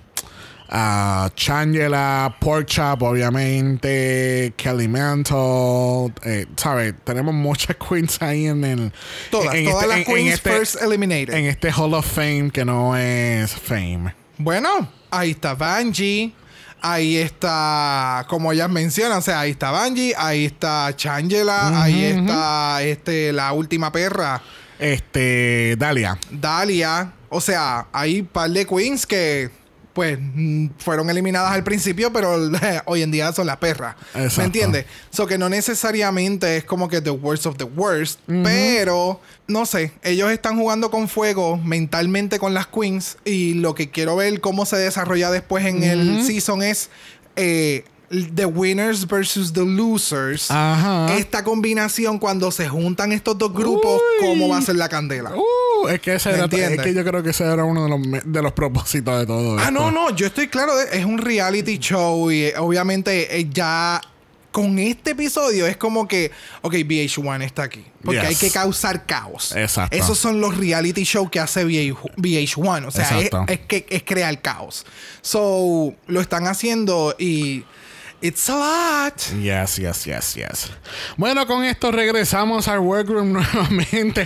a 0.70 1.30
Changela, 1.36 2.36
Pork 2.40 2.66
Chop, 2.68 3.02
obviamente, 3.04 4.54
Kelly 4.58 4.88
Mantle, 4.88 6.14
eh, 6.24 6.46
¿sabes? 6.58 6.94
Tenemos 7.04 7.34
muchas 7.34 7.76
queens 7.90 8.22
ahí 8.22 8.48
en 8.48 8.64
el 8.64 8.94
Todas, 9.32 9.56
en 9.56 9.66
todas 9.66 9.84
este- 9.84 9.88
las 9.88 9.98
en- 9.98 10.02
en 10.04 10.06
queens 10.16 10.34
este- 10.36 10.50
first 10.52 10.82
eliminated. 10.82 11.34
en 11.34 11.46
este 11.46 11.72
Hall 11.72 11.94
of 11.94 12.06
Fame 12.06 12.50
que 12.52 12.66
no 12.66 12.96
es 12.98 13.54
Fame. 13.54 14.14
Bueno, 14.38 14.90
ahí 15.12 15.32
está 15.32 15.54
Vanjie. 15.56 16.34
Ahí 16.80 17.18
está, 17.18 18.24
como 18.30 18.52
ellas 18.54 18.70
mencionan, 18.70 19.18
o 19.18 19.22
sea, 19.22 19.40
ahí 19.40 19.50
está 19.52 19.72
Vanjie, 19.72 20.14
ahí 20.16 20.46
está 20.46 20.94
Changela, 20.96 21.82
ahí 21.82 22.04
está 22.04 22.84
este, 22.84 23.34
la 23.34 23.52
última 23.54 23.92
perra, 23.92 24.40
Este, 24.78 25.76
Dalia. 25.76 26.20
Dalia. 26.30 27.14
O 27.30 27.42
sea, 27.42 27.88
hay 27.92 28.20
un 28.22 28.28
par 28.28 28.52
de 28.52 28.68
queens 28.68 29.08
que, 29.08 29.50
pues, 29.98 30.20
mm, 30.22 30.68
fueron 30.78 31.10
eliminadas 31.10 31.54
al 31.54 31.64
principio, 31.64 32.14
pero 32.14 32.38
hoy 32.86 33.02
en 33.02 33.10
día 33.10 33.34
son 33.34 33.48
las 33.48 33.58
perras. 33.58 33.96
Exacto. 34.14 34.42
¿Me 34.42 34.46
entiendes? 34.46 34.86
So 35.10 35.26
que 35.26 35.40
no 35.40 35.50
necesariamente 35.50 36.58
es 36.58 36.66
como 36.66 36.88
que 36.88 37.02
the 37.02 37.10
worst 37.10 37.48
of 37.48 37.58
the 37.58 37.64
worst, 37.64 38.20
pero 38.28 39.20
no 39.48 39.66
sé, 39.66 39.94
ellos 40.04 40.32
están 40.32 40.56
jugando 40.56 40.92
con 40.92 41.08
fuego 41.08 41.58
mentalmente 41.58 42.38
con 42.38 42.54
las 42.54 42.68
queens 42.68 43.18
y 43.26 43.56
lo 43.56 43.74
que 43.74 43.90
quiero 43.90 44.16
ver 44.16 44.40
cómo 44.40 44.68
se 44.68 44.78
desarrolla 44.78 45.32
después 45.32 45.66
en 45.66 45.82
el 45.82 46.24
season 46.24 46.62
es 46.62 46.92
eh, 47.36 47.84
the 48.10 48.46
winners 48.46 49.06
versus 49.06 49.52
the 49.54 49.64
losers. 49.66 50.50
Ajá. 50.50 51.16
Esta 51.18 51.44
combinación 51.44 52.20
cuando 52.20 52.52
se 52.52 52.68
juntan 52.70 53.12
estos 53.12 53.38
dos 53.38 53.54
grupos, 53.54 54.00
Uy. 54.22 54.28
¿cómo 54.28 54.50
va 54.50 54.58
a 54.58 54.62
ser 54.62 54.76
la 54.76 54.88
candela? 54.90 55.34
Uh, 55.36 55.88
es 55.90 56.00
que 56.00 56.16
ese 56.16 56.30
¿Me 56.32 56.36
era, 56.38 56.46
es 56.76 56.82
que 56.82 56.94
yo 56.94 57.04
creo 57.04 57.22
que 57.22 57.32
ese 57.32 57.44
era 57.44 57.64
uno 57.64 57.84
de 57.84 57.90
los, 57.90 58.24
de 58.26 58.42
los 58.42 58.52
propósitos 58.54 59.20
de 59.20 59.26
todo 59.26 59.58
Ah, 59.58 59.64
esto. 59.64 59.72
no, 59.72 59.92
no, 59.92 60.10
yo 60.16 60.28
estoy 60.28 60.48
claro, 60.48 60.76
de- 60.78 60.98
es 60.98 61.06
un 61.06 61.18
reality 61.18 61.78
show 61.80 62.32
y 62.32 62.44
eh, 62.46 62.54
obviamente 62.58 63.38
eh, 63.40 63.48
ya 63.52 64.02
con 64.52 64.80
este 64.80 65.12
episodio 65.12 65.68
es 65.68 65.78
como 65.78 66.08
que, 66.08 66.32
ok, 66.64 66.74
VH1 66.74 67.44
está 67.44 67.64
aquí, 67.64 67.86
porque 68.04 68.22
Yes. 68.22 68.30
hay 68.30 68.36
que 68.36 68.50
causar 68.50 69.06
caos. 69.06 69.54
Exacto. 69.56 69.96
Esos 69.96 70.18
son 70.18 70.42
los 70.42 70.58
reality 70.58 71.04
shows 71.04 71.30
que 71.30 71.40
hace 71.40 71.64
VH- 71.64 71.96
VH1, 72.16 72.88
o 72.88 72.92
sea, 72.92 73.20
es, 73.20 73.30
es 73.50 73.60
que 73.68 73.86
es 73.88 74.02
crear 74.04 74.42
caos. 74.42 74.84
So, 75.22 75.94
lo 76.08 76.22
están 76.22 76.48
haciendo 76.48 77.16
y 77.20 77.66
it's 78.22 78.50
a 78.50 78.56
lot. 78.56 79.14
Yes, 79.40 79.78
yes, 79.78 80.06
yes, 80.06 80.36
yes. 80.36 80.72
Bueno, 81.18 81.46
con 81.46 81.64
esto 81.64 81.92
regresamos 81.92 82.68
al 82.68 82.80
workroom 82.80 83.34
nuevamente. 83.34 84.26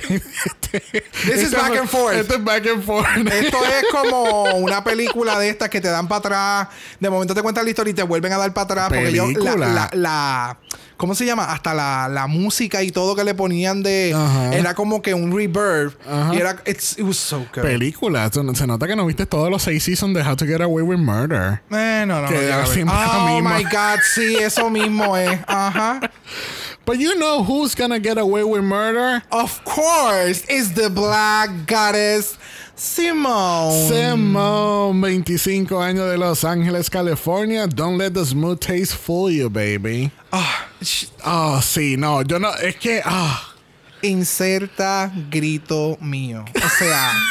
This 1.26 1.44
is 1.44 1.52
back 1.52 1.76
and 1.78 1.90
forth. 1.90 2.16
Esto 2.16 2.36
es 2.36 2.44
back 2.44 2.66
and 2.68 2.84
forth. 2.84 3.08
Esto 3.32 3.58
es 3.66 3.86
como 3.92 4.44
una 4.56 4.84
película 4.84 5.38
de 5.40 5.50
estas 5.50 5.70
que 5.70 5.82
te 5.82 5.90
dan 5.90 6.08
para 6.08 6.20
atrás. 6.20 6.68
De 7.00 7.10
momento 7.10 7.34
te 7.36 7.42
cuentan 7.42 7.66
la 7.66 7.70
historia 7.72 7.92
y 7.92 7.96
te 7.96 8.04
vuelven 8.04 8.32
a 8.34 8.38
dar 8.38 8.54
para 8.54 8.64
atrás. 8.86 8.88
Porque 8.90 9.12
yo, 9.12 9.28
la, 9.58 9.90
la- 9.94 10.58
¿Cómo 11.02 11.16
se 11.16 11.26
llama? 11.26 11.46
Hasta 11.52 11.74
la, 11.74 12.08
la 12.08 12.28
música 12.28 12.84
y 12.84 12.92
todo 12.92 13.16
que 13.16 13.24
le 13.24 13.34
ponían 13.34 13.82
de. 13.82 14.12
Era 14.54 14.76
como 14.76 15.02
que 15.02 15.16
un 15.16 15.36
reverb. 15.36 15.98
Ajá. 16.08 16.32
Y 16.36 16.38
era. 16.38 16.62
It's, 16.68 16.94
it 17.00 17.04
was 17.04 17.18
so 17.18 17.40
good. 17.56 17.64
Película. 17.64 18.30
Se 18.32 18.68
nota 18.68 18.86
que 18.86 18.96
no 18.96 19.08
viste 19.08 19.26
todos 19.26 19.50
los 19.50 19.64
seis 19.64 19.84
seasons 19.84 20.14
de 20.14 20.22
How 20.22 20.36
to 20.36 20.46
Get 20.46 20.62
Away 20.62 20.84
with 20.84 21.00
Murder. 21.00 21.64
Eh, 21.72 22.06
no, 22.08 22.22
no, 22.22 22.28
Que 22.28 22.50
no. 22.52 22.68
siempre 22.68 22.96
lo 22.96 23.12
Oh 23.24 23.26
mismo. 23.42 23.50
my 23.50 23.64
God, 23.64 24.00
sí, 24.14 24.36
eso 24.38 24.70
mismo 24.70 25.18
es. 25.18 25.40
Ajá. 25.48 26.00
But 26.86 26.98
you 27.00 27.16
know 27.16 27.44
who's 27.44 27.74
gonna 27.76 28.00
get 28.00 28.20
away 28.20 28.44
with 28.44 28.62
murder? 28.62 29.24
Of 29.32 29.64
course, 29.66 30.44
is 30.48 30.74
the 30.76 30.90
black 30.90 31.50
goddess 31.66 32.38
Simone. 32.82 33.88
Simone, 33.88 35.02
25 35.02 35.80
años 35.80 36.10
de 36.10 36.18
Los 36.18 36.44
Ángeles, 36.44 36.90
California. 36.90 37.68
Don't 37.68 37.96
let 38.00 38.16
the 38.16 38.26
smooth 38.26 38.60
taste 38.60 38.96
fool 38.96 39.30
you, 39.30 39.52
baby. 39.52 40.10
Ah, 40.34 40.66
sh- 40.82 41.06
Oh, 41.24 41.60
sí, 41.62 41.96
no, 41.96 42.24
yo 42.24 42.40
no, 42.40 42.50
es 42.56 42.76
que, 42.78 43.00
ah. 43.06 43.54
inserta 44.02 45.12
grito 45.30 45.96
mío. 46.02 46.44
O 46.56 46.70
sea. 46.80 47.14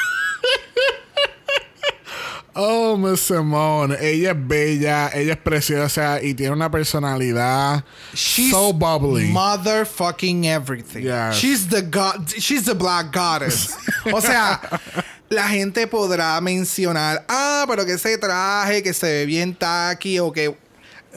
Oh, 2.52 2.96
Miss 2.96 3.20
Simone. 3.20 3.96
Ella 4.00 4.32
es 4.32 4.36
bella, 4.36 5.10
ella 5.14 5.34
es 5.34 5.38
preciosa 5.38 6.20
y 6.20 6.34
tiene 6.34 6.52
una 6.52 6.68
personalidad 6.68 7.84
She's 8.12 8.50
so 8.50 8.72
bubbly. 8.72 9.30
Motherfucking 9.32 10.44
everything. 10.46 11.04
Yes. 11.04 11.36
She's 11.36 11.68
the 11.68 11.80
god. 11.80 12.28
She's 12.28 12.64
the 12.66 12.74
black 12.74 13.12
goddess. 13.12 13.76
o 14.12 14.20
sea, 14.20 14.60
la 15.30 15.48
gente 15.48 15.86
podrá 15.86 16.40
mencionar, 16.40 17.24
ah, 17.28 17.64
pero 17.68 17.86
que 17.86 17.92
ese 17.92 18.18
traje 18.18 18.82
que 18.82 18.92
se 18.92 19.06
ve 19.06 19.26
bien 19.26 19.54
tacky 19.54 20.18
o 20.18 20.32
que. 20.32 20.56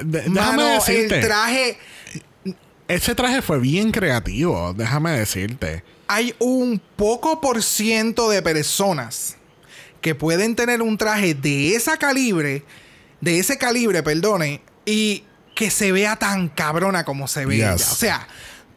De- 0.01 0.21
déjame 0.21 0.63
decirte, 0.63 1.15
el 1.19 1.25
traje. 1.25 1.77
ese 2.87 3.15
traje 3.15 3.41
fue 3.41 3.59
bien 3.59 3.91
creativo, 3.91 4.73
déjame 4.75 5.17
decirte. 5.17 5.83
Hay 6.07 6.35
un 6.37 6.79
poco 6.95 7.41
por 7.41 7.63
ciento 7.63 8.29
de 8.29 8.43
personas 8.43 9.35
que 9.99 10.13
pueden 10.13 10.55
tener 10.55 10.83
un 10.83 10.95
traje 10.95 11.33
de 11.33 11.75
esa 11.75 11.97
calibre, 11.97 12.63
de 13.19 13.39
ese 13.39 13.57
calibre, 13.57 14.03
perdone, 14.03 14.61
y 14.85 15.23
que 15.55 15.71
se 15.71 15.91
vea 15.91 16.17
tan 16.17 16.49
cabrona 16.49 17.03
como 17.03 17.27
se 17.27 17.47
ve 17.47 17.55
ella. 17.55 17.75
O 17.75 17.79
sea, 17.79 18.27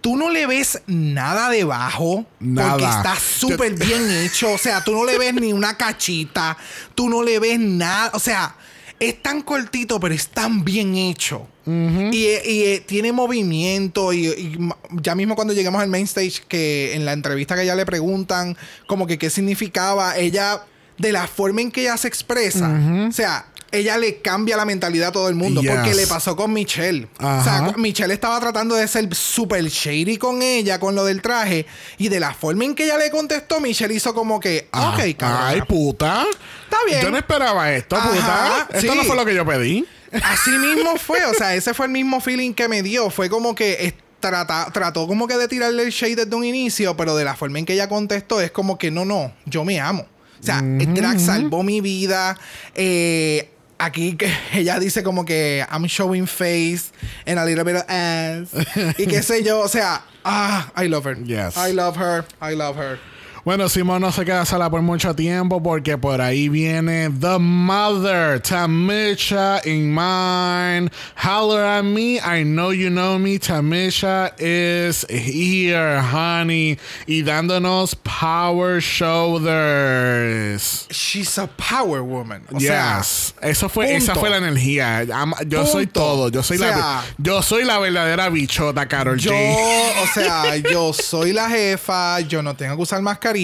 tú 0.06 0.16
no 0.16 0.30
le 0.30 0.46
ves 0.46 0.80
nada 0.86 1.50
debajo. 1.50 2.24
Nada. 2.38 2.70
Porque 2.70 2.84
está 2.84 3.16
súper 3.16 3.74
bien 3.74 4.08
hecho. 4.08 4.52
O 4.52 4.56
sea, 4.56 4.80
tú 4.84 4.92
no 4.92 5.04
le 5.04 5.18
ves 5.18 5.34
ni 5.34 5.52
una 5.52 5.76
cachita. 5.76 6.56
Tú 6.94 7.08
no 7.08 7.24
le 7.24 7.40
ves 7.40 7.58
nada. 7.58 8.12
O 8.14 8.20
sea, 8.20 8.54
es 9.00 9.20
tan 9.20 9.42
cortito, 9.42 9.98
pero 9.98 10.14
es 10.14 10.28
tan 10.28 10.64
bien 10.64 10.94
hecho. 10.94 11.48
y, 11.66 11.70
eh, 11.70 12.42
y, 12.44 12.62
eh, 12.66 12.84
tiene 12.86 13.10
movimiento. 13.10 14.12
Y, 14.12 14.56
ya 14.92 15.16
mismo 15.16 15.34
cuando 15.34 15.52
llegamos 15.52 15.82
al 15.82 15.88
main 15.88 16.04
stage, 16.04 16.42
que 16.46 16.94
en 16.94 17.04
la 17.04 17.12
entrevista 17.12 17.56
que 17.56 17.62
ella 17.62 17.74
le 17.74 17.84
preguntan, 17.84 18.56
como 18.86 19.08
que 19.08 19.18
qué 19.18 19.28
significaba, 19.28 20.16
ella, 20.16 20.62
de 20.98 21.10
la 21.10 21.26
forma 21.26 21.62
en 21.62 21.72
que 21.72 21.80
ella 21.80 21.96
se 21.96 22.06
expresa, 22.06 22.70
o 23.08 23.10
sea. 23.10 23.46
Ella 23.72 23.98
le 23.98 24.18
cambia 24.20 24.56
la 24.56 24.64
mentalidad 24.64 25.08
a 25.08 25.12
todo 25.12 25.28
el 25.28 25.34
mundo. 25.34 25.60
Yes. 25.60 25.70
Porque 25.70 25.94
le 25.94 26.06
pasó 26.06 26.36
con 26.36 26.52
Michelle. 26.52 27.08
O 27.18 27.42
sea. 27.44 27.72
Michelle 27.76 28.14
estaba 28.14 28.38
tratando 28.40 28.74
de 28.74 28.86
ser 28.88 29.12
super 29.14 29.64
shady 29.64 30.16
con 30.18 30.40
ella, 30.42 30.78
con 30.78 30.94
lo 30.94 31.04
del 31.04 31.20
traje. 31.20 31.66
Y 31.98 32.08
de 32.08 32.20
la 32.20 32.32
forma 32.32 32.64
en 32.64 32.74
que 32.74 32.84
ella 32.84 32.96
le 32.96 33.10
contestó, 33.10 33.60
Michelle 33.60 33.92
hizo 33.94 34.14
como 34.14 34.38
que, 34.40 34.68
Ah, 34.72 34.94
ok, 34.96 35.16
cabrón. 35.18 35.40
Ay, 35.42 35.62
puta. 35.62 36.24
Está 36.64 36.78
bien. 36.86 37.00
Yo 37.02 37.10
no 37.10 37.18
esperaba 37.18 37.72
esto, 37.72 37.96
Ajá, 37.96 38.08
puta. 38.10 38.68
Esto 38.78 38.92
sí. 38.92 38.98
no 38.98 39.04
fue 39.04 39.16
lo 39.16 39.24
que 39.24 39.34
yo 39.34 39.44
pedí. 39.44 39.84
Así 40.22 40.50
mismo 40.52 40.96
fue, 40.96 41.24
o 41.26 41.34
sea, 41.34 41.54
ese 41.54 41.74
fue 41.74 41.86
el 41.86 41.92
mismo 41.92 42.20
feeling 42.20 42.54
que 42.54 42.68
me 42.68 42.82
dio. 42.82 43.10
Fue 43.10 43.28
como 43.28 43.54
que 43.54 43.94
trata- 44.20 44.70
trató 44.72 45.06
como 45.06 45.26
que 45.26 45.36
de 45.36 45.46
tirarle 45.48 45.82
el 45.82 45.90
shade 45.90 46.16
desde 46.16 46.34
un 46.34 46.44
inicio, 46.44 46.96
pero 46.96 47.16
de 47.16 47.24
la 47.24 47.34
forma 47.36 47.58
en 47.58 47.66
que 47.66 47.74
ella 47.74 47.88
contestó 47.88 48.40
es 48.40 48.50
como 48.50 48.78
que 48.78 48.90
no, 48.90 49.04
no, 49.04 49.32
yo 49.44 49.64
me 49.64 49.80
amo. 49.80 50.06
O 50.40 50.42
sea, 50.46 50.58
el 50.60 50.94
drag 50.94 51.18
salvó 51.18 51.62
mi 51.62 51.80
vida. 51.80 52.38
Eh, 52.74 53.50
aquí 53.78 54.16
que 54.16 54.30
ella 54.54 54.78
dice 54.78 55.02
como 55.02 55.24
que 55.24 55.64
I'm 55.70 55.86
showing 55.86 56.26
face 56.26 56.92
and 57.26 57.38
a 57.38 57.44
little 57.44 57.64
bit 57.64 57.76
of 57.76 57.84
ass. 57.88 58.52
y 58.98 59.06
qué 59.06 59.22
sé 59.22 59.44
yo, 59.44 59.60
o 59.60 59.68
sea, 59.68 60.02
ah, 60.24 60.70
I 60.76 60.88
love 60.88 61.04
her. 61.04 61.16
Yes. 61.24 61.56
I 61.56 61.72
love 61.72 61.96
her. 61.96 62.24
I 62.40 62.54
love 62.54 62.76
her. 62.76 62.98
Bueno, 63.46 63.68
Simón 63.68 64.02
no 64.02 64.10
se 64.10 64.24
queda 64.24 64.44
sola 64.44 64.68
por 64.68 64.82
mucho 64.82 65.14
tiempo 65.14 65.62
porque 65.62 65.96
por 65.96 66.20
ahí 66.20 66.48
viene 66.48 67.08
The 67.10 67.38
Mother, 67.38 68.40
Tamisha 68.40 69.64
in 69.64 69.94
mine. 69.94 70.90
Holler 71.14 71.64
at 71.64 71.84
me, 71.84 72.16
I 72.16 72.42
know 72.42 72.72
you 72.72 72.90
know 72.90 73.20
me. 73.20 73.38
Tamisha 73.38 74.32
is 74.40 75.06
here, 75.08 76.00
honey. 76.00 76.76
Y 77.06 77.22
dándonos 77.22 77.94
power 77.94 78.80
shoulders. 78.80 80.88
She's 80.90 81.38
a 81.38 81.46
power 81.46 82.02
woman. 82.02 82.42
O 82.52 82.58
sea, 82.58 82.98
yes. 82.98 83.32
Eso 83.40 83.68
fue, 83.68 83.94
esa 83.94 84.16
fue 84.16 84.28
la 84.28 84.38
energía. 84.38 85.04
Yo 85.46 85.64
soy 85.66 85.86
todo. 85.86 86.30
Yo 86.30 86.42
soy 86.42 86.56
O 86.56 86.60
sea, 86.62 86.76
la 86.76 87.04
yo 87.16 87.40
soy 87.42 87.62
la 87.62 87.78
verdadera 87.78 88.28
bichota, 88.28 88.88
Carol 88.88 89.20
Yo, 89.20 89.30
G. 89.30 89.56
o 90.02 90.06
sea, 90.12 90.56
yo 90.56 90.92
soy 90.92 91.32
la 91.32 91.48
jefa, 91.48 92.18
yo 92.22 92.42
no 92.42 92.56
tengo 92.56 92.74
que 92.74 92.82
usar 92.82 93.00
mascarilla, 93.02 93.35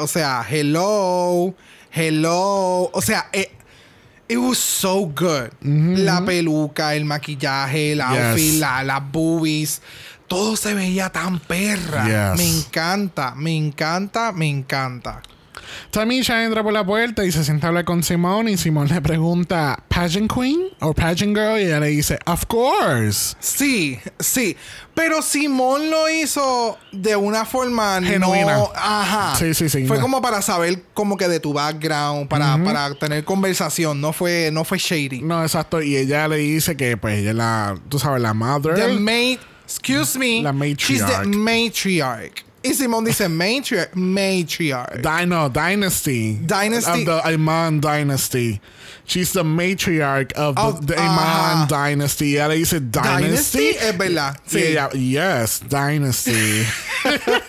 o 0.00 0.06
sea, 0.06 0.44
hello, 0.48 1.54
hello, 1.92 2.90
o 2.92 3.02
sea, 3.02 3.26
eh, 3.32 3.50
it 4.28 4.38
was 4.38 4.58
so 4.58 5.06
good. 5.06 5.50
La 5.60 6.24
peluca, 6.24 6.94
el 6.94 7.04
maquillaje, 7.04 7.92
el 7.92 8.00
outfit, 8.00 8.52
Yes. 8.52 8.60
la- 8.60 8.82
las 8.82 9.02
boobies, 9.12 9.82
todo 10.28 10.56
se 10.56 10.74
veía 10.74 11.10
tan 11.10 11.38
perra. 11.38 12.34
Yes. 12.34 12.38
Me 12.38 12.58
encanta, 12.58 13.34
me 13.34 13.56
encanta, 13.56 14.32
me 14.32 14.48
encanta. 14.48 15.22
Tamisha 15.90 16.44
entra 16.44 16.62
por 16.62 16.72
la 16.72 16.84
puerta 16.84 17.24
y 17.24 17.32
se 17.32 17.44
sienta 17.44 17.66
a 17.66 17.68
hablar 17.68 17.84
con 17.84 18.02
Simón 18.02 18.48
y 18.48 18.56
Simón 18.56 18.88
le 18.88 19.00
pregunta, 19.00 19.82
¿Pageant 19.88 20.32
Queen 20.32 20.60
o 20.80 20.92
Pageant 20.94 21.36
Girl? 21.36 21.58
Y 21.60 21.64
ella 21.64 21.80
le 21.80 21.88
dice, 21.88 22.18
Of 22.26 22.46
course. 22.46 23.36
Sí, 23.40 23.98
sí. 24.18 24.56
Pero 24.94 25.20
Simón 25.20 25.90
lo 25.90 26.08
hizo 26.08 26.78
de 26.92 27.16
una 27.16 27.44
forma 27.44 28.00
Genuina. 28.02 28.54
no. 28.56 28.70
Ajá. 28.74 29.34
Sí, 29.36 29.52
sí, 29.52 29.68
sí, 29.68 29.86
Fue 29.86 29.96
no. 29.98 30.02
como 30.02 30.22
para 30.22 30.40
saber 30.40 30.82
como 30.94 31.16
que 31.18 31.28
de 31.28 31.38
tu 31.40 31.52
background, 31.52 32.28
para, 32.28 32.56
para 32.64 32.94
tener 32.94 33.24
conversación. 33.24 34.00
No 34.00 34.12
fue, 34.14 34.50
no 34.52 34.64
fue 34.64 34.78
shady. 34.78 35.20
No, 35.20 35.42
exacto. 35.42 35.82
Y 35.82 35.96
ella 35.96 36.28
le 36.28 36.36
dice 36.38 36.76
que 36.76 36.96
pues 36.96 37.18
ella 37.18 37.30
es 37.30 37.36
la, 37.36 37.78
tú 37.90 37.98
sabes, 37.98 38.22
la 38.22 38.32
mother. 38.32 38.74
The 38.76 38.88
ma- 38.94 39.38
excuse 39.64 40.18
me. 40.18 40.40
La 40.42 40.52
She's 40.76 41.04
the 41.04 41.26
matriarch. 41.26 42.45
Matriarch. 42.66 42.70
Y 42.70 42.74
Simón 42.74 43.04
dice 43.04 43.28
matri- 43.28 43.88
matriarch. 43.94 45.02
Dino, 45.02 45.48
Dynasty. 45.48 46.38
Dynasty. 46.44 47.00
Of 47.08 47.22
the 47.24 47.28
Iman 47.32 47.80
Dynasty. 47.80 48.60
She's 49.04 49.32
the 49.32 49.44
matriarch 49.44 50.32
of 50.32 50.56
the, 50.56 50.60
Of- 50.62 50.86
the 50.86 50.94
ajá. 50.94 51.06
Iman 51.06 51.68
Dynasty. 51.68 52.36
Ella 52.36 52.48
dice 52.48 52.80
Dynasty. 52.80 53.22
Dynasty 53.22 53.68
es 53.78 53.96
verdad. 53.98 54.36
Sí, 54.46 54.62
ella, 54.62 54.88
yes, 54.90 55.60
Dynasty. 55.68 56.66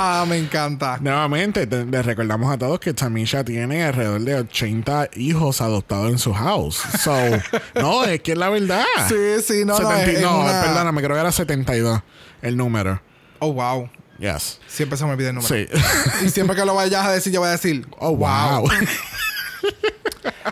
Ah, 0.00 0.24
me 0.28 0.36
encanta. 0.38 0.98
Nuevamente, 1.00 1.66
te- 1.66 1.84
les 1.84 2.06
recordamos 2.06 2.52
a 2.52 2.56
todos 2.58 2.78
que 2.78 2.94
Tamisha 2.94 3.42
tiene 3.42 3.82
alrededor 3.82 4.20
de 4.20 4.34
80 4.36 5.08
hijos 5.16 5.60
adoptados 5.60 6.12
en 6.12 6.18
su 6.18 6.32
house. 6.32 6.76
So, 7.02 7.12
no, 7.74 8.04
es 8.04 8.20
que 8.20 8.32
es 8.32 8.38
la 8.38 8.48
verdad. 8.48 8.84
Sí, 9.08 9.14
sí, 9.44 9.64
no, 9.64 9.76
no. 9.78 9.88
70 9.88 10.02
es- 10.10 10.16
es 10.18 10.22
no, 10.22 10.38
una- 10.40 10.62
perdóname, 10.62 11.02
creo 11.02 11.16
que 11.16 11.20
era 11.20 11.32
72 11.32 12.00
el 12.42 12.56
número. 12.56 13.00
Oh, 13.40 13.52
wow. 13.52 13.88
Yes. 14.18 14.58
Siempre 14.66 14.98
se 14.98 15.04
me 15.04 15.12
olvida 15.12 15.28
el 15.30 15.36
número. 15.36 15.54
Sí. 15.54 15.66
Y 16.26 16.30
siempre 16.30 16.56
que 16.56 16.64
lo 16.64 16.74
vayas 16.74 17.06
a 17.06 17.12
decir, 17.12 17.32
yo 17.32 17.40
voy 17.40 17.48
a 17.48 17.52
decir, 17.52 17.86
Oh, 17.98 18.16
wow. 18.16 18.68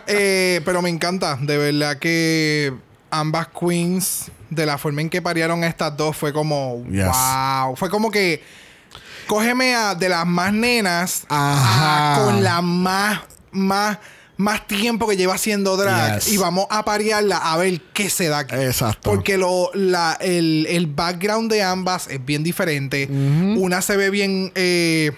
Eh, 0.07 0.61
pero 0.63 0.81
me 0.81 0.89
encanta, 0.89 1.37
de 1.41 1.57
verdad 1.57 1.97
que 1.99 2.73
ambas 3.11 3.47
queens, 3.47 4.31
de 4.49 4.65
la 4.65 4.77
forma 4.77 5.01
en 5.01 5.09
que 5.09 5.21
parieron 5.21 5.63
estas 5.63 5.95
dos, 5.97 6.15
fue 6.15 6.31
como 6.31 6.83
Yes. 6.89 7.05
wow. 7.05 7.75
Fue 7.75 7.89
como 7.89 8.09
que 8.09 8.41
cógeme 9.27 9.75
a 9.75 9.95
de 9.95 10.07
las 10.07 10.25
más 10.25 10.53
nenas 10.53 11.25
Ajá. 11.27 12.15
a 12.15 12.23
con 12.25 12.41
la 12.43 12.61
más, 12.61 13.19
más, 13.51 13.97
más 14.37 14.67
tiempo 14.67 15.07
que 15.07 15.17
lleva 15.17 15.33
haciendo 15.35 15.75
drag 15.77 16.19
Yes. 16.19 16.31
y 16.33 16.37
vamos 16.37 16.67
a 16.69 16.85
parearla 16.85 17.37
a 17.37 17.57
ver 17.57 17.81
qué 17.93 18.09
se 18.09 18.27
da 18.29 18.39
aquí. 18.39 18.55
Exacto. 18.55 19.01
Porque 19.09 19.37
lo, 19.37 19.71
la, 19.73 20.17
el, 20.21 20.65
el 20.69 20.87
background 20.87 21.51
de 21.51 21.63
ambas 21.63 22.07
es 22.07 22.23
bien 22.23 22.43
diferente. 22.43 23.07
Una 23.57 23.81
se 23.81 23.97
ve 23.97 24.09
bien. 24.09 24.51
eh, 24.55 25.11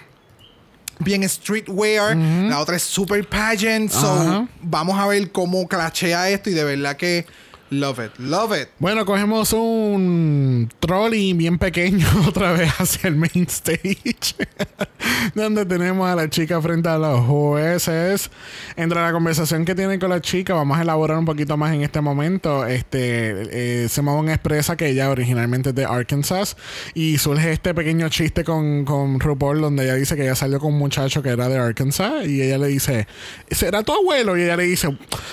bien 1.02 1.26
streetwear, 1.26 2.14
la 2.16 2.58
otra 2.60 2.76
es 2.76 2.82
super 2.82 3.26
pageant. 3.26 3.90
So, 3.90 4.46
vamos 4.60 4.98
a 4.98 5.06
ver 5.06 5.30
cómo 5.32 5.66
clachea 5.66 6.28
esto 6.28 6.50
y 6.50 6.52
de 6.52 6.62
verdad 6.64 6.96
que 6.96 7.24
love 7.70 7.98
it, 8.04 8.12
love 8.18 8.52
it. 8.52 8.68
Bueno, 8.78 9.04
cogemos 9.04 9.52
un 9.52 10.68
trolley 10.80 11.32
bien 11.32 11.58
pequeño 11.58 12.06
otra 12.28 12.52
vez 12.52 12.70
hacia 12.78 13.08
el 13.08 13.16
main 13.16 13.46
stage, 13.48 14.34
donde 15.34 15.64
tenemos 15.66 16.08
a 16.08 16.14
la 16.14 16.28
chica 16.28 16.60
frente 16.60 16.88
a 16.88 16.98
los 16.98 17.20
jueces. 17.26 18.30
Entre 18.76 19.00
la 19.00 19.12
conversación 19.12 19.64
que 19.64 19.74
tiene 19.74 19.98
con 19.98 20.10
la 20.10 20.20
chica, 20.20 20.54
vamos 20.54 20.78
a 20.78 20.82
elaborar 20.82 21.18
un 21.18 21.24
poquito 21.24 21.56
más 21.56 21.72
en 21.72 21.82
este 21.82 22.00
momento. 22.00 22.66
Este, 22.66 23.84
eh, 23.84 23.88
Simone 23.88 24.32
expresa 24.32 24.76
que 24.76 24.88
ella 24.88 25.10
originalmente 25.10 25.70
es 25.70 25.74
de 25.74 25.84
Arkansas 25.84 26.56
y 26.94 27.18
surge 27.18 27.52
este 27.52 27.74
pequeño 27.74 28.08
chiste 28.08 28.44
con, 28.44 28.84
con 28.84 29.20
RuPaul 29.20 29.60
donde 29.60 29.84
ella 29.84 29.94
dice 29.94 30.16
que 30.16 30.22
ella 30.22 30.34
salió 30.34 30.58
con 30.58 30.72
un 30.72 30.78
muchacho 30.78 31.22
que 31.22 31.30
era 31.30 31.48
de 31.48 31.58
Arkansas 31.58 32.26
y 32.26 32.42
ella 32.42 32.58
le 32.58 32.68
dice, 32.68 33.06
¿será 33.50 33.82
tu 33.82 33.92
abuelo? 33.92 34.36
Y 34.36 34.42
ella 34.42 34.56
le 34.56 34.64
dice, 34.64 34.88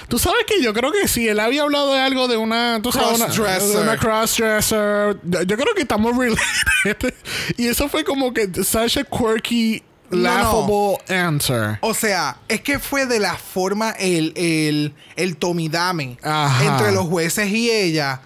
tú 0.08 0.20
sabes 0.20 0.46
que 0.46 0.62
yo 0.62 0.74
creo 0.74 0.92
que 0.92 1.08
sí, 1.08 1.28
él 1.28 1.40
había 1.40 1.64
hablado 1.64 1.94
de 1.94 2.00
algo 2.00 2.27
de 2.28 2.38
una, 2.38 2.80
tú 2.82 2.92
sabes, 2.92 3.16
una, 3.20 3.28
Crossdresser. 3.28 3.78
de 3.78 3.82
una 3.82 3.98
crossdresser. 3.98 5.18
Yo, 5.24 5.58
creo 5.58 5.74
que 5.76 5.82
estamos 5.82 6.16
related. 6.16 7.14
y 7.58 7.68
eso 7.68 7.88
fue 7.90 8.04
como 8.04 8.34
que 8.34 8.48
such 8.64 8.98
a 8.98 9.04
quirky, 9.04 9.84
No, 10.10 10.18
no. 10.18 10.24
laughable 10.24 10.98
answer. 11.16 11.78
O 11.82 11.94
sea, 11.94 12.38
es 12.48 12.62
que 12.62 12.80
fue 12.80 13.06
de 13.06 13.20
la 13.20 13.36
forma 13.36 13.92
el, 13.92 14.34
el, 14.36 14.94
el 15.16 15.38
tomidame 15.38 16.18
Ajá. 16.24 16.64
entre 16.66 16.92
los 16.92 17.06
jueces 17.08 17.48
y 17.50 17.70
ella. 17.70 18.22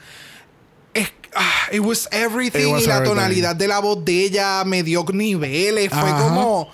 Es, 0.94 1.12
ah, 1.36 1.68
it 1.72 1.80
was 1.80 2.08
everything. 2.12 2.68
It 2.68 2.68
was 2.74 2.84
y 2.84 2.88
la 2.88 2.98
everything. 2.98 3.16
tonalidad 3.16 3.56
de 3.56 3.68
la 3.68 3.80
voz 3.80 4.04
de 4.06 4.26
ella 4.26 4.64
me 4.66 4.84
dio 4.84 5.06
niveles. 5.12 5.90
Fue 5.90 6.10
como, 6.12 6.70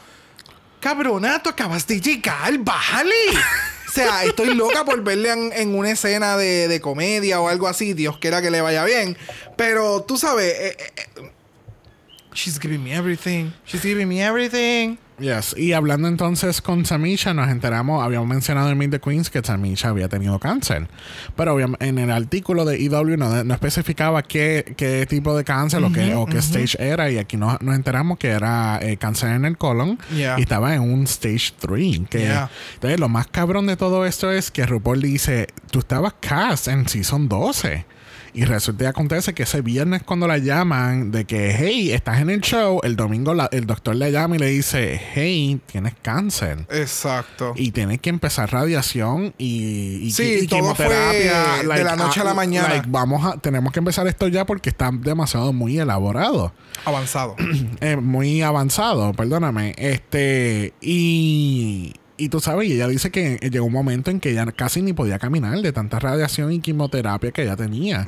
cabrona, 0.80 1.42
tú 1.42 1.50
acabas 1.50 1.86
de 1.88 2.02
llegar, 2.02 2.58
bájale. 2.60 3.14
sea, 3.98 4.24
estoy 4.24 4.54
loca 4.54 4.86
por 4.86 5.04
verle 5.04 5.32
en, 5.32 5.76
una 5.76 5.92
escena 5.92 6.38
de, 6.38 6.68
de 6.68 6.82
comedia 6.82 7.42
o 7.42 7.48
algo 7.48 7.68
así. 7.68 7.94
Dios 7.94 8.18
quiera 8.18 8.42
que 8.42 8.52
le 8.52 8.62
vaya 8.62 8.84
bien. 8.86 9.18
Pero 9.56 10.04
tú 10.04 10.18
sabes, 10.18 10.54
eh, 10.54 10.78
eh, 10.80 11.06
eh, 11.18 11.32
she's 12.34 12.60
giving 12.60 12.84
me 12.84 12.94
everything. 12.94 13.52
She's 13.66 13.82
giving 13.82 14.08
me 14.08 14.24
everything. 14.24 14.98
Yes. 15.20 15.56
Y 15.58 15.74
hablando 15.74 16.08
entonces 16.08 16.62
con 16.62 16.86
Samisha, 16.86 17.34
nos 17.34 17.50
enteramos, 17.50 18.04
habíamos 18.04 18.28
mencionado 18.28 18.70
en 18.70 18.78
Meet 18.78 18.92
the 18.92 19.00
Queens 19.00 19.32
que 19.32 19.42
Samisha 19.44 19.90
había 19.90 20.08
tenido 20.10 20.38
cáncer. 20.38 20.88
Pero 21.36 21.58
en 21.60 21.98
el 21.98 22.12
artículo 22.12 22.66
de 22.66 22.84
EW 22.86 23.18
no, 23.18 23.44
no 23.44 23.54
especificaba 23.54 24.22
qué, 24.22 24.76
qué 24.78 25.08
tipo 25.08 25.36
de 25.36 25.44
cáncer 25.44 25.84
o, 25.84 25.92
qué, 25.92 26.14
o 26.14 26.28
qué 26.28 26.38
stage 26.38 26.78
era. 26.80 27.10
Y 27.10 27.18
aquí 27.18 27.36
nos, 27.36 27.60
nos 27.62 27.76
enteramos 27.76 28.20
que 28.20 28.28
era 28.30 28.80
eh, 28.82 28.98
cáncer 28.98 29.32
en 29.32 29.46
el 29.46 29.58
colon 29.58 29.98
Yeah. 30.16 30.36
y 30.38 30.44
estaba 30.44 30.76
en 30.76 30.82
un 30.82 31.04
stage 31.06 31.54
3. 31.60 32.02
Que, 32.10 32.20
Yeah. 32.20 32.50
Entonces, 32.76 33.00
lo 33.00 33.10
más 33.10 33.28
cabrón 33.28 33.66
de 33.68 33.76
todo 33.78 34.06
esto 34.06 34.32
es 34.32 34.52
que 34.52 34.66
RuPaul 34.66 35.02
dice: 35.02 35.48
Tú 35.72 35.80
estabas 35.80 36.14
cast 36.20 36.68
en 36.68 36.88
Season 36.88 37.28
12. 37.28 37.86
Y 38.38 38.46
resulta 38.46 38.84
y 38.84 38.88
acontece 38.88 39.34
que 39.34 39.42
ese 39.44 39.62
viernes 39.62 40.04
cuando 40.04 40.28
la 40.28 40.38
llaman 40.38 41.10
de 41.10 41.26
que, 41.26 41.56
hey, 41.58 41.92
estás 41.92 42.22
en 42.22 42.30
el 42.30 42.42
show, 42.42 42.80
el 42.84 42.96
domingo 42.96 43.34
la- 43.34 43.50
el 43.52 43.66
doctor 43.66 43.96
le 43.96 44.12
llama 44.12 44.36
y 44.36 44.38
le 44.38 44.46
dice, 44.46 45.02
hey, 45.16 45.60
tienes 45.66 45.96
cáncer. 46.04 46.68
Exacto. 46.70 47.54
Y 47.56 47.72
tienes 47.72 48.00
que 48.00 48.12
empezar 48.12 48.52
radiación 48.52 49.34
y, 49.40 50.02
y, 50.04 50.12
Sí, 50.12 50.42
y 50.44 50.48
todo 50.48 50.76
fue 50.76 50.88
de 50.88 51.84
la 51.84 51.96
noche 51.96 52.22
a 52.22 52.26
la 52.26 52.32
ah, 52.32 52.36
mañana. 52.36 52.70
like, 52.70 52.86
vamos 52.88 53.26
a, 53.26 53.40
tenemos 53.40 53.74
que 53.74 53.80
empezar 53.80 54.06
esto 54.08 54.28
ya 54.28 54.46
porque 54.46 54.70
está 54.70 54.92
demasiado 54.94 55.52
muy 55.52 55.80
elaborado. 55.80 56.54
Avanzado. 56.86 57.36
Eh, 57.82 57.96
muy 57.96 58.44
avanzado, 58.44 59.14
perdóname. 59.14 59.74
Este, 59.78 60.74
y, 60.80 61.94
y 62.18 62.30
tú 62.30 62.40
sabes, 62.40 62.68
y 62.68 62.74
ella 62.74 62.88
dice 62.88 63.12
que 63.12 63.38
llegó 63.52 63.66
un 63.66 63.74
momento 63.74 64.12
en 64.12 64.20
que 64.20 64.32
ella 64.32 64.46
casi 64.48 64.82
ni 64.82 64.94
podía 64.94 65.20
caminar 65.20 65.60
de 65.60 65.72
tanta 65.72 66.00
radiación 66.00 66.52
y 66.52 66.60
quimioterapia 66.60 67.32
que 67.32 67.44
ella 67.44 67.56
tenía. 67.56 68.06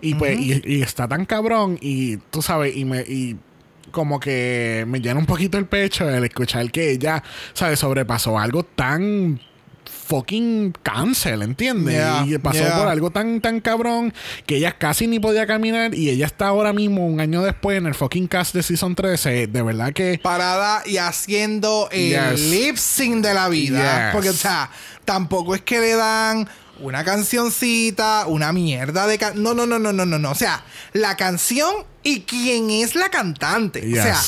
y 0.00 0.14
pues, 0.14 0.38
y, 0.38 0.62
y 0.64 0.82
está 0.82 1.08
tan 1.08 1.24
cabrón, 1.24 1.78
y 1.80 2.16
tú 2.16 2.42
sabes, 2.42 2.76
y 2.76 2.84
me, 2.84 3.00
y 3.02 3.36
como 3.92 4.18
que 4.18 4.84
me 4.88 5.00
llena 5.00 5.20
un 5.20 5.26
poquito 5.26 5.58
el 5.58 5.66
pecho 5.66 6.08
el 6.08 6.24
escuchar 6.24 6.70
que 6.70 6.90
ella, 6.90 7.22
¿sabes? 7.52 7.78
Sobrepasó 7.78 8.38
algo 8.38 8.64
tan 8.64 9.40
fucking 10.12 10.74
cáncer, 10.82 11.40
¿entiendes? 11.40 11.94
Yeah, 11.94 12.26
y 12.26 12.36
pasó 12.36 12.58
yeah. 12.58 12.76
por 12.76 12.88
algo 12.88 13.10
tan, 13.10 13.40
tan 13.40 13.60
cabrón 13.60 14.12
que 14.44 14.56
ella 14.56 14.76
casi 14.76 15.06
ni 15.06 15.18
podía 15.18 15.46
caminar 15.46 15.94
y 15.94 16.10
ella 16.10 16.26
está 16.26 16.48
ahora 16.48 16.74
mismo, 16.74 17.06
un 17.06 17.18
año 17.18 17.40
después, 17.42 17.78
en 17.78 17.86
el 17.86 17.94
fucking 17.94 18.26
cast 18.28 18.54
de 18.54 18.62
Season 18.62 18.94
13. 18.94 19.46
De 19.46 19.62
verdad 19.62 19.94
que... 19.94 20.20
Parada 20.22 20.82
y 20.84 20.98
haciendo 20.98 21.88
el 21.90 22.10
Yes. 22.10 22.40
lip 22.50 22.76
sync 22.76 23.24
de 23.24 23.32
la 23.32 23.48
vida. 23.48 24.08
Yes. 24.08 24.12
Porque, 24.12 24.28
o 24.28 24.34
sea, 24.34 24.70
tampoco 25.06 25.54
es 25.54 25.62
que 25.62 25.80
le 25.80 25.94
dan 25.94 26.46
una 26.80 27.04
cancioncita, 27.04 28.26
una 28.26 28.52
mierda 28.52 29.06
de... 29.06 29.16
can- 29.16 29.42
no, 29.42 29.54
no, 29.54 29.64
no, 29.66 29.78
no, 29.78 29.94
no, 29.94 30.04
no, 30.04 30.18
no. 30.18 30.30
O 30.30 30.34
sea, 30.34 30.62
la 30.92 31.16
canción 31.16 31.72
y 32.02 32.20
quién 32.20 32.68
es 32.68 32.94
la 32.94 33.08
cantante. 33.08 33.80
O 33.98 34.02
sea, 34.02 34.20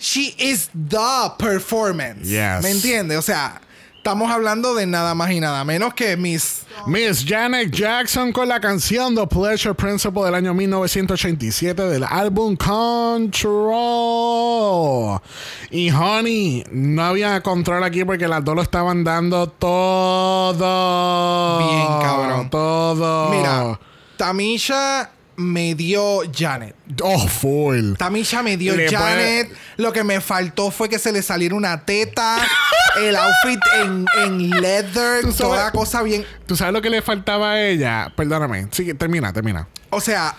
she 0.00 0.34
is 0.38 0.70
the 0.88 1.30
performance. 1.38 2.22
Yes. 2.26 2.62
¿Me 2.62 2.70
entiendes? 2.70 3.18
O 3.18 3.22
sea, 3.22 3.60
estamos 4.04 4.30
hablando 4.30 4.74
de 4.74 4.84
nada 4.84 5.14
más 5.14 5.30
y 5.30 5.40
nada 5.40 5.64
menos 5.64 5.94
que 5.94 6.14
Miss... 6.18 6.66
Miss 6.86 7.24
Janet 7.26 7.70
Jackson 7.70 8.32
con 8.32 8.48
la 8.48 8.60
canción 8.60 9.14
The 9.14 9.26
Pleasure 9.26 9.74
Principle 9.74 10.24
del 10.24 10.34
año 10.34 10.52
1987 10.52 11.80
del 11.84 12.04
álbum 12.04 12.54
Control. 12.54 13.62
Y 15.70 15.90
Honey, 15.90 16.66
no 16.70 17.02
había 17.02 17.40
control 17.40 17.82
aquí 17.82 18.04
porque 18.04 18.28
las 18.28 18.44
dos 18.44 18.54
lo 18.54 18.60
estaban 18.60 19.04
dando 19.04 19.46
todo. 19.46 20.58
Bien, 21.60 21.86
cabrón. 22.02 22.50
Todo. 22.50 23.30
Mira, 23.30 23.80
Tamisha 24.18 25.12
me 25.36 25.74
dio 25.74 26.22
Janet. 26.32 26.74
Oh, 27.02 27.26
full. 27.28 27.94
Tamisha 27.96 28.42
me 28.42 28.56
dio 28.56 28.74
Le 28.76 28.88
Janet. 28.88 29.52
Lo 29.76 29.92
que 29.92 30.04
me 30.04 30.20
faltó 30.20 30.70
fue 30.70 30.88
que 30.88 30.98
se 30.98 31.12
le 31.12 31.22
saliera 31.22 31.54
una 31.54 31.84
teta. 31.84 32.38
el 32.98 33.16
outfit 33.16 33.60
en, 33.80 34.06
en 34.22 34.50
leather. 34.60 35.22
Sabes- 35.24 35.36
Toda 35.36 35.70
cosa 35.72 36.02
bien. 36.02 36.24
¿Tú 36.46 36.56
sabes 36.56 36.72
lo 36.72 36.80
que 36.82 36.90
le 36.90 37.02
faltaba 37.02 37.52
a 37.52 37.62
ella? 37.62 38.12
Perdóname. 38.16 38.68
Sí, 38.70 38.94
termina, 38.94 39.32
termina. 39.32 39.68
O 39.90 40.00
sea, 40.00 40.34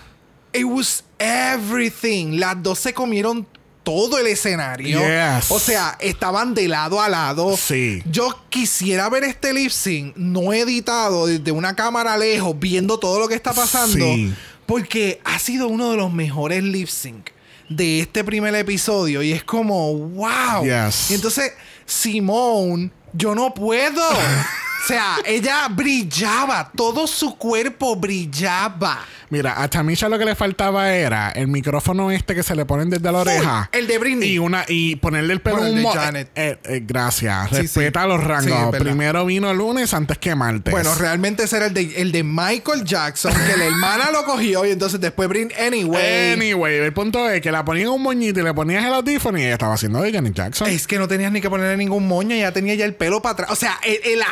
it 0.52 0.64
was 0.64 1.04
everything. 1.18 2.38
Las 2.38 2.62
dos 2.62 2.78
se 2.78 2.92
comieron 2.94 3.46
todo 3.82 4.18
el 4.18 4.26
escenario. 4.26 4.98
Yes. 4.98 5.50
O 5.50 5.60
sea, 5.60 5.96
estaban 6.00 6.54
de 6.54 6.66
lado 6.66 7.00
a 7.00 7.08
lado. 7.08 7.56
Sí. 7.56 8.02
Yo 8.10 8.36
quisiera 8.50 9.08
ver 9.08 9.22
este 9.22 9.52
lip 9.52 9.70
sync 9.70 10.16
no 10.16 10.52
editado 10.52 11.26
desde 11.28 11.52
una 11.52 11.76
cámara 11.76 12.16
lejos, 12.16 12.58
viendo 12.58 12.98
todo 12.98 13.20
lo 13.20 13.28
que 13.28 13.36
está 13.36 13.52
pasando. 13.52 14.04
Sí. 14.04 14.34
Porque 14.66 15.20
ha 15.24 15.38
sido 15.38 15.68
uno 15.68 15.90
de 15.90 15.96
los 15.96 16.12
mejores 16.12 16.62
lip 16.62 16.88
sync 16.88 17.30
de 17.68 18.00
este 18.00 18.24
primer 18.24 18.54
episodio. 18.54 19.22
Y 19.22 19.32
es 19.32 19.44
como, 19.44 19.94
wow. 19.94 20.64
Yes. 20.64 21.10
Y 21.10 21.14
entonces, 21.14 21.52
Simone, 21.84 22.90
yo 23.12 23.34
no 23.34 23.54
puedo. 23.54 24.02
o 24.10 24.86
sea, 24.86 25.18
ella 25.24 25.68
brillaba. 25.68 26.70
Todo 26.74 27.06
su 27.06 27.36
cuerpo 27.36 27.96
brillaba. 27.96 29.04
Mira, 29.28 29.60
a 29.60 29.68
Tamisha 29.68 30.08
lo 30.08 30.18
que 30.18 30.24
le 30.24 30.34
faltaba 30.34 30.92
era 30.94 31.30
el 31.32 31.48
micrófono 31.48 32.10
este 32.12 32.34
que 32.34 32.42
se 32.42 32.54
le 32.54 32.64
ponen 32.64 32.90
desde 32.90 33.10
la 33.10 33.18
oreja. 33.18 33.68
el 33.72 33.86
de 33.86 33.98
Britney. 33.98 34.30
Y 34.32 34.38
una 34.38 34.64
y 34.68 34.96
ponerle 34.96 35.32
el 35.34 35.40
pelo 35.40 35.62
un 35.62 35.74
de 35.74 35.80
mo- 35.82 35.90
Janet. 35.92 36.30
eh, 36.36 36.58
eh, 36.64 36.82
gracias. 36.86 37.48
Sí, 37.50 37.56
Respeta 37.56 38.02
sí. 38.02 38.08
los 38.08 38.22
rangos. 38.22 38.76
Primero 38.76 39.26
vino 39.26 39.50
el 39.50 39.58
lunes 39.58 39.92
antes 39.94 40.18
que 40.18 40.34
martes. 40.34 40.70
Bueno, 40.72 40.94
realmente 40.94 41.42
ese 41.44 41.56
era 41.56 41.66
el 41.66 41.74
de, 41.74 42.00
el 42.00 42.12
de 42.12 42.22
Michael 42.22 42.84
Jackson, 42.84 43.32
que 43.32 43.56
la 43.56 43.64
hermana 43.66 44.10
lo 44.12 44.24
cogió 44.24 44.64
y 44.64 44.70
entonces 44.70 45.00
después 45.00 45.28
Britney, 45.28 45.56
anyway. 45.58 46.32
Anyway, 46.32 46.76
el 46.78 46.92
punto 46.92 47.28
es 47.28 47.40
que 47.40 47.50
la 47.50 47.64
ponían 47.64 47.88
un 47.88 48.02
moñito 48.02 48.40
y 48.40 48.42
le 48.44 48.54
ponías 48.54 48.84
el 48.84 48.92
audífono 48.94 49.38
y 49.38 49.42
ella 49.42 49.54
estaba 49.54 49.74
haciendo 49.74 50.00
de 50.02 50.12
Janet 50.12 50.34
Jackson. 50.34 50.68
Es 50.68 50.86
que 50.86 50.98
no 50.98 51.08
tenías 51.08 51.32
ni 51.32 51.40
que 51.40 51.50
ponerle 51.50 51.76
ningún 51.76 52.06
moño, 52.06 52.36
ya 52.36 52.52
tenía 52.52 52.74
ya 52.76 52.84
el 52.84 52.94
pelo 52.94 53.20
para 53.22 53.32
atrás. 53.32 53.50
O 53.50 53.56
sea, 53.56 53.78
el- 53.84 54.22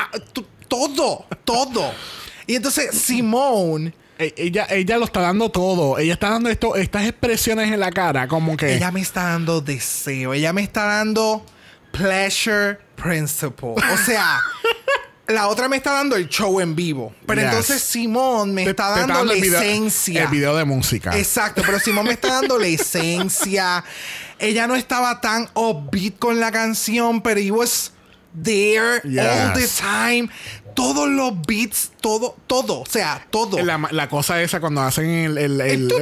todo, 0.68 1.24
todo. 1.44 1.92
Y 2.46 2.56
entonces 2.56 2.94
Simone, 2.96 3.92
ella, 4.18 4.66
ella 4.70 4.96
lo 4.98 5.04
está 5.06 5.20
dando 5.20 5.50
todo. 5.50 5.98
Ella 5.98 6.14
está 6.14 6.30
dando 6.30 6.48
esto, 6.48 6.76
estas 6.76 7.06
expresiones 7.06 7.72
en 7.72 7.80
la 7.80 7.90
cara, 7.90 8.28
como 8.28 8.56
que. 8.56 8.74
ella 8.76 8.90
me 8.90 9.00
está 9.00 9.24
dando 9.24 9.60
deseo, 9.60 10.34
ella 10.34 10.52
me 10.52 10.62
está 10.62 10.84
dando 10.84 11.44
pleasure 11.92 12.78
principle. 12.96 13.74
O 13.92 13.96
sea, 14.04 14.40
la 15.28 15.48
otra 15.48 15.68
me 15.68 15.76
está 15.76 15.92
dando 15.92 16.16
el 16.16 16.28
show 16.28 16.60
en 16.60 16.74
vivo. 16.74 17.14
Pero 17.26 17.40
Yes. 17.40 17.50
entonces 17.50 17.82
Simone 17.82 18.52
me 18.52 18.64
te- 18.64 18.70
está 18.70 18.90
dando 18.90 19.24
la 19.24 19.32
el 19.34 19.40
video, 19.40 19.60
esencia. 19.60 20.22
El 20.24 20.28
video 20.28 20.56
de 20.56 20.64
música. 20.64 21.16
Exacto, 21.16 21.62
pero 21.64 21.78
Simón 21.78 22.06
me 22.06 22.12
está 22.12 22.28
dando 22.40 22.58
la 22.58 22.66
esencia. 22.66 23.84
Ella 24.38 24.66
no 24.66 24.74
estaba 24.74 25.20
tan 25.20 25.48
upbeat 25.54 26.18
con 26.18 26.40
la 26.40 26.50
canción, 26.50 27.22
pero 27.22 27.40
he 27.40 27.50
was 27.50 27.92
there 28.42 28.96
all 29.04 29.52
the 29.54 29.68
time. 29.80 30.28
Todos 30.74 31.08
los 31.08 31.32
beats, 31.46 31.92
todo, 32.00 32.36
todo, 32.46 32.80
o 32.80 32.86
sea, 32.86 33.26
todo. 33.30 33.58
La, 33.62 33.78
la 33.90 34.08
cosa 34.08 34.42
esa 34.42 34.60
cuando 34.60 34.80
hacen 34.82 35.08
el. 35.08 35.38
el, 35.60 35.92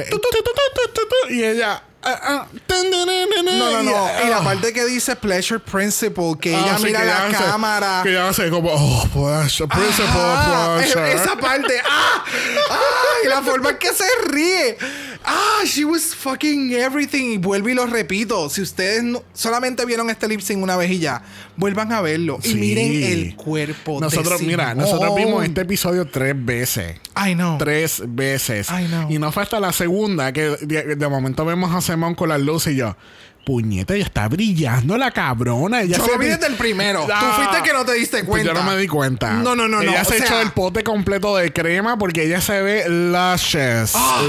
y 1.29 1.43
ella. 1.43 1.83
ah, 2.03 2.19
ah, 2.23 2.47
tun, 2.67 2.89
No, 2.89 3.05
no, 3.05 3.83
no. 3.83 3.91
y- 4.23 4.25
Y 4.25 4.29
la 4.29 4.37
ah. 4.39 4.43
parte 4.43 4.73
que 4.73 4.83
dice 4.85 5.15
Pleasure 5.15 5.59
Principle, 5.59 6.33
que 6.41 6.55
Ah, 6.55 6.59
ella 6.63 6.77
sí, 6.77 6.83
mira 6.85 6.99
que 7.01 7.05
la 7.05 7.25
hace- 7.27 7.43
cámara. 7.45 7.99
Que 8.03 8.09
ella 8.09 8.29
hace 8.29 8.49
como, 8.49 8.71
oh, 8.73 9.07
pleasure, 9.13 9.67
principal 9.67 10.09
Ajá, 10.37 10.75
pleasure. 10.77 11.13
Esa 11.13 11.35
parte. 11.37 11.79
¡Ah! 11.89 12.23
¡Ah! 12.71 12.81
Y 13.23 13.27
la 13.27 13.41
forma 13.41 13.69
en 13.71 13.77
que 13.77 13.93
se 13.93 14.05
ríe. 14.27 14.77
¡Ah! 15.25 15.61
She 15.65 15.85
was 15.85 16.13
fucking 16.13 16.73
everything. 16.73 17.33
Y 17.33 17.37
vuelvo 17.37 17.69
y 17.69 17.73
lo 17.73 17.85
repito. 17.85 18.49
Si 18.49 18.61
ustedes 18.61 19.01
no- 19.03 19.23
solamente 19.33 19.85
vieron 19.85 20.09
este 20.09 20.27
lip 20.27 20.41
sync 20.41 20.61
una 20.61 20.75
vez 20.75 20.91
y 20.91 20.99
ya, 20.99 21.21
vuelvan 21.55 21.91
a 21.93 22.01
verlo. 22.01 22.39
Y 22.43 22.55
miren 22.55 23.03
el 23.03 23.35
cuerpo 23.35 23.99
Nosotros, 24.01 24.39
de 24.41 24.45
mira, 24.47 24.75
nosotros 24.75 25.15
vimos 25.15 25.43
este 25.45 25.61
episodio 25.61 26.05
tres 26.07 26.33
veces. 26.37 26.97
I 27.15 27.33
know. 27.33 27.57
Tres 27.57 28.01
veces. 28.07 28.67
I 28.69 28.85
know. 28.87 29.09
Y 29.09 29.19
no 29.19 29.31
fue 29.31 29.43
hasta 29.43 29.59
la 29.59 29.71
segunda 29.71 30.33
que 30.33 30.57
de, 30.61 30.95
de 30.95 31.07
momento 31.07 31.45
vemos 31.45 31.73
a 31.73 31.79
Simón 31.81 32.15
con 32.15 32.29
las 32.29 32.41
luces 32.41 32.73
y 32.73 32.77
yo. 32.77 32.95
Puñeta, 33.43 33.93
ella 33.93 34.05
está 34.05 34.27
brillando 34.29 34.97
la 34.97 35.11
cabrona. 35.11 35.81
Ella 35.81 35.97
Yo 35.97 36.05
se 36.05 36.11
lo 36.11 36.17
vi 36.17 36.27
desde 36.27 36.47
el 36.47 36.55
primero. 36.55 37.05
Ah. 37.13 37.19
Tú 37.19 37.41
fuiste 37.43 37.63
que 37.69 37.73
no 37.73 37.83
te 37.85 37.93
diste 37.93 38.23
Pues 38.23 38.43
cuenta. 38.43 38.53
yo 38.53 38.53
no 38.53 38.63
me 38.71 38.77
di 38.77 38.87
cuenta. 38.87 39.33
No, 39.33 39.55
no, 39.55 39.67
no, 39.67 39.77
no. 39.77 39.81
Ella 39.81 40.01
O 40.01 40.05
se 40.05 40.17
sea, 40.17 40.25
echó 40.25 40.41
el 40.41 40.51
pote 40.51 40.83
completo 40.83 41.35
de 41.35 41.51
crema 41.51 41.97
porque 41.97 42.23
ella 42.23 42.39
se 42.39 42.61
ve 42.61 42.85
luscious. 42.87 43.91
Ah. 43.95 44.21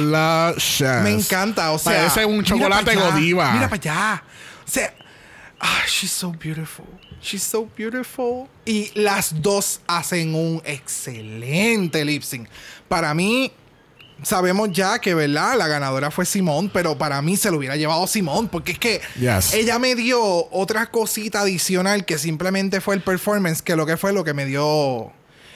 luscious. 0.54 1.02
Me 1.02 1.10
encanta, 1.12 1.70
o 1.72 1.78
sea. 1.78 1.92
Parece 1.92 2.24
un 2.24 2.42
chocolate 2.42 2.96
Godiva. 2.96 3.52
Mira 3.52 3.68
para 3.68 3.80
allá. 3.80 4.22
O 4.66 4.70
sea, 4.70 4.92
ah, 5.60 5.82
she's 5.86 6.10
so 6.10 6.32
beautiful. 6.32 6.86
She's 7.22 7.42
so 7.42 7.68
beautiful. 7.76 8.48
Y 8.66 8.90
las 8.94 9.40
dos 9.40 9.80
hacen 9.86 10.34
un 10.34 10.60
excelente 10.64 12.04
lip 12.04 12.22
sync. 12.22 12.48
Para 12.88 13.14
mí, 13.14 13.52
sabemos 14.22 14.70
ya 14.72 14.98
que, 15.00 15.14
¿verdad? 15.14 15.56
La 15.58 15.66
ganadora 15.68 16.10
fue 16.10 16.24
Simón, 16.24 16.70
pero 16.72 16.96
para 16.96 17.20
mí 17.22 17.36
se 17.36 17.50
lo 17.50 17.58
hubiera 17.58 17.76
llevado 17.76 18.06
Simón, 18.06 18.48
porque 18.48 18.72
es 18.72 18.78
que 18.78 19.00
Yes. 19.18 19.52
ella 19.54 19.78
me 19.78 19.94
dio 19.94 20.20
otra 20.50 20.86
cosita 20.90 21.40
adicional 21.40 22.04
que 22.04 22.18
simplemente 22.18 22.80
fue 22.80 22.94
el 22.94 23.00
performance, 23.02 23.62
que 23.62 23.76
lo 23.76 23.86
que 23.86 23.96
fue 23.96 24.12
lo 24.12 24.24
que 24.24 24.32
me 24.34 24.46
dio 24.46 25.12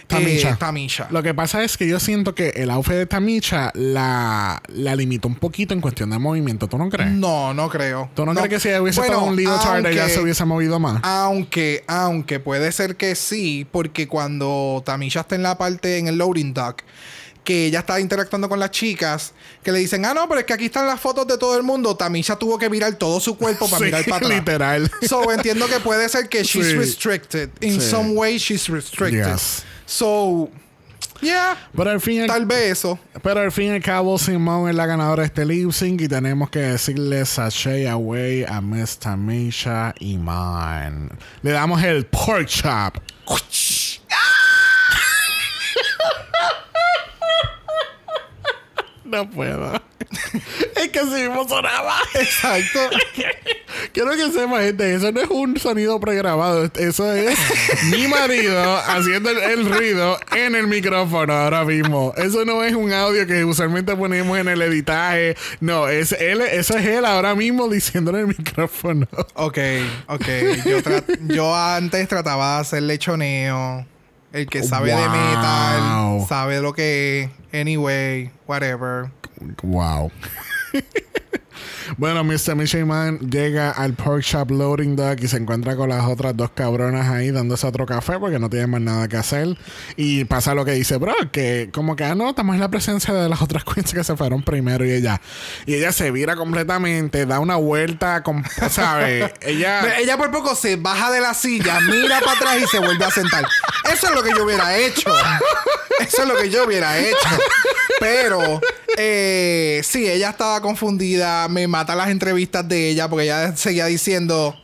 Tamisha. 0.06 0.50
Eh, 0.52 0.56
Tamisha. 0.59 1.06
Lo 1.11 1.22
que 1.22 1.34
pasa 1.34 1.62
es 1.62 1.76
que 1.76 1.86
yo 1.86 2.00
siento 2.00 2.34
que 2.34 2.48
el 2.56 2.70
outfit 2.70 2.94
de 2.94 3.04
Tamisha 3.04 3.70
la, 3.74 4.62
la 4.68 4.96
limitó 4.96 5.28
un 5.28 5.34
poquito 5.34 5.74
en 5.74 5.82
cuestión 5.82 6.09
de 6.09 6.18
movimiento. 6.18 6.66
¿Tú 6.66 6.78
no 6.78 6.88
crees? 6.88 7.11
No, 7.11 7.52
no 7.52 7.68
creo. 7.68 8.09
¿Tú 8.14 8.24
no, 8.24 8.32
crees 8.32 8.48
que 8.48 8.59
si 8.59 8.68
ella 8.68 8.80
hubiese 8.80 9.00
Bueno, 9.00 9.12
estado 9.16 9.30
un 9.30 9.36
leotard 9.36 9.84
ella 9.84 10.00
aunque- 10.04 10.14
se 10.14 10.20
hubiese 10.22 10.44
movido 10.46 10.78
más? 10.78 11.00
Aunque, 11.02 11.84
aunque 11.86 12.40
puede 12.40 12.72
ser 12.72 12.96
que 12.96 13.14
sí, 13.16 13.66
porque 13.70 14.09
cuando 14.09 14.82
Tamisha 14.86 15.20
está 15.20 15.34
en 15.34 15.42
la 15.42 15.59
parte, 15.59 15.98
en 15.98 16.09
el 16.09 16.16
loading 16.16 16.54
dock, 16.54 16.80
que 17.49 17.64
ella 17.64 17.78
está 17.78 17.99
interactuando 17.99 18.46
con 18.46 18.61
las 18.61 18.70
chicas, 18.72 19.32
que 19.62 19.72
le 19.72 19.78
dicen, 19.78 20.05
ah, 20.05 20.12
no, 20.12 20.28
pero 20.28 20.40
es 20.40 20.44
que 20.44 20.53
aquí 20.53 20.66
están 20.66 20.86
las 20.86 21.01
fotos 21.01 21.26
de 21.26 21.38
todo 21.38 21.57
el 21.57 21.62
mundo, 21.62 21.96
Tamisha 21.96 22.36
tuvo 22.36 22.59
que 22.59 22.68
mirar 22.68 22.92
todo 22.96 23.20
su 23.20 23.38
cuerpo 23.38 23.66
para 23.70 23.78
Sí, 23.78 23.84
mirar 23.86 24.05
para 24.05 24.16
atrás. 24.26 24.38
literal. 24.38 24.90
So, 25.09 25.32
entiendo 25.32 25.66
que 25.66 25.80
puede 25.80 26.07
ser 26.11 26.28
que 26.28 26.42
she's 26.44 26.66
Sí. 26.66 26.74
restricted. 26.74 27.49
In 27.62 27.80
Sí. 27.80 27.88
some 27.90 28.11
way, 28.11 28.36
she's 28.36 28.68
restricted. 28.68 29.24
Yes. 29.32 29.62
So, 29.86 30.51
yeah, 31.22 31.57
Pero 31.74 31.88
al 31.90 32.03
fin 32.03 32.20
al- 32.20 32.26
tal 32.26 32.44
vez 32.44 32.72
eso. 32.72 32.99
Pero 33.22 33.40
al 33.40 33.51
fin 33.51 33.68
y 33.68 33.70
al 33.76 33.82
cabo, 33.82 34.18
Simone 34.18 34.68
es 34.70 34.76
la 34.76 34.84
ganadora 34.84 35.22
de 35.22 35.28
este 35.28 35.46
lip 35.46 35.72
sync 35.72 36.03
y 36.03 36.09
tenemos 36.09 36.51
que 36.51 36.59
decirle 36.59 37.24
sashay 37.24 37.86
away 37.86 38.44
a 38.44 38.61
Miss 38.61 38.99
Tamisha 38.99 39.94
Iman. 40.01 41.09
Le 41.40 41.53
damos 41.53 41.82
el 41.82 42.05
pork 42.05 42.46
chop. 42.46 42.99
No 49.09 49.28
puedo. 49.30 49.72
es 50.76 50.88
que 50.88 50.98
así 50.98 51.22
mismo 51.22 51.48
sonaba. 51.48 51.96
Exacto. 52.14 52.80
Quiero 53.92 54.11
que 54.12 54.30
sepa, 54.30 54.62
gente, 54.62 54.94
eso 54.94 55.12
no 55.12 55.20
es 55.20 55.30
un 55.30 55.59
sonido 55.59 55.98
pregrabado. 56.00 56.70
Eso 56.76 57.12
es 57.12 57.38
mi 57.90 58.06
marido 58.06 58.76
haciendo 58.86 59.30
el, 59.30 59.38
el 59.38 59.72
ruido 59.72 60.18
en 60.36 60.54
el 60.54 60.66
micrófono 60.66 61.32
ahora 61.32 61.64
mismo. 61.64 62.12
Eso 62.16 62.44
no 62.44 62.62
es 62.64 62.74
un 62.74 62.92
audio 62.92 63.26
que 63.26 63.44
usualmente 63.44 63.96
ponemos 63.96 64.38
en 64.38 64.48
el 64.48 64.62
editaje. 64.62 65.36
No, 65.61 65.88
es 65.88 66.12
él, 66.12 66.40
eso 66.42 66.76
es 66.76 66.86
él 66.86 67.04
ahora 67.04 67.34
mismo 67.34 67.68
diciéndolo 67.68 68.18
en 68.18 68.28
el 68.30 68.36
micrófono. 68.38 69.06
Ok, 69.34 69.59
ok. 70.09 70.26
Yo 71.28 71.54
antes 71.54 72.09
trataba 72.09 72.56
de 72.56 72.61
hacer 72.61 72.82
lechoneo. 72.82 73.86
El 74.33 74.47
que 74.47 74.62
sabe 74.62 74.91
de 74.91 74.97
Wow. 74.97 75.11
metal, 75.11 76.26
sabe 76.29 76.61
lo 76.61 76.72
que 76.74 77.31
es. 77.53 77.61
Anyway, 77.61 78.31
whatever. 78.47 79.11
Wow. 79.62 80.11
Bueno, 81.97 82.24
Mr. 82.24 82.55
Mishiman 82.55 83.18
llega 83.18 83.70
al 83.70 83.95
Pork 83.95 84.22
Shop 84.22 84.51
Loading 84.51 84.97
Dock 84.97 85.20
y 85.22 85.28
se 85.28 85.36
encuentra 85.36 85.76
con 85.76 85.89
las 85.89 86.05
otras 86.05 86.36
dos 86.36 86.51
cabronas 86.51 87.09
ahí 87.09 87.30
dándose 87.30 87.66
otro 87.66 87.86
café 87.86 88.18
porque 88.18 88.39
no 88.39 88.51
tienen 88.51 88.70
más 88.70 88.80
nada 88.80 89.09
que 89.09 89.16
hacer. 89.16 89.57
Y 89.97 90.24
pasa 90.24 90.55
lo 90.55 90.64
que 90.64 90.72
dice, 90.72 90.97
bro, 90.97 91.14
que 91.32 91.70
como 91.72 91.97
que, 91.97 92.05
ah, 92.05 92.14
no, 92.14 92.30
estamos 92.30 92.55
en 92.55 92.61
la 92.61 92.68
presencia 92.68 93.14
de 93.14 93.28
las 93.28 93.41
otras 93.41 93.64
queens 93.74 93.93
que 93.93 94.05
se 94.05 94.16
fueron 94.16 94.43
primero 94.43 94.84
y 94.84 94.91
ella. 94.91 95.20
Y 95.66 95.74
ella 95.74 95.93
se 95.93 96.11
vira 96.11 96.36
completamente, 96.36 97.26
da 97.26 97.41
una 97.41 97.57
vuelta, 97.57 98.22
con, 98.22 98.45
¿sabes? 98.70 99.32
ella... 99.41 99.99
Ella 99.99 100.16
por 100.16 100.30
poco 100.30 100.55
se 100.55 100.76
baja 100.76 101.11
de 101.11 101.20
la 101.20 101.34
silla, 101.34 101.80
mira 101.80 102.20
para 102.20 102.32
atrás 102.32 102.59
y 102.62 102.66
se 102.66 102.78
vuelve 102.78 103.05
a 103.05 103.11
sentar. 103.11 103.47
Eso 103.93 104.09
es 104.09 104.14
lo 104.14 104.22
que 104.22 104.30
yo 104.30 104.45
hubiera 104.45 104.76
hecho. 104.76 105.11
Eso 106.01 106.22
es 106.22 106.28
lo 106.28 106.36
que 106.36 106.51
yo 106.51 106.64
hubiera 106.64 106.99
hecho. 106.99 107.16
Pero, 108.01 108.61
eh, 108.97 109.80
sí, 109.84 110.09
ella 110.09 110.30
estaba 110.30 110.61
confundida. 110.61 111.49
Me 111.49 111.62
mata 111.79 111.95
las 111.95 112.09
entrevistas 112.09 112.66
de 112.66 112.91
ella 112.91 113.09
porque 113.09 113.24
ella 113.24 113.57
seguía 113.57 113.87
diciendo: 113.87 114.55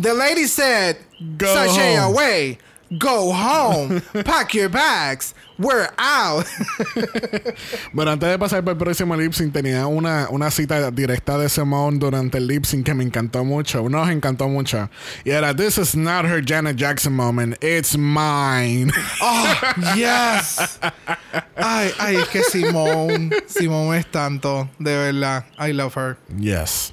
The 0.00 0.14
lady 0.14 0.46
said, 0.46 0.96
Go 1.38 1.46
Sashay 1.46 1.96
home." 1.96 2.12
away. 2.12 2.58
Go 2.96 3.32
home. 3.32 4.00
Pack 4.24 4.54
your 4.54 4.70
bags. 4.70 5.34
We're 5.58 5.90
out. 5.98 6.46
Bueno, 7.92 8.12
antes 8.12 8.28
de 8.28 8.38
pasar 8.38 8.62
por 8.62 8.72
el 8.74 8.78
próximo 8.78 9.16
lip 9.16 9.32
sync, 9.32 9.52
tenía 9.52 9.86
una, 9.86 10.28
una 10.30 10.50
cita 10.50 10.90
directa 10.90 11.36
de 11.38 11.48
Simone 11.48 11.98
durante 11.98 12.38
el 12.38 12.46
lip 12.46 12.64
sync 12.64 12.86
que 12.86 12.94
me 12.94 13.02
encantó 13.02 13.44
mucho. 13.44 13.88
Nos 13.88 14.08
encantó 14.08 14.48
mucho. 14.48 14.88
Y 15.24 15.30
era: 15.30 15.54
This 15.54 15.78
is 15.78 15.96
not 15.96 16.24
her 16.24 16.40
Janet 16.44 16.76
Jackson 16.76 17.12
moment, 17.14 17.56
it's 17.62 17.96
mine. 17.96 18.92
Oh, 19.20 19.74
yes. 19.96 20.78
Ay, 21.56 21.92
ay, 21.98 22.16
es 22.16 22.28
que 22.28 22.42
Simone. 22.44 23.30
Simone 23.46 23.98
es 23.98 24.06
tanto. 24.06 24.68
De 24.78 24.96
verdad. 24.96 25.44
I 25.58 25.72
love 25.72 25.94
her. 25.96 26.16
Yes. 26.38 26.92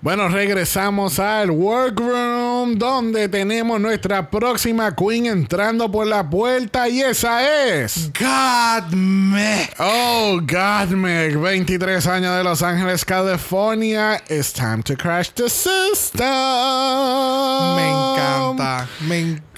Bueno, 0.00 0.28
regresamos 0.28 1.18
al 1.18 1.50
workroom 1.50 2.76
donde 2.76 3.28
tenemos 3.28 3.80
nuestra 3.80 4.30
próxima 4.30 4.94
queen 4.94 5.26
entrando 5.26 5.90
por 5.90 6.06
la 6.06 6.28
puerta 6.28 6.88
y 6.88 7.00
esa 7.00 7.42
es. 7.66 8.10
God 8.12 8.92
me. 8.92 9.68
Oh, 9.78 10.38
Godmeg, 10.40 11.38
23 11.38 12.06
años 12.06 12.36
de 12.36 12.44
Los 12.44 12.62
Ángeles, 12.62 13.04
California. 13.04 14.22
It's 14.28 14.52
time 14.52 14.82
to 14.82 14.96
crash 14.96 15.30
the 15.30 15.48
system. 15.48 16.26
Me 17.76 17.88
encanta. 17.88 18.88
Me 19.08 19.20
encanta. 19.20 19.55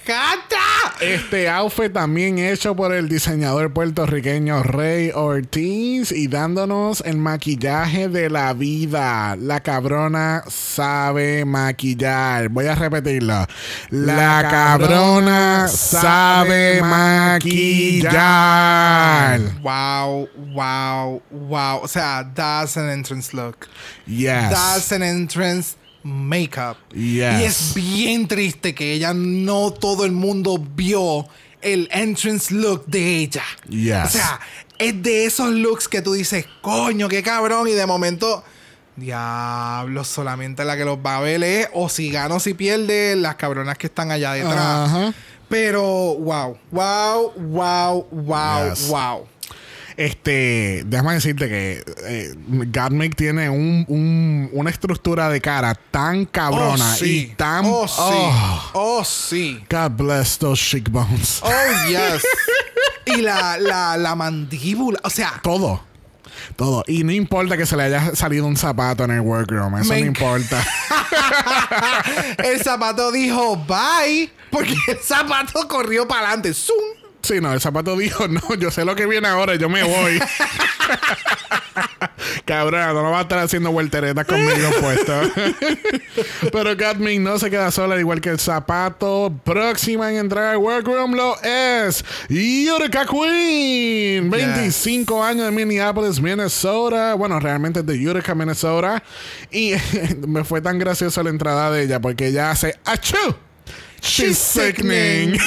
Este 1.00 1.48
outfit 1.48 1.92
también 1.92 2.38
hecho 2.38 2.74
por 2.74 2.94
el 2.94 3.08
diseñador 3.08 3.72
puertorriqueño 3.72 4.62
Rey 4.62 5.10
Ortiz 5.14 6.12
y 6.12 6.28
dándonos 6.28 7.02
el 7.04 7.18
maquillaje 7.18 8.08
de 8.08 8.30
la 8.30 8.52
vida. 8.54 9.36
La 9.36 9.60
cabrona 9.60 10.42
sabe 10.48 11.44
maquillar. 11.44 12.48
Voy 12.48 12.66
a 12.66 12.74
repetirlo. 12.74 13.46
La 13.90 14.48
cabrona 14.50 15.68
sabe 15.68 16.80
maquillar. 16.82 18.08
Wow, 19.62 20.28
wow, 20.52 21.22
wow. 21.30 21.80
O 21.82 21.88
sea, 21.88 22.28
that's 22.34 22.76
an 22.76 22.88
entrance 22.88 23.32
look. 23.34 23.68
Yes. 24.06 24.50
That's 24.50 24.90
an 24.92 25.02
entrance 25.02 25.76
makeup. 26.02 26.76
Yes. 26.92 27.40
Y 27.40 27.44
es 27.44 27.74
bien 27.74 28.28
triste 28.28 28.74
que 28.74 28.92
ella 28.92 29.12
no 29.14 29.72
todo 29.72 30.04
el 30.04 30.12
mundo 30.12 30.64
vio 30.74 31.26
el 31.60 31.88
entrance 31.92 32.54
look 32.54 32.86
de 32.86 33.16
ella. 33.18 33.42
Yes. 33.68 34.04
O 34.04 34.08
sea, 34.08 34.40
es 34.78 35.02
de 35.02 35.24
esos 35.26 35.50
looks 35.50 35.88
que 35.88 36.02
tú 36.02 36.12
dices, 36.12 36.46
coño, 36.60 37.08
qué 37.08 37.22
cabrón. 37.22 37.68
Y 37.68 37.72
de 37.72 37.84
momento, 37.86 38.44
diablo, 38.96 40.04
solamente 40.04 40.64
la 40.64 40.76
que 40.76 40.84
los 40.84 40.98
va 40.98 41.18
a 41.18 41.20
ver 41.20 41.42
es 41.42 41.68
o 41.74 41.88
si 41.88 42.10
gana 42.10 42.36
o 42.36 42.40
si 42.40 42.54
pierde 42.54 43.16
las 43.16 43.34
cabronas 43.36 43.76
que 43.78 43.88
están 43.88 44.10
allá 44.10 44.32
detrás. 44.32 45.14
Pero, 45.48 45.82
wow, 45.82 46.58
wow, 46.70 47.32
wow, 47.36 48.06
wow, 48.10 48.68
Yes. 48.70 48.88
wow. 48.88 49.26
Este, 49.98 50.84
déjame 50.86 51.14
decirte 51.14 51.48
que 51.48 51.82
eh, 52.06 52.32
Gottmik 52.46 53.16
tiene 53.16 53.50
un, 53.50 53.84
un- 53.88 54.48
una 54.52 54.70
estructura 54.70 55.28
de 55.28 55.40
cara 55.40 55.74
tan 55.90 56.24
cabrona 56.24 56.92
oh, 56.92 56.96
sí. 56.96 57.18
y 57.32 57.34
tan. 57.34 57.64
Oh, 57.66 57.88
sí. 57.88 57.94
Oh, 57.98 58.70
Oh, 58.74 59.04
sí. 59.04 59.64
God 59.68 59.90
bless 59.96 60.38
those 60.38 60.62
chic 60.62 60.88
bones. 60.88 61.40
Oh, 61.42 61.50
yes. 61.88 62.22
y 63.06 63.22
la, 63.22 63.58
la, 63.58 63.96
la 63.96 64.14
mandíbula. 64.14 65.00
O 65.02 65.10
sea, 65.10 65.40
Todo. 65.42 65.82
Todo. 66.54 66.84
Y 66.86 67.02
no 67.02 67.10
importa 67.10 67.56
que 67.56 67.66
se 67.66 67.76
le 67.76 67.82
haya 67.84 68.14
salido 68.14 68.46
un 68.46 68.56
zapato 68.56 69.02
en 69.02 69.10
el 69.10 69.20
workroom. 69.20 69.78
Eso 69.78 69.92
Me 69.92 70.00
no 70.02 70.06
importa. 70.06 70.64
el 72.38 72.62
zapato 72.62 73.10
dijo 73.10 73.56
bye. 73.66 74.30
Porque 74.50 74.74
el 74.86 74.98
zapato 74.98 75.66
corrió 75.66 76.06
para 76.06 76.28
adelante. 76.28 76.54
¡Zum! 76.54 76.74
Sí, 77.22 77.40
no, 77.40 77.52
el 77.52 77.60
zapato 77.60 77.96
dijo, 77.96 78.28
no, 78.28 78.40
yo 78.58 78.70
sé 78.70 78.84
lo 78.84 78.94
que 78.94 79.06
viene 79.06 79.28
ahora, 79.28 79.56
yo 79.56 79.68
me 79.68 79.82
voy. 79.82 80.20
Cabrón, 82.44 82.94
no 82.94 83.10
va 83.10 83.18
a 83.18 83.22
estar 83.22 83.38
haciendo 83.40 83.70
vuelteretas 83.70 84.26
conmigo 84.26 84.70
puesto. 84.80 85.12
Pero 86.52 86.76
Gatming 86.76 87.22
no 87.22 87.38
se 87.38 87.50
queda 87.50 87.70
sola, 87.70 87.94
al 87.94 88.00
igual 88.00 88.20
que 88.20 88.30
el 88.30 88.38
zapato. 88.38 89.32
Próxima 89.44 90.10
en 90.10 90.18
entrar 90.18 90.44
al 90.46 90.56
workroom 90.56 91.14
lo 91.14 91.36
es 91.42 92.04
Eureka 92.28 93.06
Queen. 93.06 94.30
25 94.30 95.22
años 95.22 95.44
de 95.46 95.50
Minneapolis, 95.52 96.20
Minnesota. 96.20 97.14
Bueno, 97.14 97.38
realmente 97.38 97.80
es 97.80 97.86
de 97.86 97.94
Eureka, 97.94 98.34
Minnesota. 98.34 99.02
Y 99.50 99.74
me 100.26 100.44
fue 100.44 100.60
tan 100.60 100.78
graciosa 100.78 101.22
la 101.22 101.30
entrada 101.30 101.70
de 101.70 101.82
ella 101.82 102.00
porque 102.00 102.28
ella 102.28 102.50
hace 102.50 102.76
¡Achú! 102.84 103.34
She's 104.00 104.38
sickening. 104.38 105.38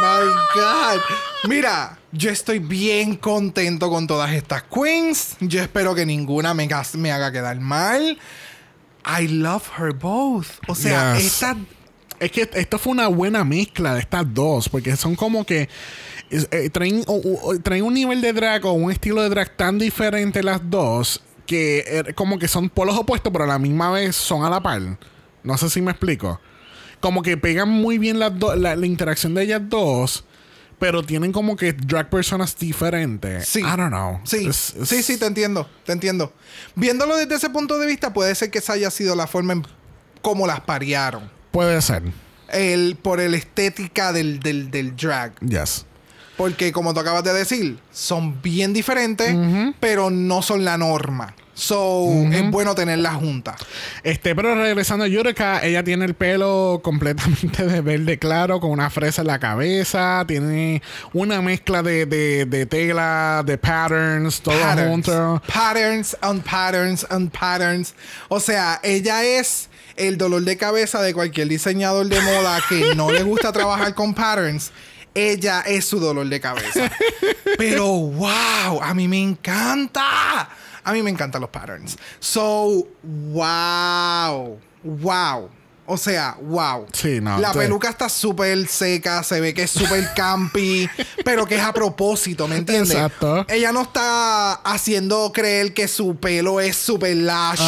My 0.00 0.24
God. 0.54 1.00
Mira, 1.48 1.98
yo 2.12 2.30
estoy 2.30 2.58
bien 2.58 3.16
contento 3.16 3.90
con 3.90 4.06
todas 4.06 4.32
estas 4.32 4.62
queens. 4.64 5.36
Yo 5.40 5.62
espero 5.62 5.94
que 5.94 6.06
ninguna 6.06 6.54
me, 6.54 6.68
haga 7.12 7.32
quedar 7.32 7.60
mal. 7.60 8.18
I 9.06 9.28
love 9.28 9.64
her 9.78 9.92
both. 9.92 10.46
O 10.68 10.74
sea, 10.74 11.16
Yes. 11.16 11.26
esta. 11.26 11.56
Es 12.18 12.30
que 12.30 12.48
esto 12.52 12.78
fue 12.78 12.92
una 12.92 13.08
buena 13.08 13.44
mezcla 13.44 13.94
de 13.94 14.00
estas 14.00 14.24
dos, 14.34 14.68
porque 14.68 14.94
son 14.94 15.16
como 15.16 15.46
que 15.46 15.70
eh, 16.30 16.68
traen 16.70 17.02
un 17.06 17.94
nivel 17.94 18.20
de 18.20 18.34
drag 18.34 18.66
o 18.66 18.72
un 18.72 18.92
estilo 18.92 19.22
de 19.22 19.30
drag 19.30 19.56
tan 19.56 19.78
diferente 19.78 20.42
las 20.42 20.60
dos 20.68 21.22
que 21.46 21.82
eh, 21.86 22.14
como 22.14 22.38
que 22.38 22.46
son 22.46 22.68
polos 22.68 22.96
opuestos, 22.96 23.32
pero 23.32 23.44
a 23.44 23.46
la 23.46 23.58
misma 23.58 23.90
vez 23.90 24.14
son 24.14 24.44
a 24.44 24.50
la 24.50 24.62
par. 24.62 24.82
No 25.42 25.56
sé 25.56 25.70
si 25.70 25.80
me 25.80 25.92
explico. 25.92 26.38
Como 27.00 27.22
que 27.22 27.36
pegan 27.36 27.68
muy 27.68 27.98
bien 27.98 28.18
las 28.18 28.38
dos, 28.38 28.56
la, 28.58 28.76
la 28.76 28.86
interacción 28.86 29.34
de 29.34 29.42
ellas 29.42 29.62
dos. 29.64 30.24
Pero 30.78 31.02
tienen 31.02 31.30
como 31.30 31.56
que 31.56 31.74
drag 31.74 32.08
personas 32.08 32.56
diferentes. 32.56 33.46
Sí. 33.46 33.60
I 33.60 33.76
don't 33.76 33.88
know. 33.88 34.18
Sí, 34.24 34.50
sí, 35.02 35.18
te 35.18 35.26
entiendo, 35.26 35.68
te 35.84 35.92
entiendo. 35.92 36.32
Viéndolo 36.74 37.16
desde 37.16 37.34
ese 37.34 37.50
punto 37.50 37.78
de 37.78 37.86
vista, 37.86 38.14
puede 38.14 38.34
ser 38.34 38.50
que 38.50 38.60
esa 38.60 38.72
haya 38.72 38.90
sido 38.90 39.14
la 39.14 39.26
forma 39.26 39.52
en 39.52 39.66
cómo 40.22 40.46
las 40.46 40.60
parearon. 40.60 41.30
Puede 41.50 41.82
ser. 41.82 42.02
El, 42.48 42.96
por 42.96 43.20
el 43.20 43.34
estética 43.34 44.14
del, 44.14 44.40
del, 44.40 44.70
del 44.70 44.96
drag. 44.96 45.38
Yes. 45.40 45.84
Porque 46.38 46.72
como 46.72 46.94
tú 46.94 47.00
acabas 47.00 47.24
de 47.24 47.34
decir, 47.34 47.78
son 47.92 48.40
bien 48.40 48.72
diferentes, 48.72 49.36
pero 49.80 50.08
no 50.08 50.40
son 50.40 50.64
la 50.64 50.78
norma. 50.78 51.34
So, 51.60 52.06
es 52.32 52.50
bueno 52.50 52.74
tenerlas 52.74 53.16
juntas. 53.16 53.60
Este, 54.02 54.34
pero 54.34 54.54
regresando 54.54 55.04
a 55.04 55.08
Yurika, 55.08 55.60
ella 55.62 55.84
tiene 55.84 56.06
el 56.06 56.14
pelo 56.14 56.80
completamente 56.82 57.66
de 57.66 57.82
verde 57.82 58.18
claro, 58.18 58.60
con 58.60 58.70
una 58.70 58.88
fresa 58.88 59.20
en 59.20 59.26
la 59.26 59.38
cabeza, 59.38 60.24
tiene 60.26 60.80
una 61.12 61.42
mezcla 61.42 61.82
de, 61.82 62.06
de, 62.06 62.46
de 62.46 62.64
tela, 62.64 63.42
de 63.44 63.58
patterns, 63.58 64.40
todo 64.40 64.58
Patterns. 64.58 64.90
junto. 64.90 65.42
Patterns 65.52 66.16
on 66.22 66.40
patterns 66.40 67.06
on 67.10 67.28
patterns. 67.28 67.94
O 68.28 68.40
sea, 68.40 68.80
ella 68.82 69.22
es 69.22 69.68
el 69.96 70.16
dolor 70.16 70.40
de 70.44 70.56
cabeza 70.56 71.02
de 71.02 71.12
cualquier 71.12 71.48
diseñador 71.48 72.06
de 72.06 72.22
moda 72.22 72.58
que 72.70 72.94
no 72.96 73.12
le 73.12 73.22
gusta 73.22 73.52
trabajar 73.52 73.94
con 73.94 74.14
patterns. 74.14 74.72
Ella 75.14 75.60
es 75.66 75.84
su 75.84 76.00
dolor 76.00 76.26
de 76.26 76.40
cabeza. 76.40 76.90
Pero 77.58 77.86
wow, 77.86 78.80
a 78.82 78.94
mí 78.94 79.08
me 79.08 79.20
encanta. 79.20 80.48
A 80.90 80.92
mí 80.92 81.04
me 81.04 81.10
encantan 81.10 81.40
los 81.40 81.50
patterns. 81.50 81.96
So, 82.18 82.88
wow. 83.04 84.58
Wow. 84.82 85.50
O 85.86 85.96
sea, 85.96 86.36
wow. 86.40 86.86
Sí, 86.92 87.20
no, 87.20 87.38
La 87.38 87.52
sí. 87.52 87.58
peluca 87.58 87.90
está 87.90 88.08
súper 88.08 88.66
seca, 88.66 89.22
se 89.22 89.40
ve 89.40 89.54
que 89.54 89.62
es 89.62 89.70
súper 89.70 90.12
campy, 90.14 90.88
pero 91.24 91.46
que 91.46 91.54
es 91.54 91.62
a 91.62 91.72
propósito, 91.72 92.48
¿me 92.48 92.56
entiendes? 92.56 92.90
Exacto. 92.90 93.46
Ella 93.48 93.70
no 93.70 93.82
está 93.82 94.52
haciendo 94.52 95.30
creer 95.32 95.72
que 95.72 95.86
su 95.86 96.16
pelo 96.16 96.60
es 96.60 96.74
súper 96.74 97.16
lashes, 97.16 97.66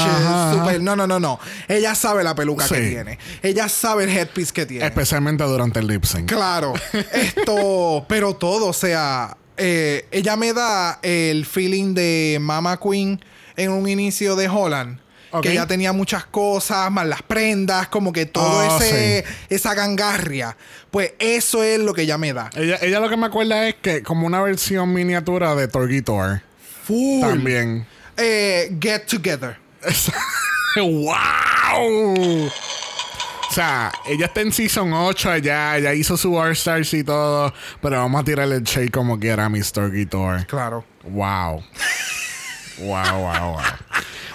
súper... 0.53 0.81
No, 0.81 0.97
no, 0.97 1.07
no, 1.07 1.21
no. 1.21 1.39
Ella 1.69 1.95
sabe 1.95 2.25
la 2.25 2.35
peluca 2.35 2.67
que 2.69 2.81
tiene. 2.81 3.19
Ella 3.41 3.69
sabe 3.69 4.05
el 4.05 4.11
headpiece 4.11 4.53
que 4.53 4.67
tiene. 4.67 4.85
Especialmente 4.85 5.45
durante 5.45 5.79
el 5.79 5.87
lip 5.87 6.05
sync. 6.05 6.29
Claro. 6.29 6.75
Esto, 7.13 8.05
pero 8.09 8.35
todo, 8.35 8.67
o 8.67 8.73
sea, 8.73 9.37
eh, 9.65 10.07
ella 10.11 10.35
me 10.37 10.53
da 10.53 10.99
el 11.03 11.47
feeling 11.47 11.95
de 11.95 12.39
Mama 12.41 12.81
Queen 12.81 13.25
en 13.57 13.71
un 13.71 13.89
inicio 13.89 14.35
de 14.35 14.49
Holland. 14.49 14.99
Que 15.41 15.53
ella 15.53 15.67
tenía 15.67 15.93
muchas 15.95 16.27
cosas, 16.27 16.91
más 16.91 17.07
las 17.07 17.23
prendas, 17.23 17.89
como 17.89 18.13
que 18.13 18.27
todo 18.27 18.69
Oh, 18.69 18.79
ese, 18.79 19.25
esa 19.49 19.73
gangarria. 19.73 20.57
Pues 20.91 21.15
eso 21.19 21.63
es 21.63 21.79
lo 21.79 21.95
que 21.95 22.03
ella 22.03 22.19
me 22.19 22.35
da. 22.35 22.51
Ella, 22.55 22.79
ella 22.83 23.01
lo 23.01 23.09
que 23.09 23.17
me 23.17 23.27
acuerda 23.27 23.67
es 23.67 23.77
que 23.77 24.03
como 24.03 24.27
una 24.27 24.43
versión 24.43 24.93
miniatura 24.93 25.55
de 25.55 25.69
Torgitor. 25.69 26.43
Full. 26.85 27.21
También. 27.21 27.87
Eh, 28.19 28.77
get 28.79 29.07
together. 29.07 29.57
¡Wow! 30.77 32.51
O 33.53 33.55
sea, 33.55 33.93
ella 34.07 34.25
está 34.25 34.41
en 34.41 34.51
Season 34.51 34.91
8 34.95 35.31
allá, 35.31 35.79
ya 35.79 35.93
hizo 35.93 36.17
su 36.17 36.35
All 36.35 36.53
Stars 36.53 36.95
y 36.95 37.05
todo, 37.05 37.53
pero 37.83 37.99
vamos 37.99 38.23
a 38.23 38.25
tirarle 38.25 38.57
el 38.57 38.63
shade 38.63 38.89
como 38.89 39.21
quiera 39.21 39.45
a 39.45 39.51
Mr. 39.51 39.93
Guitar. 39.93 40.47
Claro. 40.47 40.87
Wow. 41.05 41.63
wow, 42.79 43.19
wow, 43.19 43.53
wow. 43.53 43.61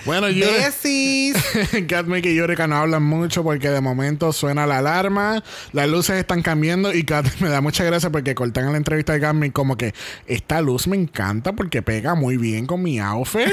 Bueno, 0.05 0.29
yo... 0.29 0.45
Catmick 1.87 2.27
y 2.27 2.35
Yurika 2.35 2.67
no 2.67 2.75
hablan 2.75 3.01
mucho 3.01 3.43
porque 3.43 3.71
de 3.71 3.81
momento 3.81 4.31
suena 4.31 4.67
la 4.67 4.77
alarma, 4.77 5.43
las 5.71 5.89
luces 5.89 6.17
están 6.17 6.43
cambiando 6.43 6.93
y 6.93 7.01
Kat 7.01 7.25
me 7.39 7.49
da 7.49 7.59
mucha 7.59 7.83
gracia 7.85 8.11
porque 8.11 8.35
cortan 8.35 8.65
en 8.65 8.73
la 8.73 8.77
entrevista 8.77 9.13
de 9.13 9.19
Catmick 9.19 9.51
como 9.51 9.77
que 9.77 9.95
esta 10.27 10.61
luz 10.61 10.87
me 10.87 10.95
encanta 10.95 11.53
porque 11.53 11.81
pega 11.81 12.13
muy 12.13 12.37
bien 12.37 12.67
con 12.67 12.83
mi 12.83 12.99
outfit, 12.99 13.51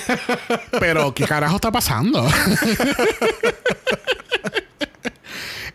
pero 0.78 1.14
¿qué 1.14 1.24
carajo 1.24 1.54
está 1.54 1.72
pasando? 1.72 2.22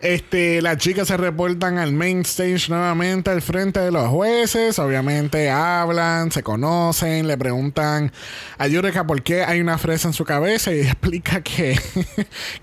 Este, 0.01 0.61
las 0.61 0.77
chicas 0.77 1.09
se 1.09 1.17
reportan 1.17 1.77
al 1.77 1.91
main 1.91 2.21
stage 2.21 2.69
nuevamente 2.69 3.31
al 3.31 3.41
frente 3.41 3.81
de 3.81 3.91
los 3.91 4.07
jueces. 4.07 4.79
Obviamente 4.79 5.49
hablan, 5.49 6.31
se 6.31 6.41
conocen, 6.41 7.27
le 7.27 7.37
preguntan 7.37 8.11
a 8.57 8.67
Yurika 8.67 9.05
por 9.05 9.21
qué 9.23 9.43
hay 9.43 9.59
una 9.59 9.77
fresa 9.77 10.07
en 10.07 10.13
su 10.13 10.23
cabeza 10.23 10.71
y 10.71 10.79
ella 10.79 10.91
explica 10.91 11.41
que, 11.41 11.77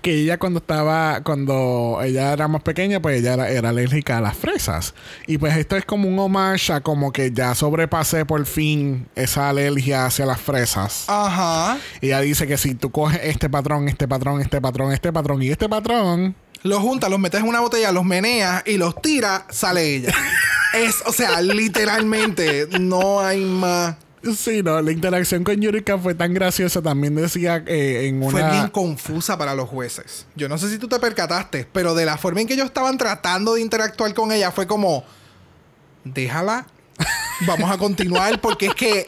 que 0.01 0.21
ella 0.21 0.39
cuando 0.39 0.59
estaba, 0.59 1.21
cuando 1.23 1.99
ella 2.03 2.33
era 2.33 2.47
más 2.47 2.63
pequeña, 2.63 3.01
pues 3.01 3.19
ella 3.19 3.33
era, 3.33 3.49
era 3.49 3.69
alérgica 3.69 4.17
a 4.17 4.21
las 4.21 4.35
fresas. 4.35 4.95
Y 5.27 5.37
pues 5.37 5.55
esto 5.57 5.77
es 5.77 5.85
como 5.85 6.09
un 6.09 6.17
homage 6.17 6.73
a 6.73 6.81
como 6.81 7.11
que 7.11 7.31
ya 7.31 7.53
sobrepasé 7.53 8.25
por 8.25 8.43
fin 8.47 9.07
esa 9.15 9.49
alergia 9.49 10.07
hacia 10.07 10.25
las 10.25 10.41
fresas. 10.41 11.05
Ajá. 11.07 11.77
Y 12.01 12.07
ella 12.07 12.21
dice 12.21 12.47
que 12.47 12.57
si 12.57 12.73
tú 12.73 12.89
coges 12.89 13.19
este 13.21 13.47
patrón, 13.47 13.87
este 13.87 14.07
patrón, 14.07 14.41
este 14.41 14.59
patrón, 14.59 14.91
este 14.91 15.13
patrón 15.13 15.43
y 15.43 15.49
este 15.49 15.69
patrón, 15.69 16.35
Los 16.67 16.79
juntas, 16.79 17.09
los 17.09 17.19
metes 17.19 17.41
en 17.41 17.47
una 17.47 17.61
botella, 17.61 17.91
los 17.91 18.03
meneas 18.03 18.63
y 18.65 18.77
los 18.77 19.01
tiras, 19.01 19.43
sale 19.49 19.95
ella. 19.95 20.13
es, 20.73 20.95
o 21.05 21.13
sea, 21.13 21.41
literalmente, 21.41 22.67
no 22.79 23.21
hay 23.21 23.43
más. 23.45 23.95
Sí, 24.35 24.61
no, 24.63 24.81
la 24.81 24.91
interacción 24.91 25.43
con 25.43 25.61
Yurika 25.61 25.97
fue 25.97 26.13
tan 26.13 26.33
graciosa. 26.33 26.81
También 26.81 27.15
decía 27.15 27.63
eh, 27.65 28.07
en 28.07 28.21
una. 28.21 28.31
Fue 28.31 28.51
bien 28.51 28.67
confusa 28.69 29.37
para 29.37 29.55
los 29.55 29.69
jueces. 29.69 30.25
Yo 30.35 30.49
no 30.49 30.57
sé 30.57 30.69
si 30.69 30.77
tú 30.77 30.87
te 30.87 30.99
percataste, 30.99 31.67
pero 31.71 31.95
de 31.95 32.05
la 32.05 32.17
forma 32.17 32.41
en 32.41 32.47
que 32.47 32.55
ellos 32.55 32.65
estaban 32.65 32.97
tratando 32.97 33.53
de 33.53 33.61
interactuar 33.61 34.13
con 34.13 34.31
ella 34.31 34.51
fue 34.51 34.67
como, 34.67 35.05
déjala, 36.03 36.65
vamos 37.45 37.71
a 37.71 37.77
continuar 37.77 38.41
porque 38.41 38.67
es 38.67 38.75
que 38.75 39.05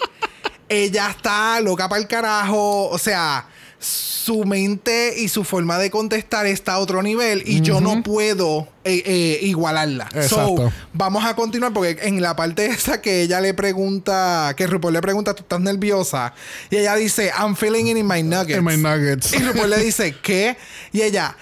ella 0.69 1.09
está 1.09 1.59
loca 1.59 1.89
para 1.89 2.01
el 2.01 2.07
carajo, 2.07 2.87
o 2.87 2.97
sea, 2.97 3.47
su 3.79 4.43
mente 4.45 5.13
y 5.17 5.29
su 5.29 5.43
forma 5.43 5.77
de 5.77 5.89
contestar 5.89 6.45
está 6.45 6.73
a 6.73 6.79
otro 6.79 7.01
nivel 7.01 7.43
y 7.45 7.61
yo 7.61 7.79
no 7.79 8.03
puedo 8.03 8.67
eh, 8.83 9.03
eh, 9.05 9.39
igualarla. 9.43 10.05
Exacto. 10.13 10.55
So, 10.57 10.71
vamos 10.93 11.25
a 11.25 11.35
continuar 11.35 11.73
porque 11.73 11.97
en 12.03 12.21
la 12.21 12.35
parte 12.35 12.65
esa 12.67 13.01
que 13.01 13.21
ella 13.23 13.41
le 13.41 13.53
pregunta, 13.53 14.53
que 14.55 14.67
RuPaul 14.67 14.93
le 14.93 15.01
pregunta, 15.01 15.33
¿tú 15.33 15.43
estás 15.43 15.59
nerviosa? 15.59 16.33
Y 16.69 16.77
ella 16.77 16.95
dice, 16.95 17.31
I'm 17.37 17.55
feeling 17.55 17.87
it 17.87 17.97
in 17.97 18.07
my 18.07 18.23
nuggets. 18.23 18.57
En 18.57 18.63
my 18.63 18.77
nuggets. 18.77 19.33
Y 19.33 19.39
RuPaul 19.39 19.69
le 19.69 19.77
dice, 19.79 20.15
¿qué? 20.21 20.57
Y 20.91 21.01
ella, 21.01 21.35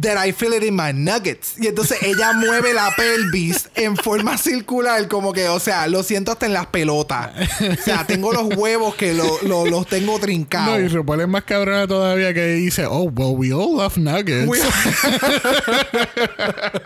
that 0.00 0.24
I 0.24 0.32
feel 0.32 0.54
it 0.54 0.62
in 0.62 0.74
my 0.76 0.92
nuggets. 0.92 1.54
Y 1.58 1.66
entonces 1.66 1.98
ella 2.02 2.32
mueve 2.32 2.72
la 2.72 2.90
pelvis 2.96 3.68
en 3.74 3.96
forma 3.96 4.38
circular, 4.38 5.06
como 5.08 5.32
que, 5.32 5.48
o 5.48 5.60
sea, 5.60 5.86
lo 5.88 6.02
siento 6.02 6.32
hasta 6.32 6.46
en 6.46 6.52
las 6.52 6.66
pelotas. 6.66 7.30
O 7.60 7.82
sea, 7.82 8.06
tengo 8.06 8.32
los 8.32 8.54
huevos 8.56 8.94
que 8.94 9.12
lo- 9.14 9.38
lo- 9.42 9.66
los 9.66 9.86
tengo 9.86 10.12
No, 10.12 10.18
y 10.18 10.20
trincados. 10.20 10.92
RuPaul 10.92 11.22
es 11.22 11.28
más 11.28 11.44
cabrona 11.44 11.86
todavía 11.86 12.32
que 12.32 12.46
dice, 12.54 12.86
oh, 12.86 13.04
well, 13.14 13.34
we 13.36 13.52
all 13.52 13.76
love 13.76 13.96
nuggets. 13.96 14.48
We- 14.48 14.60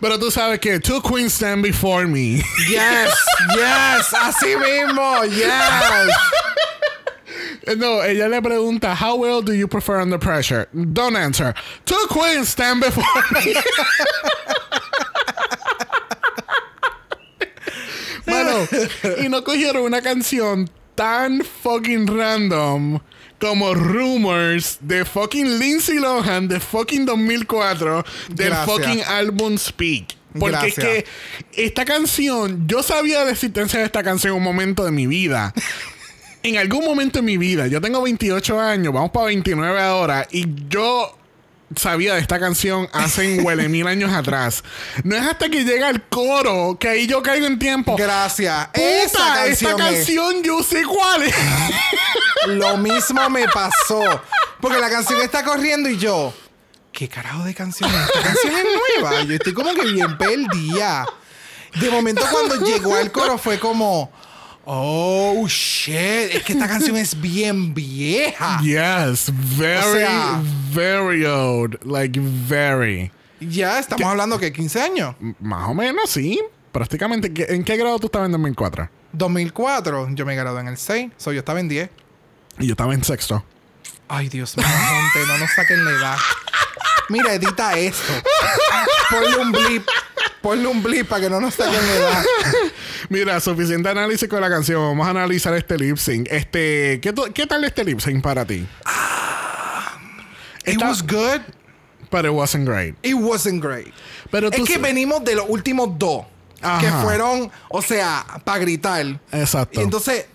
Pero 0.00 0.18
tú 0.18 0.30
sabes 0.30 0.60
que 0.60 0.78
two 0.80 1.00
queens 1.00 1.32
stand 1.32 1.62
before 1.62 2.06
me. 2.06 2.42
yes, 2.68 3.14
yes, 3.56 4.12
así 4.14 4.56
mismo, 4.56 5.24
yes. 5.24 6.10
no, 7.76 8.02
ella 8.02 8.28
le 8.28 8.40
pregunta, 8.42 8.94
how 8.94 9.16
well 9.16 9.42
do 9.42 9.52
you 9.52 9.68
prefer 9.68 10.00
under 10.00 10.18
pressure? 10.18 10.68
Don't 10.92 11.16
answer. 11.16 11.54
Two 11.84 12.06
queens 12.10 12.48
stand 12.48 12.80
before 12.80 13.04
me. 13.32 13.54
Mano, 18.26 18.66
y 19.18 19.28
no 19.28 19.42
cogieron 19.42 19.84
una 19.84 20.00
canción 20.00 20.68
tan 20.94 21.42
fucking 21.42 22.06
random 22.06 23.00
como 23.42 23.74
Rumors 23.74 24.78
de 24.82 25.04
fucking 25.04 25.58
Lindsay 25.58 25.98
Lohan 25.98 26.46
de 26.46 26.60
fucking 26.60 27.04
2004 27.04 28.04
del 28.28 28.50
Gracias. 28.50 28.66
fucking 28.66 29.02
álbum 29.02 29.58
Speak. 29.58 30.14
Porque 30.38 30.52
Gracias. 30.52 30.78
es 30.78 30.84
que 30.84 31.64
esta 31.64 31.84
canción, 31.84 32.68
yo 32.68 32.84
sabía 32.84 33.18
de 33.18 33.24
la 33.24 33.30
existencia 33.32 33.80
de 33.80 33.86
esta 33.86 34.04
canción 34.04 34.34
en 34.34 34.38
un 34.38 34.44
momento 34.44 34.84
de 34.84 34.92
mi 34.92 35.08
vida. 35.08 35.52
En 36.44 36.56
algún 36.56 36.84
momento 36.84 37.18
de 37.18 37.22
mi 37.22 37.36
vida, 37.36 37.66
yo 37.66 37.80
tengo 37.80 38.00
28 38.00 38.60
años, 38.60 38.94
vamos 38.94 39.10
para 39.10 39.26
29 39.26 39.80
ahora, 39.80 40.28
y 40.30 40.44
yo 40.68 41.18
sabía 41.76 42.14
de 42.14 42.20
esta 42.20 42.38
canción 42.38 42.88
hace 42.92 43.40
huele 43.40 43.68
mil 43.68 43.86
años 43.86 44.12
atrás. 44.12 44.62
No 45.04 45.16
es 45.16 45.22
hasta 45.22 45.48
que 45.48 45.64
llega 45.64 45.88
el 45.90 46.02
coro 46.02 46.76
que 46.78 46.88
ahí 46.88 47.06
yo 47.06 47.22
caigo 47.22 47.46
en 47.46 47.58
tiempo. 47.58 47.96
Gracias. 47.96 48.66
Puta, 48.68 48.80
Esa 48.80 49.04
esta 49.04 49.34
canción 49.34 49.80
es- 49.80 49.86
canción 49.96 50.42
yo 50.42 50.62
sé 50.62 50.82
cuál 50.84 51.22
es. 51.24 51.34
Lo 52.46 52.76
mismo 52.76 53.28
me 53.30 53.46
pasó. 53.48 54.02
Porque 54.60 54.78
la 54.78 54.90
canción 54.90 55.20
está 55.22 55.42
corriendo 55.44 55.88
y 55.88 55.98
yo. 55.98 56.32
¿Qué 56.92 57.08
carajo 57.08 57.44
de 57.44 57.54
canción 57.54 57.90
es? 57.90 58.00
Esta 58.06 58.22
canción 58.22 58.54
es 58.54 58.64
nueva. 59.00 59.22
Yo 59.22 59.34
estoy 59.34 59.54
como 59.54 59.72
que 59.74 59.86
bien 59.86 60.16
perdida. 60.18 61.06
De 61.80 61.88
momento, 61.90 62.22
cuando 62.30 62.56
llegó 62.66 62.94
al 62.96 63.10
coro, 63.10 63.38
fue 63.38 63.58
como. 63.58 64.12
Oh 64.64 65.46
shit. 65.48 65.94
Es 66.34 66.42
que 66.44 66.52
esta 66.52 66.68
canción 66.68 66.96
es 66.96 67.20
bien 67.20 67.74
vieja. 67.74 68.60
Yes, 68.62 69.30
very, 69.58 69.78
O 69.86 69.92
sea- 69.96 70.40
very 70.72 71.24
old. 71.24 71.78
Like, 71.84 72.20
very. 72.48 73.10
Ya, 73.40 73.78
estamos 73.80 74.06
hablando 74.06 74.38
que 74.38 74.52
15 74.52 74.80
años. 74.80 75.16
Más 75.40 75.68
o 75.68 75.74
menos, 75.74 76.08
sí. 76.10 76.40
Prácticamente. 76.70 77.32
¿Qué- 77.32 77.46
¿En 77.50 77.64
qué 77.64 77.76
grado 77.76 77.98
tú 77.98 78.06
estabas 78.06 78.26
en 78.26 78.32
2004? 78.32 78.88
2004, 79.12 80.08
yo 80.14 80.24
me 80.24 80.34
gradué 80.36 80.60
en 80.60 80.68
el 80.68 80.78
6, 80.78 81.10
so 81.18 81.32
yo 81.32 81.40
estaba 81.40 81.60
en 81.60 81.68
10. 81.68 81.90
Y 82.60 82.66
yo 82.66 82.72
estaba 82.72 82.94
en 82.94 83.02
sexto. 83.04 83.44
Ay, 84.08 84.28
Dios 84.28 84.56
mío, 84.56 84.66
gente, 84.66 85.26
no 85.26 85.38
nos 85.38 85.50
saquen 85.52 85.84
la 85.84 85.90
edad. 85.90 86.16
Mira, 87.08 87.34
edita 87.34 87.76
esto. 87.78 88.12
Ponle 89.10 89.36
un 89.38 89.52
blip. 89.52 89.86
Ponle 90.40 90.66
un 90.66 90.82
blip 90.82 91.08
para 91.08 91.22
que 91.22 91.30
no 91.30 91.40
nos 91.40 91.54
saquen 91.54 91.74
la 91.86 91.94
edad. 91.96 92.24
Mira, 93.08 93.40
suficiente 93.40 93.88
análisis 93.88 94.28
con 94.28 94.40
la 94.40 94.48
canción. 94.50 94.80
Vamos 94.82 95.06
a 95.06 95.10
analizar 95.10 95.54
este 95.54 95.76
lip 95.78 95.96
sync. 95.96 96.28
Este, 96.30 97.00
¿qué, 97.00 97.12
tu- 97.12 97.32
¿Qué 97.32 97.46
tal 97.46 97.64
este 97.64 97.84
lip 97.84 98.00
sync 98.00 98.22
para 98.22 98.44
ti? 98.44 98.66
It 100.64 100.74
Está- 100.74 100.88
was 100.88 101.02
good. 101.02 101.40
But 102.10 102.24
it 102.26 102.30
wasn't 102.30 102.66
great. 102.68 102.94
It 103.02 103.14
wasn't 103.14 103.62
great. 103.64 103.92
Pero 104.30 104.50
Es 104.50 104.62
que 104.64 104.76
venimos 104.78 105.24
de 105.24 105.34
los 105.34 105.46
últimos 105.48 105.98
dos. 105.98 106.24
Ajá. 106.60 106.80
Que 106.80 106.90
fueron, 107.02 107.50
o 107.70 107.82
sea, 107.82 108.24
para 108.44 108.58
gritar. 108.60 109.18
Exacto. 109.32 109.80
Y 109.80 109.82
entonces, 109.82 110.26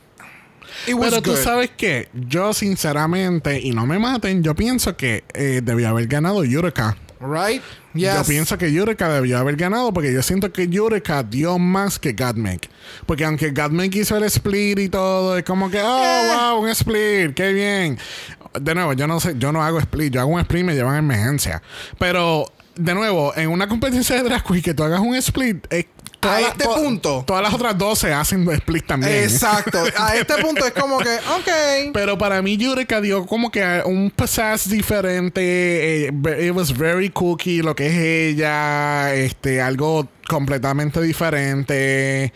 it 0.87 0.95
Pero 0.99 1.21
tú 1.21 1.31
good. 1.31 1.39
sabes 1.39 1.69
que 1.77 2.09
yo 2.13 2.51
sinceramente, 2.53 3.59
y 3.61 3.71
no 3.71 3.85
me 3.85 3.99
maten, 3.99 4.43
yo 4.43 4.55
pienso 4.55 4.97
que 4.97 5.23
eh, 5.33 5.61
debió 5.63 5.87
haber 5.89 6.07
ganado 6.07 6.43
Yurika. 6.43 6.97
Right? 7.19 7.61
Yo 7.93 8.11
Yes. 8.13 8.27
pienso 8.27 8.57
que 8.57 8.71
Yurika 8.71 9.09
debió 9.09 9.39
haber 9.39 9.55
ganado 9.55 9.91
porque 9.91 10.13
yo 10.13 10.21
siento 10.21 10.51
que 10.53 10.67
Yurika 10.67 11.23
dio 11.23 11.57
más 11.57 11.97
que 11.97 12.13
Godmik. 12.13 12.69
Porque 13.05 13.25
aunque 13.25 13.49
Godmik 13.51 13.95
hizo 13.95 14.15
el 14.17 14.23
split 14.25 14.77
y 14.79 14.89
todo, 14.89 15.37
es 15.37 15.43
como 15.43 15.69
que, 15.71 15.81
oh, 15.81 16.03
Eh. 16.03 16.31
wow, 16.35 16.61
un 16.63 16.69
split, 16.69 17.33
qué 17.33 17.53
bien. 17.53 17.97
De 18.61 18.75
nuevo, 18.75 18.93
yo 18.93 19.07
no 19.07 19.19
sé, 19.19 19.35
yo 19.37 19.51
no 19.51 19.63
hago 19.63 19.79
split, 19.79 20.13
yo 20.13 20.21
hago 20.21 20.29
un 20.31 20.39
split 20.41 20.61
y 20.61 20.63
me 20.63 20.75
llevan 20.75 20.95
a 20.95 20.99
emergencia. 20.99 21.61
Pero, 21.97 22.45
de 22.75 22.93
nuevo, 22.93 23.33
en 23.35 23.49
una 23.49 23.67
competencia 23.67 24.15
de 24.15 24.23
drag 24.23 24.43
queen 24.43 24.61
que 24.61 24.73
tú 24.75 24.83
hagas 24.83 24.99
un 24.99 25.15
split, 25.15 25.65
es 25.71 25.85
A 26.21 26.39
la- 26.41 26.47
este 26.49 26.63
to- 26.63 26.75
punto. 26.75 27.23
Todas 27.27 27.43
las 27.43 27.53
otras 27.53 27.77
12 27.77 28.13
hacen 28.13 28.49
split 28.49 28.85
también. 28.87 29.13
Exacto. 29.23 29.83
A 29.97 30.15
este 30.15 30.35
punto 30.41 30.65
es 30.65 30.73
como 30.73 30.97
que, 30.97 31.09
ok. 31.15 31.91
Pero 31.93 32.17
para 32.17 32.41
mí 32.41 32.57
Yurika 32.57 32.99
dio 33.01 33.25
como 33.25 33.51
que 33.51 33.81
un 33.85 34.11
pizzazz 34.11 34.67
diferente. 34.69 36.07
eh, 36.07 36.11
it 36.47 36.51
was 36.53 36.75
very 36.75 37.09
cookie 37.11 37.61
lo 37.61 37.75
que 37.75 37.87
es 37.87 37.93
ella. 38.33 39.13
Este, 39.13 39.61
algo 39.61 40.07
completamente 40.27 41.01
diferente. 41.01 42.33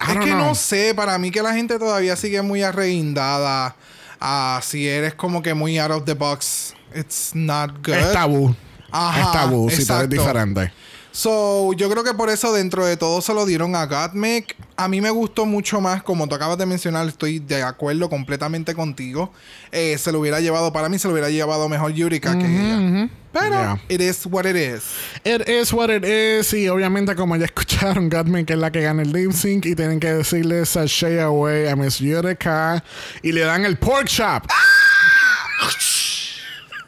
I 0.00 0.10
Es 0.12 0.18
que 0.18 0.26
know. 0.32 0.38
no 0.48 0.54
sé, 0.54 0.92
para 0.94 1.16
mí 1.18 1.30
que 1.30 1.42
la 1.42 1.54
gente 1.54 1.78
todavía 1.78 2.16
sigue 2.16 2.42
muy 2.42 2.62
arreguindada. 2.62 3.76
a 4.24 4.60
si 4.62 4.86
eres 4.88 5.14
como 5.14 5.42
que 5.42 5.52
muy 5.54 5.78
out 5.78 5.90
of 5.90 6.04
the 6.04 6.14
box, 6.14 6.74
it's 6.94 7.30
not 7.34 7.70
good. 7.86 7.94
Es 7.94 8.12
tabú. 8.12 8.54
Ajá, 8.90 9.20
es 9.20 9.32
tabú 9.32 9.70
si 9.70 9.84
tú 9.86 9.92
eres 9.94 10.10
diferente. 10.10 10.72
So, 11.14 11.74
yo 11.74 11.90
creo 11.90 12.02
que 12.04 12.14
por 12.14 12.30
eso 12.30 12.52
dentro 12.54 12.86
de 12.86 12.96
todo 12.96 13.20
se 13.20 13.34
lo 13.34 13.44
dieron 13.44 13.76
a 13.76 13.84
Gottmik. 13.84 14.56
A 14.76 14.88
mí 14.88 15.02
me 15.02 15.10
gustó 15.10 15.44
mucho 15.44 15.78
más, 15.80 16.02
como 16.02 16.26
tú 16.26 16.34
acabas 16.34 16.56
de 16.56 16.64
mencionar, 16.64 17.06
estoy 17.06 17.38
de 17.38 17.62
acuerdo 17.62 18.08
completamente 18.08 18.74
contigo. 18.74 19.30
Eh, 19.72 19.98
se 19.98 20.10
lo 20.10 20.20
hubiera 20.20 20.40
llevado, 20.40 20.72
para 20.72 20.88
mí 20.88 20.98
se 20.98 21.08
lo 21.08 21.12
hubiera 21.12 21.28
llevado 21.28 21.68
mejor 21.68 21.92
Yurika 21.92 22.36
que 22.38 22.46
ella. 22.46 23.08
Pero, 23.32 23.50
Yeah. 23.50 23.80
it 23.88 24.00
is 24.00 24.26
what 24.26 24.44
it 24.46 24.56
is. 24.56 24.82
It 25.24 25.48
is 25.48 25.72
what 25.72 25.90
it 25.90 26.04
is. 26.04 26.52
Y 26.54 26.68
obviamente, 26.68 27.14
como 27.14 27.36
ya 27.36 27.44
escucharon, 27.52 28.08
Gatman 28.08 28.44
que 28.46 28.54
es 28.54 28.58
la 28.58 28.70
que 28.70 28.80
gana 28.80 29.02
el 29.02 29.12
lip 29.12 29.32
sync. 29.32 29.66
Y 29.66 29.74
tienen 29.74 30.00
que 30.00 30.12
decirle 30.12 30.64
sashay 30.66 31.18
away 31.18 31.66
a 31.68 31.76
Miss 31.76 31.98
Yurika. 31.98 32.82
Y 33.22 33.32
le 33.32 33.42
dan 33.42 33.64
el 33.66 33.76
pork 33.78 34.06
chop. 34.08 34.44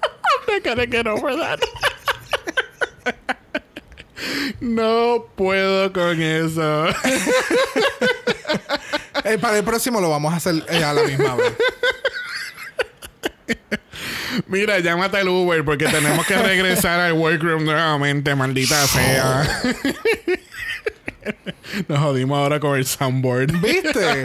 I'm 0.02 0.54
not 0.54 0.64
gonna 0.64 0.86
get 0.86 1.06
over 1.06 1.34
that. 1.36 1.60
No 4.60 5.26
puedo 5.36 5.92
con 5.92 6.20
eso. 6.20 6.86
Eh, 9.24 9.38
para 9.38 9.56
el 9.56 9.64
próximo 9.64 10.00
lo 10.00 10.10
vamos 10.10 10.34
a 10.34 10.36
hacer 10.36 10.62
eh, 10.68 10.84
a 10.84 10.92
la 10.92 11.02
misma 11.04 11.34
vez. 11.36 11.54
Mira, 14.48 14.78
llámate 14.80 15.18
al 15.18 15.28
Uber 15.28 15.64
porque 15.64 15.86
tenemos 15.86 16.26
que 16.26 16.36
regresar 16.36 17.00
al 17.00 17.14
workroom 17.14 17.64
nuevamente, 17.64 18.34
maldita 18.34 18.86
sea. 18.86 19.62
Nos 21.88 21.98
jodimos 21.98 22.38
ahora 22.38 22.60
con 22.60 22.76
el 22.76 22.86
soundboard. 22.86 23.52
¿Viste? 23.60 24.24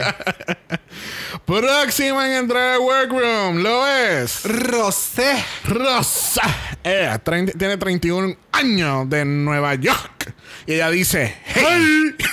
Próxima 1.46 2.26
en 2.28 2.32
entrar 2.34 2.74
al 2.74 2.80
workroom 2.80 3.62
lo 3.62 3.86
es 3.86 4.42
Rosé. 4.44 5.44
Rosa. 5.64 6.42
Ella 6.82 7.22
trein- 7.22 7.52
tiene 7.56 7.76
31 7.76 8.36
años 8.52 9.08
de 9.10 9.24
Nueva 9.24 9.74
York. 9.74 10.34
Y 10.66 10.74
ella 10.74 10.90
dice, 10.90 11.36
hey. 11.46 12.14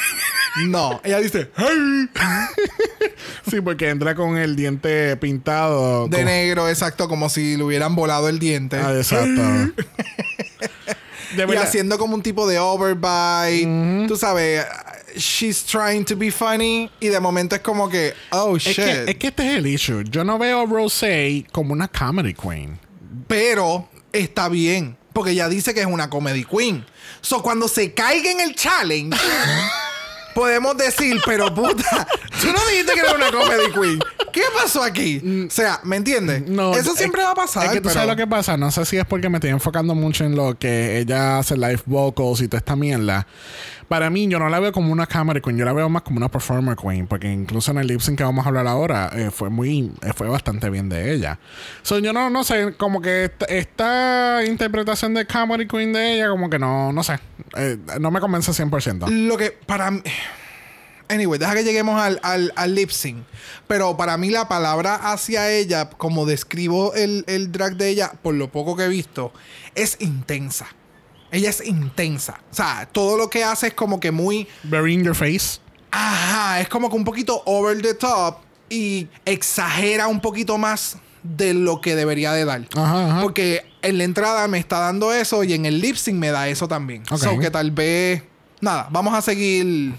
No, 0.66 1.00
ella 1.04 1.20
dice 1.20 1.52
hey. 1.56 2.10
sí, 3.48 3.62
porque 3.62 3.90
entra 3.90 4.16
con 4.16 4.38
el 4.38 4.56
diente 4.56 5.16
pintado. 5.18 6.08
de 6.08 6.26
negro, 6.26 6.68
exacto, 6.68 7.08
como 7.08 7.30
si 7.30 7.58
le 7.58 7.64
hubieran 7.64 7.96
volado 7.96 8.28
el 8.28 8.40
diente. 8.40 8.76
Ah, 8.78 8.92
exacto. 8.96 9.40
De 11.36 11.46
y 11.46 11.56
haciendo 11.58 11.98
como 11.98 12.16
un 12.16 12.22
tipo 12.22 12.48
de 12.48 12.58
overbite. 12.60 14.08
Tú 14.08 14.16
sabes, 14.16 14.66
she's 15.16 15.64
trying 15.64 16.06
to 16.06 16.16
be 16.16 16.32
funny. 16.32 16.90
Y 17.00 17.08
de 17.08 17.20
momento 17.20 17.56
es 17.56 17.62
como 17.62 17.90
que, 17.90 18.14
oh 18.32 18.56
Es 18.56 18.64
shit. 18.64 18.76
que, 18.76 19.04
es 19.12 19.16
que 19.18 19.28
este 19.28 19.48
es 19.52 19.58
el 19.58 19.68
issue. 19.68 20.04
Yo 20.10 20.24
no 20.24 20.38
veo 20.38 20.62
a 20.62 20.66
Rosé 20.66 21.46
como 21.52 21.74
una 21.74 21.88
comedy 21.88 22.34
queen. 22.34 22.80
Pero 23.28 23.90
está 24.14 24.48
bien. 24.50 24.98
Porque 25.14 25.32
ella 25.32 25.50
dice 25.50 25.74
que 25.74 25.82
es 25.82 25.88
una 25.88 26.10
comedy 26.10 26.44
queen. 26.46 26.86
So 27.22 27.42
cuando 27.42 27.68
se 27.68 27.94
caiga 27.94 28.32
en 28.32 28.40
el 28.40 28.56
challenge. 28.56 29.18
Podemos 30.38 30.78
decir, 30.78 31.20
pero 31.26 31.52
puta, 31.52 32.08
tú 32.42 32.48
no 32.48 32.60
dijiste 32.70 32.94
que 32.94 33.00
era 33.00 33.16
una 33.16 33.32
comedy 33.32 33.72
queen. 33.74 34.00
¿Qué 34.32 34.44
pasó 34.54 34.84
aquí? 34.84 35.20
O 35.48 35.50
sea, 35.50 35.80
¿me 35.84 35.96
entiendes? 35.96 36.44
No, 36.48 36.76
Eso 36.76 36.92
es- 36.92 36.98
siempre 37.00 37.24
va 37.24 37.32
a 37.32 37.36
pasar. 37.36 37.66
Es 37.66 37.72
que 37.72 37.78
tú 37.78 37.84
pero- 37.90 37.94
sabes 37.96 38.10
lo 38.10 38.16
que 38.16 38.28
pasa. 38.28 38.56
No 38.56 38.70
sé 38.70 38.86
si 38.86 38.98
es 38.98 39.06
porque 39.06 39.30
me 39.30 39.38
estoy 39.38 39.50
enfocando 39.50 39.96
mucho 39.96 40.26
en 40.26 40.36
lo 40.36 40.56
que 40.56 41.00
ella 41.00 41.40
hace 41.40 41.58
live 41.58 41.82
vocals 41.88 42.42
y 42.42 42.48
toda 42.48 42.60
esta 42.60 42.76
mierda. 42.76 43.26
Para 43.88 44.10
mí, 44.10 44.28
yo 44.28 44.38
no 44.38 44.50
la 44.50 44.60
veo 44.60 44.72
como 44.72 44.92
una 44.92 45.08
camera 45.08 45.40
queen. 45.40 45.58
Yo 45.58 45.66
la 45.66 45.74
veo 45.74 45.88
más 45.88 46.02
como 46.02 46.18
una 46.18 46.30
performer 46.30 46.76
queen. 46.76 47.08
Porque 47.08 47.32
incluso 47.32 47.72
en 47.72 47.78
el 47.78 47.88
lip 47.88 48.02
sync 48.02 48.18
que 48.18 48.24
vamos 48.24 48.46
a 48.46 48.50
hablar 48.50 48.68
ahora, 48.68 49.10
eh, 49.14 49.32
fue 49.32 49.50
muy... 49.50 49.92
eh, 50.02 50.14
fue 50.14 50.28
bastante 50.28 50.70
bien 50.70 50.90
de 50.90 51.14
ella. 51.14 51.40
So, 51.84 52.00
yo 52.00 52.12
no, 52.12 52.30
no 52.30 52.44
sé, 52.44 52.74
como 52.76 53.02
que 53.02 53.32
esta, 53.48 54.44
interpretación 54.46 55.14
de 55.14 55.26
comedy 55.26 55.68
queen 55.68 55.94
de 55.94 56.16
ella, 56.16 56.30
como 56.30 56.50
que 56.50 56.60
no... 56.60 56.92
No 56.92 57.04
sé. 57.04 57.20
Eh, 57.56 57.78
no 58.00 58.12
me 58.12 58.20
convence 58.20 58.52
100%. 58.52 59.10
Lo 59.10 59.38
que 59.38 59.52
para 59.52 59.92
mí. 59.92 60.02
Anyway, 61.10 61.40
deja 61.40 61.54
que 61.54 61.64
lleguemos 61.64 62.02
al, 62.02 62.20
al, 62.24 62.52
al 62.58 62.76
lip 62.76 62.90
sync. 62.90 63.24
Pero 63.68 63.96
para 63.96 64.18
mí 64.18 64.30
la 64.30 64.50
palabra 64.50 64.96
hacia 64.96 65.50
ella, 65.52 65.90
como 65.90 66.26
describo 66.26 66.94
el, 66.94 67.24
el 67.28 67.52
drag 67.52 67.78
de 67.78 67.90
ella, 67.90 68.12
por 68.22 68.36
lo 68.36 68.52
poco 68.52 68.76
que 68.76 68.84
he 68.84 68.90
visto, 68.90 69.32
es 69.76 69.96
intensa. 70.00 70.68
Ella 71.32 71.50
es 71.50 71.66
intensa. 71.66 72.40
O 72.52 72.56
sea, 72.56 72.88
todo 72.92 73.18
lo 73.18 73.30
que 73.30 73.44
hace 73.44 73.68
es 73.68 73.74
como 73.74 74.00
que 74.00 74.12
muy. 74.12 74.48
Very 74.64 74.94
in 74.94 75.04
your 75.04 75.16
face. 75.16 75.60
Ajá, 75.92 76.60
es 76.62 76.70
como 76.70 76.90
que 76.90 76.96
un 76.96 77.04
poquito 77.04 77.42
over 77.46 77.82
the 77.82 77.94
top 77.94 78.38
y 78.70 79.08
exagera 79.26 80.08
un 80.08 80.20
poquito 80.22 80.58
más 80.58 80.98
de 81.24 81.54
lo 81.54 81.82
que 81.82 81.96
debería 81.96 82.32
de 82.34 82.46
dar. 82.46 82.62
Ajá, 82.76 83.12
ajá. 83.12 83.22
Porque 83.22 83.64
en 83.82 83.98
la 83.98 84.04
entrada 84.04 84.48
me 84.48 84.58
está 84.60 84.80
dando 84.80 85.14
eso 85.14 85.44
y 85.44 85.54
en 85.54 85.66
el 85.66 85.80
lip 85.82 85.96
sync 85.96 86.16
me 86.18 86.30
da 86.32 86.48
eso 86.48 86.68
también. 86.68 87.04
Ok. 87.10 87.18
So 87.18 87.40
que 87.40 87.50
tal 87.52 87.72
vez. 87.72 88.24
Nada, 88.62 88.88
vamos 88.92 89.14
a 89.14 89.22
seguir. 89.22 89.94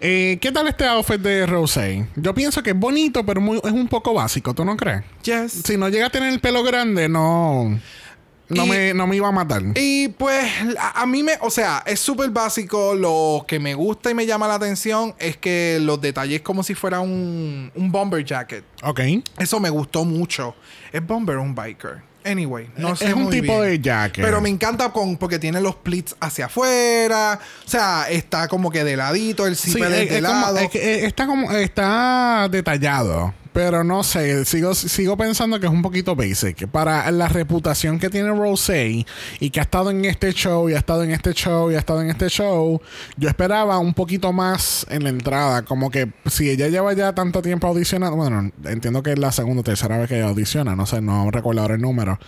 Eh, 0.00 0.38
¿Qué 0.40 0.50
tal 0.50 0.66
este 0.66 0.84
outfit 0.86 1.20
de 1.20 1.46
Rosé? 1.46 2.06
Yo 2.16 2.34
pienso 2.34 2.60
que 2.62 2.70
es 2.70 2.76
bonito, 2.78 3.24
pero 3.24 3.40
muy- 3.40 3.58
es 3.62 3.70
un 3.70 3.86
poco 3.86 4.12
básico. 4.14 4.52
¿Tú 4.52 4.64
no 4.64 4.76
crees? 4.76 5.02
Yes. 5.22 5.52
Si 5.64 5.76
no 5.76 5.88
llega 5.88 6.06
a 6.06 6.10
tener 6.10 6.32
el 6.32 6.40
pelo 6.40 6.64
grande, 6.64 7.08
no. 7.08 7.78
No, 8.48 8.66
Y- 8.66 8.68
me, 8.68 8.92
no 8.94 9.06
me 9.06 9.16
iba 9.16 9.28
a 9.28 9.32
matar. 9.32 9.62
Y 9.76 10.08
pues 10.08 10.44
a, 10.78 11.02
a 11.02 11.06
mí 11.06 11.22
me, 11.22 11.32
o 11.40 11.48
sea, 11.50 11.82
es 11.86 12.00
súper 12.00 12.28
básico. 12.30 12.94
Lo 12.94 13.44
que 13.48 13.58
me 13.58 13.74
gusta 13.74 14.10
y 14.10 14.14
me 14.14 14.26
llama 14.26 14.46
la 14.48 14.54
atención 14.56 15.14
es 15.18 15.36
que 15.38 15.78
los 15.80 16.00
detalles 16.00 16.42
como 16.42 16.62
si 16.62 16.74
fuera 16.74 17.00
un, 17.00 17.70
un 17.74 17.90
bomber 17.92 18.24
jacket. 18.24 18.64
ok. 18.82 19.00
Eso 19.38 19.58
me 19.60 19.70
gustó 19.70 20.04
mucho. 20.04 20.54
¿Es 20.92 21.06
bomber 21.06 21.36
o 21.36 21.42
un 21.42 21.54
biker? 21.54 22.02
Anyway, 22.24 22.68
no 22.76 22.92
Es 22.92 23.00
sé 23.00 23.12
un 23.14 23.24
muy 23.24 23.32
tipo 23.40 23.58
bien. 23.60 23.70
de 23.72 23.80
jacket. 23.80 24.24
Pero 24.24 24.40
me 24.40 24.48
encanta 24.48 24.92
con, 24.92 25.16
porque 25.16 25.40
tiene 25.40 25.60
los 25.60 25.74
pleats 25.74 26.14
hacia 26.20 26.46
afuera. 26.46 27.40
O 27.66 27.68
sea, 27.68 28.06
está 28.10 28.46
como 28.48 28.70
que 28.70 28.84
de 28.84 28.96
ladito, 28.96 29.44
el 29.46 29.56
Sí, 29.56 29.72
zipper 29.72 29.90
es, 29.92 30.08
de 30.10 30.16
es 30.16 30.22
lado. 30.22 30.56
es 30.58 30.74
eh, 30.76 31.04
está 31.06 31.26
como 31.26 31.50
está 31.50 32.48
detallado. 32.50 33.34
Pero 33.52 33.84
no 33.84 34.02
sé, 34.02 34.44
sigo, 34.44 34.74
sigo 34.74 35.16
pensando 35.16 35.60
que 35.60 35.66
es 35.66 35.72
un 35.72 35.82
poquito 35.82 36.16
basic. 36.16 36.68
Para 36.68 37.10
la 37.10 37.28
reputación 37.28 37.98
que 37.98 38.08
tiene 38.08 38.30
Rosé 38.30 39.04
y 39.40 39.50
que 39.50 39.60
ha 39.60 39.62
estado 39.62 39.90
en 39.90 40.04
este 40.04 40.32
show 40.32 40.68
y 40.68 40.74
ha 40.74 40.78
estado 40.78 41.02
en 41.02 41.10
este 41.10 41.32
show 41.34 41.70
y 41.70 41.74
ha 41.74 41.78
estado 41.78 42.00
en 42.02 42.10
este 42.10 42.28
show, 42.28 42.80
yo 43.16 43.28
esperaba 43.28 43.78
un 43.78 43.94
poquito 43.94 44.32
más 44.32 44.86
en 44.88 45.04
la 45.04 45.10
entrada. 45.10 45.62
Como 45.62 45.90
que 45.90 46.10
si 46.26 46.50
ella 46.50 46.68
lleva 46.68 46.92
ya 46.94 47.14
tanto 47.14 47.42
tiempo 47.42 47.66
audicionando, 47.66 48.16
bueno, 48.16 48.50
entiendo 48.64 49.02
que 49.02 49.12
es 49.12 49.18
la 49.18 49.32
segunda 49.32 49.60
o 49.60 49.64
tercera 49.64 49.98
vez 49.98 50.08
que 50.08 50.16
ella 50.16 50.28
audiciona, 50.28 50.74
no 50.74 50.86
sé, 50.86 51.00
no 51.00 51.30
recuerdo 51.30 51.62
ahora 51.62 51.74
el 51.74 51.80
número. 51.80 52.18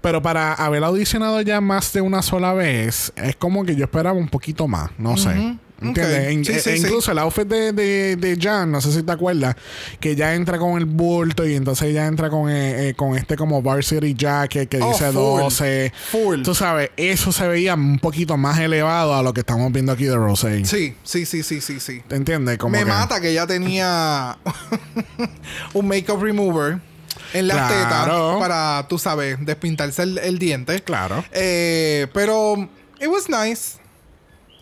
Pero 0.00 0.22
para 0.22 0.54
haber 0.54 0.84
audicionado 0.84 1.40
ya 1.42 1.60
más 1.60 1.92
de 1.92 2.00
una 2.00 2.22
sola 2.22 2.54
vez, 2.54 3.12
es 3.16 3.36
como 3.36 3.64
que 3.64 3.76
yo 3.76 3.84
esperaba 3.84 4.18
un 4.18 4.28
poquito 4.28 4.68
más, 4.68 4.90
no 4.98 5.16
sé. 5.16 5.58
¿Entiendes? 5.82 6.66
E- 6.66 6.76
incluso 6.76 7.12
el 7.12 7.18
outfit 7.18 7.46
de, 7.46 7.72
de, 7.72 8.16
de, 8.16 8.38
Jan, 8.40 8.70
no 8.70 8.80
sé 8.80 8.92
si 8.92 9.02
te 9.02 9.12
acuerdas, 9.12 9.56
que 10.00 10.16
ya 10.16 10.34
entra 10.34 10.58
con 10.58 10.78
el 10.78 10.84
bulto 10.84 11.46
y 11.46 11.54
entonces 11.54 11.92
ya 11.92 12.06
entra 12.06 12.30
con, 12.30 12.50
eh, 12.50 12.88
eh, 12.88 12.94
con 12.94 13.16
este 13.16 13.36
como 13.36 13.62
varsity 13.62 14.14
jacket 14.14 14.68
que 14.68 14.80
oh, 14.80 14.88
dice 14.88 15.12
12. 15.12 15.92
Full. 16.10 16.42
Tú 16.42 16.54
sabes, 16.54 16.90
eso 16.96 17.32
se 17.32 17.46
veía 17.46 17.74
un 17.74 17.98
poquito 17.98 18.36
más 18.36 18.58
elevado 18.58 19.14
a 19.14 19.22
lo 19.22 19.32
que 19.32 19.40
estamos 19.40 19.70
viendo 19.72 19.92
aquí 19.92 20.04
de 20.04 20.16
Rosé. 20.16 20.64
Sí, 20.64 20.94
sí, 21.02 21.26
sí, 21.26 21.42
sí, 21.42 21.60
sí, 21.60 21.80
sí. 21.80 22.02
¿Te 22.06 22.16
entiendes? 22.16 22.58
Me 22.68 22.84
mata 22.84 23.20
que 23.20 23.32
ya 23.34 23.46
tenía 23.46 24.38
un 25.72 25.88
makeup 25.88 26.22
remover 26.22 26.80
en 27.32 27.48
las 27.48 27.68
tetas 27.68 28.08
para, 28.38 28.86
tú 28.88 28.98
sabes, 28.98 29.36
despintarse 29.40 30.02
el, 30.02 30.38
diente. 30.38 30.82
Claro. 30.82 31.24
Eh, 31.32 32.06
pero 32.12 32.68
it 33.00 33.08
was 33.08 33.28
nice. 33.28 33.78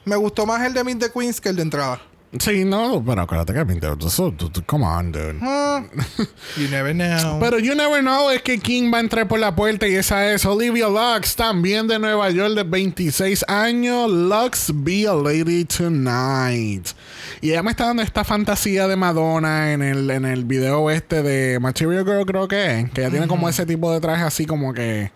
Me 0.05 0.17
gustó 0.17 0.47
más 0.47 0.65
el 0.67 0.75
de 0.75 0.85
Meet 0.85 0.99
the 0.99 1.11
Queens 1.11 1.41
que 1.41 1.51
el 1.51 1.57
de 1.57 1.63
entrada. 1.63 2.01
Sí, 2.39 2.65
no, 2.65 3.03
pero 3.05 3.23
acuérdate 3.23 3.53
que 3.53 3.65
Meet 3.65 3.81
the 3.81 4.63
Come 4.65 4.87
on, 4.87 5.11
dude. 5.11 5.39
Ah, 5.43 5.83
you 6.57 6.69
never 6.69 6.95
know. 6.95 7.41
Pero 7.41 7.59
you 7.59 7.75
never 7.75 8.01
know 8.01 8.31
es 8.31 8.41
que 8.43 8.59
King 8.61 8.93
va 8.93 8.99
a 8.99 9.01
entrar 9.01 9.27
por 9.27 9.41
la 9.41 9.57
puerta 9.57 9.89
y 9.89 9.97
esa 9.97 10.33
es 10.33 10.47
Olivia 10.47 10.87
Lux, 10.89 11.35
también 11.35 11.89
de 11.89 11.99
Nueva 11.99 12.31
York, 12.31 12.55
de 12.55 12.63
26 12.63 13.45
años. 13.49 14.09
Lux, 14.09 14.71
be 14.73 15.09
a 15.09 15.13
lady 15.13 15.65
tonight. 15.65 16.87
Y 17.41 17.51
ella 17.51 17.65
me 17.65 17.73
está 17.73 17.87
dando 17.87 18.03
esta 18.03 18.23
fantasía 18.23 18.87
de 18.87 18.95
Madonna 18.95 19.73
en 19.73 19.83
el, 19.83 20.09
en 20.09 20.25
el 20.25 20.45
video 20.45 20.89
este 20.89 21.25
de 21.25 21.59
Material 21.59 22.05
Girl, 22.05 22.27
creo 22.27 22.47
que 22.47 22.79
es. 22.79 22.91
Que 22.93 23.01
ella 23.01 23.11
tiene 23.11 23.27
como 23.27 23.49
ese 23.49 23.67
tipo 23.67 23.93
de 23.93 24.01
traje 24.01 24.23
así 24.23 24.47
como 24.47 24.73
que 24.73 25.11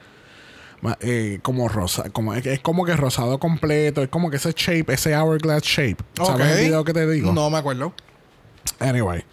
eh, 1.00 1.38
como 1.42 1.68
rosa, 1.68 2.10
como 2.10 2.34
es, 2.34 2.60
como 2.60 2.84
que 2.84 2.96
rosado 2.96 3.38
completo, 3.38 4.02
es 4.02 4.08
como 4.08 4.30
que 4.30 4.36
ese 4.36 4.52
shape, 4.52 4.92
ese 4.92 5.16
hourglass 5.16 5.62
shape. 5.62 5.96
¿Sabes 6.16 6.58
el 6.58 6.64
video 6.66 6.84
que 6.84 6.92
te 6.92 7.08
digo? 7.08 7.32
No 7.32 7.50
me 7.50 7.58
acuerdo. 7.58 7.94
Anyway, 8.80 9.24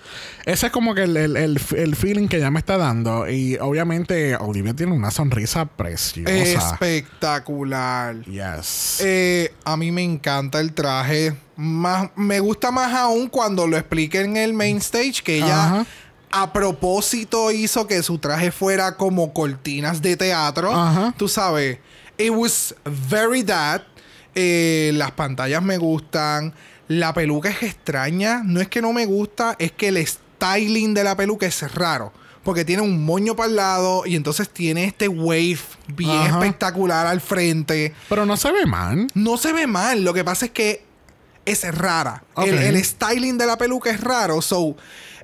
ese 0.46 0.68
es 0.68 0.72
como 0.72 0.94
que 0.94 1.04
el, 1.04 1.18
el, 1.18 1.38
el, 1.38 1.96
feeling 1.96 2.28
que 2.28 2.40
ya 2.40 2.52
me 2.52 2.60
está 2.60 2.78
dando. 2.78 3.30
Y 3.30 3.58
obviamente 3.58 4.36
Olivia 4.36 4.74
tiene 4.74 4.94
una 4.94 5.10
sonrisa 5.10 5.66
preciosa. 5.66 6.32
Espectacular. 6.74 8.22
Yes. 8.26 9.00
Eh, 9.02 9.54
a 9.64 9.78
mí 9.78 9.92
me 9.92 10.04
encanta 10.04 10.60
el 10.60 10.74
traje. 10.74 11.36
Más, 11.56 12.10
me 12.16 12.40
gusta 12.40 12.72
más 12.72 12.94
aún 12.94 13.30
cuando 13.30 13.68
lo 13.68 13.78
explique 13.78 14.22
en 14.22 14.38
el 14.38 14.54
main 14.54 14.78
stage 14.78 15.22
que 15.24 15.38
ella 15.38 15.86
a 16.32 16.54
propósito 16.54 17.52
hizo 17.52 17.88
que 17.88 18.02
su 18.04 18.18
traje 18.18 18.52
fuera 18.52 18.96
como 18.96 19.34
cortinas 19.34 20.02
de 20.02 20.18
teatro. 20.18 20.72
Tú 21.18 21.28
sabes, 21.28 21.80
it 22.18 22.32
was 22.32 22.76
very 22.86 23.44
that. 23.44 23.82
Eh, 24.34 24.92
las 24.94 25.12
pantallas 25.12 25.62
me 25.62 25.78
gustan. 25.78 26.54
La 26.88 27.14
peluca 27.14 27.50
es 27.50 27.64
extraña. 27.64 28.42
No 28.44 28.62
es 28.62 28.68
que 28.68 28.82
no 28.82 28.94
me 28.94 29.06
gusta, 29.06 29.56
es 29.60 29.72
que 29.72 29.90
el 29.90 30.06
styling 30.06 30.94
de 30.94 31.04
la 31.04 31.16
peluca 31.16 31.46
es 31.46 31.74
raro. 31.74 32.14
Porque 32.44 32.66
tiene 32.66 32.82
un 32.82 33.06
moño 33.06 33.36
para 33.36 33.50
el 33.50 33.56
lado 33.56 34.04
y 34.06 34.16
entonces 34.16 34.50
tiene 34.50 34.86
este 34.86 35.08
wave 35.08 35.60
bien 35.88 36.22
espectacular 36.22 37.06
al 37.06 37.22
frente. 37.22 37.94
Pero 38.10 38.26
no 38.26 38.36
se 38.36 38.52
ve 38.52 38.66
mal. 38.66 39.08
No 39.14 39.38
se 39.38 39.54
ve 39.54 39.68
mal. 39.68 40.04
Lo 40.04 40.14
que 40.14 40.24
pasa 40.24 40.46
es 40.46 40.52
que 40.52 40.84
es 41.46 41.76
rara. 41.76 42.24
El, 42.38 42.58
el, 42.58 42.84
styling 42.84 43.38
de 43.38 43.46
la 43.46 43.58
peluca 43.58 43.92
es 43.92 44.02
raro. 44.02 44.42
So, 44.42 44.76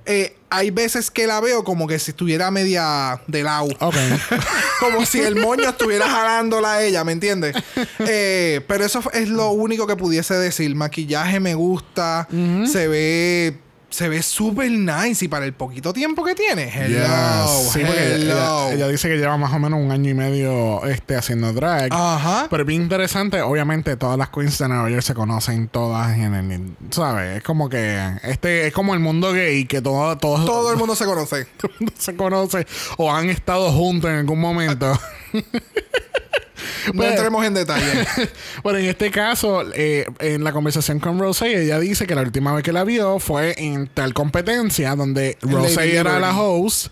eh, 0.08 0.36
hay 0.50 0.72
veces 0.72 1.12
que 1.12 1.28
la 1.28 1.42
veo 1.42 1.64
como 1.64 1.88
que 1.88 2.00
si 2.00 2.12
estuviera 2.12 2.50
media 2.52 3.22
de 3.28 3.44
lado. 3.44 3.68
como 4.80 5.06
si 5.06 5.20
el 5.20 5.36
moño 5.36 5.70
estuviera 5.70 6.10
jalándola 6.10 6.74
a 6.74 6.84
ella, 6.84 7.04
¿me 7.04 7.12
entiendes? 7.12 7.56
Eh, 8.10 8.62
pero 8.68 8.86
eso 8.86 9.02
es 9.12 9.28
lo 9.28 9.50
único 9.52 9.86
que 9.86 9.96
pudiese 9.96 10.36
decir. 10.36 10.74
Maquillaje 10.76 11.40
me 11.40 11.56
gusta. 11.56 12.28
Se 12.66 12.88
ve 12.88 13.58
se 13.90 14.10
ve 14.10 14.22
súper 14.22 14.70
nice 14.70 15.26
y 15.26 15.28
para 15.28 15.46
el 15.46 15.54
poquito 15.54 15.94
tiempo 15.94 16.24
que 16.24 16.36
tiene. 16.36 16.72
Hello, 16.74 17.48
Sí, 17.72 17.82
ella, 17.82 18.74
ella, 18.74 18.88
dice 18.88 19.08
que 19.08 19.18
lleva 19.18 19.38
más 19.38 19.54
o 19.54 19.60
menos 19.60 19.80
un 19.80 19.92
año 19.92 20.10
y 20.10 20.14
medio 20.14 20.86
este, 20.86 21.16
haciendo 21.16 21.54
drag. 21.54 21.92
Ajá. 21.94 22.48
Pero 22.50 22.66
bien 22.66 22.84
interesante. 22.84 23.42
Obviamente, 23.42 23.96
todas 23.96 24.18
las 24.18 24.30
queens 24.30 24.58
de 24.58 24.68
Nueva 24.68 24.90
York 24.90 25.04
se 25.04 25.14
conocen 25.14 25.68
todas 25.70 26.18
en 26.18 26.34
el. 26.34 26.76
¿Sabes? 26.92 27.38
Es 27.38 27.44
como 27.44 27.70
que. 27.70 28.18
Este 28.24 28.68
es 28.68 28.74
como 28.74 28.94
el 28.94 29.00
mundo 29.00 29.32
gay 29.32 29.66
que 29.66 29.82
todo. 29.82 30.18
Todo, 30.18 30.46
todo 30.46 30.72
el 30.72 30.78
mundo 30.78 30.96
se 30.96 31.06
conoce. 31.06 31.46
todo 31.58 31.72
el 31.72 31.86
mundo 31.86 31.94
se 31.98 32.16
conoce 32.16 32.68
o 32.98 33.12
han 33.12 33.30
estado 33.30 33.72
juntos 33.72 34.10
en 34.10 34.18
algún 34.18 34.40
momento. 34.40 35.00
no 36.88 36.94
pues, 36.94 37.12
entremos 37.12 37.46
en 37.46 37.54
detalle. 37.54 38.06
bueno, 38.64 38.80
en 38.80 38.86
este 38.86 39.12
caso, 39.12 39.64
eh, 39.74 40.06
en 40.20 40.44
la 40.44 40.52
conversación 40.52 41.00
con 41.00 41.20
Rosé, 41.20 41.64
ella 41.64 41.80
dice 41.80 42.08
que 42.08 42.16
la 42.16 42.22
última 42.22 42.54
vez 42.54 42.64
que 42.64 42.72
la 42.72 42.84
vio 42.84 43.20
fue 43.20 43.56
en 43.58 43.88
tal 43.88 44.14
competencia 44.14 44.96
donde 44.96 45.38
Rosé 45.42 45.98
era 45.98 46.20
la 46.20 46.38
host 46.38 46.88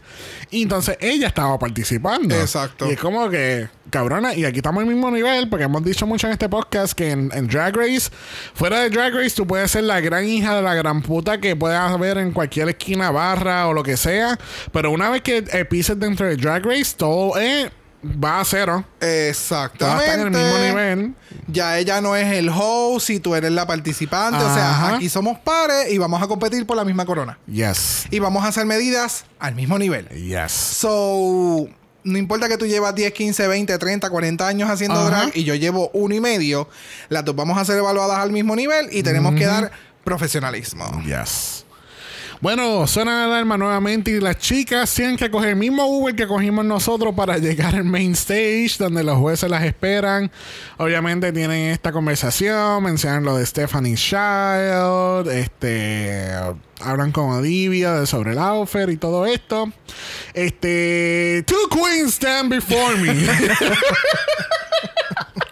y 0.52 0.64
entonces 0.64 0.98
ella 1.02 1.28
estaba 1.28 1.58
participando. 1.60 2.36
Exacto. 2.36 2.88
Y 2.88 2.94
es 2.94 3.00
como 3.00 3.30
que, 3.30 3.68
cabrona, 3.90 4.34
y 4.34 4.46
aquí 4.46 4.58
estamos 4.58 4.82
al 4.82 4.88
mismo 4.88 5.12
nivel, 5.12 5.50
porque 5.50 5.66
hemos 5.66 5.84
dicho 5.84 6.06
mucho 6.06 6.28
en 6.28 6.34
este 6.34 6.50
podcast 6.50 6.94
que 6.94 7.12
en, 7.12 7.30
Drag 7.48 7.76
Race, 7.76 8.10
fuera 8.54 8.80
de 8.82 8.90
Drag 8.90 9.14
Race, 9.14 9.36
tú 9.36 9.46
puedes 9.46 9.72
ser 9.72 9.84
la 9.84 10.00
gran 10.00 10.26
hija 10.26 10.56
de 10.56 10.62
la 10.62 10.74
gran 10.74 11.02
puta 11.02 11.40
que 11.40 11.56
puedas 11.56 11.98
ver 12.00 12.18
en 12.18 12.32
cualquier 12.32 12.70
esquina 12.70 13.12
barra 13.12 13.68
o 13.68 13.74
lo 13.74 13.84
que 13.84 13.98
sea, 13.98 14.38
pero 14.72 14.92
una 14.92 15.10
vez 15.10 15.22
que 15.22 15.42
pises 15.70 16.00
dentro 16.00 16.28
de 16.28 16.38
Drag 16.38 16.66
Race, 16.66 16.96
todo 16.98 17.38
es 17.38 17.70
va 18.06 18.40
a 18.42 18.46
cero. 18.46 18.86
Exactamente. 19.00 20.14
en 20.14 20.20
el 20.22 20.32
mismo 20.32 20.58
nivel. 20.58 21.16
Ya 21.48 21.78
ella 21.78 22.02
no 22.02 22.16
es 22.16 22.32
el 22.34 22.50
host 22.50 23.10
y 23.10 23.20
tú 23.20 23.36
eres 23.36 23.52
la 23.52 23.66
participante. 23.66 24.44
O 24.44 24.54
sea, 24.54 24.96
aquí 24.96 25.10
somos 25.10 25.40
pares 25.40 25.92
y 25.92 25.98
vamos 25.98 26.22
a 26.22 26.28
competir 26.28 26.66
por 26.66 26.78
la 26.78 26.86
misma 26.86 27.06
corona. 27.06 27.38
Yes. 27.48 28.06
Y 28.12 28.20
vamos 28.20 28.44
a 28.44 28.48
hacer 28.48 28.66
medidas 28.66 29.26
al 29.40 29.56
mismo 29.56 29.78
nivel. 29.78 30.08
Yes. 30.10 30.52
So, 30.52 31.68
no 32.04 32.18
importa 32.18 32.48
que 32.48 32.58
tú 32.58 32.66
llevas 32.68 32.94
10, 32.96 33.12
15, 33.14 33.48
20, 33.48 33.78
30, 33.78 34.10
40 34.10 34.48
años 34.48 34.70
haciendo 34.70 35.04
drag 35.06 35.36
y 35.36 35.44
yo 35.44 35.56
llevo 35.56 35.90
uno 35.94 36.14
y 36.14 36.22
medio, 36.22 36.70
las 37.10 37.26
dos 37.26 37.36
vamos 37.36 37.58
a 37.58 37.66
ser 37.66 37.78
evaluadas 37.78 38.20
al 38.20 38.32
mismo 38.32 38.56
nivel 38.56 38.90
y 38.92 39.04
tenemos 39.04 39.36
que 39.36 39.46
dar 39.46 39.72
profesionalismo. 40.04 40.86
Yes. 41.04 41.65
Bueno, 42.42 42.86
suena 42.88 43.20
la 43.20 43.26
alarma 43.26 43.58
nuevamente 43.58 44.12
y 44.12 44.20
las 44.20 44.38
chicas 44.38 44.94
tienen 44.94 45.18
que 45.18 45.32
coger 45.32 45.52
el 45.52 45.56
mismo 45.56 45.86
Uber 45.86 46.16
que 46.16 46.28
cogimos 46.28 46.66
nosotros 46.66 47.16
para 47.16 47.38
llegar 47.40 47.76
al 47.76 47.86
main 47.86 48.12
stage 48.12 48.76
donde 48.78 49.04
los 49.04 49.18
jueces 49.18 49.50
las 49.50 49.64
esperan. 49.64 50.32
Obviamente 50.78 51.32
tienen 51.32 51.72
esta 51.72 51.92
conversación, 51.92 52.84
mencionan 52.84 53.24
lo 53.24 53.38
de 53.38 53.46
Stephanie 53.46 53.96
Child, 53.96 55.30
este 55.30 56.32
hablan 56.82 57.12
con 57.12 57.30
Olivia 57.30 58.06
sobre 58.06 58.34
el 58.34 58.40
outfit 58.40 58.90
y 58.90 58.98
todo 58.98 59.26
esto. 59.26 59.72
Este, 60.34 61.44
two 61.48 61.70
queens 61.70 62.14
stand 62.16 62.50
before 62.50 62.98
me. 62.98 63.14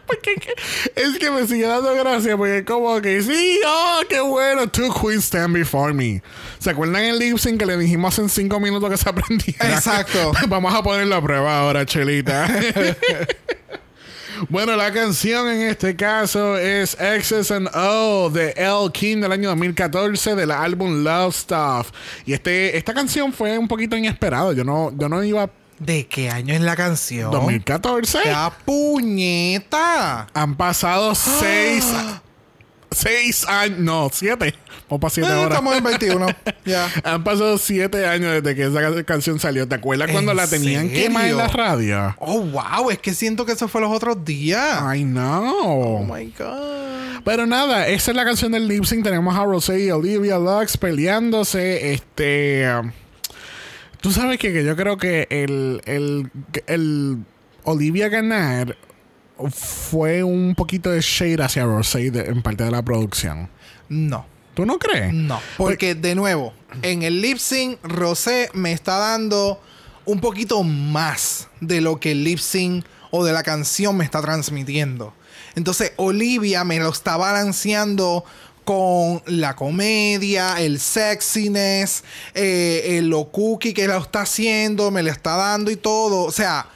es 0.95 1.17
que 1.19 1.31
me 1.31 1.47
sigue 1.47 1.65
dando 1.65 1.93
gracia 1.95 2.37
porque 2.37 2.63
como 2.65 3.01
que 3.01 3.21
sí, 3.21 3.59
oh, 3.65 4.01
qué 4.07 4.19
bueno, 4.21 4.69
two 4.69 4.93
queens 4.93 5.25
stand 5.25 5.53
before 5.53 5.93
me. 5.93 6.21
¿Se 6.59 6.69
acuerdan 6.69 7.03
el 7.03 7.19
lip 7.19 7.37
sync 7.37 7.59
que 7.59 7.65
le 7.65 7.77
dijimos 7.77 8.17
en 8.19 8.29
cinco 8.29 8.59
minutos 8.59 8.89
que 8.89 8.97
se 8.97 9.09
aprendía? 9.09 9.55
Exacto. 9.59 10.31
Vamos 10.47 10.73
a 10.73 10.81
ponerlo 10.83 11.15
a 11.15 11.21
prueba 11.21 11.59
ahora, 11.59 11.85
Chelita. 11.85 12.47
Bueno, 14.49 14.75
la 14.75 14.91
canción 14.91 15.47
en 15.47 15.61
este 15.69 15.95
caso 15.95 16.57
es 16.57 16.97
Excess 16.99 17.51
and 17.51 17.69
O 17.73 18.29
de 18.29 18.53
El 18.57 18.91
King 18.91 19.21
del 19.21 19.31
año 19.31 19.49
2014 19.49 20.35
del 20.35 20.51
álbum 20.51 21.03
Love 21.03 21.33
Stuff. 21.33 21.91
Y 22.25 22.33
este, 22.33 22.75
esta 22.75 22.93
canción 22.93 23.31
fue 23.31 23.57
un 23.57 23.67
poquito 23.67 23.95
inesperado. 23.95 24.51
Yo 24.51 24.63
no, 24.63 24.91
yo 24.97 25.07
no 25.07 25.23
iba 25.23 25.49
¿De 25.79 26.07
qué 26.07 26.29
año 26.29 26.53
es 26.53 26.61
la 26.61 26.75
canción? 26.75 27.31
2014. 27.31 28.19
¡Qué 28.23 28.33
puñeta! 28.65 30.27
Han 30.33 30.55
pasado 30.55 31.13
seis. 31.15 31.85
seis 32.91 33.45
años. 33.47 33.79
No, 33.79 34.09
siete. 34.13 34.53
Vamos 34.89 35.01
para 35.01 35.09
siete 35.13 35.29
eh, 35.29 35.33
horas. 35.33 35.49
Estamos 35.49 35.75
en 35.75 35.83
21. 35.83 36.27
ya. 36.65 36.89
Han 37.03 37.23
pasado 37.23 37.57
siete 37.57 38.05
años 38.05 38.41
desde 38.41 38.55
que 38.55 38.63
esa 38.65 39.03
canción 39.03 39.39
salió. 39.39 39.67
¿Te 39.67 39.75
acuerdas 39.75 40.11
cuando 40.11 40.33
la 40.33 40.47
tenían 40.47 40.89
que 40.89 41.03
quemada 41.03 41.29
en 41.29 41.37
la 41.37 41.47
radio? 41.47 42.15
Oh, 42.19 42.41
wow. 42.41 42.89
Es 42.91 42.99
que 42.99 43.13
siento 43.13 43.45
que 43.45 43.53
eso 43.53 43.67
fue 43.67 43.81
los 43.81 43.91
otros 43.91 44.23
días. 44.23 44.81
I 44.95 45.03
know. 45.03 45.99
Oh 45.99 46.03
my 46.05 46.33
God. 46.37 47.23
Pero 47.25 47.45
nada, 47.47 47.87
esa 47.87 48.11
es 48.11 48.17
la 48.17 48.25
canción 48.25 48.51
del 48.51 48.67
lip 48.67 48.83
sync. 48.83 49.03
Tenemos 49.03 49.35
a 49.35 49.43
Rosé 49.45 49.79
y 49.85 49.91
Olivia 49.91 50.37
Lux 50.37 50.77
peleándose. 50.77 51.93
Este. 51.93 52.67
Tú 54.03 54.11
sabes 54.11 54.37
que, 54.37 54.51
que 54.53 54.63
yo 54.63 54.75
creo 54.75 54.97
que 54.97 55.27
el, 55.31 55.81
el, 55.85 56.29
el 56.67 57.17
Olivia 57.63 58.09
ganar 58.09 58.77
fue 59.49 60.23
un 60.23 60.53
poquito 60.55 60.91
de 60.91 61.01
shade 61.01 61.41
hacia 61.41 61.65
Rosé 61.65 62.11
de- 62.11 62.25
en 62.25 62.41
parte 62.41 62.63
de 62.63 62.71
la 62.71 62.81
producción. 62.83 63.49
No. 63.89 64.25
¿Tú 64.53 64.65
no 64.65 64.77
crees? 64.77 65.13
No. 65.13 65.39
Porque, 65.57 65.95
de 65.95 66.13
nuevo, 66.15 66.53
en 66.83 67.01
el 67.01 67.21
lip 67.21 67.37
sync, 67.39 67.79
Rosé 67.83 68.49
me 68.53 68.71
está 68.71 68.97
dando 68.97 69.59
un 70.05 70.19
poquito 70.19 70.61
más 70.63 71.47
de 71.61 71.81
lo 71.81 71.99
que 71.99 72.11
el 72.11 72.23
lip 72.23 72.37
sync 72.39 72.85
o 73.09 73.23
de 73.25 73.33
la 73.33 73.41
canción 73.41 73.97
me 73.97 74.03
está 74.05 74.21
transmitiendo. 74.21 75.13
Entonces, 75.55 75.93
Olivia 75.95 76.63
me 76.65 76.77
lo 76.79 76.89
está 76.89 77.15
balanceando 77.17 78.25
con 78.63 79.21
la 79.25 79.55
comedia, 79.55 80.59
el 80.59 80.79
sexiness, 80.79 82.03
eh, 82.33 82.97
el 82.97 83.07
lo 83.07 83.25
cookie 83.25 83.73
que 83.73 83.87
lo 83.87 83.97
está 83.97 84.21
haciendo, 84.21 84.91
me 84.91 85.03
lo 85.03 85.11
está 85.11 85.35
dando 85.35 85.71
y 85.71 85.75
todo. 85.75 86.23
O 86.23 86.31
sea, 86.31 86.67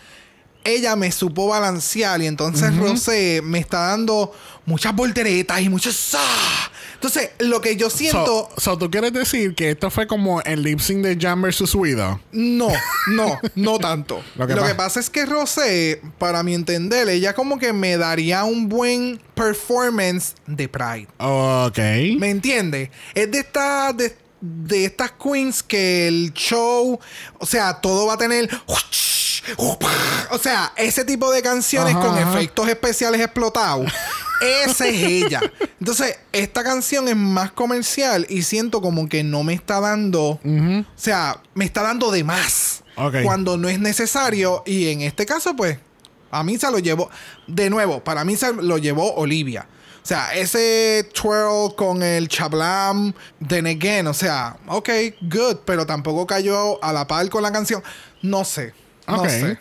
ella 0.63 0.95
me 0.95 1.11
supo 1.11 1.47
balancear 1.47 2.21
y 2.21 2.27
entonces 2.27 2.75
Rosé 2.75 3.41
me 3.41 3.59
está 3.59 3.87
dando 3.87 4.33
muchas 4.65 4.93
volteretas 4.93 5.61
y 5.61 5.69
muchos 5.69 6.13
¡ah! 6.13 6.66
Entonces, 6.97 7.29
lo 7.37 7.61
que 7.61 7.75
yo 7.75 7.91
siento... 7.91 8.49
So, 8.55 8.61
so, 8.61 8.77
¿tú 8.79 8.89
quieres 8.89 9.13
decir 9.13 9.53
que 9.53 9.69
esto 9.69 9.91
fue 9.91 10.07
como 10.07 10.41
el 10.41 10.63
lip 10.63 10.79
sync 10.79 11.03
de 11.05 11.15
Jam 11.19 11.43
vs. 11.43 11.75
Widow? 11.75 12.19
No, 12.31 12.69
no, 13.11 13.39
no 13.55 13.77
tanto. 13.77 14.23
Lo 14.35 14.47
Lo 14.47 14.47
que 14.47 14.55
que, 14.55 14.75
pa- 14.75 14.77
pasa 14.85 14.99
es 14.99 15.09
que 15.11 15.25
Rosé, 15.27 16.01
para 16.17 16.41
mi 16.41 16.55
entender, 16.55 17.07
ella 17.07 17.35
como 17.35 17.59
que 17.59 17.71
me 17.71 17.97
daría 17.97 18.43
un 18.45 18.67
buen 18.67 19.21
performance 19.35 20.33
de 20.47 20.67
Pride. 20.67 21.07
Ok. 21.19 21.77
¿Me 22.19 22.31
entiendes? 22.31 22.89
Es 23.13 23.29
de 23.31 23.39
estas 23.39 23.95
de, 23.95 24.17
de 24.41 24.85
estas 24.85 25.11
queens 25.11 25.61
que 25.61 26.07
el 26.07 26.33
show, 26.33 26.99
o 27.37 27.45
sea, 27.45 27.75
todo 27.75 28.07
va 28.07 28.13
a 28.13 28.17
tener 28.17 28.49
o 29.57 30.37
sea, 30.39 30.73
ese 30.75 31.05
tipo 31.05 31.31
de 31.31 31.41
canciones 31.41 31.95
Ajá, 31.95 32.05
con 32.07 32.17
ajá. 32.17 32.33
efectos 32.39 32.67
especiales 32.67 33.21
explotados. 33.21 33.91
Esa 34.41 34.87
es 34.87 35.03
ella. 35.03 35.41
Entonces, 35.79 36.19
esta 36.31 36.63
canción 36.63 37.07
es 37.07 37.15
más 37.15 37.51
comercial 37.51 38.25
y 38.29 38.41
siento 38.43 38.81
como 38.81 39.07
que 39.07 39.23
no 39.23 39.43
me 39.43 39.53
está 39.53 39.79
dando, 39.79 40.39
o 40.43 40.85
sea, 40.95 41.41
me 41.53 41.65
está 41.65 41.81
dando 41.81 42.11
de 42.11 42.23
más 42.23 42.83
cuando 43.23 43.57
no 43.57 43.69
es 43.69 43.79
necesario 43.79 44.63
y 44.65 44.89
en 44.89 45.01
este 45.01 45.25
caso 45.25 45.55
pues 45.55 45.77
a 46.31 46.43
mí 46.43 46.57
se 46.57 46.69
lo 46.71 46.79
llevó 46.79 47.09
de 47.45 47.69
nuevo, 47.69 48.03
para 48.03 48.25
mí 48.25 48.35
se 48.35 48.53
lo 48.53 48.77
llevó 48.77 49.13
Olivia. 49.15 49.67
O 50.03 50.07
sea, 50.07 50.33
ese 50.33 51.09
twirl 51.13 51.75
con 51.75 52.01
el 52.01 52.29
chablam 52.29 53.13
de 53.41 53.59
Again, 53.59 54.07
o 54.07 54.13
sea, 54.13 54.55
ok, 54.67 54.89
good, 55.21 55.57
pero 55.65 55.85
tampoco 55.85 56.25
cayó 56.25 56.81
a 56.81 56.93
la 56.93 57.05
par 57.05 57.27
con 57.29 57.43
la 57.43 57.51
canción. 57.51 57.83
No 58.21 58.45
sé, 58.45 58.73
no 59.05 59.27
sé. 59.27 59.59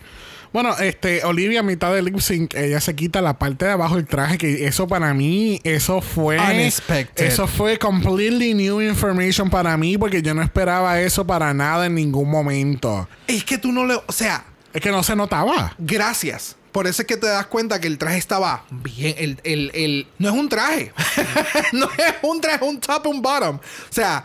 Bueno, 0.57 0.74
este, 0.78 1.23
Olivia, 1.23 1.61
a 1.61 1.62
mitad 1.62 1.93
del 1.93 2.07
lip 2.07 2.19
sync, 2.19 2.55
ella 2.55 2.81
se 2.81 2.97
quita 2.97 3.20
la 3.20 3.39
parte 3.39 3.66
de 3.66 3.73
abajo 3.73 3.97
del 3.97 4.07
traje, 4.07 4.39
que 4.39 4.66
eso 4.66 4.89
para 4.89 5.12
mí, 5.12 5.61
eso 5.65 6.01
fue. 6.01 6.39
Unexpected. 6.39 7.27
Eso 7.27 7.47
fue 7.47 7.78
completely 7.78 8.55
new 8.55 8.81
information 8.81 9.51
para 9.51 9.77
mí, 9.77 9.99
porque 9.99 10.23
yo 10.23 10.33
no 10.33 10.41
esperaba 10.41 10.99
eso 11.03 11.27
para 11.27 11.53
nada 11.53 11.85
en 11.85 11.95
ningún 11.95 12.31
momento. 12.31 13.07
Es 13.27 13.45
que 13.45 13.59
tú 13.59 13.70
no 13.70 13.85
le, 13.85 13.97
o 13.97 14.12
sea, 14.12 14.47
Es 14.73 14.81
que 14.81 14.91
no 14.91 15.03
se 15.03 15.15
notaba. 15.15 15.74
Gracias. 15.77 16.57
Por 16.73 16.87
eso 16.87 17.03
es 17.03 17.07
que 17.09 17.19
te 17.19 17.27
das 17.27 17.45
cuenta 17.49 17.78
que 17.78 17.87
el 17.89 17.99
traje 17.99 18.16
estaba 18.16 18.65
bien. 18.70 19.15
El, 19.19 19.39
el- 19.45 19.70
el- 19.74 20.07
no 20.19 20.31
es 20.31 20.35
un 20.35 20.49
traje. 20.49 20.91
no 21.74 21.85
es 21.99 22.15
un 22.23 22.41
traje, 22.41 22.65
es 22.65 22.70
un 22.70 22.81
top, 22.81 23.07
un 23.09 23.20
bottom. 23.20 23.57
O 23.57 23.93
sea, 23.93 24.24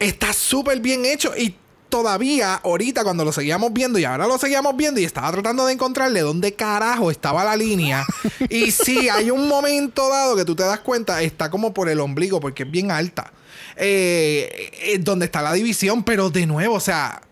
está 0.00 0.32
súper 0.32 0.80
bien 0.80 1.04
hecho. 1.06 1.32
Y 1.36 1.54
todavía, 1.88 2.54
ahorita, 2.54 3.04
cuando 3.04 3.24
lo 3.24 3.32
seguíamos 3.32 3.72
viendo, 3.72 3.98
y 3.98 4.04
ahora 4.04 4.26
lo 4.26 4.38
seguíamos 4.38 4.76
viendo, 4.76 5.00
y 5.00 5.04
estaba 5.04 5.30
tratando 5.32 5.66
de 5.66 5.72
encontrarle 5.72 6.20
dónde 6.20 6.54
carajo 6.54 7.10
estaba 7.10 7.44
la 7.44 7.56
línea. 7.56 8.06
y 8.48 8.70
sí, 8.70 9.08
hay 9.08 9.30
un 9.30 9.48
momento 9.48 10.08
dado 10.08 10.36
que 10.36 10.44
tú 10.44 10.54
te 10.54 10.62
das 10.62 10.80
cuenta, 10.80 11.22
está 11.22 11.50
como 11.50 11.72
por 11.72 11.88
el 11.88 12.00
ombligo, 12.00 12.40
porque 12.40 12.62
es 12.62 12.70
bien 12.70 12.90
alta. 12.90 13.32
Eh, 13.76 14.70
eh, 14.82 14.98
donde 14.98 15.26
está 15.26 15.40
la 15.40 15.52
división, 15.52 16.02
pero 16.02 16.30
de 16.30 16.46
nuevo, 16.46 16.74
o 16.74 16.80
sea. 16.80 17.22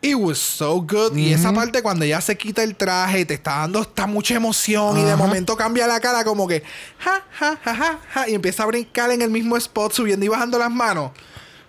It 0.00 0.14
was 0.14 0.38
so 0.38 0.80
good. 0.80 1.16
Y 1.16 1.32
esa 1.32 1.52
parte 1.52 1.82
cuando 1.82 2.04
ella 2.04 2.20
se 2.20 2.38
quita 2.38 2.62
el 2.62 2.76
traje, 2.76 3.24
te 3.24 3.34
está 3.34 3.56
dando 3.56 3.82
esta 3.82 4.06
mucha 4.06 4.36
emoción. 4.36 4.96
Y 4.96 5.02
de 5.02 5.16
momento 5.16 5.56
cambia 5.56 5.88
la 5.88 5.98
cara 5.98 6.22
como 6.22 6.46
que 6.46 6.62
ja, 6.98 7.26
ja, 7.32 7.58
ja, 7.64 7.74
ja, 7.74 7.98
ja. 8.08 8.28
Y 8.28 8.34
empieza 8.34 8.62
a 8.62 8.66
brincar 8.66 9.10
en 9.10 9.22
el 9.22 9.30
mismo 9.30 9.56
spot, 9.56 9.92
subiendo 9.92 10.24
y 10.24 10.28
bajando 10.28 10.56
las 10.56 10.70
manos. 10.70 11.10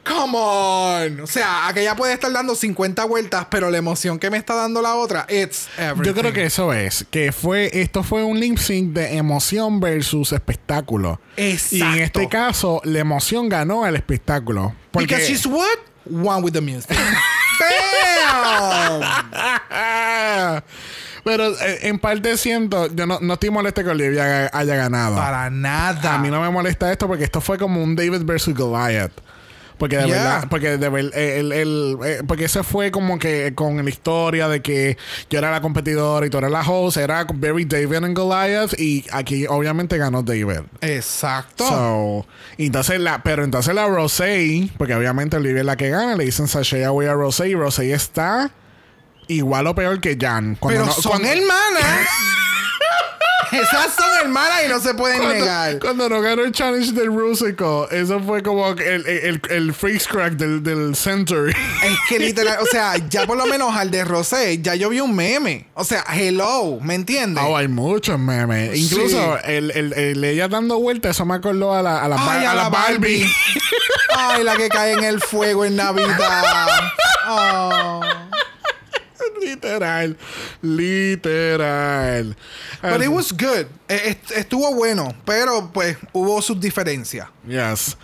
Come 0.10 0.36
on. 0.36 1.20
O 1.22 1.28
sea, 1.28 1.68
aquella 1.68 1.96
puede 1.96 2.14
estar 2.14 2.32
dando 2.32 2.56
50 2.56 3.06
vueltas, 3.06 3.46
pero 3.52 3.70
la 3.70 3.78
emoción 3.78 4.18
que 4.18 4.32
me 4.32 4.38
está 4.38 4.56
dando 4.56 4.82
la 4.82 4.96
otra, 4.96 5.28
it's 5.30 5.70
everything. 5.78 6.04
Yo 6.04 6.16
creo 6.16 6.34
que 6.34 6.46
eso 6.46 6.74
es, 6.74 7.06
que 7.12 7.32
fue, 7.32 7.70
esto 7.80 8.02
fue 8.02 8.24
un 8.24 8.40
lip 8.40 8.58
sync 8.58 8.94
de 8.94 9.18
emoción 9.18 9.80
versus 9.80 10.32
espectáculo. 10.32 11.22
Exacto. 11.38 11.76
Y 11.76 11.82
en 11.82 12.00
este 12.00 12.28
caso, 12.28 12.82
la 12.86 13.00
emoción 13.00 13.50
ganó 13.50 13.86
al 13.86 13.96
espectáculo. 13.96 14.74
Porque 14.90 15.16
Because 15.16 15.32
she's 15.32 15.46
what? 15.46 15.78
One 16.10 16.42
with 16.42 16.54
the 16.54 16.62
music. 16.62 16.90
Bam! 17.60 19.02
Pero 21.24 21.50
eh, 21.60 21.80
en 21.84 22.00
parte 22.00 22.36
siento, 22.38 22.88
yo 22.96 23.06
no, 23.06 23.20
no 23.22 23.34
estoy 23.34 23.52
molesto 23.52 23.84
que 23.84 23.90
Olivia 23.90 24.24
haya, 24.24 24.50
haya 24.54 24.76
ganado. 24.76 25.18
Para 25.18 25.52
nada. 25.52 26.16
A 26.16 26.18
mí 26.18 26.30
no 26.30 26.42
me 26.42 26.50
molesta 26.50 26.92
esto 26.92 27.06
porque 27.08 27.26
esto 27.26 27.42
fue 27.42 27.60
como 27.60 27.84
un 27.84 27.96
David 27.96 28.22
versus 28.24 28.56
Goliath. 28.56 29.12
Porque 29.80 29.98
de 29.98 30.06
Yeah. 30.08 30.16
verdad, 30.18 30.48
porque 30.50 30.78
de 30.78 30.90
ver- 30.90 31.12
el, 31.16 31.52
el- 31.54 31.98
eh, 32.06 32.22
porque 32.28 32.46
ese 32.46 32.62
fue 32.64 32.92
como 32.92 33.18
que 33.18 33.54
con 33.56 33.84
la 33.84 33.90
historia 33.90 34.48
de 34.50 34.62
que 34.62 34.98
yo 35.30 35.40
era 35.40 35.50
la 35.52 35.62
competidora 35.62 36.28
y 36.28 36.30
tú 36.30 36.38
eras 36.38 36.52
la 36.52 36.62
host, 36.62 36.98
era 36.98 37.26
very 37.34 37.66
David 37.66 37.96
and 38.04 38.16
Goliath 38.18 38.78
y 38.78 39.06
aquí 39.12 39.48
obviamente 39.48 39.98
ganó 39.98 40.22
David. 40.22 40.60
Exacto. 40.82 41.66
So, 41.68 42.28
y 42.58 42.66
entonces 42.68 43.00
la, 43.00 43.24
pero 43.24 43.44
entonces 43.44 43.74
la 43.74 43.88
Rosé, 43.88 44.70
porque 44.78 44.94
obviamente 44.96 45.38
Olivia 45.38 45.62
es 45.62 45.66
la 45.66 45.78
que 45.78 45.90
gana, 45.90 46.16
le 46.16 46.26
dicen 46.26 46.48
Sashay 46.48 46.84
away 46.84 47.08
a 47.08 47.14
Rosé 47.14 47.48
y 47.50 47.56
Rosé 47.56 47.94
está 47.94 48.52
igual 49.28 49.66
o 49.68 49.76
peor 49.76 50.02
que 50.02 50.18
Jan. 50.20 50.56
Cuando 50.60 50.82
pero 50.82 50.86
no- 50.88 51.02
son 51.02 51.12
cuando- 51.14 51.30
hermanas. 51.30 52.08
Esas 53.52 53.94
son 53.96 54.06
hermanas 54.22 54.62
y 54.66 54.70
no 54.70 54.80
se 54.80 54.94
pueden 54.94 55.18
Cuando, 55.20 55.36
negar. 55.40 55.80
cuando 55.80 56.10
no 56.10 56.22
ganó 56.22 56.44
el 56.44 56.52
challenge 56.52 56.92
del 56.92 57.08
Rusical, 57.08 57.88
eso 57.92 58.20
fue 58.20 58.44
como 58.44 58.68
el, 58.70 59.06
el, 59.08 59.42
el, 59.50 59.74
freaks 59.74 60.08
crack 60.08 60.34
del, 60.34 60.62
del 60.64 60.96
Century. 60.96 61.52
Es 61.84 61.98
que 62.08 62.20
literal, 62.20 62.58
o 62.62 62.66
sea, 62.66 62.96
ya 63.10 63.26
por 63.26 63.38
lo 63.38 63.46
menos 63.48 63.76
al 63.76 63.90
de 63.92 64.04
Rosé, 64.06 64.62
ya 64.62 64.76
yo 64.76 64.90
vi 64.90 65.00
un 65.00 65.16
meme. 65.16 65.68
O 65.74 65.84
sea, 65.84 66.04
hello, 66.14 66.80
¿me 66.82 66.96
entiendes? 66.96 67.44
Oh, 67.48 67.58
hay 67.58 67.68
muchos 67.68 68.20
memes. 68.20 68.78
Incluso 68.78 69.38
el, 69.44 69.72
el, 69.72 69.94
el- 69.94 70.24
ella 70.24 70.48
dando 70.48 70.78
vueltas, 70.80 71.16
eso 71.16 71.26
me 71.26 71.36
acordó 71.36 71.74
a 71.74 71.82
la, 71.82 72.04
a 72.04 72.08
la, 72.08 72.16
Ay, 72.18 72.26
Bar- 72.26 72.46
a 72.46 72.52
a 72.52 72.56
la 72.56 72.64
la 72.64 72.70
Barbie. 72.70 73.22
Barbie. 73.24 73.34
Ay, 74.16 74.44
la 74.44 74.56
que 74.58 74.70
cae 74.70 74.94
en 74.94 75.04
el 75.04 75.20
fuego 75.22 75.66
en 75.66 75.76
Navidad. 75.76 76.68
Oh. 77.28 78.02
literal. 79.42 80.16
Literal. 80.62 82.36
But 82.82 83.02
it 83.02 83.10
was 83.10 83.32
good. 83.32 83.68
Eh, 83.88 84.12
est- 84.12 84.32
Estuvo 84.32 84.74
bueno, 84.76 85.14
pero 85.26 85.72
pues 85.74 85.98
hubo 86.14 86.42
sus 86.42 86.60
diferencias. 86.60 87.28
Yes. 87.48 87.98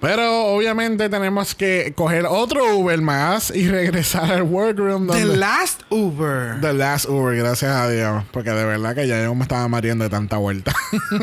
Pero 0.00 0.46
obviamente 0.46 1.08
tenemos 1.08 1.54
que 1.54 1.92
coger 1.96 2.26
otro 2.26 2.76
Uber 2.76 3.00
más 3.00 3.50
y 3.50 3.68
regresar 3.70 4.30
al 4.32 4.42
workroom 4.42 5.06
The 5.08 5.20
donde... 5.20 5.36
Last 5.36 5.82
Uber. 5.90 6.60
The 6.60 6.72
last 6.72 7.06
Uber, 7.08 7.36
gracias 7.36 7.70
a 7.70 7.88
Dios. 7.88 8.24
Porque 8.32 8.50
de 8.50 8.64
verdad 8.64 8.94
que 8.94 9.06
ya 9.06 9.22
yo 9.22 9.34
me 9.34 9.42
estaba 9.42 9.66
mareando 9.68 10.04
de 10.04 10.10
tanta 10.10 10.36
vuelta. 10.36 10.72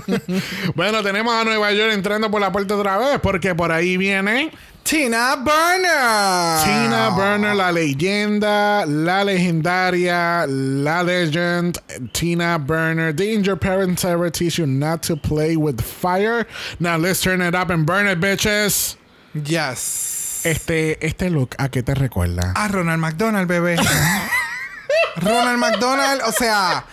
bueno, 0.76 1.04
tenemos 1.04 1.34
a 1.34 1.44
Nueva 1.44 1.72
York 1.72 1.94
entrando 1.94 2.30
por 2.32 2.42
la 2.42 2.52
puerta 2.52 2.76
otra 2.76 2.98
vez. 2.98 3.20
Porque 3.22 3.56
por 3.56 3.72
ahí 3.72 3.98
viene 3.98 4.52
Tina 4.86 5.36
Burner. 5.36 6.64
Tina 6.64 7.12
Burner, 7.16 7.56
la 7.56 7.72
leyenda, 7.72 8.86
la 8.86 9.24
legendaria, 9.24 10.46
la 10.48 11.02
legend. 11.02 11.80
Tina 12.14 12.60
Burner. 12.60 13.10
Your 13.20 13.56
parents 13.56 14.06
ever 14.06 14.30
teach 14.30 14.60
you 14.60 14.68
not 14.68 15.02
to 15.02 15.18
play 15.18 15.58
with 15.58 15.82
fire? 15.82 16.46
Now 16.80 16.98
let's 16.98 17.20
turn 17.24 17.42
it 17.42 17.56
up 17.56 17.72
and 17.72 17.84
burn 17.84 18.06
it, 18.06 18.20
bitches. 18.20 18.96
Yes. 19.34 20.44
Este, 20.46 21.04
este 21.04 21.32
look, 21.32 21.56
¿a 21.58 21.70
qué 21.70 21.82
te 21.82 21.96
recuerda? 21.96 22.54
A 22.56 22.68
Ronald 22.68 23.00
McDonald, 23.00 23.48
bebé. 23.50 23.78
Ronald 25.18 25.60
McDonald, 25.60 26.22
o 26.28 26.32
sea, 26.32 26.86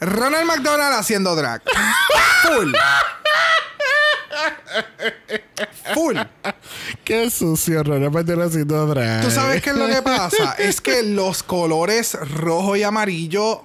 Ronald 0.00 0.46
McDonald 0.46 0.94
haciendo 0.98 1.36
drag. 1.36 1.62
Full. 2.42 2.74
Full. 5.94 6.16
Qué 7.04 7.30
sucio, 7.30 7.82
Ronald 7.82 8.12
McDonald 8.12 8.50
haciendo 8.50 8.86
drag. 8.86 9.22
¿Tú 9.22 9.30
sabes 9.30 9.62
qué 9.62 9.70
es 9.70 9.76
lo 9.76 9.86
que 9.88 10.02
pasa? 10.02 10.52
Es 10.58 10.80
que 10.80 11.02
los 11.02 11.42
colores 11.42 12.14
rojo 12.14 12.76
y 12.76 12.82
amarillo, 12.82 13.64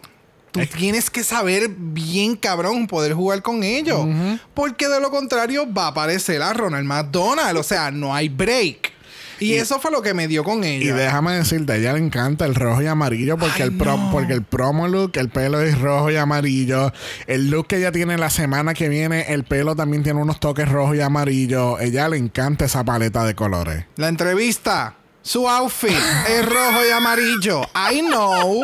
tú 0.52 0.62
tienes 0.78 1.10
que 1.10 1.24
saber 1.24 1.70
bien 1.70 2.36
cabrón 2.36 2.88
poder 2.88 3.14
jugar 3.14 3.42
con 3.42 3.64
ellos. 3.64 4.08
Porque 4.54 4.88
de 4.88 5.00
lo 5.00 5.12
contrario 5.12 5.72
va 5.72 5.86
a 5.86 5.88
aparecer 5.88 6.42
a 6.42 6.54
Ronald 6.54 6.86
McDonald. 6.86 7.58
O 7.58 7.64
sea, 7.64 7.92
no 7.92 8.14
hay 8.16 8.30
break. 8.30 8.95
Y, 9.40 9.54
eso 9.56 9.80
fue 9.80 9.92
lo 9.92 10.02
que 10.02 10.14
me 10.14 10.28
dio 10.28 10.44
con 10.44 10.64
Y 10.64 10.68
ella. 10.68 10.96
déjame 10.96 11.34
decirte, 11.34 11.74
a 11.74 11.76
ella 11.76 11.94
le 11.94 12.00
encanta 12.00 12.46
el 12.46 12.56
rojo 12.56 12.82
y 12.82 12.88
amarillo 12.88 13.38
porque, 13.38 13.64
Ay, 13.64 13.70
el, 13.70 13.78
pro- 13.78 13.98
no. 13.98 14.12
porque 14.12 14.34
el 14.34 14.44
promo 14.44 14.88
look, 14.88 15.12
el 15.16 15.30
pelo 15.30 15.60
es 15.62 15.80
rojo 15.80 16.10
y 16.12 16.16
amarillo. 16.16 16.92
El 17.28 17.50
look 17.50 17.68
que 17.68 17.78
ella 17.78 17.92
tiene 17.92 18.18
la 18.18 18.30
semana 18.30 18.74
que 18.74 18.88
viene, 18.90 19.34
el 19.34 19.44
pelo 19.44 19.76
también 19.76 20.04
tiene 20.04 20.22
unos 20.22 20.40
toques 20.40 20.70
rojos 20.70 20.96
y 20.96 21.02
amarillo. 21.02 21.80
Ella 21.80 22.08
le 22.10 22.18
encanta 22.18 22.66
esa 22.66 22.84
paleta 22.84 23.26
de 23.26 23.36
colores. 23.36 23.86
La 23.98 24.08
entrevista, 24.08 24.96
su 25.22 25.50
outfit 25.50 25.92
es 26.30 26.46
rojo 26.46 26.80
y 26.88 26.92
amarillo. 26.92 27.62
I 27.92 28.02
know. 28.02 28.64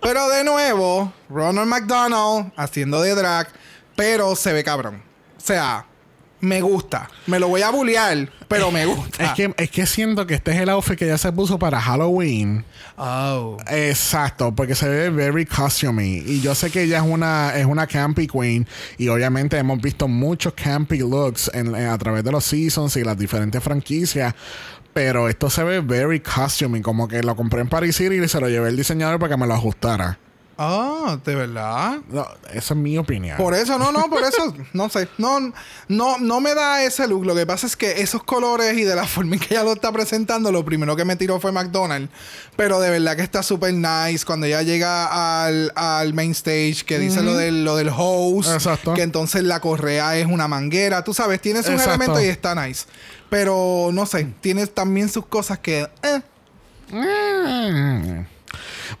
Pero 0.00 0.28
de 0.28 0.44
nuevo, 0.44 1.12
Ronald 1.30 1.68
McDonald 1.68 2.52
haciendo 2.56 3.00
de 3.00 3.14
drag, 3.14 3.48
pero 3.96 4.36
se 4.36 4.52
ve 4.52 4.62
cabrón. 4.62 5.02
O 5.36 5.40
sea, 5.40 5.86
me 6.44 6.60
gusta. 6.60 7.08
Me 7.26 7.38
lo 7.38 7.48
voy 7.48 7.62
a 7.62 7.70
bullear, 7.70 8.28
pero 8.48 8.70
me 8.70 8.86
gusta. 8.94 9.24
Es 9.24 9.32
que, 9.32 9.54
es 9.56 9.70
que 9.70 9.86
siento 9.86 10.26
que 10.26 10.34
este 10.34 10.52
es 10.52 10.60
el 10.60 10.68
outfit 10.68 10.96
que 10.98 11.06
ella 11.06 11.18
se 11.18 11.32
puso 11.32 11.58
para 11.58 11.80
Halloween. 11.80 12.64
Oh. 12.96 13.56
Exacto, 13.68 14.54
porque 14.54 14.74
se 14.74 14.88
ve 14.88 15.10
very 15.10 15.46
costumey. 15.46 16.22
Y 16.26 16.40
yo 16.40 16.54
sé 16.54 16.70
que 16.70 16.82
ella 16.82 16.98
es 16.98 17.04
una, 17.04 17.56
es 17.56 17.66
una 17.66 17.86
campy 17.86 18.26
queen. 18.26 18.66
Y 18.98 19.08
obviamente 19.08 19.58
hemos 19.58 19.80
visto 19.80 20.06
muchos 20.08 20.52
campy 20.54 20.98
looks 20.98 21.50
en- 21.54 21.74
en- 21.74 21.88
a 21.88 21.98
través 21.98 22.22
de 22.24 22.30
los 22.32 22.44
seasons 22.44 22.96
y 22.96 23.02
las 23.04 23.18
diferentes 23.18 23.62
franquicias. 23.62 24.34
Pero 24.92 25.28
esto 25.28 25.50
se 25.50 25.64
ve 25.64 25.80
very 25.80 26.20
costumey. 26.20 26.80
Como 26.80 27.08
que 27.08 27.22
lo 27.22 27.34
compré 27.34 27.60
en 27.62 27.68
Paris 27.68 27.96
City 27.96 28.16
y 28.22 28.28
se 28.28 28.40
lo 28.40 28.48
llevé 28.48 28.68
al 28.68 28.76
diseñador 28.76 29.18
para 29.18 29.34
que 29.34 29.40
me 29.40 29.46
lo 29.46 29.54
ajustara. 29.54 30.18
Ah, 30.56 31.18
¿de 31.24 31.34
verdad? 31.34 31.98
No, 32.08 32.26
esa 32.52 32.74
es 32.74 32.76
mi 32.80 32.96
opinión. 32.96 33.36
Por 33.36 33.54
eso, 33.54 33.78
no, 33.78 33.90
no, 33.90 34.08
por 34.08 34.22
eso, 34.22 34.54
no 34.72 34.88
sé. 34.88 35.08
No, 35.18 35.52
no, 35.88 36.18
no 36.18 36.40
me 36.40 36.54
da 36.54 36.84
ese 36.84 37.08
look. 37.08 37.24
Lo 37.26 37.34
que 37.34 37.44
pasa 37.44 37.66
es 37.66 37.76
que 37.76 38.00
esos 38.02 38.22
colores 38.22 38.76
y 38.78 38.84
de 38.84 38.94
la 38.94 39.06
forma 39.08 39.34
en 39.34 39.40
que 39.40 39.54
ella 39.54 39.64
lo 39.64 39.72
está 39.72 39.90
presentando, 39.90 40.52
lo 40.52 40.64
primero 40.64 40.94
que 40.96 41.04
me 41.04 41.16
tiró 41.16 41.40
fue 41.40 41.50
McDonald's. 41.52 42.08
Pero 42.56 42.80
de 42.80 42.90
verdad 42.90 43.16
que 43.16 43.22
está 43.22 43.42
súper 43.42 43.74
nice. 43.74 44.24
Cuando 44.24 44.46
ella 44.46 44.62
llega 44.62 45.44
al, 45.44 45.72
al 45.74 46.14
main 46.14 46.30
stage, 46.30 46.84
que 46.86 46.98
dice 47.00 47.22
lo, 47.22 47.36
del, 47.36 47.64
lo 47.64 47.74
del 47.76 47.90
hose, 47.96 48.54
Exacto. 48.54 48.94
que 48.94 49.02
entonces 49.02 49.42
la 49.42 49.60
correa 49.60 50.16
es 50.16 50.26
una 50.26 50.46
manguera. 50.46 51.02
Tú 51.02 51.12
sabes, 51.14 51.40
tiene 51.40 51.62
sus 51.62 51.72
Exacto. 51.72 51.90
elementos 51.94 52.22
y 52.22 52.26
está 52.26 52.54
nice. 52.54 52.86
Pero 53.28 53.90
no 53.92 54.06
sé, 54.06 54.26
tiene 54.40 54.66
también 54.68 55.08
sus 55.08 55.26
cosas 55.26 55.58
que. 55.58 55.88
eh. 56.02 56.20
Mm. 56.92 58.33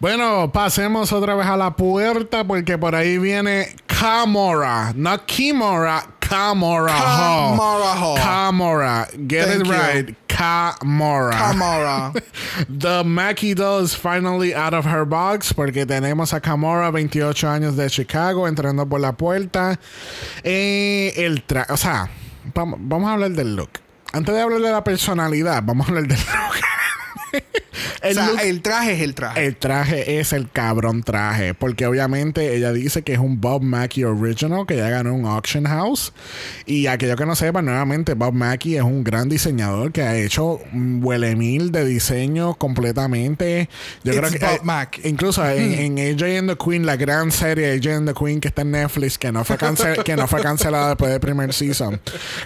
Bueno, 0.00 0.50
pasemos 0.52 1.12
otra 1.12 1.34
vez 1.34 1.46
a 1.46 1.56
la 1.56 1.76
puerta 1.76 2.44
porque 2.44 2.76
por 2.78 2.94
ahí 2.94 3.18
viene 3.18 3.74
Kamora. 3.86 4.92
No 4.94 5.16
Kimora, 5.24 6.04
Kamora. 6.20 6.92
Hall. 6.92 7.50
Kamora 7.56 7.94
Hall. 7.94 8.18
Kamora. 8.18 9.08
Get 9.28 9.46
Thank 9.46 9.60
it 9.60 9.66
you. 9.66 9.72
right. 9.72 10.16
Kamora. 10.28 11.32
Kamara. 11.32 12.12
The 12.68 13.04
Mackie 13.04 13.54
doll 13.54 13.84
is 13.84 13.94
finally 13.94 14.54
out 14.54 14.74
of 14.74 14.84
her 14.84 15.04
box 15.04 15.52
porque 15.52 15.86
tenemos 15.86 16.32
a 16.34 16.40
Kamora, 16.40 16.90
28 16.92 17.48
años 17.48 17.76
de 17.76 17.88
Chicago, 17.88 18.46
entrando 18.48 18.86
por 18.86 19.00
la 19.00 19.12
puerta. 19.12 19.78
Eh, 20.42 21.12
el 21.16 21.42
tra 21.44 21.66
o 21.70 21.76
sea, 21.76 22.08
vamos, 22.52 22.78
vamos 22.82 23.08
a 23.08 23.12
hablar 23.14 23.30
del 23.30 23.54
look. 23.54 23.70
Antes 24.12 24.34
de 24.34 24.40
hablar 24.40 24.60
de 24.60 24.70
la 24.70 24.82
personalidad, 24.84 25.62
vamos 25.64 25.86
a 25.86 25.90
hablar 25.90 26.08
del 26.08 26.18
look. 26.18 26.56
o 27.38 28.06
el 28.06 28.14
sea, 28.14 28.26
look 28.28 28.40
el 28.42 28.62
traje 28.62 28.92
es 28.94 29.00
el 29.00 29.14
traje. 29.14 29.46
el 29.46 29.56
traje 29.56 30.20
es 30.20 30.32
el 30.32 30.50
cabrón 30.50 31.02
traje. 31.02 31.54
Porque 31.54 31.86
obviamente 31.86 32.54
ella 32.56 32.72
dice 32.72 33.02
que 33.02 33.12
es 33.14 33.18
un 33.18 33.40
Bob 33.40 33.62
Mackie 33.62 34.04
original 34.04 34.66
que 34.66 34.76
ya 34.76 34.88
ganó 34.90 35.14
un 35.14 35.26
auction 35.26 35.64
house. 35.64 36.12
Y 36.66 36.86
aquello 36.86 37.16
que 37.16 37.26
no 37.26 37.34
sepan, 37.36 37.64
nuevamente, 37.64 38.14
Bob 38.14 38.34
Mackie 38.34 38.76
es 38.76 38.82
un 38.82 39.04
gran 39.04 39.28
diseñador 39.28 39.92
que 39.92 40.02
ha 40.02 40.16
hecho 40.16 40.60
un 40.72 41.00
huele 41.02 41.36
mil 41.36 41.72
de 41.72 41.84
diseño 41.84 42.54
completamente. 42.54 43.68
Yo 44.02 44.12
It's 44.12 44.20
creo 44.20 44.30
que. 44.30 44.38
Bob 44.38 44.88
eh. 44.94 45.08
Incluso 45.08 45.44
en, 45.48 45.98
en 45.98 46.14
AJ 46.14 46.38
and 46.38 46.50
the 46.50 46.56
Queen, 46.56 46.86
la 46.86 46.96
gran 46.96 47.30
serie 47.32 47.72
AJ 47.72 47.86
and 47.96 48.08
the 48.08 48.14
Queen 48.14 48.40
que 48.40 48.48
está 48.48 48.62
en 48.62 48.70
Netflix, 48.72 49.18
que 49.18 49.32
no 49.32 49.44
fue, 49.44 49.56
cance- 49.56 50.02
que 50.04 50.16
no 50.16 50.26
fue 50.28 50.42
cancelada 50.42 50.88
después 50.90 51.10
del 51.10 51.20
primer 51.20 51.52
season. 51.52 52.00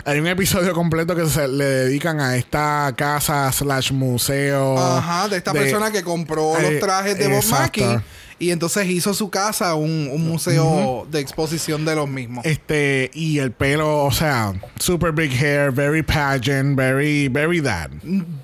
Hay 0.05 0.19
un 0.21 0.27
episodio 0.27 0.73
completo 0.73 1.15
que 1.15 1.27
se 1.27 1.47
le 1.49 1.65
dedican 1.65 2.21
a 2.21 2.37
esta 2.37 2.93
casa 2.97 3.51
slash 3.53 3.93
museo. 3.93 4.78
Ajá, 4.81 5.29
de 5.29 5.37
esta 5.37 5.53
persona 5.53 5.91
que 5.91 6.03
compró 6.03 6.57
Eh, 6.59 6.71
los 6.73 6.81
trajes 6.81 7.19
de 7.19 7.29
Bob. 7.29 7.45
Mackie 7.51 8.01
y 8.41 8.51
entonces 8.53 8.87
hizo 8.87 9.13
su 9.15 9.31
casa 9.31 9.75
un, 9.75 10.09
un 10.13 10.25
museo 10.29 11.07
de 11.11 11.19
exposición 11.19 11.85
de 11.85 11.97
los 11.97 12.09
mismos. 12.09 12.47
Este, 12.47 13.11
y 13.13 13.41
el 13.41 13.51
pelo, 13.51 14.05
o 14.05 14.13
sea, 14.13 14.55
super 14.79 15.11
big 15.11 15.33
hair, 15.33 15.73
very 15.73 16.05
pageant, 16.05 16.77
very, 16.77 17.27
very 17.27 17.61
that. 17.61 17.91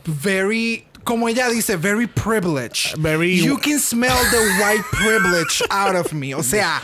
Very, 0.05 0.85
como 1.05 1.29
ella 1.29 1.49
dice, 1.49 1.77
very 1.77 2.09
privileged. 2.09 2.97
Very- 2.99 3.37
You 3.41 3.57
can 3.57 3.79
smell 3.79 4.17
the 4.33 4.63
white 4.63 4.83
privilege 4.91 5.63
out 5.71 5.95
of 5.95 6.13
me. 6.13 6.35
O 6.35 6.43
sea, 6.43 6.83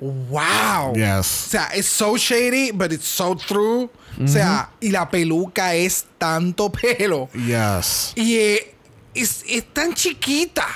wow. 0.00 0.90
O 0.90 0.94
Yes. 0.96 1.26
sea, 1.26 1.68
it's 1.74 1.86
so 1.88 2.16
shady, 2.16 2.72
but 2.72 2.92
it's 2.92 3.06
so 3.06 3.34
true. 3.36 3.88
O 4.20 4.26
sea, 4.26 4.70
y 4.80 4.90
la 4.90 5.08
peluca 5.08 5.74
es 5.76 6.04
tanto 6.18 6.70
pelo. 6.72 7.28
Yes. 7.34 8.12
Y 8.16 8.34
eh, 8.36 8.74
es, 9.20 9.44
es 9.48 9.64
tan 9.72 9.94
chiquita. 9.94 10.66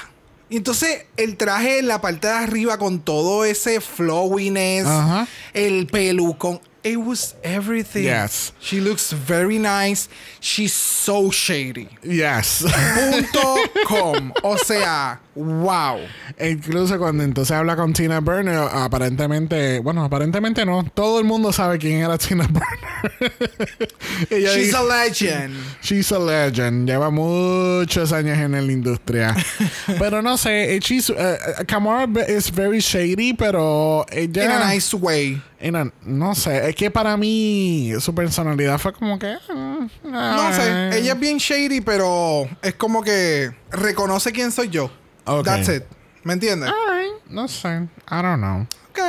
Y 0.49 0.57
entonces 0.59 1.07
el 1.17 1.37
traje 1.37 1.79
en 1.79 1.89
la 1.89 2.01
parte 2.01 2.27
de 2.29 2.35
arriba 2.35 2.77
con 2.77 3.01
todo 3.01 3.45
ese 3.45 3.81
flowiness, 3.81 4.87
Ajá. 4.87 5.27
el 5.55 5.87
pelucón. 5.87 6.61
It 6.85 6.97
was 6.97 7.37
everything. 7.45 8.03
Yes. 8.03 8.53
She 8.61 8.81
looks 8.81 9.13
very 9.13 9.57
nice. 9.59 10.09
She's 10.41 10.73
so 10.75 11.31
shady. 11.31 11.89
Yes. 12.03 12.65
Punto 12.97 13.55
com. 13.87 14.33
O 14.43 14.59
sea, 14.59 15.21
wow. 15.35 15.99
Incluso 16.41 16.99
cuando 16.99 17.23
entonces 17.25 17.57
habla 17.57 17.77
con 17.77 17.93
Tina 17.93 18.21
Burner, 18.21 18.57
aparentemente, 18.73 19.79
bueno, 19.81 20.05
aparentemente 20.05 20.65
no, 20.67 20.85
todo 20.95 21.19
el 21.19 21.25
mundo 21.25 21.53
sabe 21.53 21.79
quién 21.79 22.01
era 22.01 22.19
Tina 22.19 22.47
Burner. 22.47 23.33
She's 24.31 24.55
dice- 24.55 24.77
a 24.77 24.83
legend. 24.83 25.55
She's 25.83 26.13
a 26.13 26.19
legend. 26.19 26.89
Lleva 26.89 27.11
muchos 27.11 28.13
años 28.13 28.39
en 28.39 28.53
la 28.53 28.61
industria. 28.73 29.35
pero 29.99 30.23
no 30.23 30.37
sé, 30.37 30.75
eh, 30.77 30.81
she's, 30.81 31.11
eh, 31.11 31.39
Kamara 31.67 32.07
is 32.29 32.51
very 32.53 32.81
shady, 32.81 33.33
pero 33.35 34.05
ella... 34.11 34.45
In 34.45 34.51
a 34.51 34.73
nice 34.73 34.95
way. 34.97 35.43
a- 35.61 35.93
no 36.05 36.35
sé, 36.35 36.69
es 36.69 36.75
que 36.77 36.91
para 36.91 37.17
mí 37.17 37.93
su 38.01 38.15
personalidad 38.15 38.79
fue 38.79 38.93
como 38.93 39.19
que... 39.19 39.35
mm, 39.53 39.87
No 40.11 40.53
sé, 40.53 40.99
ella 40.99 41.13
es 41.15 41.21
bien 41.21 41.39
shady, 41.39 41.81
pero 41.81 42.49
es 42.63 42.75
como 42.75 43.03
que 43.03 43.51
reconoce 43.71 44.33
quién 44.33 44.53
soy 44.53 44.69
yo. 44.69 44.91
Ok. 45.25 45.45
That's 45.45 45.69
it. 45.69 45.85
¿Me 46.25 46.35
entiendes? 46.35 46.71
Ay, 46.89 47.09
no 47.29 47.49
sé, 47.49 47.89
I 48.11 48.23
don't 48.23 48.39
know. 48.39 48.67
Ok. 48.91 49.01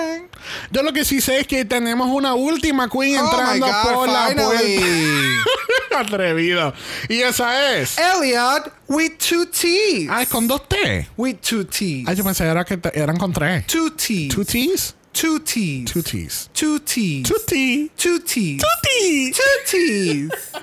Yo 0.72 0.82
lo 0.82 0.94
que 0.94 1.06
sí 1.06 1.22
sé 1.22 1.42
es 1.42 1.48
que 1.48 1.66
tenemos 1.66 2.08
una 2.10 2.34
última 2.34 2.90
queen 2.90 3.20
Oh 3.20 3.26
entrando 3.26 3.68
God, 3.68 3.94
por 3.94 4.08
la 4.08 4.34
puerta. 4.34 6.00
Atrevido. 6.00 6.74
Y 7.08 7.22
esa 7.22 7.76
es... 7.78 7.98
Elliot 7.98 8.72
with 8.88 9.12
two 9.18 9.46
T's. 9.46 10.08
Ah, 10.10 10.24
es 10.24 10.30
con 10.30 10.48
dos 10.48 10.68
T. 10.68 11.08
With 11.18 11.36
two 11.42 11.66
T's. 11.66 12.08
Ah, 12.08 12.14
yo 12.14 12.24
pensé 12.24 12.46
era 12.46 12.64
que 12.66 12.80
eran 12.94 13.18
con 13.18 13.32
tres. 13.32 13.68
Two 13.68 13.92
T's. 13.92 14.34
Two 14.34 14.44
T's? 14.44 14.96
Two 15.14 15.40
T's. 15.40 15.92
Two 15.92 16.02
T's. 16.02 16.50
Two 16.54 16.80
T's. 16.80 17.30
Two 17.30 17.38
T. 17.46 17.92
Two 17.96 18.20
T's. 18.20 18.62
Two 18.62 18.68
T's. 18.84 19.38
Two 19.38 19.58
T's. 19.68 20.54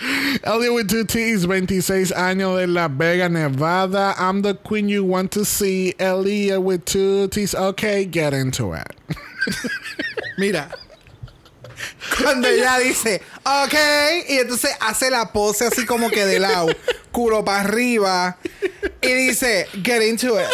Elliot 0.44 0.74
with 0.74 0.90
two 0.90 1.04
T's, 1.04 1.44
26 1.44 2.12
años 2.12 2.58
de 2.58 2.66
Las 2.66 2.90
Vegas, 2.92 3.30
Nevada. 3.30 4.14
I'm 4.18 4.42
the 4.42 4.54
queen 4.54 4.88
you 4.88 5.04
want 5.04 5.32
to 5.32 5.44
see. 5.44 5.94
Elliot 5.98 6.62
with 6.62 6.84
two 6.84 7.28
T's. 7.28 7.54
Okay, 7.54 8.04
get 8.04 8.34
into 8.34 8.74
it. 8.74 8.86
Mira. 10.38 10.70
Cuando 12.20 12.48
ella 12.48 12.78
dice, 12.80 13.22
ok, 13.44 13.74
y 14.28 14.38
entonces 14.38 14.70
hace 14.80 15.10
la 15.10 15.32
pose 15.32 15.66
así 15.66 15.86
como 15.86 16.10
que 16.10 16.24
de 16.26 16.40
lado, 16.40 16.68
culo 17.12 17.44
para 17.44 17.60
arriba, 17.60 18.36
y 19.00 19.12
dice, 19.12 19.66
get 19.82 20.02
into 20.02 20.36
it. 20.36 20.48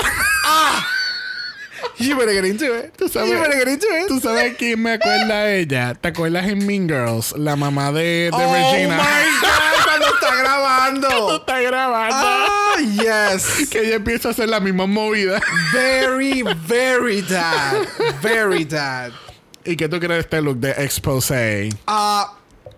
¡Ah! 0.44 0.85
You 0.85 0.85
better 0.85 1.82
get 1.82 1.82
into 1.82 1.82
it. 1.82 1.84
Tú 1.97 2.05
sabes- 2.05 2.09
you 2.09 2.16
better 2.16 2.35
get 2.35 3.69
into 3.69 3.87
it. 3.87 4.07
¿Tú 4.09 4.21
sabes 4.21 4.55
quién 4.57 4.83
me 4.83 4.93
acuerda 4.95 5.35
a 5.35 5.51
ella? 5.53 5.95
¿Te 5.95 6.09
acuerdas 6.09 6.47
en 6.49 6.66
Mean 6.66 6.89
Girls? 6.89 7.33
La 7.37 7.55
mamá 7.57 7.93
de, 7.93 8.03
de 8.03 8.31
oh 8.33 8.53
Regina. 8.53 8.97
my 8.97 9.41
God, 9.41 9.85
cuando 9.85 10.07
está 10.15 10.35
grabando. 10.37 11.37
está 11.41 11.61
grabando. 11.61 12.16
Ah, 12.19 12.77
yes. 12.81 13.69
Que 13.69 13.81
ella 13.87 13.95
empieza 13.97 14.29
a 14.29 14.31
hacer 14.33 14.49
la 14.49 14.61
misma 14.61 14.87
movida. 14.87 15.41
Very, 15.73 16.43
very 16.66 17.23
dad. 17.23 17.75
Very 18.23 18.65
dad. 18.65 19.12
¿Y 19.65 19.77
qué 19.77 19.89
tú 19.89 19.99
crees 19.99 20.11
de 20.16 20.21
este 20.21 20.43
look 20.43 20.59
de 20.59 20.71
expose? 20.85 21.71
Ah, 21.87 22.35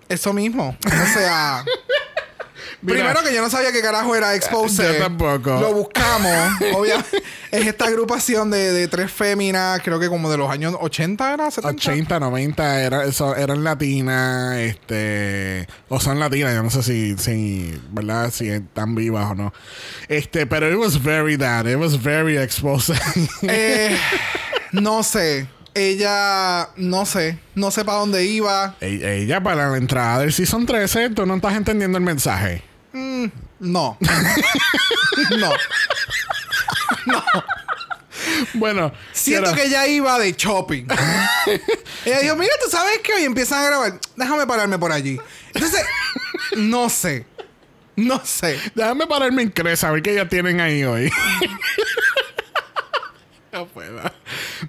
eso 0.09 0.33
mismo. 0.33 0.77
O 0.87 1.13
sea, 1.19 1.65
Mira. 2.83 2.99
primero 3.01 3.23
que 3.25 3.35
yo 3.35 3.41
no 3.43 3.51
sabía 3.51 3.73
qué 3.73 3.81
carajo 3.81 4.15
era 4.15 4.35
Expose. 4.35 4.83
Yo 4.85 4.99
tampoco. 5.03 5.59
Lo 5.59 5.73
buscamos. 5.73 6.31
Obvia- 6.75 7.05
es 7.61 7.67
esta 7.67 7.87
agrupación 7.87 8.51
de, 8.51 8.73
de 8.73 8.89
tres 8.89 9.11
féminas, 9.11 9.81
creo 9.83 9.99
que 9.99 10.09
como 10.09 10.31
de 10.31 10.37
los 10.37 10.51
años 10.51 10.75
80 10.81 11.35
era, 11.35 11.51
70. 11.51 11.91
80, 11.91 12.21
90 12.21 12.81
era, 12.83 13.05
eso, 13.05 13.35
eran 13.37 13.65
latinas, 13.65 14.57
este, 14.57 15.67
o 15.89 16.01
son 16.01 16.19
latinas, 16.19 16.55
yo 16.55 16.63
no 16.63 16.71
sé 16.71 16.83
si, 16.83 17.17
si, 17.19 17.81
¿verdad? 17.91 18.31
Si 18.33 18.49
están 18.49 18.95
vivas 18.95 19.31
o 19.31 19.35
no. 19.35 19.53
Este, 20.09 20.47
pero 20.47 20.71
it 20.71 20.77
was 20.79 21.03
very 21.03 21.37
that, 21.39 21.67
it 21.67 21.77
was 21.77 22.01
very 22.03 22.37
exposing. 22.39 22.97
Eh, 23.43 23.97
no 24.73 25.03
sé. 25.03 25.47
Ella, 25.75 26.71
no 26.77 27.05
sé. 27.05 27.39
No 27.55 27.71
sé 27.71 27.85
para 27.85 27.99
dónde 27.99 28.25
iba. 28.25 28.77
E- 28.81 29.21
Ella 29.23 29.43
para 29.43 29.69
la 29.71 29.77
entrada 29.77 30.21
del 30.21 30.33
Season 30.33 30.65
13, 30.65 31.11
tú 31.11 31.27
no 31.27 31.35
estás 31.37 31.55
entendiendo 31.55 31.99
el 31.99 32.05
mensaje. 32.05 32.63
Mm, 32.95 33.27
no. 33.61 33.99
no. 35.39 35.51
Bueno, 38.55 38.93
Siento 39.13 39.55
que 39.55 39.65
ella 39.65 39.87
iba 39.87 40.19
de 40.19 40.33
shopping. 40.33 40.87
ella 42.05 42.21
dijo, 42.21 42.37
mira, 42.37 42.53
tú 42.65 42.71
sabes 42.71 42.99
que 42.99 43.13
hoy 43.13 43.25
empiezan 43.25 43.63
a 43.63 43.67
grabar. 43.67 44.01
Déjame 44.17 44.47
pararme 44.47 44.79
por 44.79 44.91
allí. 44.91 45.21
Entonces, 45.55 45.85
no 46.57 46.89
sé. 46.89 47.27
No 47.95 48.25
sé. 48.25 48.59
Déjame 48.75 49.07
pararme 49.07 49.43
en 49.43 49.51
Cresa 49.51 49.89
a 49.89 49.93
ver 49.93 50.03
qué 50.03 50.15
ya 50.15 50.29
tienen 50.29 50.61
ahí 50.61 50.85
hoy. 50.85 51.11
No 53.53 53.67
puedo. 53.69 54.03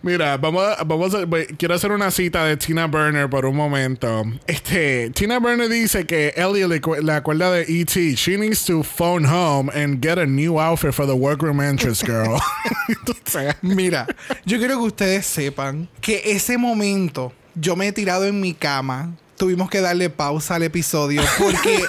Mira, 0.02 0.38
vamos 0.38 0.64
a, 0.78 0.84
vamos 0.84 1.16
quiero 1.58 1.76
hacer 1.76 1.92
una 1.92 2.12
cita 2.12 2.44
de 2.46 2.58
Tina 2.58 2.88
Burner 2.88 3.30
por 3.30 3.46
un 3.46 3.56
momento. 3.56 4.24
Este, 4.46 5.10
Tina 5.12 5.40
Burner 5.40 5.70
dice 5.70 6.06
que 6.06 6.34
Ellie 6.36 6.68
le, 6.68 6.82
cu- 6.82 6.96
le 7.02 7.12
acuerda 7.14 7.52
de 7.52 7.62
E.T. 7.68 8.16
She 8.16 8.38
needs 8.38 8.66
to 8.66 8.84
phone 8.84 9.26
home 9.26 9.70
and 9.74 10.02
get 10.04 10.18
a 10.18 10.26
new 10.26 10.60
outfit 10.60 10.94
for 10.94 11.06
the 11.06 11.16
workroom 11.16 11.62
entrance 11.62 12.04
girl. 12.04 12.40
Mira, 13.62 14.08
yo 14.46 14.58
quiero 14.58 14.78
que 14.80 14.86
ustedes 14.88 15.26
sepan 15.26 15.88
que 16.02 16.22
ese 16.26 16.58
momento 16.58 17.34
yo 17.56 17.76
me 17.76 17.88
he 17.88 17.92
tirado 17.92 18.26
en 18.26 18.40
mi 18.40 18.54
cama. 18.54 19.16
Tuvimos 19.38 19.70
que 19.70 19.82
darle 19.82 20.10
pausa 20.10 20.56
al 20.56 20.64
episodio 20.64 21.22
porque 21.38 21.84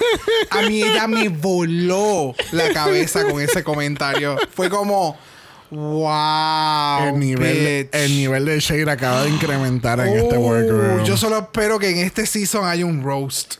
a 0.51 0.61
mí 0.67 0.83
ella 0.83 1.07
me 1.07 1.29
voló 1.29 2.35
la 2.51 2.71
cabeza 2.73 3.23
con 3.27 3.41
ese 3.41 3.63
comentario. 3.63 4.37
Fue 4.53 4.69
como, 4.69 5.17
wow. 5.71 7.07
el, 7.07 7.19
nivel, 7.19 7.85
bitch". 7.85 7.95
el 7.95 8.15
nivel 8.15 8.45
de 8.45 8.59
shade 8.59 8.89
acaba 8.89 9.23
de 9.23 9.29
incrementar 9.29 9.99
en 9.99 10.17
este 10.17 10.37
Oh, 10.37 10.41
workroom. 10.41 11.03
Yo 11.03 11.17
solo 11.17 11.37
espero 11.39 11.79
que 11.79 11.89
en 11.89 11.99
este 11.99 12.25
season 12.25 12.65
haya 12.65 12.85
un 12.85 13.03
roast. 13.03 13.55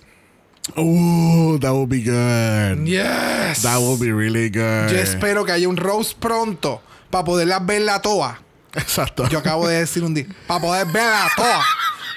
Ooh, 0.77 1.57
that 1.59 1.71
would 1.71 1.89
be 1.89 2.01
good. 2.03 2.85
Yes. 2.85 3.63
That 3.63 3.79
would 3.79 3.99
be 3.99 4.11
really 4.11 4.49
good. 4.49 4.89
Yo 4.91 4.97
espero 4.99 5.43
que 5.45 5.51
haya 5.51 5.67
un 5.67 5.77
roast 5.77 6.17
pronto 6.19 6.81
para 7.09 7.23
poderlas 7.23 7.65
verla 7.65 8.01
todas. 8.01 8.37
Exacto. 8.75 9.27
Yo 9.29 9.39
acabo 9.39 9.67
de 9.67 9.79
decir 9.79 10.03
un 10.03 10.13
día. 10.13 10.27
Para 10.47 10.61
poder 10.61 10.85
verlas 10.87 11.31
a 11.31 11.35
todas. 11.35 11.65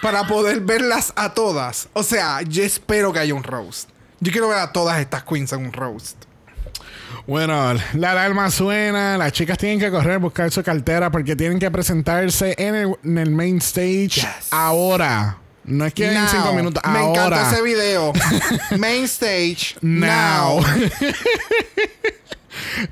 Para 0.03 0.27
poder 0.27 0.61
verlas 0.61 1.13
a 1.17 1.33
todas. 1.33 1.89
O 1.95 2.03
sea, 2.03 2.43
yo 2.43 2.63
espero 2.63 3.13
que 3.13 3.21
haya 3.21 3.35
un 3.35 3.43
roast. 3.43 3.89
Yo 4.21 4.31
quiero 4.31 4.49
ver 4.49 4.59
a 4.59 4.73
todas 4.73 5.01
estas 5.01 5.23
queens 5.25 5.53
en 5.53 5.67
un 5.67 5.73
roast. 5.73 6.25
Bueno, 7.27 7.75
la 7.95 8.11
alarma 8.13 8.51
suena, 8.51 9.17
las 9.19 9.33
chicas 9.33 9.59
tienen 9.59 9.79
que 9.79 9.91
correr 9.91 10.15
a 10.15 10.19
buscar 10.19 10.51
su 10.51 10.63
cartera 10.63 11.11
porque 11.11 11.37
tienen 11.37 11.59
que 11.59 11.71
presentarse 11.71 12.55
en 12.59 12.75
el, 12.75 12.97
en 13.05 13.19
el 13.19 13.31
main 13.31 13.59
stage 13.59 14.09
Yes. 14.21 14.49
ahora. 14.51 15.39
No 15.65 15.85
es 15.87 15.95
que 15.95 16.13
en 16.13 16.27
cinco 16.29 16.53
minutos, 16.55 16.83
Me 16.91 16.99
ahora. 16.99 17.37
encantó 17.39 17.55
ese 17.55 17.63
video. 17.63 18.13
Main 18.79 19.05
stage. 19.05 19.77
Now. 19.81 20.61
Now. 20.61 20.65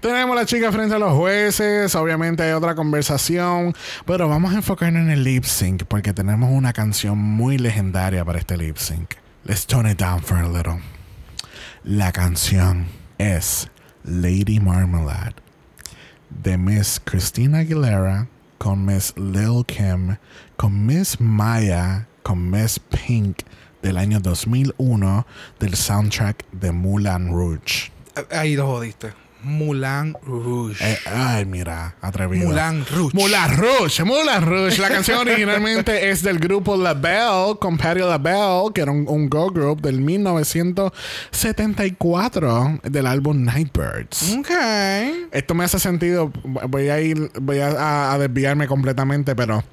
Tenemos 0.00 0.36
a 0.36 0.40
la 0.40 0.46
chica 0.46 0.70
frente 0.72 0.94
a 0.94 0.98
los 0.98 1.12
jueces, 1.14 1.94
obviamente 1.94 2.42
hay 2.42 2.52
otra 2.52 2.74
conversación, 2.74 3.74
pero 4.06 4.28
vamos 4.28 4.52
a 4.52 4.56
enfocarnos 4.56 5.02
en 5.02 5.10
el 5.10 5.24
lip 5.24 5.44
sync 5.44 5.84
porque 5.84 6.12
tenemos 6.12 6.50
una 6.52 6.72
canción 6.72 7.18
muy 7.18 7.58
legendaria 7.58 8.24
para 8.24 8.38
este 8.38 8.56
lip 8.56 8.76
sync. 8.76 9.14
Let's 9.44 9.66
tone 9.66 9.90
it 9.90 9.98
down 9.98 10.22
for 10.22 10.38
a 10.38 10.48
little. 10.48 10.80
La 11.82 12.12
canción 12.12 12.86
es 13.18 13.68
Lady 14.04 14.60
Marmalade 14.60 15.34
de 16.30 16.56
Miss 16.56 17.00
Christina 17.04 17.58
Aguilera 17.58 18.28
con 18.58 18.84
Miss 18.84 19.14
Lil 19.16 19.64
Kim, 19.66 20.18
con 20.56 20.86
Miss 20.86 21.18
Maya, 21.18 22.06
con 22.22 22.50
Miss 22.50 22.78
Pink 22.78 23.42
del 23.82 23.96
año 23.96 24.20
2001 24.20 25.26
del 25.58 25.74
soundtrack 25.74 26.44
de 26.52 26.70
Moulin 26.70 27.28
Rouge. 27.32 27.90
Ahí 28.30 28.56
lo 28.56 28.66
jodiste. 28.66 29.12
Moulin 29.42 30.14
Rouge. 30.22 30.76
Eh, 30.80 30.98
ay, 31.06 31.44
mira, 31.44 31.96
atrevido. 32.00 32.48
Moulin 32.48 32.84
Rouge. 32.86 33.16
Moulin 33.16 33.56
Rouge, 33.56 34.04
Moulin 34.04 34.42
Rouge. 34.42 34.80
La 34.80 34.88
canción 34.88 35.18
originalmente 35.26 36.10
es 36.10 36.22
del 36.22 36.38
grupo 36.38 36.76
La 36.76 36.94
Belle 36.94 37.56
con 37.60 37.76
Patti 37.78 38.00
LaBelle, 38.00 38.72
que 38.74 38.82
era 38.82 38.92
un, 38.92 39.04
un 39.08 39.28
girl 39.30 39.50
group 39.52 39.80
del 39.80 40.00
1974 40.00 42.80
del 42.84 43.06
álbum 43.06 43.44
Nightbirds. 43.44 44.36
Ok. 44.38 44.50
Esto 45.32 45.54
me 45.54 45.64
hace 45.64 45.78
sentido. 45.78 46.32
Voy 46.44 46.88
a 46.88 47.00
ir, 47.00 47.30
voy 47.40 47.60
a, 47.60 48.12
a 48.12 48.18
desviarme 48.18 48.66
completamente, 48.66 49.34
pero. 49.34 49.64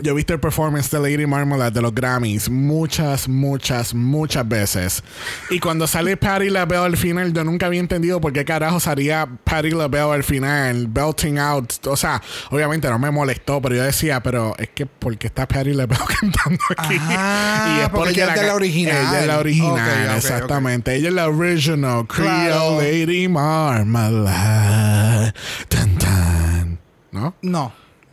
Yo 0.00 0.12
he 0.12 0.14
visto 0.14 0.34
el 0.34 0.40
performance 0.40 0.90
de 0.90 1.00
Lady 1.00 1.26
Marmalade 1.26 1.72
de 1.72 1.82
los 1.82 1.94
Grammys 1.94 2.50
muchas, 2.50 3.28
muchas, 3.28 3.94
muchas 3.94 4.46
veces. 4.46 5.02
Y 5.50 5.58
cuando 5.58 5.86
sale 5.86 6.16
Patti 6.16 6.50
LaBelle 6.50 6.84
al 6.84 6.96
final, 6.96 7.32
yo 7.32 7.44
nunca 7.44 7.66
había 7.66 7.80
entendido 7.80 8.20
por 8.20 8.32
qué 8.32 8.44
carajo 8.44 8.80
salía 8.80 9.26
Patti 9.44 9.70
LaBelle 9.70 10.12
al 10.12 10.24
final, 10.24 10.86
belting 10.88 11.38
out. 11.38 11.72
O 11.86 11.96
sea, 11.96 12.22
obviamente 12.50 12.88
no 12.88 12.98
me 12.98 13.10
molestó, 13.10 13.60
pero 13.62 13.76
yo 13.76 13.82
decía, 13.82 14.22
pero 14.22 14.54
es 14.58 14.68
que 14.70 14.86
porque 14.86 15.28
está 15.28 15.48
Patti 15.48 15.72
LaBelle 15.72 16.04
cantando 16.20 16.60
aquí. 16.76 16.96
Ah, 17.00 17.88
porque 17.92 18.10
ella 18.10 18.34
es 18.34 18.40
de 18.40 18.46
la 18.46 18.54
original. 18.54 19.06
Ella 19.08 19.20
es 19.20 19.26
la 19.26 19.38
original, 19.38 20.16
exactamente. 20.16 20.94
Ella 20.94 21.08
es 21.08 21.14
la 21.14 21.28
original. 21.28 22.06
Creole 22.06 22.06
Claro. 22.06 22.80
Lady 22.80 23.28
Marmalade. 23.28 25.32
Tan, 25.68 25.98
tan. 25.98 26.78
¿No? 27.12 27.34
No. 27.42 27.72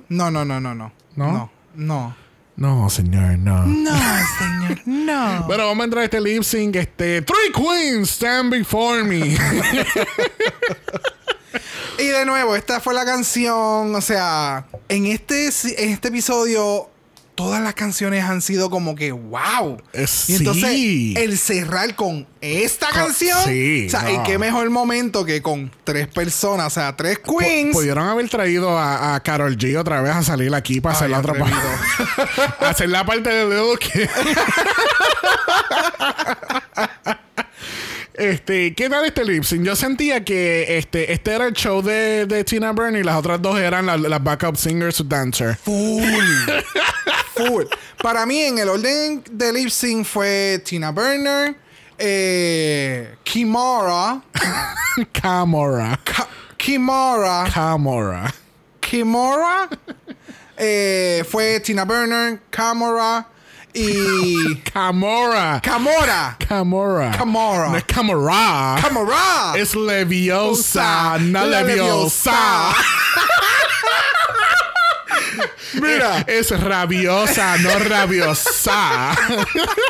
No, 0.10 0.32
no, 0.32 0.46
no, 0.46 0.60
no, 0.60 0.76
no. 0.76 0.92
¿No? 1.16 1.32
No. 1.32 1.52
No. 1.74 2.16
No, 2.56 2.88
señor, 2.90 3.40
no. 3.40 3.66
No, 3.66 3.92
señor. 4.38 4.82
No. 4.86 5.44
Bueno, 5.48 5.66
vamos 5.68 5.82
a 5.82 5.86
entrar 5.86 6.02
a 6.04 6.06
este 6.06 6.22
lip 6.22 6.44
sync. 6.44 6.76
Este, 6.76 7.22
Three 7.22 7.52
Queens 7.54 8.10
stand 8.12 8.52
before 8.52 9.04
me. 9.04 9.36
Y 12.00 12.06
de 12.08 12.26
nuevo, 12.26 12.56
esta 12.56 12.80
fue 12.80 12.94
la 12.94 13.06
canción. 13.06 13.94
O 13.94 14.02
sea, 14.02 14.66
en 14.90 15.06
este, 15.06 15.46
en 15.78 15.90
este 15.92 16.08
episodio, 16.08 16.90
todas 17.36 17.62
las 17.62 17.74
canciones 17.74 18.24
han 18.24 18.42
sido 18.42 18.70
como 18.70 18.96
que 18.96 19.12
wow. 19.12 19.78
Eh, 19.94 20.06
y 20.28 20.36
entonces, 20.36 20.70
sí. 20.70 21.14
el 21.18 21.38
cerrar 21.38 21.96
con 21.96 22.28
esta 22.42 22.88
Co- 22.90 22.96
canción. 22.96 23.38
sí, 23.46 23.86
O 23.88 23.90
sea, 23.90 24.04
no. 24.04 24.10
¿y 24.12 24.24
qué 24.24 24.38
mejor 24.38 24.70
momento 24.70 25.26
que 25.26 25.42
con 25.42 25.72
tres 25.84 26.08
personas? 26.08 26.68
O 26.68 26.70
sea, 26.70 26.96
tres 26.96 27.20
queens. 27.20 27.76
Pudieron 27.76 28.08
haber 28.08 28.30
traído 28.30 28.78
a, 28.78 29.16
a 29.16 29.20
Carol 29.22 29.58
G 29.58 29.78
otra 29.78 30.02
vez 30.02 30.16
a 30.16 30.24
salir 30.24 30.54
aquí 30.54 30.82
para 30.82 30.96
hacer 30.96 31.06
Ay, 31.08 31.12
la 31.12 31.20
otra 31.20 31.34
parte. 31.34 31.58
hacer 32.66 32.90
la 32.90 33.06
parte 33.06 33.30
de 33.30 33.46
Little 33.46 33.78
Kim. 33.80 34.08
Este, 38.14 38.76
¿qué 38.76 38.90
tal 38.90 39.06
este 39.06 39.26
lip 39.26 39.44
sync? 39.44 39.64
Yo 39.64 39.76
sentía 39.76 40.24
que 40.24 40.78
este, 40.78 41.12
este 41.14 41.32
era 41.34 41.46
el 41.48 41.54
show 41.54 41.82
de, 41.82 42.26
de 42.28 42.44
Tina 42.44 42.72
Burner 42.72 43.02
y 43.02 43.04
las 43.04 43.16
otras 43.16 43.42
dos 43.42 43.58
eran 43.60 43.88
la- 43.88 43.98
las 43.98 44.24
backup 44.24 44.56
singers 44.56 45.00
o 45.00 45.04
dancer. 45.04 45.56
Full. 45.58 46.04
Full. 47.36 47.64
Para 48.04 48.26
mí, 48.28 48.40
en 48.42 48.60
el 48.60 48.70
orden 48.70 49.24
de 49.32 49.52
lip 49.54 49.70
sync 49.70 50.06
fue 50.06 50.62
Tina 50.64 50.92
Burner, 50.92 51.56
eh, 51.98 53.16
Kimora, 53.24 54.22
Camora. 55.12 56.00
Ka- 56.04 56.28
Kimora, 56.58 57.46
Camora. 57.52 58.32
Kimora, 58.80 59.68
eh, 60.58 61.24
fue 61.28 61.60
Tina 61.62 61.84
Burner, 61.86 62.40
Camora 62.52 63.28
y 63.74 64.56
Camora. 64.74 65.60
Camora. 65.64 66.38
Camora. 66.48 67.12
Camora. 67.12 67.70
No 67.70 67.78
es 67.78 67.84
Camora. 67.86 68.76
Camora. 68.82 69.54
Es 69.56 69.76
leviosa, 69.76 71.18
no 71.20 71.46
leviosa. 71.46 72.74
Mira. 75.74 76.24
Es 76.28 76.52
rabiosa, 76.60 77.58
no 77.58 77.80
rabiosa. 77.80 79.16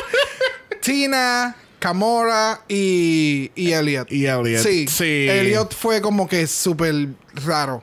Tina, 0.80 1.54
Camora 1.78 2.62
y, 2.68 3.50
y 3.54 3.72
Elliot. 3.72 4.10
Y 4.10 4.26
Elliot. 4.26 4.62
Sí. 4.62 4.86
Sí. 4.88 5.26
Elliot 5.28 5.74
fue 5.74 6.00
como 6.00 6.26
que 6.26 6.46
súper 6.46 7.08
raro. 7.34 7.82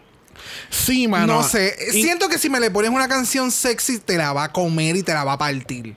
Sí, 0.69 1.07
mano. 1.07 1.27
No 1.41 1.43
sé. 1.43 1.76
Y- 1.93 2.01
Siento 2.01 2.30
que 2.30 2.38
si 2.38 2.49
me 2.49 2.59
le 2.59 2.72
pones 2.72 2.91
una 2.91 3.07
canción 3.07 3.51
sexy, 3.51 3.99
te 3.99 4.18
la 4.18 4.34
va 4.34 4.45
a 4.45 4.51
comer 4.51 4.95
y 4.95 5.03
te 5.03 5.13
la 5.13 5.23
va 5.23 5.34
a 5.34 5.38
partir. 5.38 5.95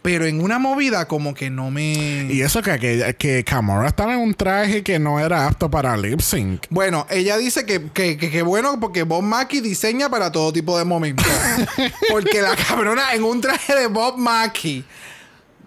Pero 0.00 0.26
en 0.26 0.40
una 0.40 0.58
movida 0.60 1.06
como 1.08 1.34
que 1.34 1.50
no 1.50 1.70
me... 1.70 2.28
Y 2.30 2.40
eso 2.40 2.62
que, 2.62 2.78
que, 2.78 3.16
que 3.18 3.44
Camora 3.44 3.88
estaba 3.88 4.14
en 4.14 4.20
un 4.20 4.32
traje 4.32 4.82
que 4.84 4.98
no 4.98 5.18
era 5.18 5.46
apto 5.46 5.70
para 5.70 5.96
lip 5.96 6.20
sync. 6.20 6.66
Bueno, 6.70 7.06
ella 7.10 7.36
dice 7.36 7.66
que, 7.66 7.90
que, 7.92 8.16
que, 8.16 8.30
que 8.30 8.42
bueno 8.42 8.78
porque 8.80 9.02
Bob 9.02 9.22
Mackie 9.22 9.60
diseña 9.60 10.08
para 10.08 10.30
todo 10.30 10.52
tipo 10.52 10.78
de 10.78 10.84
momentos. 10.84 11.26
porque 12.10 12.40
la 12.40 12.54
cabrona 12.56 13.12
en 13.12 13.24
un 13.24 13.40
traje 13.40 13.74
de 13.74 13.86
Bob 13.88 14.16
Mackie. 14.16 14.84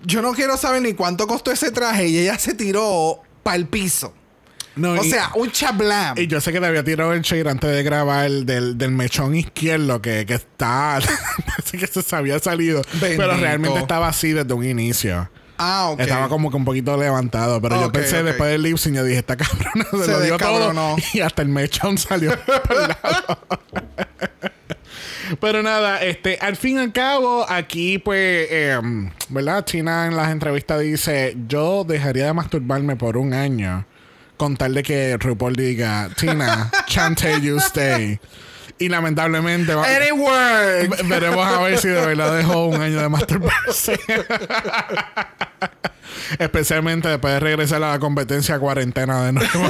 Yo 0.03 0.21
no 0.21 0.33
quiero 0.33 0.57
saber 0.57 0.81
ni 0.81 0.93
cuánto 0.93 1.27
costó 1.27 1.51
ese 1.51 1.69
traje 1.69 2.07
y 2.07 2.17
ella 2.17 2.39
se 2.39 2.53
tiró 2.55 3.21
para 3.43 3.57
el 3.57 3.67
piso. 3.67 4.13
No, 4.75 4.91
o 4.93 5.03
y- 5.03 5.09
sea, 5.09 5.31
un 5.35 5.51
chablam. 5.51 6.17
Y 6.17 6.27
yo 6.27 6.39
sé 6.39 6.51
que 6.53 6.59
te 6.59 6.65
había 6.65 6.83
tirado 6.83 7.11
el 7.13 7.21
shade 7.21 7.49
antes 7.49 7.69
de 7.71 7.83
grabar 7.83 8.29
del, 8.29 8.77
del 8.77 8.91
mechón 8.91 9.35
izquierdo 9.35 10.01
que, 10.01 10.25
que 10.25 10.35
está. 10.35 10.99
Parece 11.45 11.77
que 11.77 11.87
se 11.87 12.15
había 12.15 12.39
salido. 12.39 12.81
Pero 12.99 13.35
realmente 13.37 13.79
estaba 13.79 14.07
así 14.07 14.31
desde 14.31 14.53
un 14.53 14.63
inicio. 14.63 15.29
ah, 15.57 15.89
ok. 15.89 15.99
Estaba 15.99 16.29
como 16.29 16.49
que 16.49 16.55
un 16.57 16.63
poquito 16.65 16.95
levantado. 16.95 17.61
Pero 17.61 17.81
yo 17.81 17.91
pensé 17.91 18.19
ok. 18.19 18.25
después 18.25 18.49
del 18.51 18.61
lip 18.63 18.77
sync, 18.77 18.95
yo 18.95 19.03
dije, 19.03 19.19
esta 19.19 19.35
cabrona 19.35 19.85
se, 19.91 20.05
Se 20.05 20.11
lo 20.11 20.21
dio 20.21 20.37
todo. 20.37 20.49
descabronó. 20.57 20.95
Y 21.13 21.19
hasta 21.19 21.41
el 21.41 21.49
mechón 21.49 21.97
salió 21.97 22.31
por 22.45 22.77
el 22.77 22.87
lado. 22.87 23.39
Pero 25.39 25.63
nada, 25.63 26.01
este, 26.01 26.37
al 26.41 26.55
fin 26.57 26.77
y 26.77 26.79
al 26.81 26.91
cabo, 26.91 27.45
aquí 27.49 27.99
pues, 27.99 28.47
em, 28.51 29.09
¿verdad? 29.29 29.63
China 29.65 30.05
en 30.07 30.17
las 30.17 30.29
entrevistas 30.29 30.81
dice, 30.81 31.37
yo 31.47 31.85
dejaría 31.85 32.25
de 32.25 32.33
masturbarme 32.33 32.95
por 32.97 33.15
un 33.17 33.33
año 33.33 33.85
con 34.41 34.57
tal 34.57 34.73
de 34.73 34.81
que 34.81 35.17
RuPaul 35.19 35.55
diga, 35.55 36.09
Tina, 36.17 36.71
can't 36.91 37.15
tell 37.15 37.39
you 37.39 37.59
stay. 37.59 38.19
Y 38.79 38.89
lamentablemente 38.89 39.75
va- 39.75 39.85
veremos 41.05 41.47
a 41.47 41.61
ver 41.61 41.77
si 41.77 41.89
de 41.89 42.03
verdad 42.03 42.35
dejó 42.35 42.65
un 42.65 42.81
año 42.81 42.99
de 42.99 43.07
masturbarse. 43.07 43.99
Especialmente 46.39 47.07
después 47.07 47.35
de 47.35 47.39
regresar 47.39 47.83
a 47.83 47.91
la 47.91 47.99
competencia 47.99 48.57
cuarentena 48.57 49.25
de 49.25 49.33
nuevo. 49.33 49.69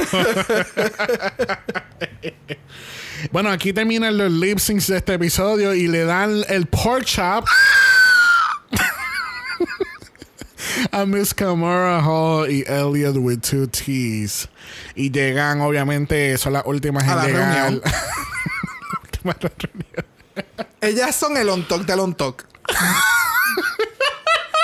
bueno, 3.30 3.50
aquí 3.50 3.74
terminan 3.74 4.16
los 4.16 4.32
lip 4.32 4.56
syncs 4.58 4.86
de 4.86 4.96
este 4.96 5.12
episodio 5.12 5.74
y 5.74 5.86
le 5.86 6.06
dan 6.06 6.44
el 6.48 6.64
pork 6.64 7.04
chop 7.04 7.44
a 10.90 11.06
Miss 11.06 11.34
Kamara 11.34 12.02
Hall 12.04 12.50
y 12.50 12.64
Elliot 12.66 13.16
with 13.16 13.40
two 13.40 13.66
T's. 13.66 14.48
Y 14.94 15.10
llegan, 15.10 15.60
obviamente, 15.60 16.36
son 16.38 16.54
las 16.54 16.64
últimas 16.66 17.04
A 17.04 17.12
en 17.12 17.16
la 17.16 17.26
llegar. 17.26 17.62
reunión. 17.64 17.82
La. 19.24 20.04
Ellas 20.80 21.14
son 21.14 21.36
el 21.36 21.48
on 21.48 21.66
talk 21.68 21.84
del 21.86 22.00
on 22.00 22.14
talk. 22.14 22.44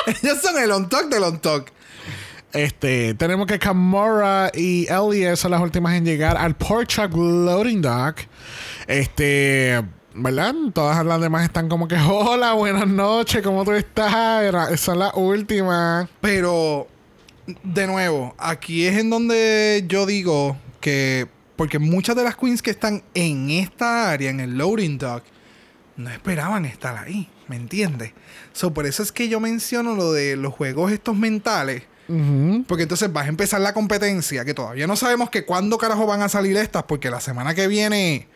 Ellas 0.06 0.40
son 0.42 0.58
el 0.58 0.72
on 0.72 0.88
talk 0.88 1.08
del 1.08 1.22
on 1.22 1.38
talk. 1.40 1.70
Este, 2.52 3.14
tenemos 3.14 3.46
que 3.46 3.58
Kamora 3.58 4.50
y 4.54 4.86
Elliot 4.90 5.36
son 5.36 5.50
las 5.50 5.60
últimas 5.60 5.94
en 5.94 6.04
llegar 6.04 6.36
al 6.36 6.56
Chop 6.86 7.12
Loading 7.14 7.82
Dock. 7.82 8.20
Este, 8.86 9.82
¿verdad? 10.22 10.54
Todas 10.72 11.04
las 11.04 11.20
demás 11.20 11.44
están 11.44 11.68
como 11.68 11.88
que, 11.88 11.96
hola, 11.96 12.52
buenas 12.54 12.86
noches, 12.86 13.42
¿cómo 13.42 13.64
tú 13.64 13.72
estás? 13.72 14.42
Era- 14.42 14.76
son 14.76 14.98
las 14.98 15.12
últimas. 15.14 16.08
Pero, 16.20 16.86
de 17.62 17.86
nuevo, 17.86 18.34
aquí 18.38 18.86
es 18.86 18.98
en 18.98 19.10
donde 19.10 19.84
yo 19.88 20.06
digo 20.06 20.56
que. 20.80 21.28
Porque 21.56 21.78
muchas 21.80 22.14
de 22.14 22.22
las 22.22 22.36
queens 22.36 22.62
que 22.62 22.70
están 22.70 23.02
en 23.14 23.50
esta 23.50 24.12
área, 24.12 24.30
en 24.30 24.38
el 24.38 24.56
loading 24.56 24.96
dock, 24.98 25.24
no 25.96 26.08
esperaban 26.10 26.64
estar 26.64 26.96
ahí. 26.96 27.28
¿Me 27.48 27.56
entiendes? 27.56 28.12
So, 28.52 28.72
por 28.72 28.86
eso 28.86 29.02
es 29.02 29.10
que 29.10 29.28
yo 29.28 29.40
menciono 29.40 29.94
lo 29.96 30.12
de 30.12 30.36
los 30.36 30.52
juegos 30.54 30.92
estos 30.92 31.16
mentales. 31.16 31.82
Porque 32.66 32.84
entonces 32.84 33.12
vas 33.12 33.26
a 33.26 33.28
empezar 33.28 33.60
la 33.60 33.74
competencia, 33.74 34.42
que 34.44 34.54
todavía 34.54 34.86
no 34.86 34.96
sabemos 34.96 35.28
que 35.28 35.44
cuándo 35.44 35.76
carajo 35.76 36.06
van 36.06 36.22
a 36.22 36.28
salir 36.30 36.56
estas, 36.56 36.84
porque 36.84 37.10
la 37.10 37.20
semana 37.20 37.54
que 37.54 37.66
viene. 37.66 38.28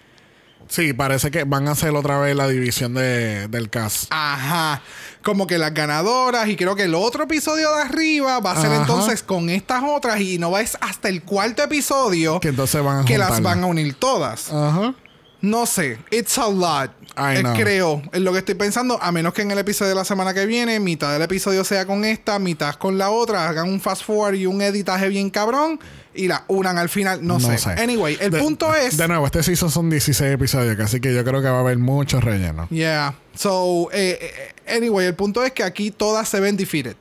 Sí, 0.73 0.95
parece 0.95 1.31
que 1.31 1.45
van 1.45 1.69
a 1.69 1.73
hacer 1.73 1.91
otra 1.91 2.19
vez 2.19 2.35
la 2.35 2.49
división 2.49 2.95
de, 2.95 3.47
del 3.49 3.69
cast. 3.69 4.07
Ajá. 4.09 4.81
Como 5.23 5.47
que 5.47 5.59
las 5.59 5.75
ganadoras. 5.75 6.49
Y 6.49 6.57
creo 6.57 6.75
que 6.75 6.85
el 6.85 6.95
otro 6.95 7.25
episodio 7.25 7.75
de 7.75 7.83
arriba 7.83 8.41
va 8.41 8.53
a 8.53 8.57
ser 8.57 8.71
Ajá. 8.71 8.81
entonces 8.81 9.23
con 9.23 9.51
estas 9.51 9.83
otras. 9.87 10.19
Y 10.23 10.39
no 10.39 10.51
va 10.51 10.61
a 10.61 10.63
es 10.63 10.79
hasta 10.81 11.11
el 11.11 11.25
cuarto 11.25 11.63
episodio 11.63 12.41
Que 12.41 12.49
entonces 12.49 12.83
van 12.83 13.01
a 13.01 13.05
que 13.05 13.19
las 13.19 13.43
van 13.43 13.63
a 13.63 13.67
unir 13.67 13.93
todas. 13.93 14.51
Ajá. 14.51 14.95
No 15.43 15.67
sé. 15.67 15.99
It's 16.11 16.39
a 16.39 16.49
lot. 16.49 16.91
Eh, 17.19 17.43
creo. 17.55 18.01
Es 18.11 18.23
lo 18.23 18.33
que 18.33 18.39
estoy 18.39 18.55
pensando. 18.55 18.99
A 19.03 19.13
menos 19.13 19.35
que 19.35 19.43
en 19.43 19.51
el 19.51 19.59
episodio 19.59 19.91
de 19.91 19.97
la 19.97 20.07
semana 20.07 20.33
que 20.33 20.47
viene, 20.47 20.81
mitad 20.81 21.13
del 21.13 21.21
episodio 21.21 21.65
sea 21.65 21.85
con 21.85 22.07
esta, 22.07 22.39
mitad 22.39 22.77
con 22.77 22.97
la 22.97 23.11
otra. 23.11 23.47
Hagan 23.47 23.69
un 23.69 23.79
fast 23.79 24.05
forward 24.05 24.37
y 24.37 24.47
un 24.47 24.63
editaje 24.63 25.11
bien 25.11 25.29
cabrón. 25.29 25.79
Y 26.15 26.29
la 26.29 26.45
unan 26.49 26.77
al 26.79 26.89
final. 26.91 27.27
No, 27.27 27.41
sé. 27.41 27.57
Anyway, 27.79 28.19
el 28.21 28.31
De- 28.31 28.39
punto 28.39 28.75
es. 28.75 28.97
De 28.97 29.09
nuevo, 29.09 29.25
este 29.27 29.43
season 29.43 29.71
son 29.71 29.89
16 29.89 30.33
episodios, 30.35 30.79
así 30.81 31.01
que 31.01 31.15
yo 31.15 31.25
creo 31.25 31.41
que 31.41 31.49
va 31.49 31.57
a 31.59 31.61
haber 31.61 31.79
mucho 31.79 32.21
relleno. 32.21 32.69
Yeah. 32.71 33.15
So, 33.35 33.89
eh, 33.93 34.19
eh, 34.67 34.77
anyway, 34.77 35.07
el 35.07 35.15
punto 35.15 35.43
es 35.43 35.53
que 35.53 35.63
aquí 35.63 35.91
todas 35.91 36.29
se 36.29 36.39
ven 36.41 36.57
defeated. 36.57 36.97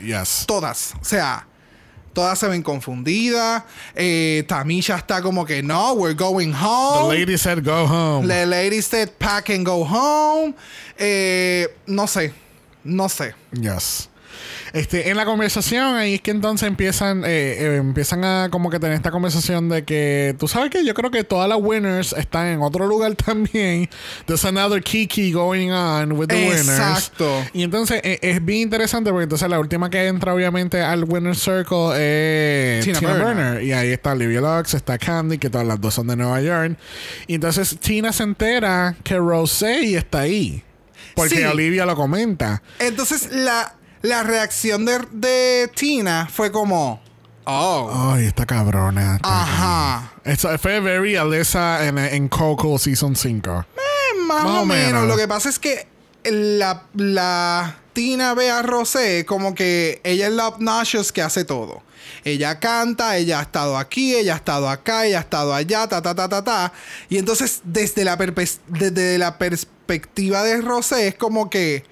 Yes. 0.00 0.44
Todas. 0.46 0.94
O 1.00 1.04
sea, 1.04 1.46
todas 2.12 2.38
se 2.38 2.46
ven 2.48 2.62
confundidas. 2.62 3.64
Eh, 3.94 4.44
Tamisha 4.46 4.96
está 4.96 5.20
como 5.22 5.44
que 5.44 5.62
no, 5.62 5.94
we're 5.94 6.14
going 6.14 6.52
The 6.52 6.58
home. 6.62 7.18
lady 7.18 7.36
said 7.36 7.64
go 7.64 7.84
home. 7.86 8.28
The 8.28 8.46
lady 8.46 8.80
said 8.80 9.10
pack 9.18 9.50
and 9.50 9.66
go 9.66 9.84
home. 9.84 10.54
Eh, 10.98 11.66
no 11.86 12.06
sé. 12.06 12.32
No 12.84 13.08
sé. 13.08 13.34
Yes. 13.52 14.08
Este, 14.72 15.10
en 15.10 15.16
la 15.16 15.24
conversación, 15.24 15.96
ahí 15.96 16.14
es 16.14 16.20
que 16.20 16.30
entonces 16.30 16.66
empiezan, 16.68 17.24
eh, 17.24 17.56
eh, 17.58 17.76
empiezan 17.76 18.24
a 18.24 18.48
como 18.50 18.70
que 18.70 18.78
tener 18.78 18.96
esta 18.96 19.10
conversación 19.10 19.68
de 19.68 19.84
que 19.84 20.34
tú 20.38 20.48
sabes 20.48 20.70
que 20.70 20.84
yo 20.84 20.94
creo 20.94 21.10
que 21.10 21.24
todas 21.24 21.48
las 21.48 21.58
winners 21.60 22.12
están 22.12 22.46
en 22.46 22.62
otro 22.62 22.86
lugar 22.86 23.14
también. 23.26 23.88
There's 24.26 24.44
another 24.44 24.82
kiki 24.82 25.32
going 25.32 25.70
on 25.70 26.12
with 26.12 26.28
the 26.28 26.36
winners. 26.36 26.68
Exacto. 26.68 27.44
Y 27.52 27.62
entonces 27.62 28.00
eh, 28.04 28.18
es 28.22 28.44
bien 28.44 28.62
interesante 28.62 29.10
porque 29.10 29.24
entonces 29.24 29.48
la 29.48 29.60
última 29.60 29.90
que 29.90 30.06
entra 30.06 30.34
obviamente 30.34 30.82
al 30.82 31.04
winner 31.04 31.36
circle 31.36 31.92
es 32.78 32.84
Tina 32.84 32.98
Tina, 32.98 33.12
Burner. 33.12 33.26
Burner. 33.26 33.62
Y 33.62 33.72
ahí 33.72 33.92
está 33.92 34.12
Olivia 34.12 34.40
Lux, 34.40 34.74
está 34.74 34.98
Candy, 34.98 35.38
que 35.38 35.50
todas 35.50 35.66
las 35.66 35.80
dos 35.80 35.94
son 35.94 36.06
de 36.08 36.16
Nueva 36.16 36.40
York. 36.40 36.76
Y 37.26 37.34
entonces 37.34 37.78
Tina 37.78 38.12
se 38.12 38.22
entera 38.22 38.96
que 39.02 39.16
Rosé 39.16 39.96
está 39.96 40.20
ahí. 40.20 40.62
Porque 41.14 41.36
Sí. 41.36 41.44
Olivia 41.44 41.86
lo 41.86 41.96
comenta. 41.96 42.62
Entonces, 42.78 43.30
la, 43.32 43.74
la 44.06 44.22
reacción 44.22 44.84
de, 44.84 45.00
de 45.10 45.70
Tina 45.74 46.28
fue 46.32 46.52
como. 46.52 47.02
Oh. 47.44 48.12
Ay, 48.14 48.26
esta 48.26 48.46
cabrona. 48.46 49.16
esta 49.16 49.42
Ajá. 49.42 50.10
cabrona. 50.10 50.32
Eso 50.32 50.58
fue 50.58 50.80
very 50.80 51.16
Alyssa 51.16 51.86
en, 51.86 51.98
en 51.98 52.28
Coco 52.28 52.78
Season 52.78 53.14
5. 53.14 53.66
Eh, 53.76 54.22
más, 54.26 54.44
o 54.44 54.64
menos. 54.64 55.06
Lo 55.06 55.16
que 55.16 55.28
pasa 55.28 55.48
es 55.48 55.58
que 55.58 55.86
la, 56.24 56.84
la 56.94 57.76
Tina 57.92 58.34
ve 58.34 58.50
a 58.50 58.62
Rosé 58.62 59.24
como 59.26 59.54
que 59.54 60.00
ella 60.04 60.26
es 60.26 60.32
la 60.32 60.48
obnoxious 60.48 61.12
que 61.12 61.22
hace 61.22 61.44
todo. 61.44 61.82
Ella 62.24 62.58
canta, 62.58 63.16
ella 63.16 63.38
ha 63.40 63.42
estado 63.42 63.78
aquí, 63.78 64.14
ella 64.14 64.34
ha 64.34 64.36
estado 64.36 64.68
acá, 64.68 65.06
ella 65.06 65.18
ha 65.18 65.20
estado 65.22 65.54
allá, 65.54 65.86
ta, 65.86 66.02
ta, 66.02 66.14
ta, 66.14 66.28
ta, 66.28 66.42
ta. 66.42 66.72
Y 67.08 67.18
entonces, 67.18 67.60
desde 67.64 68.04
la, 68.04 68.16
desde 68.16 69.18
la 69.18 69.38
perspectiva 69.38 70.42
de 70.42 70.60
Rosé, 70.60 71.08
es 71.08 71.14
como 71.14 71.50
que, 71.50 71.84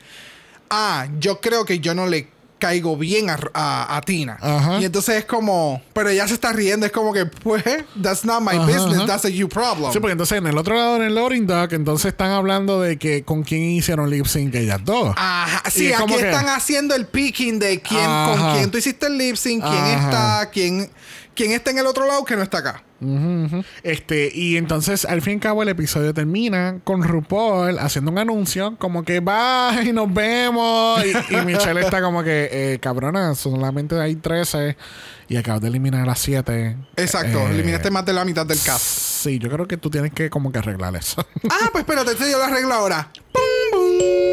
ah, 0.71 1.07
yo 1.19 1.41
creo 1.41 1.65
que 1.65 1.79
yo 1.81 1.95
no 1.95 2.07
le 2.07 2.33
caigo 2.59 2.97
bien 2.97 3.29
a, 3.29 3.39
a- 3.53 3.97
a 3.97 4.01
Tina. 4.01 4.39
Ajá. 4.41 4.81
Y 4.81 4.87
entonces 4.87 5.17
es 5.17 5.25
como, 5.27 5.83
pero 5.93 6.09
ella 6.09 6.27
se 6.27 6.33
está 6.35 6.51
riendo, 6.51 6.87
es 6.87 6.93
como 6.93 7.13
que, 7.13 7.27
pues, 7.27 7.63
that's 8.03 8.25
not 8.25 8.41
my 8.41 8.57
Ajá, 8.57 8.65
business, 8.65 8.97
ajá. 8.99 9.07
that's 9.07 9.25
a 9.27 9.29
you 9.29 9.49
problem. 9.51 9.93
Sí, 9.93 9.99
porque 10.01 10.13
entonces 10.13 10.39
en 10.39 10.47
el 10.47 10.57
otro 10.57 10.75
lado, 10.75 10.97
en 10.97 11.03
el 11.03 11.15
loading 11.15 11.47
dock, 11.47 11.73
entonces 11.75 12.07
están 12.07 12.31
hablando 12.31 12.81
de 12.81 12.97
que 12.99 13.23
con 13.23 13.43
quién 13.43 13.61
hicieron 13.63 14.09
lip 14.09 14.25
sync 14.27 14.55
ellas 14.55 14.81
dos. 14.83 15.13
Ajá, 15.17 15.63
sí, 15.69 15.89
es 15.93 16.01
aquí 16.01 16.15
que- 16.15 16.31
están 16.31 16.49
haciendo 16.49 16.95
el 16.95 17.07
picking 17.07 17.59
de 17.59 17.83
quién, 17.83 18.05
con 18.07 18.55
quién 18.55 18.71
tú 18.71 18.79
hiciste 18.79 19.09
el 19.09 19.19
lip 19.19 19.37
sync, 19.37 19.63
quién 19.63 19.85
está, 19.85 20.49
quién, 20.51 20.91
quién 21.35 21.53
está 21.53 21.71
en 21.71 21.79
el 21.79 21.87
otro 21.87 22.07
lado 22.07 22.25
que 22.25 22.35
no 22.35 22.43
está 22.43 22.59
acá. 22.59 22.83
Este, 23.83 24.31
y 24.35 24.57
entonces 24.57 25.05
al 25.05 25.21
fin 25.23 25.35
y 25.35 25.37
al 25.37 25.41
cabo 25.41 25.63
el 25.63 25.69
episodio 25.69 26.15
termina 26.15 26.79
con 26.85 27.03
RuPaul 27.03 27.79
haciendo 27.79 28.11
un 28.11 28.19
anuncio 28.19 28.77
como 28.79 29.03
que 29.05 29.21
bye, 29.21 29.93
nos 29.93 30.13
vemos. 30.13 31.03
Y, 31.05 31.35
y 31.35 31.41
Michelle 31.45 31.81
está 31.81 32.01
como 32.01 32.23
que, 32.23 32.49
eh, 32.53 32.79
cabrona, 32.81 33.35
solamente 33.35 34.01
hay 34.01 34.17
13 34.17 34.77
y 35.29 35.37
acabas 35.37 35.61
de 35.63 35.69
eliminar 35.69 36.09
a 36.09 36.15
7. 36.15 36.77
Exacto, 36.97 37.39
Eh, 37.41 37.51
eliminaste 37.51 37.91
más 37.91 38.05
de 38.05 38.13
la 38.13 38.25
mitad 38.25 38.47
del 38.47 38.59
cast. 38.61 38.83
Sí, 38.85 39.39
yo 39.39 39.49
creo 39.51 39.67
que 39.67 39.77
tú 39.77 39.91
tienes 39.91 40.13
que 40.13 40.29
como 40.31 40.53
que 40.53 40.59
arreglar 40.59 40.95
eso. 40.97 41.27
Ah, 41.51 41.69
pues 41.73 41.83
espérate, 41.83 42.13
este 42.13 42.31
yo 42.31 42.39
lo 42.39 42.45
arreglo 42.45 42.73
ahora. 42.75 43.11
¡Pum, 43.33 43.43
pum! 43.73 43.81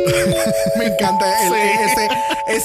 me 0.79 0.85
encanta 0.85 1.25
el- 1.45 1.51
Sí. 1.51 1.57
ese, 1.91 2.09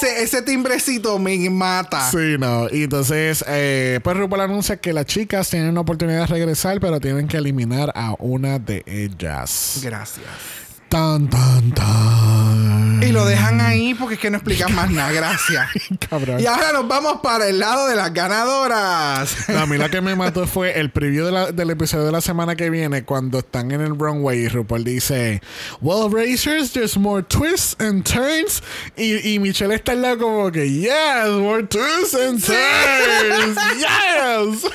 ese, 0.09 0.23
ese 0.23 0.43
timbrecito 0.43 1.19
me 1.19 1.49
mata. 1.51 2.11
Sí, 2.11 2.37
no. 2.39 2.69
Y 2.71 2.85
entonces, 2.85 3.45
eh, 3.49 4.01
pues 4.03 4.17
RuPaul 4.17 4.41
anuncia 4.43 4.77
que 4.77 4.93
las 4.93 5.07
chicas 5.07 5.49
tienen 5.51 5.71
una 5.71 5.81
oportunidad 5.87 6.23
de 6.23 6.27
regresar, 6.27 6.81
pero 6.81 6.99
tienen 6.99 7.29
que 7.29 7.37
eliminar 7.37 7.93
a 7.95 8.17
una 8.19 8.59
de 8.59 8.83
ellas. 8.87 9.81
Gracias. 9.83 10.66
Tan, 10.89 11.29
tan, 11.29 11.73
tan. 11.73 13.03
Y 13.03 13.13
lo 13.13 13.25
dejan 13.27 13.61
ahí 13.61 13.93
porque 13.95 14.15
es 14.15 14.21
que 14.21 14.31
no 14.31 14.37
explican 14.39 14.73
más 14.75 14.89
nada. 14.91 15.11
Gracias. 15.13 15.69
Cabrón. 16.09 16.41
Y 16.41 16.47
ahora 16.47 16.73
nos 16.73 16.87
vamos 16.89 17.21
para 17.23 17.49
el 17.49 17.59
lado 17.59 17.89
de 17.89 17.97
las 17.97 18.13
ganadoras. 18.15 19.49
A 19.51 19.67
mí 19.67 19.77
la 19.79 19.89
que 19.89 20.01
me 20.01 20.15
mató 20.15 20.47
fue 20.47 20.79
el 20.79 20.91
preview 20.91 21.27
de 21.27 21.33
la- 21.33 21.53
del 21.53 21.71
episodio 21.71 22.05
de 22.07 22.13
la 22.13 22.21
semana 22.21 22.55
que 22.57 22.71
viene 22.71 23.05
cuando 23.05 23.41
están 23.41 23.71
en 23.73 23.81
el 23.81 23.99
runway 23.99 24.45
y 24.45 24.49
RuPaul 24.49 24.85
dice 24.85 25.43
Well, 25.81 26.09
racers, 26.11 26.73
there's 26.73 26.97
more 26.97 27.23
twists 27.23 27.77
and 27.81 28.05
turns 28.05 28.63
y, 28.97 29.35
y 29.35 29.39
Michelle 29.41 29.75
está 29.75 29.93
al 29.93 30.03
lado 30.03 30.19
como 30.19 30.51
que 30.53 30.71
Yes, 30.71 31.29
more 31.41 31.65
twists 31.65 32.15
and 32.15 32.43
turns 32.43 33.59
Yes 33.77 34.73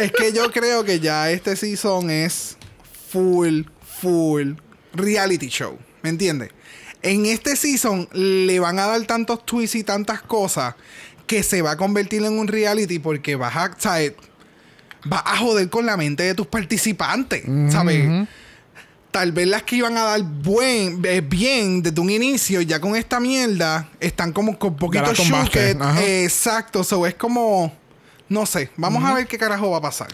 es 0.00 0.12
que 0.12 0.32
yo 0.32 0.50
creo 0.50 0.84
que 0.84 1.00
ya 1.00 1.30
este 1.30 1.56
season 1.56 2.10
es 2.10 2.56
full, 3.10 3.62
full 4.00 4.52
reality 4.96 5.48
show. 5.48 5.78
¿Me 6.02 6.10
entiendes? 6.10 6.50
En 7.02 7.26
este 7.26 7.56
season 7.56 8.08
le 8.12 8.58
van 8.60 8.78
a 8.78 8.86
dar 8.86 9.02
tantos 9.02 9.44
twists 9.44 9.76
y 9.76 9.84
tantas 9.84 10.22
cosas 10.22 10.74
que 11.26 11.42
se 11.42 11.62
va 11.62 11.72
a 11.72 11.76
convertir 11.76 12.24
en 12.24 12.38
un 12.38 12.48
reality 12.48 12.98
porque 12.98 13.36
vas 13.36 13.54
a, 13.56 13.74
¿sabes? 13.78 14.12
Vas 15.04 15.22
a 15.24 15.36
joder 15.36 15.68
con 15.68 15.86
la 15.86 15.96
mente 15.96 16.22
de 16.22 16.34
tus 16.34 16.46
participantes, 16.46 17.44
¿sabes? 17.70 18.28
Tal 19.10 19.32
vez 19.32 19.46
las 19.46 19.62
que 19.62 19.76
iban 19.76 19.96
a 19.96 20.02
dar 20.02 20.22
buen, 20.22 21.00
eh, 21.04 21.22
bien 21.22 21.82
desde 21.82 22.00
un 22.00 22.10
inicio, 22.10 22.60
ya 22.60 22.80
con 22.80 22.96
esta 22.96 23.18
mierda, 23.18 23.88
están 23.98 24.32
como 24.32 24.58
con 24.58 24.76
poquito 24.76 25.10
ajá. 25.80 26.04
Exacto, 26.04 26.84
so 26.84 27.06
es 27.06 27.14
como. 27.14 27.72
No 28.28 28.44
sé, 28.44 28.70
vamos 28.76 29.04
a 29.04 29.14
ver 29.14 29.28
qué 29.28 29.38
carajo 29.38 29.70
va 29.70 29.78
a 29.78 29.80
pasar. 29.80 30.08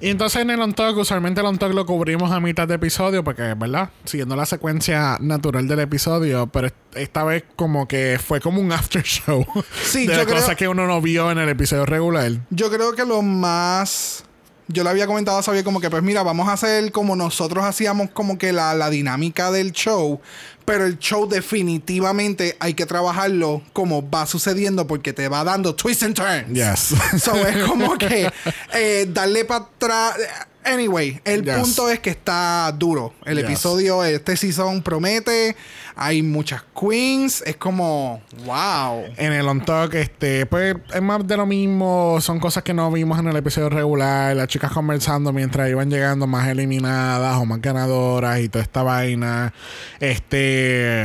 Y 0.00 0.08
entonces 0.08 0.42
en 0.42 0.50
el 0.50 0.60
on 0.60 0.72
talk, 0.74 0.96
usualmente 0.96 1.40
el 1.40 1.46
on 1.46 1.58
talk 1.58 1.72
lo 1.72 1.86
cubrimos 1.86 2.32
a 2.32 2.40
mitad 2.40 2.66
de 2.66 2.74
episodio 2.74 3.22
porque, 3.22 3.54
¿verdad? 3.56 3.90
Siguiendo 4.04 4.34
la 4.34 4.46
secuencia 4.46 5.16
natural 5.20 5.68
del 5.68 5.78
episodio, 5.78 6.48
pero 6.48 6.66
est- 6.66 6.76
esta 6.94 7.22
vez 7.22 7.44
como 7.54 7.86
que 7.86 8.18
fue 8.24 8.40
como 8.40 8.60
un 8.60 8.72
after 8.72 9.02
show. 9.04 9.46
Sí, 9.84 10.06
de 10.08 10.16
yo 10.16 10.24
creo- 10.24 10.36
cosas 10.40 10.56
que 10.56 10.66
uno 10.66 10.86
no 10.88 11.00
vio 11.00 11.30
en 11.30 11.38
el 11.38 11.48
episodio 11.48 11.86
regular. 11.86 12.32
Yo 12.50 12.68
creo 12.70 12.94
que 12.94 13.04
lo 13.04 13.22
más. 13.22 14.24
Yo 14.68 14.84
le 14.84 14.90
había 14.90 15.06
comentado 15.06 15.36
a 15.38 15.42
Xavier 15.42 15.64
como 15.64 15.80
que, 15.80 15.90
pues 15.90 16.02
mira, 16.02 16.22
vamos 16.22 16.48
a 16.48 16.54
hacer 16.54 16.92
como 16.92 17.14
nosotros 17.14 17.64
hacíamos 17.64 18.10
como 18.10 18.38
que 18.38 18.52
la, 18.52 18.72
la 18.74 18.88
dinámica 18.90 19.50
del 19.50 19.72
show. 19.72 20.20
Pero 20.64 20.86
el 20.86 20.98
show 20.98 21.28
definitivamente 21.28 22.56
hay 22.60 22.74
que 22.74 22.86
trabajarlo 22.86 23.62
como 23.72 24.08
va 24.08 24.26
sucediendo 24.26 24.86
porque 24.86 25.12
te 25.12 25.28
va 25.28 25.44
dando 25.44 25.74
twists 25.74 26.04
and 26.04 26.14
turns. 26.14 26.48
Yes. 26.52 26.94
So 27.22 27.34
es 27.46 27.64
como 27.66 27.98
que 27.98 28.30
eh, 28.74 29.06
darle 29.08 29.44
para 29.44 29.64
atrás. 29.64 30.16
Anyway, 30.64 31.20
el 31.24 31.44
Yes. 31.44 31.56
punto 31.56 31.88
es 31.90 31.98
que 32.00 32.10
está 32.10 32.72
duro. 32.76 33.12
El 33.24 33.36
Yes. 33.38 33.44
episodio, 33.44 34.04
este 34.04 34.36
season 34.36 34.82
promete. 34.82 35.56
Hay 35.96 36.22
muchas 36.22 36.62
queens. 36.78 37.42
Es 37.44 37.56
como, 37.56 38.22
wow. 38.44 39.04
En 39.16 39.32
el 39.32 39.46
on 39.48 39.64
talk, 39.64 39.92
este, 39.94 40.46
pues 40.46 40.76
es 40.94 41.02
más 41.02 41.26
de 41.26 41.36
lo 41.36 41.46
mismo. 41.46 42.18
Son 42.20 42.38
cosas 42.40 42.62
que 42.62 42.72
no 42.72 42.90
vimos 42.90 43.18
en 43.18 43.28
el 43.28 43.36
episodio 43.36 43.68
regular. 43.68 44.34
Las 44.36 44.48
chicas 44.48 44.72
conversando 44.72 45.32
mientras 45.32 45.68
iban 45.68 45.90
llegando 45.90 46.26
más 46.26 46.48
eliminadas 46.48 47.36
o 47.36 47.44
más 47.44 47.60
ganadoras 47.60 48.40
y 48.40 48.48
toda 48.48 48.62
esta 48.62 48.82
vaina. 48.82 49.52
Este. 50.00 51.04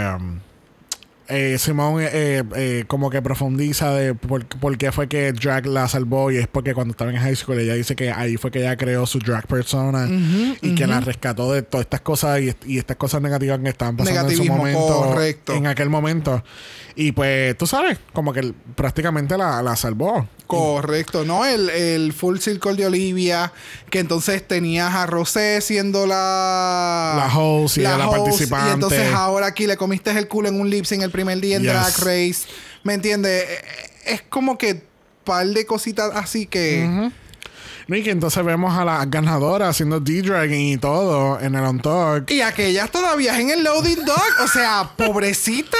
Eh, 1.29 1.57
Simón 1.59 2.01
eh, 2.01 2.43
eh, 2.55 2.83
como 2.87 3.09
que 3.09 3.21
profundiza 3.21 3.91
de 3.91 4.13
por, 4.13 4.45
por 4.45 4.77
qué 4.77 4.91
fue 4.91 5.07
que 5.07 5.33
Drag 5.33 5.65
la 5.65 5.87
salvó 5.87 6.31
y 6.31 6.37
es 6.37 6.47
porque 6.47 6.73
cuando 6.73 6.91
estaba 6.91 7.11
en 7.11 7.17
high 7.17 7.35
school 7.35 7.59
ella 7.59 7.73
dice 7.73 7.95
que 7.95 8.11
ahí 8.11 8.37
fue 8.37 8.51
que 8.51 8.59
ella 8.59 8.77
creó 8.77 9.05
su 9.05 9.19
drag 9.19 9.45
persona 9.47 10.07
y 10.61 10.75
que 10.75 10.87
la 10.87 10.99
rescató 10.99 11.51
de 11.51 11.61
todas 11.61 11.85
estas 11.85 12.01
cosas 12.01 12.39
y, 12.41 12.55
y 12.65 12.77
estas 12.77 12.97
cosas 12.97 13.21
negativas 13.21 13.59
que 13.59 13.69
estaban 13.69 13.97
pasando 13.97 14.29
en 14.29 14.37
su 14.37 14.45
momento 14.45 15.03
correcto. 15.09 15.53
en 15.53 15.67
aquel 15.67 15.89
momento 15.89 16.43
y 16.97 17.11
pues 17.11 17.57
tú 17.57 17.67
sabes 17.67 17.99
como 18.11 18.33
que 18.33 18.53
prácticamente 18.75 19.37
la, 19.37 19.61
la 19.61 19.75
salvó 19.75 20.27
Correcto, 20.47 21.25
¿no? 21.25 21.45
El, 21.45 21.69
el 21.69 22.13
full 22.13 22.37
circle 22.39 22.73
de 22.75 22.85
Olivia, 22.85 23.51
que 23.89 23.99
entonces 23.99 24.47
tenías 24.47 24.95
a 24.95 25.05
Rosé 25.05 25.59
siendo 25.61 26.07
la... 26.07 27.13
La 27.17 27.37
host 27.37 27.77
y 27.77 27.81
la 27.81 28.07
host, 28.07 28.17
participante. 28.17 28.69
Y 28.69 28.73
entonces 28.73 29.13
ahora 29.13 29.47
aquí 29.47 29.67
le 29.67 29.75
comiste 29.75 30.09
el 30.11 30.27
culo 30.29 30.47
en 30.47 30.59
un 30.59 30.69
lips 30.69 30.93
en 30.93 31.01
el 31.01 31.11
primer 31.11 31.39
día 31.41 31.57
en 31.57 31.63
Yes. 31.63 31.71
Drag 31.73 31.93
Race. 31.99 32.37
¿Me 32.83 32.93
entiendes? 32.93 33.43
Eh, 33.43 33.61
Es 34.05 34.21
como 34.21 34.57
que 34.57 34.83
par 35.25 35.45
de 35.47 35.65
cositas 35.65 36.11
así 36.15 36.45
que... 36.45 37.11
No, 37.87 37.95
y 37.95 38.03
que 38.03 38.11
entonces 38.11 38.43
vemos 38.43 38.77
a 38.77 38.83
las 38.83 39.09
ganadoras 39.09 39.69
haciendo 39.69 39.99
D-Drag 39.99 40.51
y 40.51 40.77
todo 40.77 41.39
en 41.39 41.55
el 41.55 41.63
on 41.63 41.79
talk 41.81 42.29
Y 42.29 42.41
aquellas 42.41 42.91
todavía 42.91 43.39
en 43.39 43.49
el 43.49 43.63
loading 43.63 44.03
dock. 44.05 44.33
O 44.43 44.47
sea, 44.47 44.91
pobrecitas. 44.97 45.77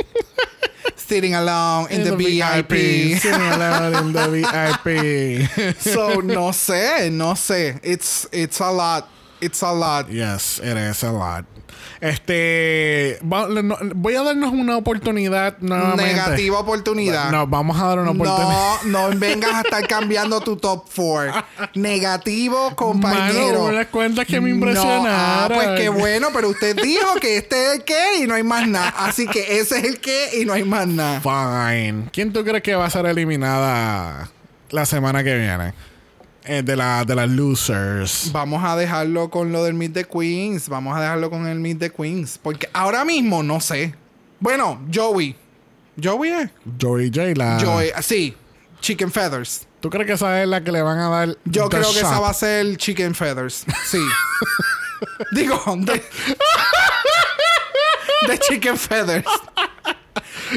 Sitting 0.96 1.34
alone 1.34 1.90
in, 1.90 2.04
the, 2.04 2.16
VIP. 2.16 3.18
Sitting 3.18 3.40
alone 3.54 3.94
in 3.94 4.12
the 4.12 4.28
VIP 4.30 5.76
so, 5.76 6.20
no 6.20 6.50
sé, 6.50 7.10
no 7.12 7.34
sé. 7.34 7.78
It's, 7.82 8.26
it's 8.32 8.60
a 8.60 8.70
lot. 8.70 9.08
It's 9.40 9.62
a 9.62 9.72
lot. 9.72 10.10
Yes, 10.10 10.60
it 10.60 10.76
is 10.76 11.02
a 11.02 11.12
lot. 11.12 11.44
Este. 12.02 13.20
va- 13.22 13.46
no- 13.46 13.78
voy 13.94 14.16
a 14.16 14.22
darnos 14.24 14.52
una 14.52 14.76
oportunidad 14.76 15.56
nuevamente. 15.60 16.14
Negativa 16.14 16.58
oportunidad. 16.58 17.30
No, 17.30 17.46
vamos 17.46 17.80
a 17.80 17.86
dar 17.86 18.00
una 18.00 18.10
oportunidad. 18.10 18.82
No, 18.86 19.08
no 19.10 19.18
vengas 19.20 19.54
a 19.54 19.60
estar 19.60 19.86
cambiando 19.86 20.40
tu 20.40 20.56
top 20.56 20.84
4. 20.94 21.44
Negativo, 21.74 22.74
compañero. 22.74 23.66
Mano, 23.70 24.24
que 24.26 24.40
me 24.40 24.48
No, 24.50 24.54
impresionaron. 24.56 25.06
ah, 25.08 25.48
pues 25.54 25.68
qué 25.80 25.88
bueno, 25.90 26.28
pero 26.34 26.48
usted 26.48 26.74
dijo 26.82 27.14
que 27.20 27.36
este 27.36 27.66
es 27.66 27.72
el 27.74 27.84
que 27.84 28.16
y 28.20 28.26
no 28.26 28.34
hay 28.34 28.42
más 28.42 28.66
nada. 28.66 28.88
Así 28.98 29.28
que 29.28 29.60
ese 29.60 29.78
es 29.78 29.84
el 29.84 30.00
que 30.00 30.40
y 30.40 30.44
no 30.44 30.54
hay 30.54 30.64
más 30.64 30.88
nada. 30.88 31.20
Fine. 31.20 32.06
¿Quién 32.12 32.32
tú 32.32 32.42
crees 32.44 32.64
que 32.64 32.74
va 32.74 32.86
a 32.86 32.90
ser 32.90 33.06
eliminada 33.06 34.28
la 34.70 34.86
semana 34.86 35.22
que 35.22 35.36
viene? 35.36 35.72
Eh, 36.44 36.62
de, 36.64 36.74
la, 36.76 37.04
de 37.04 37.14
las 37.14 37.30
losers. 37.30 38.30
Vamos 38.32 38.64
a 38.64 38.76
dejarlo 38.76 39.30
con 39.30 39.52
lo 39.52 39.62
del 39.62 39.74
Meet 39.74 39.92
the 39.92 40.04
Queens. 40.04 40.68
Vamos 40.68 40.96
a 40.96 41.00
dejarlo 41.00 41.30
con 41.30 41.46
el 41.46 41.60
Meet 41.60 41.78
the 41.78 41.90
Queens. 41.90 42.38
Porque 42.42 42.68
ahora 42.72 43.04
mismo 43.04 43.42
no 43.42 43.60
sé. 43.60 43.94
Bueno, 44.40 44.80
Joey. 44.92 45.36
Joey 46.02 46.30
es. 46.30 46.50
Joey 46.80 47.10
J. 47.14 47.34
La... 47.36 47.60
Joey. 47.60 47.90
Sí. 48.00 48.34
Chicken 48.80 49.12
Feathers. 49.12 49.68
¿Tú 49.80 49.88
crees 49.88 50.06
que 50.06 50.12
esa 50.14 50.42
es 50.42 50.48
la 50.48 50.64
que 50.64 50.72
le 50.72 50.82
van 50.82 50.98
a 50.98 51.08
dar? 51.08 51.36
Yo 51.44 51.68
the 51.68 51.76
creo 51.76 51.92
que 51.92 52.00
esa 52.00 52.18
va 52.18 52.30
a 52.30 52.34
ser 52.34 52.76
Chicken 52.76 53.14
Feathers. 53.14 53.64
Sí. 53.86 54.00
Digo, 55.32 55.62
de, 55.78 56.02
de 58.28 58.38
Chicken 58.38 58.76
Feathers. 58.76 59.26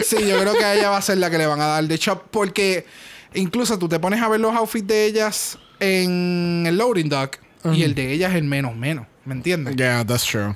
Sí, 0.04 0.28
yo 0.28 0.40
creo 0.40 0.54
que 0.54 0.64
a 0.64 0.74
ella 0.74 0.90
va 0.90 0.98
a 0.98 1.02
ser 1.02 1.18
la 1.20 1.30
que 1.30 1.38
le 1.38 1.46
van 1.46 1.62
a 1.62 1.68
dar 1.68 1.84
de 1.84 2.00
chop. 2.00 2.24
Porque 2.32 2.88
incluso 3.36 3.78
tú 3.78 3.88
te 3.88 4.00
pones 4.00 4.22
a 4.22 4.28
ver 4.28 4.40
los 4.40 4.56
outfits 4.56 4.88
de 4.88 5.06
ellas 5.06 5.60
en 5.80 6.64
el 6.68 6.78
loading 6.78 7.10
dock 7.10 7.38
y 7.74 7.84
el 7.84 7.96
de 7.96 8.12
ellas 8.12 8.32
es 8.32 8.38
el 8.38 8.44
menos 8.46 8.76
menos. 8.76 9.08
¿Me 9.26 9.34
entiendes? 9.34 9.76
Yeah, 9.76 10.06
that's 10.06 10.24
true. 10.26 10.56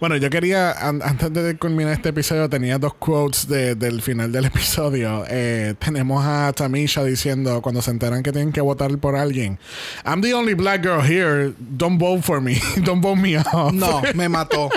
Bueno, 0.00 0.16
yo 0.16 0.28
quería, 0.28 0.72
an- 0.72 1.00
antes 1.02 1.32
de 1.32 1.56
culminar 1.56 1.94
este 1.94 2.10
episodio, 2.10 2.50
tenía 2.50 2.78
dos 2.78 2.92
quotes 2.94 3.48
de- 3.48 3.74
del 3.76 4.02
final 4.02 4.30
del 4.30 4.44
episodio. 4.52 5.24
Eh, 5.28 5.74
tenemos 5.78 6.22
a 6.26 6.52
Tamisha 6.52 7.02
diciendo, 7.04 7.62
cuando 7.62 7.80
se 7.80 7.92
enteran 7.92 8.22
que 8.22 8.30
tienen 8.32 8.52
que 8.52 8.60
votar 8.60 8.98
por 8.98 9.16
alguien, 9.16 9.58
I'm 10.04 10.20
the 10.20 10.34
only 10.34 10.52
black 10.54 10.82
girl 10.82 11.00
here, 11.00 11.54
don't 11.58 11.98
vote 11.98 12.22
for 12.22 12.42
me, 12.42 12.60
don't 12.84 13.00
vote 13.02 13.18
me 13.18 13.38
off. 13.38 13.72
No, 13.72 14.02
me 14.14 14.28
mató. 14.28 14.68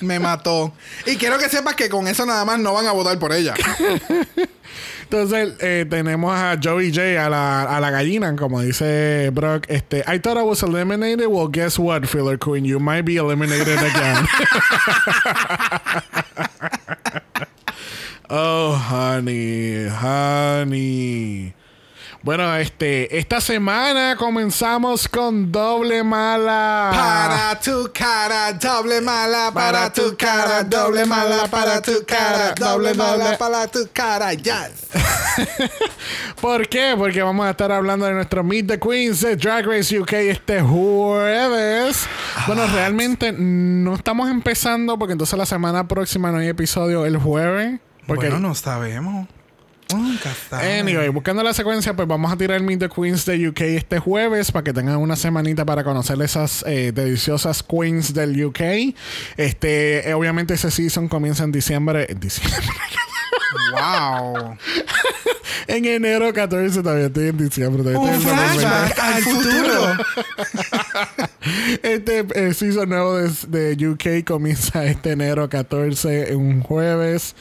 Me 0.00 0.18
mató. 0.18 0.72
Y 1.06 1.16
quiero 1.16 1.36
que 1.38 1.50
sepas 1.50 1.74
que 1.74 1.90
con 1.90 2.08
eso 2.08 2.24
nada 2.24 2.46
más 2.46 2.58
no 2.58 2.72
van 2.72 2.86
a 2.86 2.92
votar 2.92 3.18
por 3.18 3.34
ella. 3.34 3.52
Entonces 5.12 5.54
eh, 5.58 5.86
tenemos 5.90 6.32
a 6.32 6.56
Joey 6.62 6.92
J, 6.92 7.18
a 7.18 7.28
la, 7.28 7.64
a 7.64 7.80
la 7.80 7.90
gallina, 7.90 8.36
como 8.36 8.60
dice 8.60 9.30
Brock. 9.32 9.66
Este, 9.68 10.04
I 10.06 10.20
thought 10.20 10.38
I 10.38 10.42
was 10.42 10.62
eliminated. 10.62 11.26
Well, 11.26 11.48
guess 11.48 11.80
what, 11.80 12.06
Filler 12.06 12.38
Queen? 12.38 12.64
You 12.64 12.78
might 12.78 13.04
be 13.04 13.16
eliminated 13.16 13.76
again. 13.76 14.28
oh, 18.30 18.74
honey, 18.74 19.88
honey. 19.88 21.54
Bueno, 22.22 22.54
este, 22.56 23.16
esta 23.18 23.40
semana 23.40 24.14
comenzamos 24.14 25.08
con 25.08 25.50
doble 25.50 26.04
mala. 26.04 26.90
Para 26.92 27.58
tu 27.58 27.90
cara, 27.94 28.52
doble 28.52 29.00
mala. 29.00 29.50
Para 29.54 29.90
tu 29.90 30.14
cara, 30.18 30.62
doble 30.62 31.06
mala. 31.06 31.46
Para 31.46 31.80
tu 31.80 32.04
cara, 32.06 32.54
doble 32.54 32.92
mala. 32.92 33.38
Para 33.38 33.66
tu 33.68 33.88
cara, 33.90 34.34
yes. 34.34 34.90
¿Por 36.42 36.68
qué? 36.68 36.94
Porque 36.94 37.22
vamos 37.22 37.46
a 37.46 37.50
estar 37.52 37.72
hablando 37.72 38.04
de 38.04 38.12
nuestro 38.12 38.44
Meet 38.44 38.66
the 38.66 38.78
Queens 38.78 39.22
de 39.22 39.36
Drag 39.36 39.64
Race 39.64 39.98
UK 39.98 40.12
este 40.12 40.60
jueves. 40.60 42.06
Bueno, 42.46 42.66
realmente 42.66 43.32
no 43.32 43.94
estamos 43.94 44.30
empezando 44.30 44.98
porque 44.98 45.12
entonces 45.12 45.38
la 45.38 45.46
semana 45.46 45.88
próxima 45.88 46.30
no 46.30 46.36
hay 46.36 46.48
episodio 46.48 47.06
el 47.06 47.16
jueves. 47.16 47.80
Porque 48.06 48.28
Bueno, 48.28 48.48
no 48.48 48.54
sabemos. 48.54 49.26
Anyway, 50.52 51.08
buscando 51.08 51.42
la 51.42 51.54
secuencia, 51.54 51.94
pues 51.94 52.06
vamos 52.06 52.32
a 52.32 52.36
tirar 52.36 52.60
Meet 52.62 52.80
the 52.80 52.88
Queens 52.88 53.24
de 53.24 53.48
UK 53.48 53.60
este 53.60 53.98
jueves 53.98 54.52
para 54.52 54.64
que 54.64 54.72
tengan 54.72 54.96
una 54.96 55.16
semanita 55.16 55.64
para 55.64 55.84
conocer 55.84 56.20
esas 56.22 56.64
eh, 56.66 56.92
deliciosas 56.92 57.62
queens 57.62 58.14
del 58.14 58.44
UK. 58.44 58.60
Este, 59.36 60.08
eh, 60.08 60.14
obviamente 60.14 60.54
ese 60.54 60.70
season 60.70 61.08
comienza 61.08 61.44
en 61.44 61.52
diciembre. 61.52 62.06
Diciembre. 62.18 62.60
wow. 63.72 64.56
en 65.66 65.84
enero 65.84 66.32
14 66.32 66.82
todavía 66.82 67.06
estoy 67.06 67.28
en 67.28 67.38
diciembre. 67.38 67.82
todavía 67.82 68.00
Un 68.00 68.08
estoy 68.10 68.30
en 68.30 68.36
noviembre. 68.36 68.66
flashback 68.66 68.98
al 68.98 69.22
futuro. 69.22 69.94
Este 71.82 72.26
eh, 72.34 72.52
season 72.54 72.88
nuevo 72.90 73.16
de, 73.16 73.30
de 73.74 73.88
UK 73.88 74.24
comienza 74.26 74.84
este 74.84 75.12
enero 75.12 75.48
14, 75.48 76.36
un 76.36 76.60
jueves. 76.62 77.34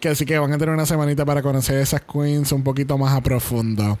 Que 0.00 0.08
así 0.08 0.24
que 0.24 0.38
van 0.38 0.52
a 0.52 0.58
tener 0.58 0.74
una 0.74 0.86
semanita 0.86 1.24
para 1.24 1.42
conocer 1.42 1.76
esas 1.78 2.00
queens 2.00 2.50
un 2.52 2.62
poquito 2.64 2.96
más 2.96 3.14
a 3.14 3.20
profundo. 3.20 3.98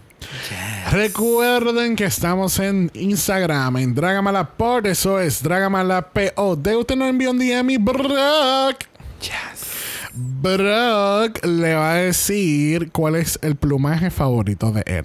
Recuerden 0.90 1.96
que 1.96 2.04
estamos 2.04 2.58
en 2.60 2.90
Instagram, 2.94 3.76
en 3.76 3.94
Dragamalapod. 3.94 4.86
Eso 4.86 5.20
es 5.20 5.42
Dragamalapod. 5.42 6.66
Usted 6.66 6.96
nos 6.96 7.08
envió 7.10 7.30
un 7.30 7.38
DM 7.38 7.70
y 7.70 7.76
Brock. 7.76 8.78
Yes. 9.20 9.71
Brock 10.14 11.44
le 11.44 11.74
va 11.74 11.92
a 11.92 11.96
decir 11.96 12.90
cuál 12.92 13.16
es 13.16 13.38
el 13.42 13.56
plumaje 13.56 14.10
favorito 14.10 14.70
de 14.72 14.82
él. 14.86 15.04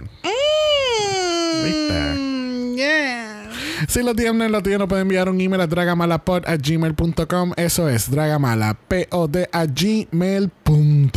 ¿Viste? 1.64 2.14
Mm, 2.16 2.76
yeah. 2.76 3.50
Si 3.88 4.04
lo 4.04 4.14
tienen, 4.16 4.52
lo 4.52 4.62
tienen, 4.62 4.88
pueden 4.88 5.04
enviar 5.04 5.30
un 5.30 5.40
email 5.40 5.62
a 5.62 5.68
dragamalapod 5.68 6.44
a 6.46 6.58
gmail.com. 6.58 7.54
Eso 7.56 7.88
es 7.90 8.10
dragamalapod 8.10 9.38
a 9.52 9.66
gmail.com. 9.66 11.08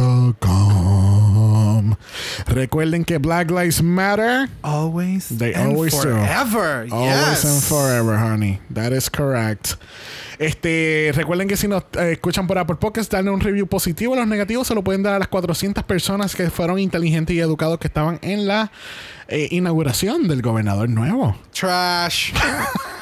Recuerden 2.47 3.05
que 3.05 3.19
Black 3.19 3.51
Lives 3.51 3.83
Matter. 3.83 4.49
Always. 4.63 5.29
They 5.29 5.55
and 5.55 5.73
always 5.73 5.93
do. 5.93 6.03
forever. 6.03 6.87
Always 6.91 7.43
yes. 7.43 7.45
and 7.45 7.63
forever, 7.63 8.17
honey. 8.19 8.61
That 8.73 8.93
is 8.93 9.11
correct. 9.11 9.77
Este, 10.39 11.13
recuerden 11.15 11.49
que 11.49 11.57
si 11.57 11.69
nos 11.69 11.83
eh, 11.99 12.13
escuchan 12.13 12.47
por 12.47 12.57
Apple 12.59 12.77
Podcasts, 12.77 13.11
darle 13.11 13.31
un 13.31 13.41
review 13.41 13.67
positivo. 13.67 14.17
Los 14.17 14.27
negativos 14.27 14.67
se 14.67 14.75
lo 14.75 14.83
pueden 14.83 15.03
dar 15.03 15.15
a 15.15 15.19
las 15.19 15.29
400 15.29 15.85
personas 15.85 16.35
que 16.35 16.49
fueron 16.49 16.79
inteligentes 16.79 17.37
y 17.37 17.41
educados 17.41 17.79
que 17.79 17.89
estaban 17.89 18.19
en 18.23 18.47
la 18.47 18.73
eh, 19.29 19.49
inauguración 19.51 20.29
del 20.29 20.41
gobernador 20.41 20.89
nuevo. 20.89 21.37
Trash. 21.53 22.33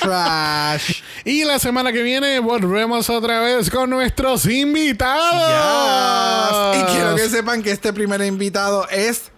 Trash. 0.00 1.02
Y 1.24 1.44
la 1.44 1.58
semana 1.58 1.92
que 1.92 2.02
viene 2.02 2.38
volvemos 2.40 3.08
otra 3.10 3.40
vez 3.40 3.68
con 3.70 3.90
nuestros 3.90 4.46
invitados. 4.46 6.74
Yes. 6.76 6.82
Y 6.82 6.84
quiero 6.94 7.14
que 7.16 7.28
sepan 7.28 7.62
que 7.62 7.72
este 7.72 7.92
primer 7.92 8.22
invitado 8.22 8.88
es 8.88 9.30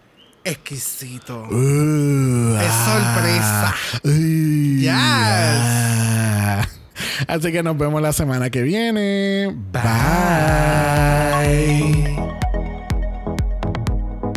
exquisito. 0.45 1.47
Uh, 1.51 2.57
Es 2.57 2.73
sorpresa. 2.85 3.75
uh, 4.05 4.79
Yes. 4.79 4.91
ah. 4.93 6.69
Así 7.29 7.53
que 7.53 7.63
nos 7.63 7.77
vemos 7.77 8.01
la 8.03 8.13
semana 8.13 8.51
que 8.51 8.63
viene. 8.63 9.55
Bye. 9.73 9.83